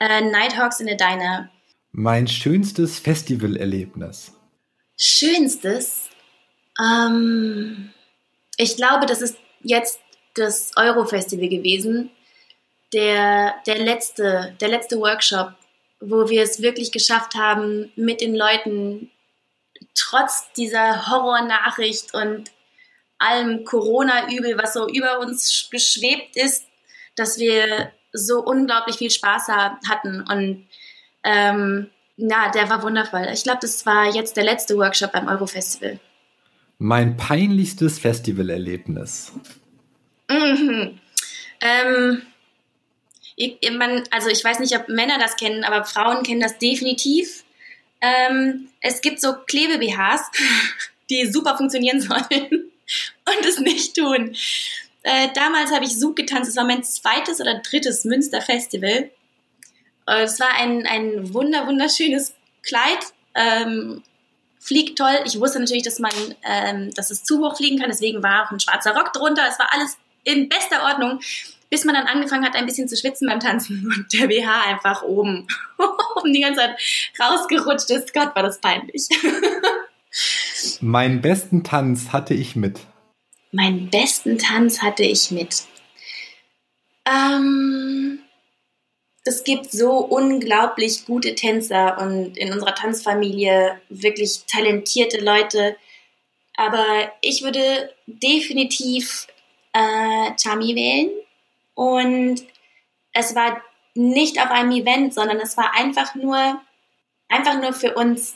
äh, 0.00 0.22
Nighthawks 0.22 0.80
in 0.80 0.88
a 0.88 0.94
Diner. 0.94 1.50
Mein 1.92 2.26
schönstes 2.26 2.98
Festivalerlebnis. 2.98 4.32
Schönstes? 4.96 6.08
Ähm, 6.80 7.90
ich 8.56 8.76
glaube, 8.76 9.06
das 9.06 9.22
ist 9.22 9.36
jetzt 9.60 10.00
das 10.34 10.72
Euro-Festival 10.74 11.48
gewesen. 11.48 12.10
Der, 12.92 13.54
der, 13.68 13.78
letzte, 13.78 14.56
der 14.60 14.68
letzte 14.68 14.98
Workshop, 14.98 15.52
wo 16.00 16.28
wir 16.28 16.42
es 16.42 16.60
wirklich 16.60 16.90
geschafft 16.90 17.36
haben, 17.36 17.92
mit 17.94 18.20
den 18.20 18.34
Leuten 18.34 19.12
trotz 19.94 20.50
dieser 20.56 21.08
Horrornachricht 21.08 22.14
und 22.14 22.50
allem 23.18 23.64
Corona-Übel, 23.64 24.56
was 24.58 24.74
so 24.74 24.88
über 24.88 25.20
uns 25.20 25.68
geschwebt 25.70 26.36
ist, 26.36 26.64
dass 27.16 27.38
wir 27.38 27.92
so 28.12 28.44
unglaublich 28.44 28.96
viel 28.96 29.10
Spaß 29.10 29.48
hatten. 29.48 30.22
Und 30.22 30.66
ähm, 31.24 31.90
na, 32.16 32.50
der 32.50 32.70
war 32.70 32.82
wundervoll. 32.82 33.28
Ich 33.32 33.42
glaube, 33.42 33.58
das 33.60 33.84
war 33.86 34.06
jetzt 34.14 34.36
der 34.36 34.44
letzte 34.44 34.76
Workshop 34.76 35.12
beim 35.12 35.28
Euro-Festival. 35.28 35.98
Mein 36.78 37.16
peinlichstes 37.16 37.98
Festivalerlebnis. 37.98 39.32
Mhm. 40.30 41.00
Ähm, 41.60 42.22
ich, 43.34 43.58
man, 43.72 44.04
also 44.10 44.28
ich 44.28 44.44
weiß 44.44 44.60
nicht, 44.60 44.76
ob 44.76 44.88
Männer 44.88 45.18
das 45.18 45.36
kennen, 45.36 45.64
aber 45.64 45.84
Frauen 45.84 46.22
kennen 46.22 46.40
das 46.40 46.58
definitiv. 46.58 47.44
Ähm, 48.00 48.68
es 48.80 49.00
gibt 49.00 49.20
so 49.20 49.34
Klebe-BHs, 49.46 50.22
die 51.10 51.26
super 51.26 51.56
funktionieren 51.56 52.00
sollen 52.00 52.70
und 53.26 53.46
es 53.46 53.58
nicht 53.58 53.96
tun. 53.96 54.34
Äh, 55.02 55.28
damals 55.34 55.72
habe 55.72 55.84
ich 55.84 55.98
Zug 55.98 56.16
getanzt. 56.16 56.50
Es 56.50 56.56
war 56.56 56.64
mein 56.64 56.82
zweites 56.82 57.40
oder 57.40 57.60
drittes 57.60 58.04
Münster 58.04 58.42
Festival. 58.42 59.10
Äh, 60.06 60.22
es 60.22 60.40
war 60.40 60.54
ein, 60.56 60.86
ein 60.86 61.32
wunder, 61.32 61.66
wunderschönes 61.66 62.34
Kleid. 62.62 62.98
Ähm, 63.34 64.02
fliegt 64.60 64.98
toll. 64.98 65.20
Ich 65.24 65.40
wusste 65.40 65.60
natürlich, 65.60 65.84
dass 65.84 65.98
man, 65.98 66.12
ähm, 66.42 66.90
dass 66.94 67.10
es 67.10 67.24
zu 67.24 67.38
hoch 67.38 67.56
fliegen 67.56 67.78
kann, 67.78 67.88
deswegen 67.88 68.22
war 68.22 68.44
auch 68.44 68.50
ein 68.50 68.60
schwarzer 68.60 68.94
Rock 68.94 69.12
drunter. 69.12 69.46
Es 69.48 69.58
war 69.58 69.72
alles 69.72 69.96
in 70.24 70.48
bester 70.48 70.82
Ordnung, 70.82 71.20
bis 71.70 71.84
man 71.84 71.94
dann 71.94 72.06
angefangen 72.06 72.44
hat, 72.44 72.54
ein 72.54 72.66
bisschen 72.66 72.88
zu 72.88 72.96
schwitzen 72.96 73.28
beim 73.28 73.40
Tanzen 73.40 73.86
und 73.96 74.12
der 74.12 74.26
BH 74.26 74.62
einfach 74.64 75.02
oben, 75.02 75.46
oben 76.16 76.32
die 76.32 76.40
ganze 76.40 76.60
Zeit 76.60 76.78
rausgerutscht 77.18 77.90
ist. 77.90 78.12
Gott, 78.12 78.34
war 78.34 78.42
das 78.42 78.60
peinlich. 78.60 79.08
Meinen 80.80 81.20
besten 81.20 81.64
Tanz 81.64 82.12
hatte 82.12 82.34
ich 82.34 82.56
mit. 82.56 82.80
Meinen 83.52 83.90
besten 83.90 84.38
Tanz 84.38 84.82
hatte 84.82 85.02
ich 85.04 85.30
mit. 85.30 85.64
Ähm, 87.06 88.20
es 89.24 89.44
gibt 89.44 89.70
so 89.70 89.98
unglaublich 89.98 91.04
gute 91.06 91.34
Tänzer 91.34 91.98
und 91.98 92.36
in 92.36 92.52
unserer 92.52 92.74
Tanzfamilie 92.74 93.80
wirklich 93.88 94.44
talentierte 94.46 95.22
Leute. 95.22 95.76
Aber 96.56 97.12
ich 97.20 97.42
würde 97.42 97.94
definitiv 98.06 99.26
äh, 99.72 100.32
Chami 100.40 100.74
wählen. 100.74 101.10
Und 101.74 102.42
es 103.12 103.34
war 103.34 103.62
nicht 103.94 104.40
auf 104.40 104.50
einem 104.50 104.72
Event, 104.72 105.14
sondern 105.14 105.38
es 105.38 105.56
war 105.56 105.74
einfach 105.74 106.14
nur, 106.14 106.60
einfach 107.28 107.60
nur 107.60 107.72
für 107.72 107.94
uns 107.94 108.34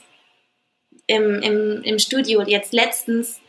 im, 1.13 1.43
im, 1.43 1.83
im 1.83 1.99
Studio. 1.99 2.43
Jetzt 2.43 2.73
letztens 2.73 3.43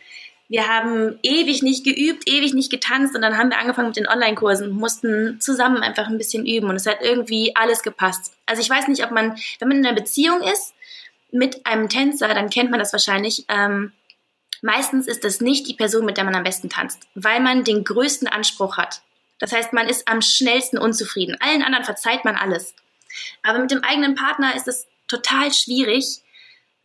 wir 0.54 0.68
haben 0.68 1.18
ewig 1.24 1.64
nicht 1.64 1.84
geübt, 1.84 2.30
ewig 2.30 2.54
nicht 2.54 2.70
getanzt 2.70 3.16
und 3.16 3.22
dann 3.22 3.40
haben 3.40 3.50
wir 3.50 3.58
angefangen 3.58 3.88
mit 3.88 3.98
den 3.98 4.08
Online-Kursen 4.08 4.70
und 4.70 4.78
mussten 4.78 5.40
zusammen 5.40 5.82
einfach 5.82 6.08
ein 6.08 6.20
bisschen 6.20 6.46
üben 6.46 6.70
und 6.70 6.76
es 6.76 6.86
hat 6.86 6.98
irgendwie 7.02 7.56
alles 7.56 7.82
gepasst. 7.82 8.34
Also 8.46 8.62
ich 8.62 8.70
weiß 8.70 8.88
nicht, 8.88 9.04
ob 9.04 9.10
man, 9.10 9.36
wenn 9.58 9.68
man 9.68 9.78
in 9.78 9.86
einer 9.86 9.96
Beziehung 9.96 10.42
ist 10.42 10.76
mit 11.32 11.66
einem 11.66 11.90
Tänzer, 11.90 12.28
dann 12.28 12.52
kennt 12.52 12.70
man 12.70 12.80
das 12.80 12.94
wahrscheinlich. 12.94 13.46
Ähm, 13.48 13.94
meistens 14.62 15.08
ist 15.08 15.24
das 15.24 15.42
nicht 15.42 15.68
die 15.68 15.74
Person, 15.74 16.06
mit 16.06 16.18
der 16.18 16.24
man 16.24 16.36
am 16.36 16.44
besten 16.44 16.70
tanzt, 16.70 17.08
weil 17.16 17.40
man 17.40 17.64
den 17.64 17.84
größten 17.84 18.28
Anspruch 18.28 18.78
hat. 18.78 19.02
Das 19.40 19.54
heißt, 19.54 19.74
man 19.74 19.88
ist 19.88 20.08
am 20.08 20.22
schnellsten 20.22 20.78
unzufrieden. 20.78 21.36
Allen 21.40 21.64
anderen 21.64 21.86
verzeiht 21.86 22.26
man 22.26 22.36
alles. 22.36 22.76
Aber 23.42 23.58
mit 23.58 23.72
dem 23.72 23.84
eigenen 23.84 24.14
Partner 24.14 24.56
ist 24.56 24.68
es 24.68 24.88
total 25.08 25.52
schwierig, 25.52 26.22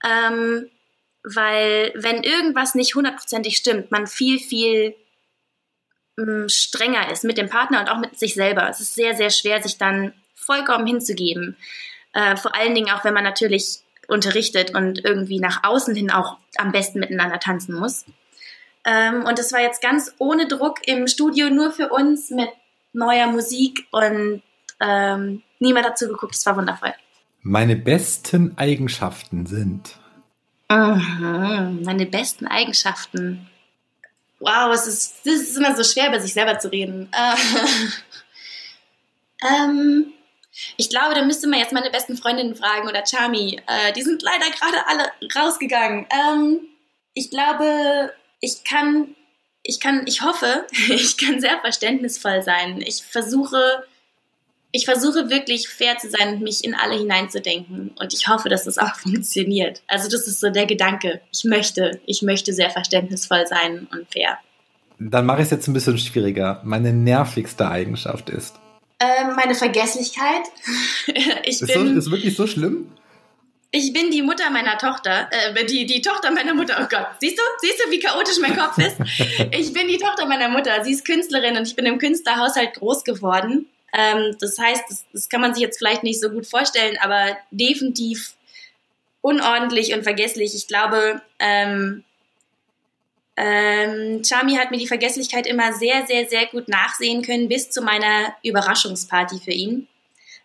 ähm, 0.05 0.69
weil 1.23 1.93
wenn 1.95 2.23
irgendwas 2.23 2.75
nicht 2.75 2.95
hundertprozentig 2.95 3.57
stimmt, 3.57 3.91
man 3.91 4.07
viel, 4.07 4.39
viel 4.39 4.95
mh, 6.17 6.45
mm, 6.45 6.49
strenger 6.49 7.11
ist 7.11 7.25
mit 7.25 7.39
dem 7.39 7.49
Partner 7.49 7.81
und 7.81 7.91
auch 7.91 7.99
mit 7.99 8.19
sich 8.19 8.35
selber. 8.35 8.69
Es 8.69 8.81
ist 8.81 8.95
sehr, 8.95 9.15
sehr 9.15 9.31
schwer, 9.31 9.63
sich 9.63 9.79
dann 9.79 10.13
vollkommen 10.35 10.87
hinzugeben. 10.87 11.57
Äh, 12.15 12.37
vor 12.37 12.55
allen 12.55 12.75
Dingen 12.75 12.91
auch, 12.91 13.05
wenn 13.05 13.15
man 13.15 13.25
natürlich 13.25 13.81
unterrichtet 14.07 14.75
und 14.75 15.05
irgendwie 15.05 15.39
nach 15.39 15.65
außen 15.65 15.95
hin 15.95 16.11
auch 16.11 16.39
am 16.57 16.73
besten 16.73 17.01
miteinander 17.01 17.39
tanzen 17.39 17.75
muss. 17.75 18.07
Ähm, 18.85 19.25
und 19.25 19.39
es 19.39 19.53
war 19.53 19.61
jetzt 19.61 19.83
ganz 19.83 20.15
ohne 20.19 20.47
Druck 20.49 20.87
im 20.87 21.07
Studio, 21.09 21.51
nur 21.51 21.73
für 21.73 21.91
uns 21.91 22.31
mit 22.31 22.49
neuer 22.95 23.27
Musik 23.27 23.87
und 23.91 24.43
ähm, 24.81 25.43
niemand 25.59 25.87
dazu 25.87 26.09
geguckt. 26.09 26.35
Es 26.35 26.47
war 26.47 26.57
wundervoll. 26.57 26.95
Meine 27.43 27.77
besten 27.77 28.57
Eigenschaften 28.59 29.47
sind. 29.47 29.97
Mhm, 30.71 31.83
meine 31.85 32.07
besten 32.07 32.47
Eigenschaften. 32.47 33.49
Wow, 34.41 34.73
es 34.73 34.87
ist, 34.87 35.27
es 35.27 35.41
ist 35.43 35.57
immer 35.57 35.75
so 35.75 35.83
schwer, 35.83 36.09
über 36.09 36.21
sich 36.21 36.33
selber 36.33 36.59
zu 36.59 36.71
reden. 36.71 37.09
Äh, 37.13 37.37
ähm, 39.47 40.13
ich 40.77 40.91
glaube, 40.91 41.15
da 41.15 41.25
müsste 41.25 41.49
man 41.49 41.59
jetzt 41.59 41.73
meine 41.73 41.91
besten 41.91 42.17
Freundinnen 42.17 42.55
fragen 42.55 42.89
oder 42.89 43.05
Chami. 43.05 43.61
Äh, 43.67 43.93
die 43.93 44.03
sind 44.03 44.23
leider 44.23 44.47
gerade 44.51 44.87
alle 44.87 45.11
rausgegangen. 45.35 46.07
Ähm, 46.11 46.61
ich 47.15 47.31
glaube, 47.31 48.13
ich 48.41 48.65
kann, 48.65 49.15
ich 49.63 49.81
kann, 49.81 50.07
ich 50.07 50.23
hoffe, 50.23 50.67
ich 50.89 51.17
kann 51.17 51.41
sehr 51.41 51.59
verständnisvoll 51.61 52.43
sein. 52.43 52.81
Ich 52.81 53.03
versuche, 53.03 53.85
ich 54.71 54.85
versuche 54.85 55.31
wirklich 55.31 55.69
fair 55.69 55.97
zu 55.99 56.11
sein 56.11 56.35
und 56.35 56.43
mich 56.43 56.63
in 56.63 56.75
alle 56.75 56.97
hineinzudenken. 56.97 57.93
Und 57.99 58.13
ich 58.13 58.29
hoffe, 58.29 58.49
dass 58.49 58.65
das 58.65 58.79
auch 58.79 58.95
funktioniert. 59.03 59.83
Also 59.87 60.09
das 60.09 60.27
ist 60.27 60.41
so 60.41 60.51
der 60.51 60.67
Gedanke. 60.67 61.21
Ich 61.33 61.45
möchte, 61.45 62.01
ich 62.07 62.23
möchte 62.23 62.53
sehr 62.53 62.71
verständnisvoll 62.71 63.47
sein 63.47 63.89
und 63.93 64.11
fair. 64.13 64.39
Dann 64.99 65.27
mache 65.27 65.39
ich 65.39 65.45
es 65.45 65.51
jetzt 65.51 65.69
ein 65.69 65.75
bisschen 65.75 65.97
schwieriger. 65.99 66.61
Meine 66.65 66.93
nervigste 66.93 67.69
Eigenschaft 67.69 68.31
ist. 68.31 68.57
Ähm, 69.01 69.37
meine 69.37 69.55
Vergesslichkeit. 69.55 70.43
ich 71.45 71.63
ist, 71.63 71.73
bin, 71.73 71.95
so, 71.95 71.99
ist 71.99 72.11
wirklich 72.11 72.37
so 72.37 72.47
schlimm? 72.49 72.91
Ich 73.71 73.93
bin 73.93 74.11
die 74.11 74.23
Mutter 74.23 74.51
meiner 74.51 74.77
Tochter, 74.77 75.29
äh, 75.31 75.65
die, 75.67 75.87
die 75.87 76.01
Tochter 76.01 76.33
meiner 76.33 76.55
Mutter. 76.55 76.79
Oh 76.83 76.87
Gott, 76.91 77.07
siehst 77.21 77.39
du, 77.39 77.43
siehst 77.61 77.81
du, 77.85 77.91
wie 77.93 78.01
chaotisch 78.01 78.39
mein 78.41 78.57
Kopf 78.57 78.77
ist? 78.79 78.97
Ich 79.53 79.73
bin 79.73 79.87
die 79.87 79.99
Tochter 79.99 80.27
meiner 80.27 80.49
Mutter. 80.49 80.83
Sie 80.85 80.93
ist 80.93 81.05
Künstlerin 81.05 81.57
und 81.57 81.67
ich 81.67 81.77
bin 81.77 81.87
im 81.87 81.99
Künstlerhaushalt 81.99 82.75
groß 82.75 83.05
geworden. 83.05 83.67
Ähm, 83.93 84.37
das 84.41 84.59
heißt, 84.59 84.85
das, 84.89 85.05
das 85.13 85.29
kann 85.29 85.41
man 85.41 85.55
sich 85.55 85.63
jetzt 85.63 85.79
vielleicht 85.79 86.03
nicht 86.03 86.21
so 86.21 86.31
gut 86.31 86.47
vorstellen, 86.47 86.97
aber 87.01 87.37
definitiv 87.51 88.35
unordentlich 89.21 89.95
und 89.95 90.03
vergesslich. 90.03 90.55
Ich 90.55 90.69
glaube, 90.69 91.23
ähm, 91.39 92.05
ähm, 93.37 94.23
Chami 94.23 94.57
hat 94.57 94.71
mir 94.71 94.79
die 94.79 94.89
Vergesslichkeit 94.89 95.47
immer 95.47 95.73
sehr, 95.73 96.07
sehr, 96.07 96.29
sehr 96.29 96.47
gut 96.47 96.69
nachsehen 96.69 97.23
können, 97.23 97.49
bis 97.49 97.71
zu 97.71 97.83
meiner 97.83 98.35
Überraschungsparty 98.43 99.39
für 99.39 99.53
ihn. 99.53 99.87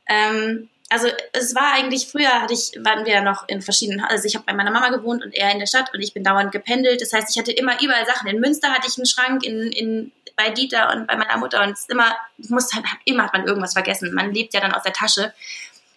Ähm, 0.07 0.69
also 0.93 1.07
es 1.33 1.55
war 1.55 1.73
eigentlich 1.73 2.07
früher 2.07 2.41
hatte 2.41 2.53
ich 2.53 2.71
waren 2.83 3.05
wir 3.05 3.21
noch 3.21 3.47
in 3.47 3.61
verschiedenen 3.61 4.01
also 4.01 4.25
ich 4.25 4.35
habe 4.35 4.45
bei 4.45 4.53
meiner 4.53 4.71
Mama 4.71 4.89
gewohnt 4.89 5.23
und 5.23 5.33
er 5.33 5.51
in 5.51 5.59
der 5.59 5.65
Stadt 5.65 5.93
und 5.93 6.01
ich 6.01 6.13
bin 6.13 6.23
dauernd 6.23 6.51
gependelt 6.51 7.01
das 7.01 7.11
heißt 7.11 7.29
ich 7.29 7.37
hatte 7.37 7.51
immer 7.51 7.81
überall 7.81 8.05
Sachen 8.05 8.29
in 8.29 8.39
Münster 8.39 8.69
hatte 8.69 8.87
ich 8.87 8.97
einen 8.97 9.05
Schrank 9.05 9.43
in, 9.43 9.71
in 9.71 10.11
bei 10.35 10.49
Dieter 10.49 10.93
und 10.93 11.07
bei 11.07 11.15
meiner 11.15 11.37
Mutter 11.37 11.63
und 11.63 11.71
es 11.71 11.85
immer 11.89 12.15
muss 12.37 12.73
halt 12.73 12.85
immer 13.05 13.23
hat 13.23 13.33
man 13.33 13.45
irgendwas 13.45 13.73
vergessen 13.73 14.13
man 14.13 14.33
lebt 14.33 14.53
ja 14.53 14.59
dann 14.59 14.73
aus 14.73 14.83
der 14.83 14.93
Tasche 14.93 15.33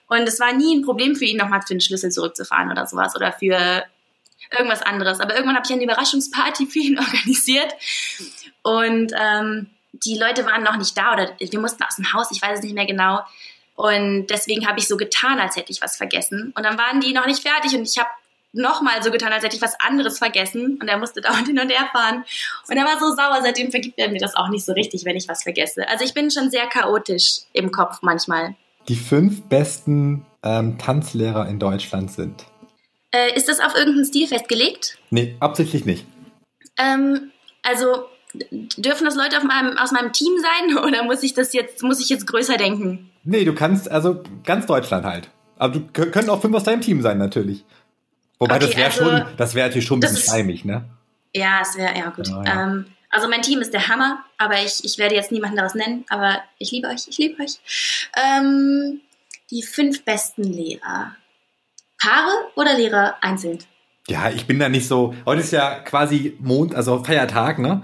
und 0.08 0.28
es 0.28 0.38
war 0.40 0.52
nie 0.52 0.76
ein 0.76 0.82
Problem 0.82 1.16
für 1.16 1.24
ihn 1.24 1.36
nochmal 1.36 1.62
für 1.62 1.74
den 1.74 1.80
Schlüssel 1.80 2.10
zurückzufahren 2.10 2.70
oder 2.70 2.86
sowas 2.86 3.16
oder 3.16 3.32
für 3.32 3.84
irgendwas 4.52 4.82
anderes. 4.82 5.20
Aber 5.20 5.34
irgendwann 5.34 5.56
habe 5.56 5.66
ich 5.66 5.72
eine 5.72 5.84
Überraschungsparty 5.84 6.66
für 6.66 6.78
ihn 6.78 6.98
organisiert 6.98 7.74
und 8.62 9.12
ähm, 9.18 9.70
die 9.92 10.18
Leute 10.18 10.44
waren 10.44 10.62
noch 10.62 10.76
nicht 10.76 10.96
da 10.96 11.14
oder 11.14 11.34
wir 11.38 11.60
mussten 11.60 11.82
aus 11.82 11.96
dem 11.96 12.12
Haus, 12.12 12.30
ich 12.30 12.42
weiß 12.42 12.58
es 12.58 12.64
nicht 12.64 12.74
mehr 12.74 12.86
genau. 12.86 13.20
Und 13.76 14.26
deswegen 14.28 14.66
habe 14.66 14.78
ich 14.78 14.88
so 14.88 14.96
getan, 14.96 15.38
als 15.38 15.56
hätte 15.56 15.70
ich 15.70 15.82
was 15.82 15.96
vergessen. 15.96 16.52
Und 16.56 16.64
dann 16.64 16.78
waren 16.78 17.00
die 17.00 17.12
noch 17.12 17.26
nicht 17.26 17.46
fertig 17.46 17.74
und 17.76 17.86
ich 17.86 17.98
habe 17.98 18.08
nochmal 18.52 19.02
so 19.02 19.10
getan, 19.10 19.32
als 19.32 19.44
hätte 19.44 19.54
ich 19.54 19.62
was 19.62 19.78
anderes 19.80 20.18
vergessen. 20.18 20.78
Und 20.80 20.88
er 20.88 20.98
musste 20.98 21.20
dauernd 21.22 21.46
hin 21.46 21.58
und 21.58 21.70
her 21.70 21.88
fahren. 21.92 22.24
Und 22.68 22.76
er 22.76 22.84
war 22.84 22.98
so 22.98 23.14
sauer, 23.14 23.40
seitdem 23.42 23.70
vergibt 23.70 23.98
er 23.98 24.10
mir 24.10 24.18
das 24.18 24.34
auch 24.34 24.48
nicht 24.48 24.64
so 24.64 24.72
richtig, 24.72 25.04
wenn 25.04 25.16
ich 25.16 25.28
was 25.28 25.42
vergesse. 25.42 25.88
Also 25.88 26.04
ich 26.04 26.14
bin 26.14 26.30
schon 26.30 26.50
sehr 26.50 26.66
chaotisch 26.66 27.40
im 27.52 27.70
Kopf 27.70 27.98
manchmal. 28.02 28.56
Die 28.88 28.96
fünf 28.96 29.42
besten 29.42 30.24
ähm, 30.42 30.78
Tanzlehrer 30.78 31.48
in 31.48 31.58
Deutschland 31.58 32.10
sind. 32.10 32.44
Äh, 33.10 33.36
ist 33.36 33.48
das 33.48 33.60
auf 33.60 33.74
irgendeinen 33.74 34.06
Stil 34.06 34.26
festgelegt? 34.26 34.98
Nee, 35.10 35.36
absichtlich 35.40 35.84
nicht. 35.84 36.06
Ähm, 36.78 37.30
also 37.62 38.06
dürfen 38.50 39.04
das 39.04 39.16
Leute 39.16 39.44
meinem, 39.44 39.76
aus 39.78 39.92
meinem 39.92 40.12
Team 40.12 40.32
sein 40.38 40.78
oder 40.84 41.02
muss 41.02 41.22
ich 41.22 41.34
das 41.34 41.52
jetzt, 41.52 41.82
muss 41.82 42.00
ich 42.00 42.08
jetzt 42.08 42.26
größer 42.26 42.56
denken? 42.56 43.10
Nee, 43.26 43.44
du 43.44 43.54
kannst, 43.54 43.90
also 43.90 44.22
ganz 44.44 44.66
Deutschland 44.66 45.04
halt. 45.04 45.30
Aber 45.56 45.78
du 45.78 45.80
können 45.86 46.30
auch 46.30 46.40
fünf 46.40 46.54
aus 46.54 46.64
deinem 46.64 46.80
Team 46.80 47.02
sein, 47.02 47.18
natürlich. 47.18 47.64
Wobei 48.38 48.56
okay, 48.56 48.66
das 48.66 48.76
wäre 48.76 48.86
also, 48.86 49.04
schon, 49.04 49.36
das 49.36 49.54
wäre 49.54 49.68
natürlich 49.68 49.86
schon 49.86 49.98
ein 49.98 50.00
bisschen 50.00 50.18
schleimig, 50.18 50.64
ne? 50.64 50.84
Ja, 51.34 51.60
es 51.62 51.76
wäre, 51.76 51.96
ja 51.96 52.10
gut. 52.10 52.28
Ja, 52.28 52.44
ja. 52.44 52.62
Ähm, 52.62 52.86
also 53.10 53.28
mein 53.28 53.42
Team 53.42 53.60
ist 53.60 53.72
der 53.72 53.88
Hammer, 53.88 54.24
aber 54.38 54.62
ich, 54.62 54.84
ich 54.84 54.98
werde 54.98 55.14
jetzt 55.14 55.32
niemanden 55.32 55.56
daraus 55.56 55.74
nennen, 55.74 56.04
aber 56.08 56.38
ich 56.58 56.70
liebe 56.70 56.88
euch, 56.88 57.08
ich 57.08 57.18
liebe 57.18 57.42
euch. 57.42 57.58
Ähm, 58.16 59.00
die 59.50 59.62
fünf 59.62 60.04
besten 60.04 60.44
Lehrer. 60.44 61.16
Paare 61.98 62.30
oder 62.54 62.74
Lehrer 62.74 63.16
einzeln? 63.22 63.58
Ja, 64.08 64.30
ich 64.30 64.46
bin 64.46 64.58
da 64.58 64.68
nicht 64.68 64.86
so. 64.86 65.14
Heute 65.24 65.40
ist 65.40 65.52
ja 65.52 65.80
quasi 65.80 66.36
Mond, 66.40 66.74
also 66.74 67.02
Feiertag, 67.02 67.58
ne? 67.58 67.82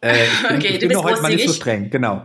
Äh, 0.00 0.24
ich 0.24 0.42
bin, 0.48 0.56
okay, 0.56 0.68
ich 0.68 0.88
bin 0.88 0.96
heute 1.02 1.20
mal 1.20 1.34
nicht 1.34 1.46
so 1.46 1.52
streng, 1.52 1.90
genau. 1.90 2.24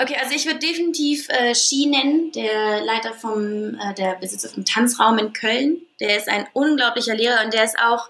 Okay, 0.00 0.16
also 0.20 0.34
ich 0.34 0.46
würde 0.46 0.58
definitiv 0.58 1.28
äh, 1.28 1.54
Ski 1.54 1.86
nennen, 1.86 2.32
der 2.32 2.82
Leiter 2.82 3.12
vom, 3.12 3.74
äh, 3.74 3.94
der 3.94 4.14
Besitzer 4.14 4.48
vom 4.48 4.64
Tanzraum 4.64 5.18
in 5.18 5.32
Köln. 5.32 5.82
Der 6.00 6.16
ist 6.16 6.28
ein 6.28 6.46
unglaublicher 6.54 7.14
Lehrer 7.14 7.44
und 7.44 7.52
der 7.52 7.64
ist 7.64 7.78
auch, 7.78 8.08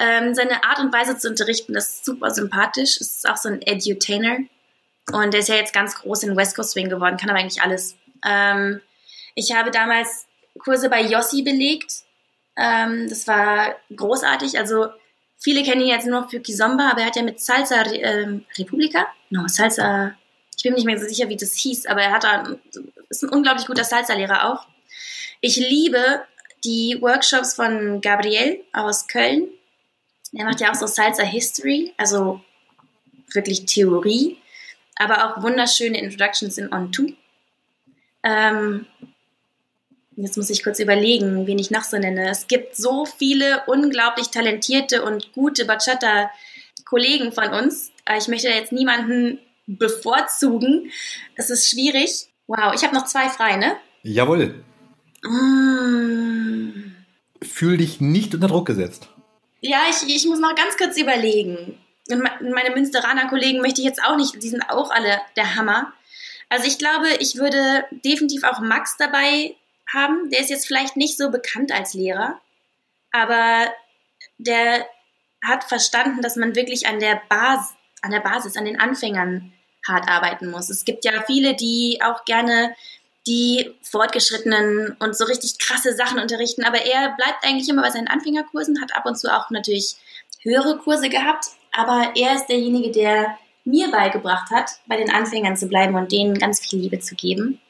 ähm, 0.00 0.34
seine 0.34 0.64
Art 0.64 0.78
und 0.80 0.92
Weise 0.92 1.18
zu 1.18 1.28
unterrichten, 1.28 1.74
das 1.74 1.88
ist 1.88 2.04
super 2.06 2.30
sympathisch. 2.30 3.00
Es 3.00 3.16
ist 3.16 3.28
auch 3.28 3.36
so 3.36 3.50
ein 3.50 3.60
Edutainer. 3.60 4.38
Und 5.12 5.34
der 5.34 5.40
ist 5.40 5.48
ja 5.48 5.56
jetzt 5.56 5.74
ganz 5.74 5.94
groß 5.96 6.22
in 6.22 6.36
West 6.36 6.56
Coast 6.56 6.70
Swing 6.70 6.88
geworden, 6.88 7.16
kann 7.18 7.28
aber 7.30 7.38
eigentlich 7.38 7.62
alles. 7.62 7.96
Ähm, 8.26 8.80
ich 9.34 9.54
habe 9.54 9.70
damals 9.70 10.26
Kurse 10.58 10.88
bei 10.88 11.02
Yossi 11.02 11.42
belegt. 11.42 11.92
Ähm, 12.56 13.08
das 13.08 13.26
war 13.26 13.76
großartig. 13.94 14.58
Also 14.58 14.88
viele 15.38 15.62
kennen 15.62 15.82
ihn 15.82 15.88
jetzt 15.88 16.06
nur 16.06 16.28
für 16.28 16.40
Kizomba, 16.40 16.90
aber 16.90 17.02
er 17.02 17.06
hat 17.08 17.16
ja 17.16 17.22
mit 17.22 17.40
Salsa 17.40 17.84
ähm, 17.92 18.46
Republika, 18.58 19.06
no, 19.28 19.46
Salsa, 19.48 20.14
ich 20.60 20.62
bin 20.62 20.72
mir 20.72 20.76
nicht 20.76 20.84
mehr 20.84 21.00
so 21.00 21.08
sicher, 21.08 21.30
wie 21.30 21.38
das 21.38 21.54
hieß, 21.54 21.86
aber 21.86 22.02
er 22.02 22.12
hat 22.12 22.24
da, 22.24 22.54
ist 23.08 23.22
ein 23.22 23.30
unglaublich 23.30 23.66
guter 23.66 23.82
Salsa-Lehrer 23.82 24.52
auch. 24.52 24.66
Ich 25.40 25.56
liebe 25.56 26.20
die 26.66 26.98
Workshops 27.00 27.54
von 27.54 28.02
Gabriel 28.02 28.62
aus 28.74 29.08
Köln. 29.08 29.48
Er 30.34 30.44
macht 30.44 30.60
ja 30.60 30.70
auch 30.70 30.74
so 30.74 30.86
Salsa 30.86 31.22
History, 31.22 31.94
also 31.96 32.42
wirklich 33.32 33.64
Theorie, 33.64 34.36
aber 34.96 35.24
auch 35.24 35.42
wunderschöne 35.42 35.98
Introductions 35.98 36.58
in 36.58 36.68
On2. 36.68 37.14
Ähm, 38.24 38.84
Jetzt 40.16 40.36
muss 40.36 40.50
ich 40.50 40.62
kurz 40.62 40.78
überlegen, 40.78 41.46
wen 41.46 41.58
ich 41.58 41.70
noch 41.70 41.84
so 41.84 41.96
nenne. 41.96 42.28
Es 42.28 42.46
gibt 42.46 42.76
so 42.76 43.06
viele 43.06 43.62
unglaublich 43.66 44.28
talentierte 44.28 45.02
und 45.02 45.32
gute 45.32 45.64
Bachata-Kollegen 45.64 47.32
von 47.32 47.48
uns. 47.54 47.92
Ich 48.18 48.28
möchte 48.28 48.48
jetzt 48.48 48.72
niemanden 48.72 49.38
bevorzugen. 49.78 50.90
Es 51.36 51.50
ist 51.50 51.68
schwierig. 51.68 52.28
Wow, 52.46 52.74
ich 52.74 52.82
habe 52.82 52.94
noch 52.94 53.04
zwei 53.06 53.28
frei, 53.28 53.56
ne? 53.56 53.76
Jawohl. 54.02 54.64
Mm. 55.22 56.94
Fühl 57.42 57.76
dich 57.76 58.00
nicht 58.00 58.34
unter 58.34 58.48
Druck 58.48 58.66
gesetzt. 58.66 59.08
Ja, 59.60 59.82
ich, 59.90 60.14
ich 60.14 60.26
muss 60.26 60.40
noch 60.40 60.54
ganz 60.54 60.76
kurz 60.76 60.98
überlegen. 60.98 61.78
Und 62.10 62.22
meine 62.40 62.70
Münsteraner 62.74 63.28
Kollegen 63.28 63.60
möchte 63.60 63.80
ich 63.80 63.86
jetzt 63.86 64.02
auch 64.02 64.16
nicht, 64.16 64.42
die 64.42 64.48
sind 64.48 64.68
auch 64.68 64.90
alle 64.90 65.20
der 65.36 65.54
Hammer. 65.54 65.92
Also 66.48 66.66
ich 66.66 66.78
glaube, 66.78 67.08
ich 67.20 67.36
würde 67.36 67.84
definitiv 68.04 68.42
auch 68.44 68.60
Max 68.60 68.96
dabei 68.96 69.54
haben. 69.92 70.30
Der 70.30 70.40
ist 70.40 70.50
jetzt 70.50 70.66
vielleicht 70.66 70.96
nicht 70.96 71.16
so 71.16 71.30
bekannt 71.30 71.72
als 71.72 71.94
Lehrer, 71.94 72.40
aber 73.12 73.72
der 74.38 74.86
hat 75.44 75.64
verstanden, 75.64 76.22
dass 76.22 76.36
man 76.36 76.54
wirklich 76.54 76.86
an 76.86 76.98
der 76.98 77.22
Basis, 77.28 77.74
an 78.02 78.10
der 78.10 78.20
Basis, 78.20 78.56
an 78.56 78.64
den 78.64 78.80
Anfängern 78.80 79.52
hart 79.86 80.08
arbeiten 80.08 80.50
muss. 80.50 80.70
Es 80.70 80.84
gibt 80.84 81.04
ja 81.04 81.22
viele, 81.26 81.54
die 81.54 82.00
auch 82.02 82.24
gerne 82.24 82.74
die 83.26 83.70
Fortgeschrittenen 83.82 84.96
und 84.98 85.16
so 85.16 85.24
richtig 85.24 85.58
krasse 85.58 85.94
Sachen 85.94 86.18
unterrichten, 86.18 86.64
aber 86.64 86.78
er 86.78 87.14
bleibt 87.16 87.44
eigentlich 87.44 87.68
immer 87.68 87.82
bei 87.82 87.90
seinen 87.90 88.08
Anfängerkursen, 88.08 88.80
hat 88.80 88.96
ab 88.96 89.06
und 89.06 89.18
zu 89.18 89.32
auch 89.34 89.50
natürlich 89.50 89.96
höhere 90.42 90.78
Kurse 90.78 91.08
gehabt, 91.08 91.46
aber 91.72 92.12
er 92.16 92.34
ist 92.34 92.46
derjenige, 92.46 92.90
der 92.90 93.36
mir 93.64 93.90
beigebracht 93.90 94.50
hat, 94.50 94.70
bei 94.86 94.96
den 94.96 95.10
Anfängern 95.10 95.56
zu 95.56 95.68
bleiben 95.68 95.94
und 95.94 96.12
denen 96.12 96.38
ganz 96.38 96.60
viel 96.60 96.80
Liebe 96.80 96.98
zu 96.98 97.14
geben. 97.14 97.60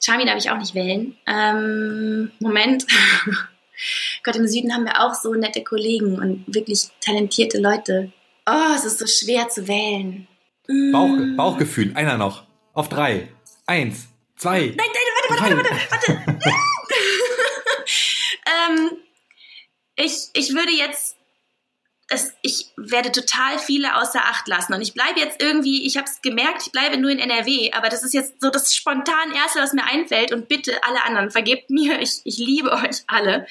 Charmy 0.00 0.24
darf 0.24 0.36
ich 0.38 0.50
auch 0.50 0.58
nicht 0.58 0.74
wählen. 0.74 1.16
Ähm, 1.26 2.30
Moment. 2.38 2.86
Gott, 4.24 4.36
im 4.36 4.46
Süden 4.46 4.74
haben 4.74 4.84
wir 4.84 5.04
auch 5.04 5.14
so 5.14 5.34
nette 5.34 5.62
Kollegen 5.62 6.18
und 6.18 6.44
wirklich 6.46 6.88
talentierte 7.00 7.58
Leute. 7.58 8.12
Oh, 8.46 8.74
es 8.74 8.84
ist 8.84 8.98
so 8.98 9.06
schwer 9.06 9.48
zu 9.48 9.66
wählen. 9.68 10.26
Bauch, 10.92 11.08
mm. 11.08 11.36
Bauchgefühl, 11.36 11.92
einer 11.96 12.16
noch. 12.16 12.44
Auf 12.74 12.88
drei. 12.88 13.28
Eins, 13.66 14.08
zwei. 14.36 14.74
Nein, 14.76 14.76
nein, 14.76 14.88
warte, 15.30 15.42
warte, 15.42 15.56
warte, 15.56 15.70
warte, 15.90 16.30
warte. 16.30 16.54
ähm, 18.70 18.90
ich, 19.96 20.28
ich 20.34 20.54
würde 20.54 20.72
jetzt 20.72 21.18
es, 22.08 22.32
ich 22.40 22.72
werde 22.76 23.12
total 23.12 23.58
viele 23.58 23.96
außer 23.96 24.20
Acht 24.20 24.48
lassen. 24.48 24.72
Und 24.72 24.80
ich 24.80 24.94
bleibe 24.94 25.20
jetzt 25.20 25.42
irgendwie, 25.42 25.86
ich 25.86 25.96
habe 25.96 26.08
es 26.08 26.22
gemerkt, 26.22 26.62
ich 26.66 26.72
bleibe 26.72 26.96
nur 26.96 27.10
in 27.10 27.18
NRW, 27.18 27.72
aber 27.72 27.90
das 27.90 28.02
ist 28.02 28.14
jetzt 28.14 28.40
so 28.40 28.50
das 28.50 28.74
spontan 28.74 29.32
Erste, 29.32 29.60
was 29.60 29.74
mir 29.74 29.84
einfällt. 29.84 30.32
Und 30.32 30.48
bitte 30.48 30.82
alle 30.84 31.04
anderen, 31.04 31.30
vergebt 31.30 31.70
mir, 31.70 32.00
ich, 32.00 32.20
ich 32.24 32.38
liebe 32.38 32.72
euch 32.72 33.02
alle. 33.06 33.46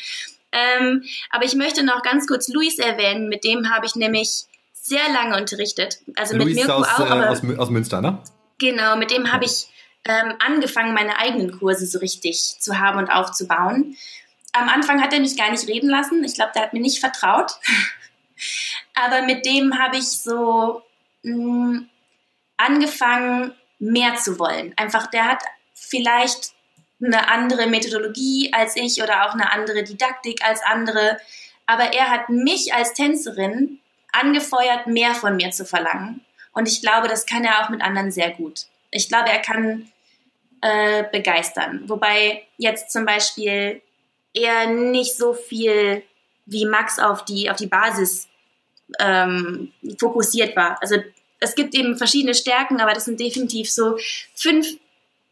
Ähm, 0.51 1.03
aber 1.29 1.45
ich 1.45 1.53
möchte 1.53 1.83
noch 1.83 2.01
ganz 2.01 2.25
kurz 2.25 2.47
Luis 2.47 2.79
erwähnen, 2.79 3.29
mit 3.29 3.43
dem 3.43 3.69
habe 3.69 3.85
ich 3.85 3.95
nämlich 3.95 4.45
sehr 4.87 5.09
lange 5.11 5.37
unterrichtet. 5.37 5.99
Also 6.15 6.35
Luis 6.35 6.47
mit 6.47 6.55
Mirko 6.55 6.73
aus, 6.73 6.87
auch. 6.87 6.99
Äh, 6.99 7.09
aber, 7.09 7.29
aus, 7.29 7.41
aus 7.57 7.69
Münster, 7.69 8.01
ne? 8.01 8.21
Genau, 8.59 8.95
mit 8.95 9.11
dem 9.11 9.31
habe 9.31 9.45
ich 9.45 9.67
ähm, 10.05 10.33
angefangen, 10.39 10.93
meine 10.93 11.19
eigenen 11.19 11.59
Kurse 11.59 11.85
so 11.85 11.99
richtig 11.99 12.55
zu 12.59 12.79
haben 12.79 12.97
und 12.97 13.09
aufzubauen. 13.09 13.95
Am 14.53 14.69
Anfang 14.69 15.01
hat 15.01 15.13
er 15.13 15.19
mich 15.19 15.37
gar 15.37 15.51
nicht 15.51 15.67
reden 15.67 15.89
lassen. 15.89 16.23
Ich 16.23 16.35
glaube, 16.35 16.51
der 16.55 16.63
hat 16.63 16.73
mir 16.73 16.79
nicht 16.79 16.99
vertraut. 16.99 17.51
Aber 18.95 19.23
mit 19.23 19.45
dem 19.45 19.77
habe 19.77 19.97
ich 19.97 20.07
so 20.07 20.81
mh, 21.23 21.35
mm, 21.35 21.89
angefangen, 22.57 23.53
mehr 23.79 24.15
zu 24.15 24.39
wollen. 24.39 24.73
Einfach, 24.77 25.07
der 25.07 25.25
hat 25.25 25.43
vielleicht 25.73 26.53
eine 27.03 27.29
andere 27.29 27.67
Methodologie 27.67 28.51
als 28.53 28.75
ich 28.75 29.03
oder 29.03 29.27
auch 29.27 29.33
eine 29.33 29.51
andere 29.51 29.83
Didaktik 29.83 30.43
als 30.43 30.61
andere. 30.63 31.19
Aber 31.67 31.93
er 31.93 32.09
hat 32.09 32.29
mich 32.29 32.73
als 32.73 32.93
Tänzerin 32.93 33.79
angefeuert, 34.11 34.87
mehr 34.87 35.13
von 35.13 35.35
mir 35.35 35.51
zu 35.51 35.65
verlangen. 35.65 36.21
Und 36.53 36.67
ich 36.67 36.81
glaube, 36.81 37.07
das 37.07 37.25
kann 37.25 37.43
er 37.43 37.63
auch 37.63 37.69
mit 37.69 37.81
anderen 37.81 38.11
sehr 38.11 38.31
gut. 38.31 38.65
Ich 38.91 39.09
glaube, 39.09 39.29
er 39.29 39.39
kann 39.39 39.91
äh, 40.61 41.03
begeistern. 41.11 41.83
Wobei 41.87 42.43
jetzt 42.57 42.91
zum 42.91 43.05
Beispiel 43.05 43.81
er 44.33 44.67
nicht 44.67 45.15
so 45.15 45.33
viel 45.33 46.03
wie 46.45 46.65
Max 46.65 46.99
auf 46.99 47.25
die, 47.25 47.49
auf 47.49 47.57
die 47.57 47.67
Basis 47.67 48.27
ähm, 48.99 49.71
fokussiert 49.99 50.55
war. 50.55 50.81
Also 50.81 50.97
es 51.39 51.55
gibt 51.55 51.75
eben 51.75 51.97
verschiedene 51.97 52.33
Stärken, 52.33 52.79
aber 52.79 52.93
das 52.93 53.05
sind 53.05 53.19
definitiv 53.19 53.71
so 53.71 53.97
fünf 54.35 54.67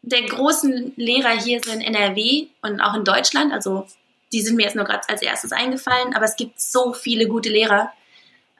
der 0.02 0.22
großen 0.22 0.92
Lehrer 0.96 1.30
hier 1.30 1.60
sind 1.62 1.82
in 1.82 1.94
NRW 1.94 2.46
und 2.62 2.80
auch 2.80 2.94
in 2.94 3.04
Deutschland. 3.04 3.52
Also 3.52 3.86
die 4.32 4.40
sind 4.40 4.56
mir 4.56 4.64
jetzt 4.64 4.76
nur 4.76 4.84
gerade 4.84 5.08
als 5.08 5.22
erstes 5.22 5.52
eingefallen, 5.52 6.14
aber 6.14 6.24
es 6.24 6.36
gibt 6.36 6.60
so 6.60 6.92
viele 6.92 7.26
gute 7.26 7.48
Lehrer. 7.48 7.92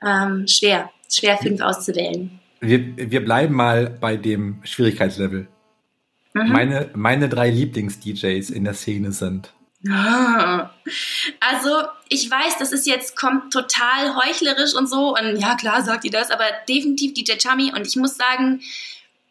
Ähm, 0.01 0.47
schwer, 0.47 0.91
schwer 1.09 1.37
fünf 1.37 1.61
auszuwählen. 1.61 2.39
Wir, 2.59 3.11
wir 3.11 3.23
bleiben 3.23 3.55
mal 3.55 3.89
bei 3.89 4.17
dem 4.17 4.61
Schwierigkeitslevel. 4.63 5.47
Mhm. 6.33 6.51
Meine, 6.51 6.89
meine 6.93 7.29
drei 7.29 7.49
Lieblings-DJs 7.49 8.49
in 8.49 8.63
der 8.63 8.73
Szene 8.73 9.11
sind 9.11 9.53
also, 11.39 11.83
ich 12.09 12.29
weiß, 12.29 12.57
das 12.59 12.71
ist 12.71 12.87
jetzt, 12.87 13.15
kommt 13.15 13.53
total 13.53 14.15
heuchlerisch 14.15 14.73
und 14.73 14.89
so. 14.89 15.15
Und 15.15 15.37
ja, 15.37 15.55
klar 15.55 15.83
sagt 15.83 16.03
die 16.03 16.09
das, 16.09 16.31
aber 16.31 16.45
definitiv 16.67 17.13
DJ 17.13 17.33
Chami. 17.37 17.71
Und 17.73 17.87
ich 17.87 17.95
muss 17.95 18.17
sagen, 18.17 18.61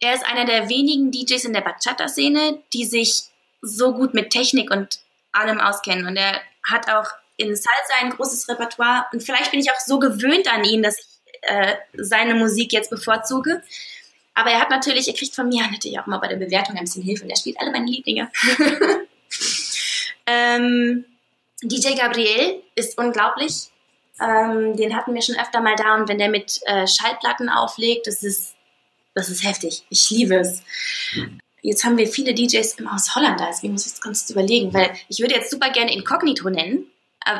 er 0.00 0.14
ist 0.14 0.26
einer 0.26 0.44
der 0.44 0.68
wenigen 0.68 1.10
DJs 1.10 1.44
in 1.44 1.52
der 1.52 1.62
Bachata-Szene, 1.62 2.62
die 2.72 2.84
sich 2.84 3.24
so 3.60 3.92
gut 3.92 4.14
mit 4.14 4.30
Technik 4.30 4.70
und 4.70 5.00
allem 5.32 5.60
auskennen. 5.60 6.06
Und 6.06 6.16
er 6.16 6.40
hat 6.62 6.88
auch 6.90 7.08
in 7.36 7.54
Salsa 7.54 7.94
ein 8.00 8.10
großes 8.10 8.48
Repertoire. 8.48 9.06
Und 9.12 9.22
vielleicht 9.22 9.50
bin 9.50 9.60
ich 9.60 9.70
auch 9.70 9.80
so 9.84 9.98
gewöhnt 9.98 10.52
an 10.52 10.64
ihn, 10.64 10.82
dass 10.82 10.98
ich 10.98 11.06
äh, 11.42 11.74
seine 11.94 12.34
Musik 12.34 12.72
jetzt 12.72 12.90
bevorzuge. 12.90 13.62
Aber 14.34 14.50
er 14.50 14.60
hat 14.60 14.70
natürlich, 14.70 15.08
er 15.08 15.14
kriegt 15.14 15.34
von 15.34 15.48
mir 15.48 15.62
natürlich 15.70 15.98
auch 15.98 16.06
mal 16.06 16.18
bei 16.18 16.28
der 16.28 16.36
Bewertung 16.36 16.76
ein 16.76 16.84
bisschen 16.84 17.02
Hilfe. 17.02 17.24
Und 17.24 17.30
er 17.30 17.36
spielt 17.36 17.60
alle 17.60 17.72
meine 17.72 17.86
Lieblinge. 17.86 18.30
Ähm, 20.26 21.04
DJ 21.62 21.94
Gabriel 21.94 22.62
ist 22.74 22.98
unglaublich. 22.98 23.68
Ähm, 24.20 24.76
den 24.76 24.96
hatten 24.96 25.14
wir 25.14 25.22
schon 25.22 25.38
öfter 25.38 25.60
mal 25.60 25.76
da 25.76 25.94
und 25.94 26.08
wenn 26.08 26.18
der 26.18 26.30
mit 26.30 26.60
äh, 26.66 26.86
Schallplatten 26.86 27.48
auflegt, 27.48 28.06
das 28.06 28.22
ist, 28.22 28.54
das 29.14 29.28
ist 29.28 29.44
heftig. 29.44 29.84
Ich 29.90 30.10
liebe 30.10 30.36
es. 30.36 30.62
Jetzt 31.62 31.84
haben 31.84 31.98
wir 31.98 32.06
viele 32.06 32.34
DJs 32.34 32.74
immer 32.78 32.94
aus 32.94 33.14
Holland 33.14 33.40
da, 33.40 33.46
deswegen 33.46 33.72
muss 33.72 33.86
ich 33.86 33.92
jetzt 34.04 34.30
überlegen, 34.30 34.72
weil 34.72 34.92
ich 35.08 35.20
würde 35.20 35.34
jetzt 35.34 35.50
super 35.50 35.70
gerne 35.70 35.92
Incognito 35.92 36.48
nennen, 36.48 36.86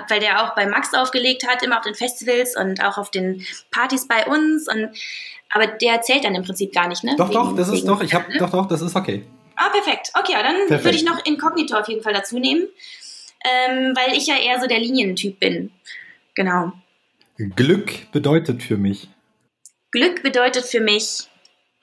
weil 0.09 0.21
der 0.21 0.43
auch 0.43 0.55
bei 0.55 0.67
Max 0.67 0.93
aufgelegt 0.95 1.47
hat, 1.47 1.63
immer 1.63 1.79
auf 1.79 1.85
den 1.85 1.95
Festivals 1.95 2.57
und 2.57 2.83
auch 2.83 2.99
auf 2.99 3.11
den 3.11 3.45
Partys 3.71 4.07
bei 4.09 4.27
uns 4.27 4.69
und 4.69 4.91
aber 5.51 5.69
der 5.69 6.03
zählt 6.03 6.25
dann 6.25 6.35
im 6.35 6.43
Prinzip 6.43 6.73
gar 6.73 6.89
nicht, 6.89 7.05
ne? 7.05 7.15
Doch, 7.17 7.29
wegen, 7.29 7.39
doch, 7.39 7.57
das 7.57 7.69
ist 7.69 7.87
doch, 7.87 8.03
ich 8.03 8.13
habe, 8.15 8.37
doch, 8.39 8.51
doch, 8.51 8.67
das 8.67 8.83
ist 8.83 8.97
okay. 8.97 9.25
Ah, 9.55 9.71
perfekt. 9.71 10.11
Okay, 10.19 10.33
ja, 10.33 10.43
dann 10.43 10.57
perfekt. 10.67 10.85
würde 10.85 10.97
ich 10.97 11.05
noch 11.05 11.25
Inkognito 11.25 11.77
auf 11.77 11.89
jeden 11.89 12.03
Fall 12.03 12.13
dazu 12.13 12.39
nehmen, 12.39 12.67
ähm, 13.45 13.95
weil 13.97 14.17
ich 14.17 14.27
ja 14.27 14.37
eher 14.37 14.61
so 14.61 14.67
der 14.67 14.81
Linientyp 14.81 15.41
bin. 15.41 15.71
Genau. 16.35 16.73
Glück 17.39 18.11
bedeutet 18.13 18.63
für 18.63 18.77
mich. 18.77 19.09
Glück 19.93 20.23
bedeutet 20.23 20.65
für 20.67 20.81
mich, 20.81 21.29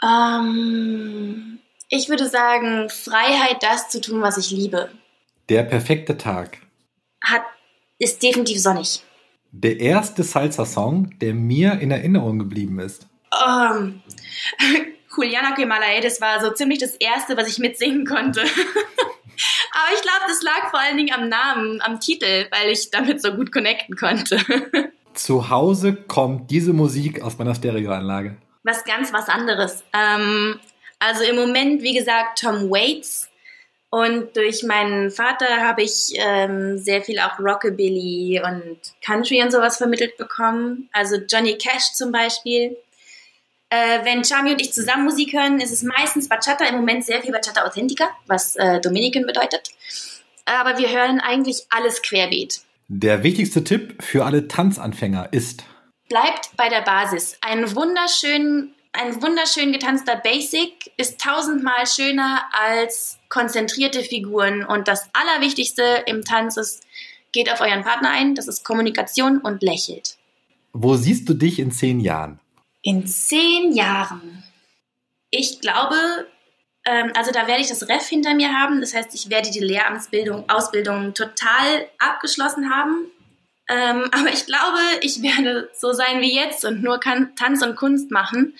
ähm, 0.03 1.59
ich 1.89 2.09
würde 2.09 2.27
sagen, 2.27 2.89
Freiheit, 2.89 3.61
das 3.61 3.89
zu 3.89 4.01
tun, 4.01 4.21
was 4.21 4.37
ich 4.37 4.51
liebe. 4.51 4.91
Der 5.49 5.63
perfekte 5.63 6.17
Tag. 6.17 6.57
Hat, 7.23 7.43
ist 8.03 8.21
definitiv 8.21 8.59
sonnig. 8.59 9.03
Der 9.51 9.79
erste 9.79 10.23
Salsa-Song, 10.23 11.17
der 11.19 11.33
mir 11.33 11.79
in 11.79 11.91
Erinnerung 11.91 12.39
geblieben 12.39 12.79
ist. 12.79 13.07
Um, 13.31 14.01
ähm, 14.59 14.85
Juliana 15.15 15.53
Kemalay, 15.53 16.01
das 16.01 16.19
war 16.21 16.41
so 16.41 16.51
ziemlich 16.51 16.79
das 16.79 16.95
Erste, 16.95 17.37
was 17.37 17.47
ich 17.47 17.59
mitsingen 17.59 18.05
konnte. 18.05 18.41
Aber 19.73 19.93
ich 19.95 20.01
glaube, 20.01 20.25
das 20.27 20.41
lag 20.41 20.69
vor 20.69 20.79
allen 20.79 20.97
Dingen 20.97 21.13
am 21.13 21.29
Namen, 21.29 21.81
am 21.81 21.99
Titel, 21.99 22.47
weil 22.51 22.71
ich 22.71 22.89
damit 22.91 23.21
so 23.21 23.31
gut 23.33 23.51
connecten 23.51 23.95
konnte. 23.95 24.37
Zu 25.13 25.49
Hause 25.49 25.93
kommt 25.95 26.49
diese 26.49 26.73
Musik 26.73 27.21
aus 27.21 27.37
meiner 27.37 27.53
Stereoanlage. 27.53 28.37
Was 28.63 28.83
ganz 28.85 29.13
was 29.13 29.29
anderes. 29.29 29.83
Ähm, 29.93 30.59
also 30.99 31.23
im 31.23 31.35
Moment, 31.35 31.83
wie 31.83 31.93
gesagt, 31.93 32.39
Tom 32.39 32.69
Waits. 32.69 33.29
Und 33.93 34.35
durch 34.35 34.63
meinen 34.63 35.11
Vater 35.11 35.61
habe 35.61 35.83
ich 35.83 36.13
ähm, 36.15 36.79
sehr 36.79 37.03
viel 37.03 37.19
auch 37.19 37.37
Rockabilly 37.37 38.41
und 38.43 38.79
Country 39.05 39.43
und 39.43 39.51
sowas 39.51 39.77
vermittelt 39.77 40.17
bekommen. 40.17 40.89
Also 40.93 41.17
Johnny 41.17 41.59
Cash 41.59 41.93
zum 41.93 42.11
Beispiel. 42.11 42.75
Äh, 43.69 44.03
wenn 44.03 44.23
Chami 44.23 44.53
und 44.53 44.61
ich 44.61 44.73
zusammen 44.73 45.03
Musik 45.03 45.33
hören, 45.33 45.59
ist 45.59 45.71
es 45.71 45.83
meistens 45.83 46.27
Bachata, 46.27 46.65
im 46.65 46.77
Moment 46.77 47.05
sehr 47.05 47.21
viel 47.21 47.31
Bachata 47.31 47.67
Authentica, 47.67 48.09
was 48.25 48.55
äh, 48.55 48.81
Dominican 48.81 49.27
bedeutet. 49.27 49.69
Aber 50.45 50.79
wir 50.79 50.89
hören 50.89 51.19
eigentlich 51.19 51.67
alles 51.69 52.01
querbeet. 52.01 52.61
Der 52.87 53.21
wichtigste 53.21 53.63
Tipp 53.63 54.01
für 54.01 54.25
alle 54.25 54.47
Tanzanfänger 54.47 55.31
ist: 55.33 55.65
Bleibt 56.09 56.49
bei 56.57 56.67
der 56.67 56.81
Basis. 56.81 57.37
Ein 57.41 57.75
wunderschön, 57.75 58.73
ein 58.93 59.21
wunderschön 59.21 59.71
getanzter 59.71 60.15
Basic 60.15 60.91
ist 60.97 61.19
tausendmal 61.19 61.87
schöner 61.87 62.43
als 62.51 63.17
konzentrierte 63.27 64.01
Figuren. 64.01 64.63
Und 64.63 64.87
das 64.87 65.09
Allerwichtigste 65.13 66.03
im 66.05 66.23
Tanz 66.23 66.57
ist, 66.57 66.83
geht 67.31 67.51
auf 67.51 67.59
euren 67.59 67.83
Partner 67.83 68.11
ein, 68.11 68.35
das 68.35 68.47
ist 68.47 68.63
Kommunikation 68.63 69.39
und 69.39 69.63
lächelt. 69.63 70.17
Wo 70.71 70.95
siehst 70.95 71.27
du 71.27 71.33
dich 71.33 71.59
in 71.59 71.71
zehn 71.71 71.99
Jahren? 71.99 72.39
In 72.83 73.07
zehn 73.07 73.73
Jahren. 73.73 74.43
Ich 75.31 75.59
glaube, 75.59 75.95
ähm, 76.85 77.11
also 77.15 77.31
da 77.31 77.47
werde 77.47 77.61
ich 77.61 77.69
das 77.69 77.87
Ref 77.87 78.07
hinter 78.07 78.35
mir 78.35 78.53
haben. 78.53 78.81
Das 78.81 78.93
heißt, 78.93 79.13
ich 79.15 79.29
werde 79.29 79.49
die 79.49 79.59
Lehramtsbildung, 79.59 80.49
Ausbildung 80.49 81.13
total 81.13 81.87
abgeschlossen 81.97 82.69
haben. 82.69 83.07
Ähm, 83.69 84.05
aber 84.11 84.33
ich 84.33 84.45
glaube, 84.45 84.79
ich 85.01 85.21
werde 85.21 85.69
so 85.77 85.93
sein 85.93 86.21
wie 86.21 86.35
jetzt 86.35 86.65
und 86.65 86.83
nur 86.83 86.99
kann 86.99 87.35
Tanz 87.35 87.61
und 87.63 87.75
Kunst 87.75 88.11
machen. 88.11 88.55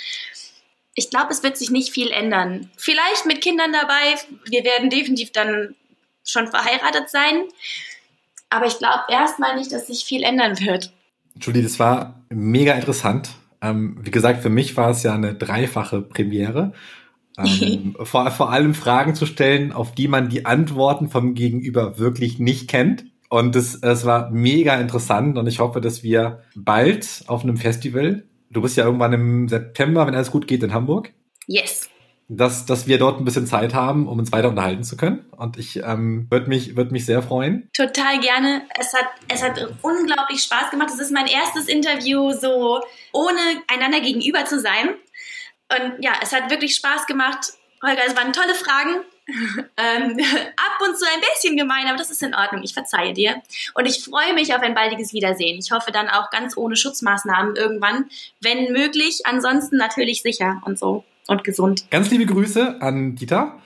Ich 0.96 1.10
glaube, 1.10 1.32
es 1.32 1.42
wird 1.42 1.58
sich 1.58 1.72
nicht 1.72 1.92
viel 1.92 2.12
ändern. 2.12 2.70
Vielleicht 2.78 3.26
mit 3.26 3.42
Kindern 3.42 3.74
dabei. 3.74 4.16
Wir 4.46 4.64
werden 4.64 4.90
definitiv 4.90 5.32
dann 5.32 5.76
schon 6.24 6.48
verheiratet 6.48 7.10
sein. 7.10 7.44
Aber 8.50 8.68
ich 8.68 8.78
glaube 8.78 9.04
erstmal 9.10 9.56
nicht, 9.56 9.72
dass 9.72 9.88
sich 9.88 10.06
viel 10.06 10.22
ändern 10.22 10.60
wird. 10.60 10.94
Julie, 11.40 11.64
das 11.64 11.80
war 11.80 12.24
mega 12.30 12.74
interessant. 12.74 13.30
Ähm, 13.62 13.98
wie 14.02 14.12
gesagt, 14.12 14.44
für 14.44 14.50
mich 14.50 14.78
war 14.78 14.92
es 14.92 15.02
ja 15.02 15.16
eine 15.16 15.34
dreifache 15.34 16.02
Premiere. 16.02 16.74
Ähm, 17.38 17.96
vor, 18.04 18.30
vor 18.30 18.52
allem 18.52 18.76
Fragen 18.76 19.16
zu 19.16 19.26
stellen, 19.26 19.72
auf 19.72 19.94
die 19.96 20.08
man 20.08 20.30
die 20.30 20.46
Antworten 20.46 21.10
vom 21.10 21.34
Gegenüber 21.34 21.98
wirklich 21.98 22.38
nicht 22.38 22.68
kennt. 22.68 23.06
Und 23.34 23.56
es, 23.56 23.76
es 23.82 24.06
war 24.06 24.30
mega 24.30 24.76
interessant 24.76 25.38
und 25.40 25.48
ich 25.48 25.60
hoffe, 25.60 25.82
dass 25.82 26.04
wir 26.04 26.44
bald 26.56 27.24
auf 27.26 27.44
einem 27.44 27.58
Festival 27.58 28.24
du 28.54 28.62
bist 28.62 28.78
ja 28.78 28.86
irgendwann 28.86 29.14
im 29.14 29.50
September, 29.50 30.08
wenn 30.08 30.16
alles 30.16 30.32
gut 30.32 30.48
geht, 30.48 30.64
in 30.64 30.74
Hamburg. 30.74 31.12
Yes. 31.48 31.90
Dass, 32.30 32.66
dass 32.66 32.88
wir 32.88 32.98
dort 32.98 33.20
ein 33.20 33.26
bisschen 33.26 33.48
Zeit 33.48 33.74
haben, 33.74 34.08
um 34.08 34.18
uns 34.18 34.32
weiter 34.32 34.50
unterhalten 34.50 34.84
zu 34.84 34.96
können. 34.96 35.26
Und 35.32 35.58
ich 35.58 35.78
ähm, 35.78 36.28
würde 36.30 36.48
mich, 36.48 36.76
würd 36.78 36.92
mich 36.92 37.06
sehr 37.06 37.22
freuen. 37.22 37.70
Total 37.74 38.20
gerne. 38.20 38.64
Es 38.80 38.94
hat, 38.94 39.08
es 39.28 39.44
hat 39.44 39.60
unglaublich 39.82 40.42
Spaß 40.42 40.72
gemacht. 40.72 40.90
Es 40.94 41.00
ist 41.00 41.12
mein 41.12 41.28
erstes 41.28 41.68
Interview, 41.68 42.32
so 42.32 42.80
ohne 43.12 43.40
einander 43.68 44.00
gegenüber 44.00 44.46
zu 44.46 44.60
sein. 44.60 44.90
Und 45.70 46.04
ja, 46.04 46.14
es 46.22 46.32
hat 46.32 46.50
wirklich 46.50 46.76
Spaß 46.76 47.08
gemacht. 47.08 47.54
Holger, 47.84 48.02
es 48.08 48.16
waren 48.16 48.32
tolle 48.32 48.56
Fragen. 48.56 49.02
Ähm, 49.28 50.18
ab 50.18 50.88
und 50.88 50.98
zu 50.98 51.06
ein 51.06 51.22
bisschen 51.34 51.58
gemein, 51.58 51.88
aber 51.88 51.98
das 51.98 52.10
ist 52.10 52.24
in 52.24 52.36
Ordnung. 52.36 52.62
Ich 52.64 52.74
verzeihe 52.74 53.14
dir. 53.14 53.42
Und 53.74 53.86
ich 53.86 54.04
freue 54.04 54.34
mich 54.34 54.54
auf 54.54 54.62
ein 54.62 54.76
baldiges 54.76 55.14
Wiedersehen. 55.14 55.60
Ich 55.60 55.72
hoffe 55.72 55.92
dann 55.92 56.10
auch 56.10 56.30
ganz 56.30 56.58
ohne 56.58 56.76
Schutzmaßnahmen 56.76 57.56
irgendwann, 57.56 58.06
wenn 58.42 58.72
möglich. 58.72 59.22
Ansonsten 59.26 59.78
natürlich 59.78 60.22
sicher 60.22 60.62
und 60.66 60.78
so 60.78 61.04
und 61.28 61.44
gesund. 61.44 61.90
Ganz 61.90 62.10
liebe 62.10 62.26
Grüße 62.26 62.82
an 62.82 63.16
Dieter. 63.16 63.60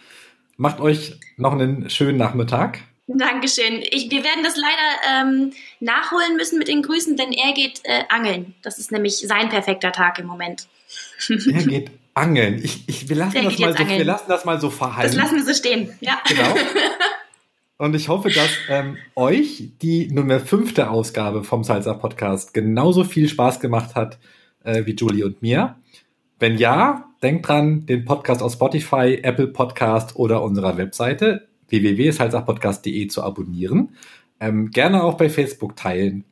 Macht 0.58 0.80
euch 0.80 1.20
noch 1.38 1.54
einen 1.54 1.90
schönen 1.90 2.18
Nachmittag. 2.18 2.80
Dankeschön. 3.08 3.82
Ich, 3.90 4.12
wir 4.12 4.24
werden 4.24 4.44
das 4.44 4.58
leider 4.58 5.30
ähm, 5.32 5.54
nachholen 5.80 6.36
müssen 6.36 6.60
mit 6.60 6.68
den 6.68 6.82
Grüßen, 6.82 7.16
denn 7.16 7.32
er 7.32 7.54
geht 7.54 7.82
äh, 7.84 8.04
angeln. 8.10 8.54
Das 8.64 8.80
ist 8.80 8.92
nämlich 8.92 9.20
sein 9.20 9.50
perfekter 9.50 9.94
Tag 9.94 10.20
im 10.20 10.26
Moment. 10.26 10.68
Er 11.30 11.64
geht 11.64 11.92
angeln. 12.18 12.60
Ich, 12.64 12.88
ich, 12.88 13.10
wir, 13.10 13.16
lassen 13.16 13.44
das 13.44 13.60
mal 13.60 13.78
so, 13.78 13.88
wir 13.88 14.06
lassen 14.06 14.26
das 14.28 14.46
mal 14.46 14.60
so 14.60 14.70
verhalten. 14.70 15.16
Das 15.16 15.16
lassen 15.16 15.36
wir 15.38 15.46
so 15.46 15.54
stehen, 15.54 15.94
ja. 16.02 16.20
Genau. 16.28 16.54
Und 17.78 17.96
ich 17.96 18.10
hoffe, 18.10 18.30
dass 18.30 18.50
ähm, 18.70 18.98
euch 19.16 19.70
die 19.82 20.08
Nummer 20.12 20.40
fünfte 20.40 20.90
Ausgabe 20.90 21.44
vom 21.44 21.64
Salsa 21.64 21.94
Podcast 21.94 22.54
genauso 22.54 23.04
viel 23.04 23.30
Spaß 23.30 23.60
gemacht 23.60 23.94
hat 23.94 24.18
äh, 24.64 24.86
wie 24.86 24.96
Julie 24.96 25.24
und 25.24 25.44
mir. 25.44 25.76
Wenn 26.40 26.58
ja, 26.58 27.06
denkt 27.22 27.48
dran, 27.48 27.86
den 27.86 28.04
Podcast 28.04 28.42
auf 28.42 28.54
Spotify, 28.54 29.20
Apple 29.22 29.48
Podcast 29.48 30.16
oder 30.16 30.42
unserer 30.42 30.78
Webseite 30.78 31.48
www.salsapodcast.de 31.70 33.08
zu 33.08 33.24
abonnieren. 33.24 33.96
Ähm, 34.40 34.72
gerne 34.72 35.04
auch 35.04 35.16
bei 35.16 35.30
Facebook 35.30 35.76
teilen. 35.76 36.24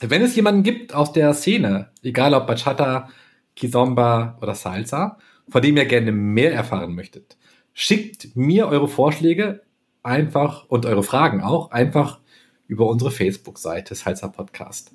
Wenn 0.00 0.22
es 0.22 0.34
jemanden 0.34 0.64
gibt 0.64 0.94
aus 0.94 1.12
der 1.12 1.32
Szene, 1.32 1.90
egal 2.02 2.34
ob 2.34 2.48
Bachata, 2.48 3.08
Kizomba 3.56 4.38
oder 4.40 4.54
Salsa, 4.54 5.18
von 5.48 5.62
dem 5.62 5.76
ihr 5.76 5.84
gerne 5.84 6.12
mehr 6.12 6.52
erfahren 6.52 6.94
möchtet. 6.94 7.36
Schickt 7.74 8.36
mir 8.36 8.68
eure 8.68 8.88
Vorschläge 8.88 9.62
einfach 10.02 10.66
und 10.68 10.86
eure 10.86 11.02
Fragen 11.02 11.42
auch 11.42 11.70
einfach 11.70 12.20
über 12.66 12.86
unsere 12.86 13.10
Facebook-Seite 13.10 13.94
Salsa 13.94 14.28
Podcast. 14.28 14.92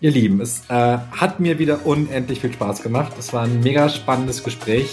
Ihr 0.00 0.10
Lieben, 0.10 0.40
es 0.40 0.68
äh, 0.68 0.98
hat 0.98 1.40
mir 1.40 1.58
wieder 1.58 1.86
unendlich 1.86 2.40
viel 2.40 2.52
Spaß 2.52 2.82
gemacht. 2.82 3.12
Es 3.18 3.32
war 3.32 3.44
ein 3.44 3.60
mega 3.60 3.88
spannendes 3.88 4.42
Gespräch 4.42 4.92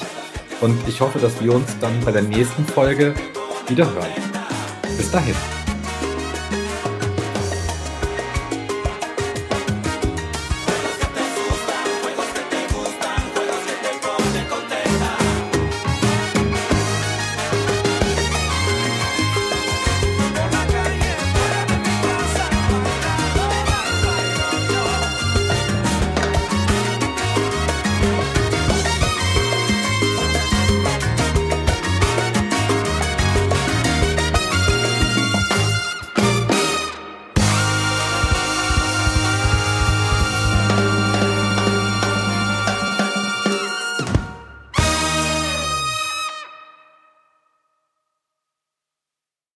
und 0.61 0.77
ich 0.87 1.01
hoffe, 1.01 1.19
dass 1.19 1.43
wir 1.43 1.53
uns 1.53 1.77
dann 1.79 1.99
bei 2.05 2.11
der 2.11 2.21
nächsten 2.21 2.65
Folge 2.65 3.13
wieder 3.67 3.91
hören. 3.93 4.11
Bis 4.97 5.11
dahin. 5.11 5.60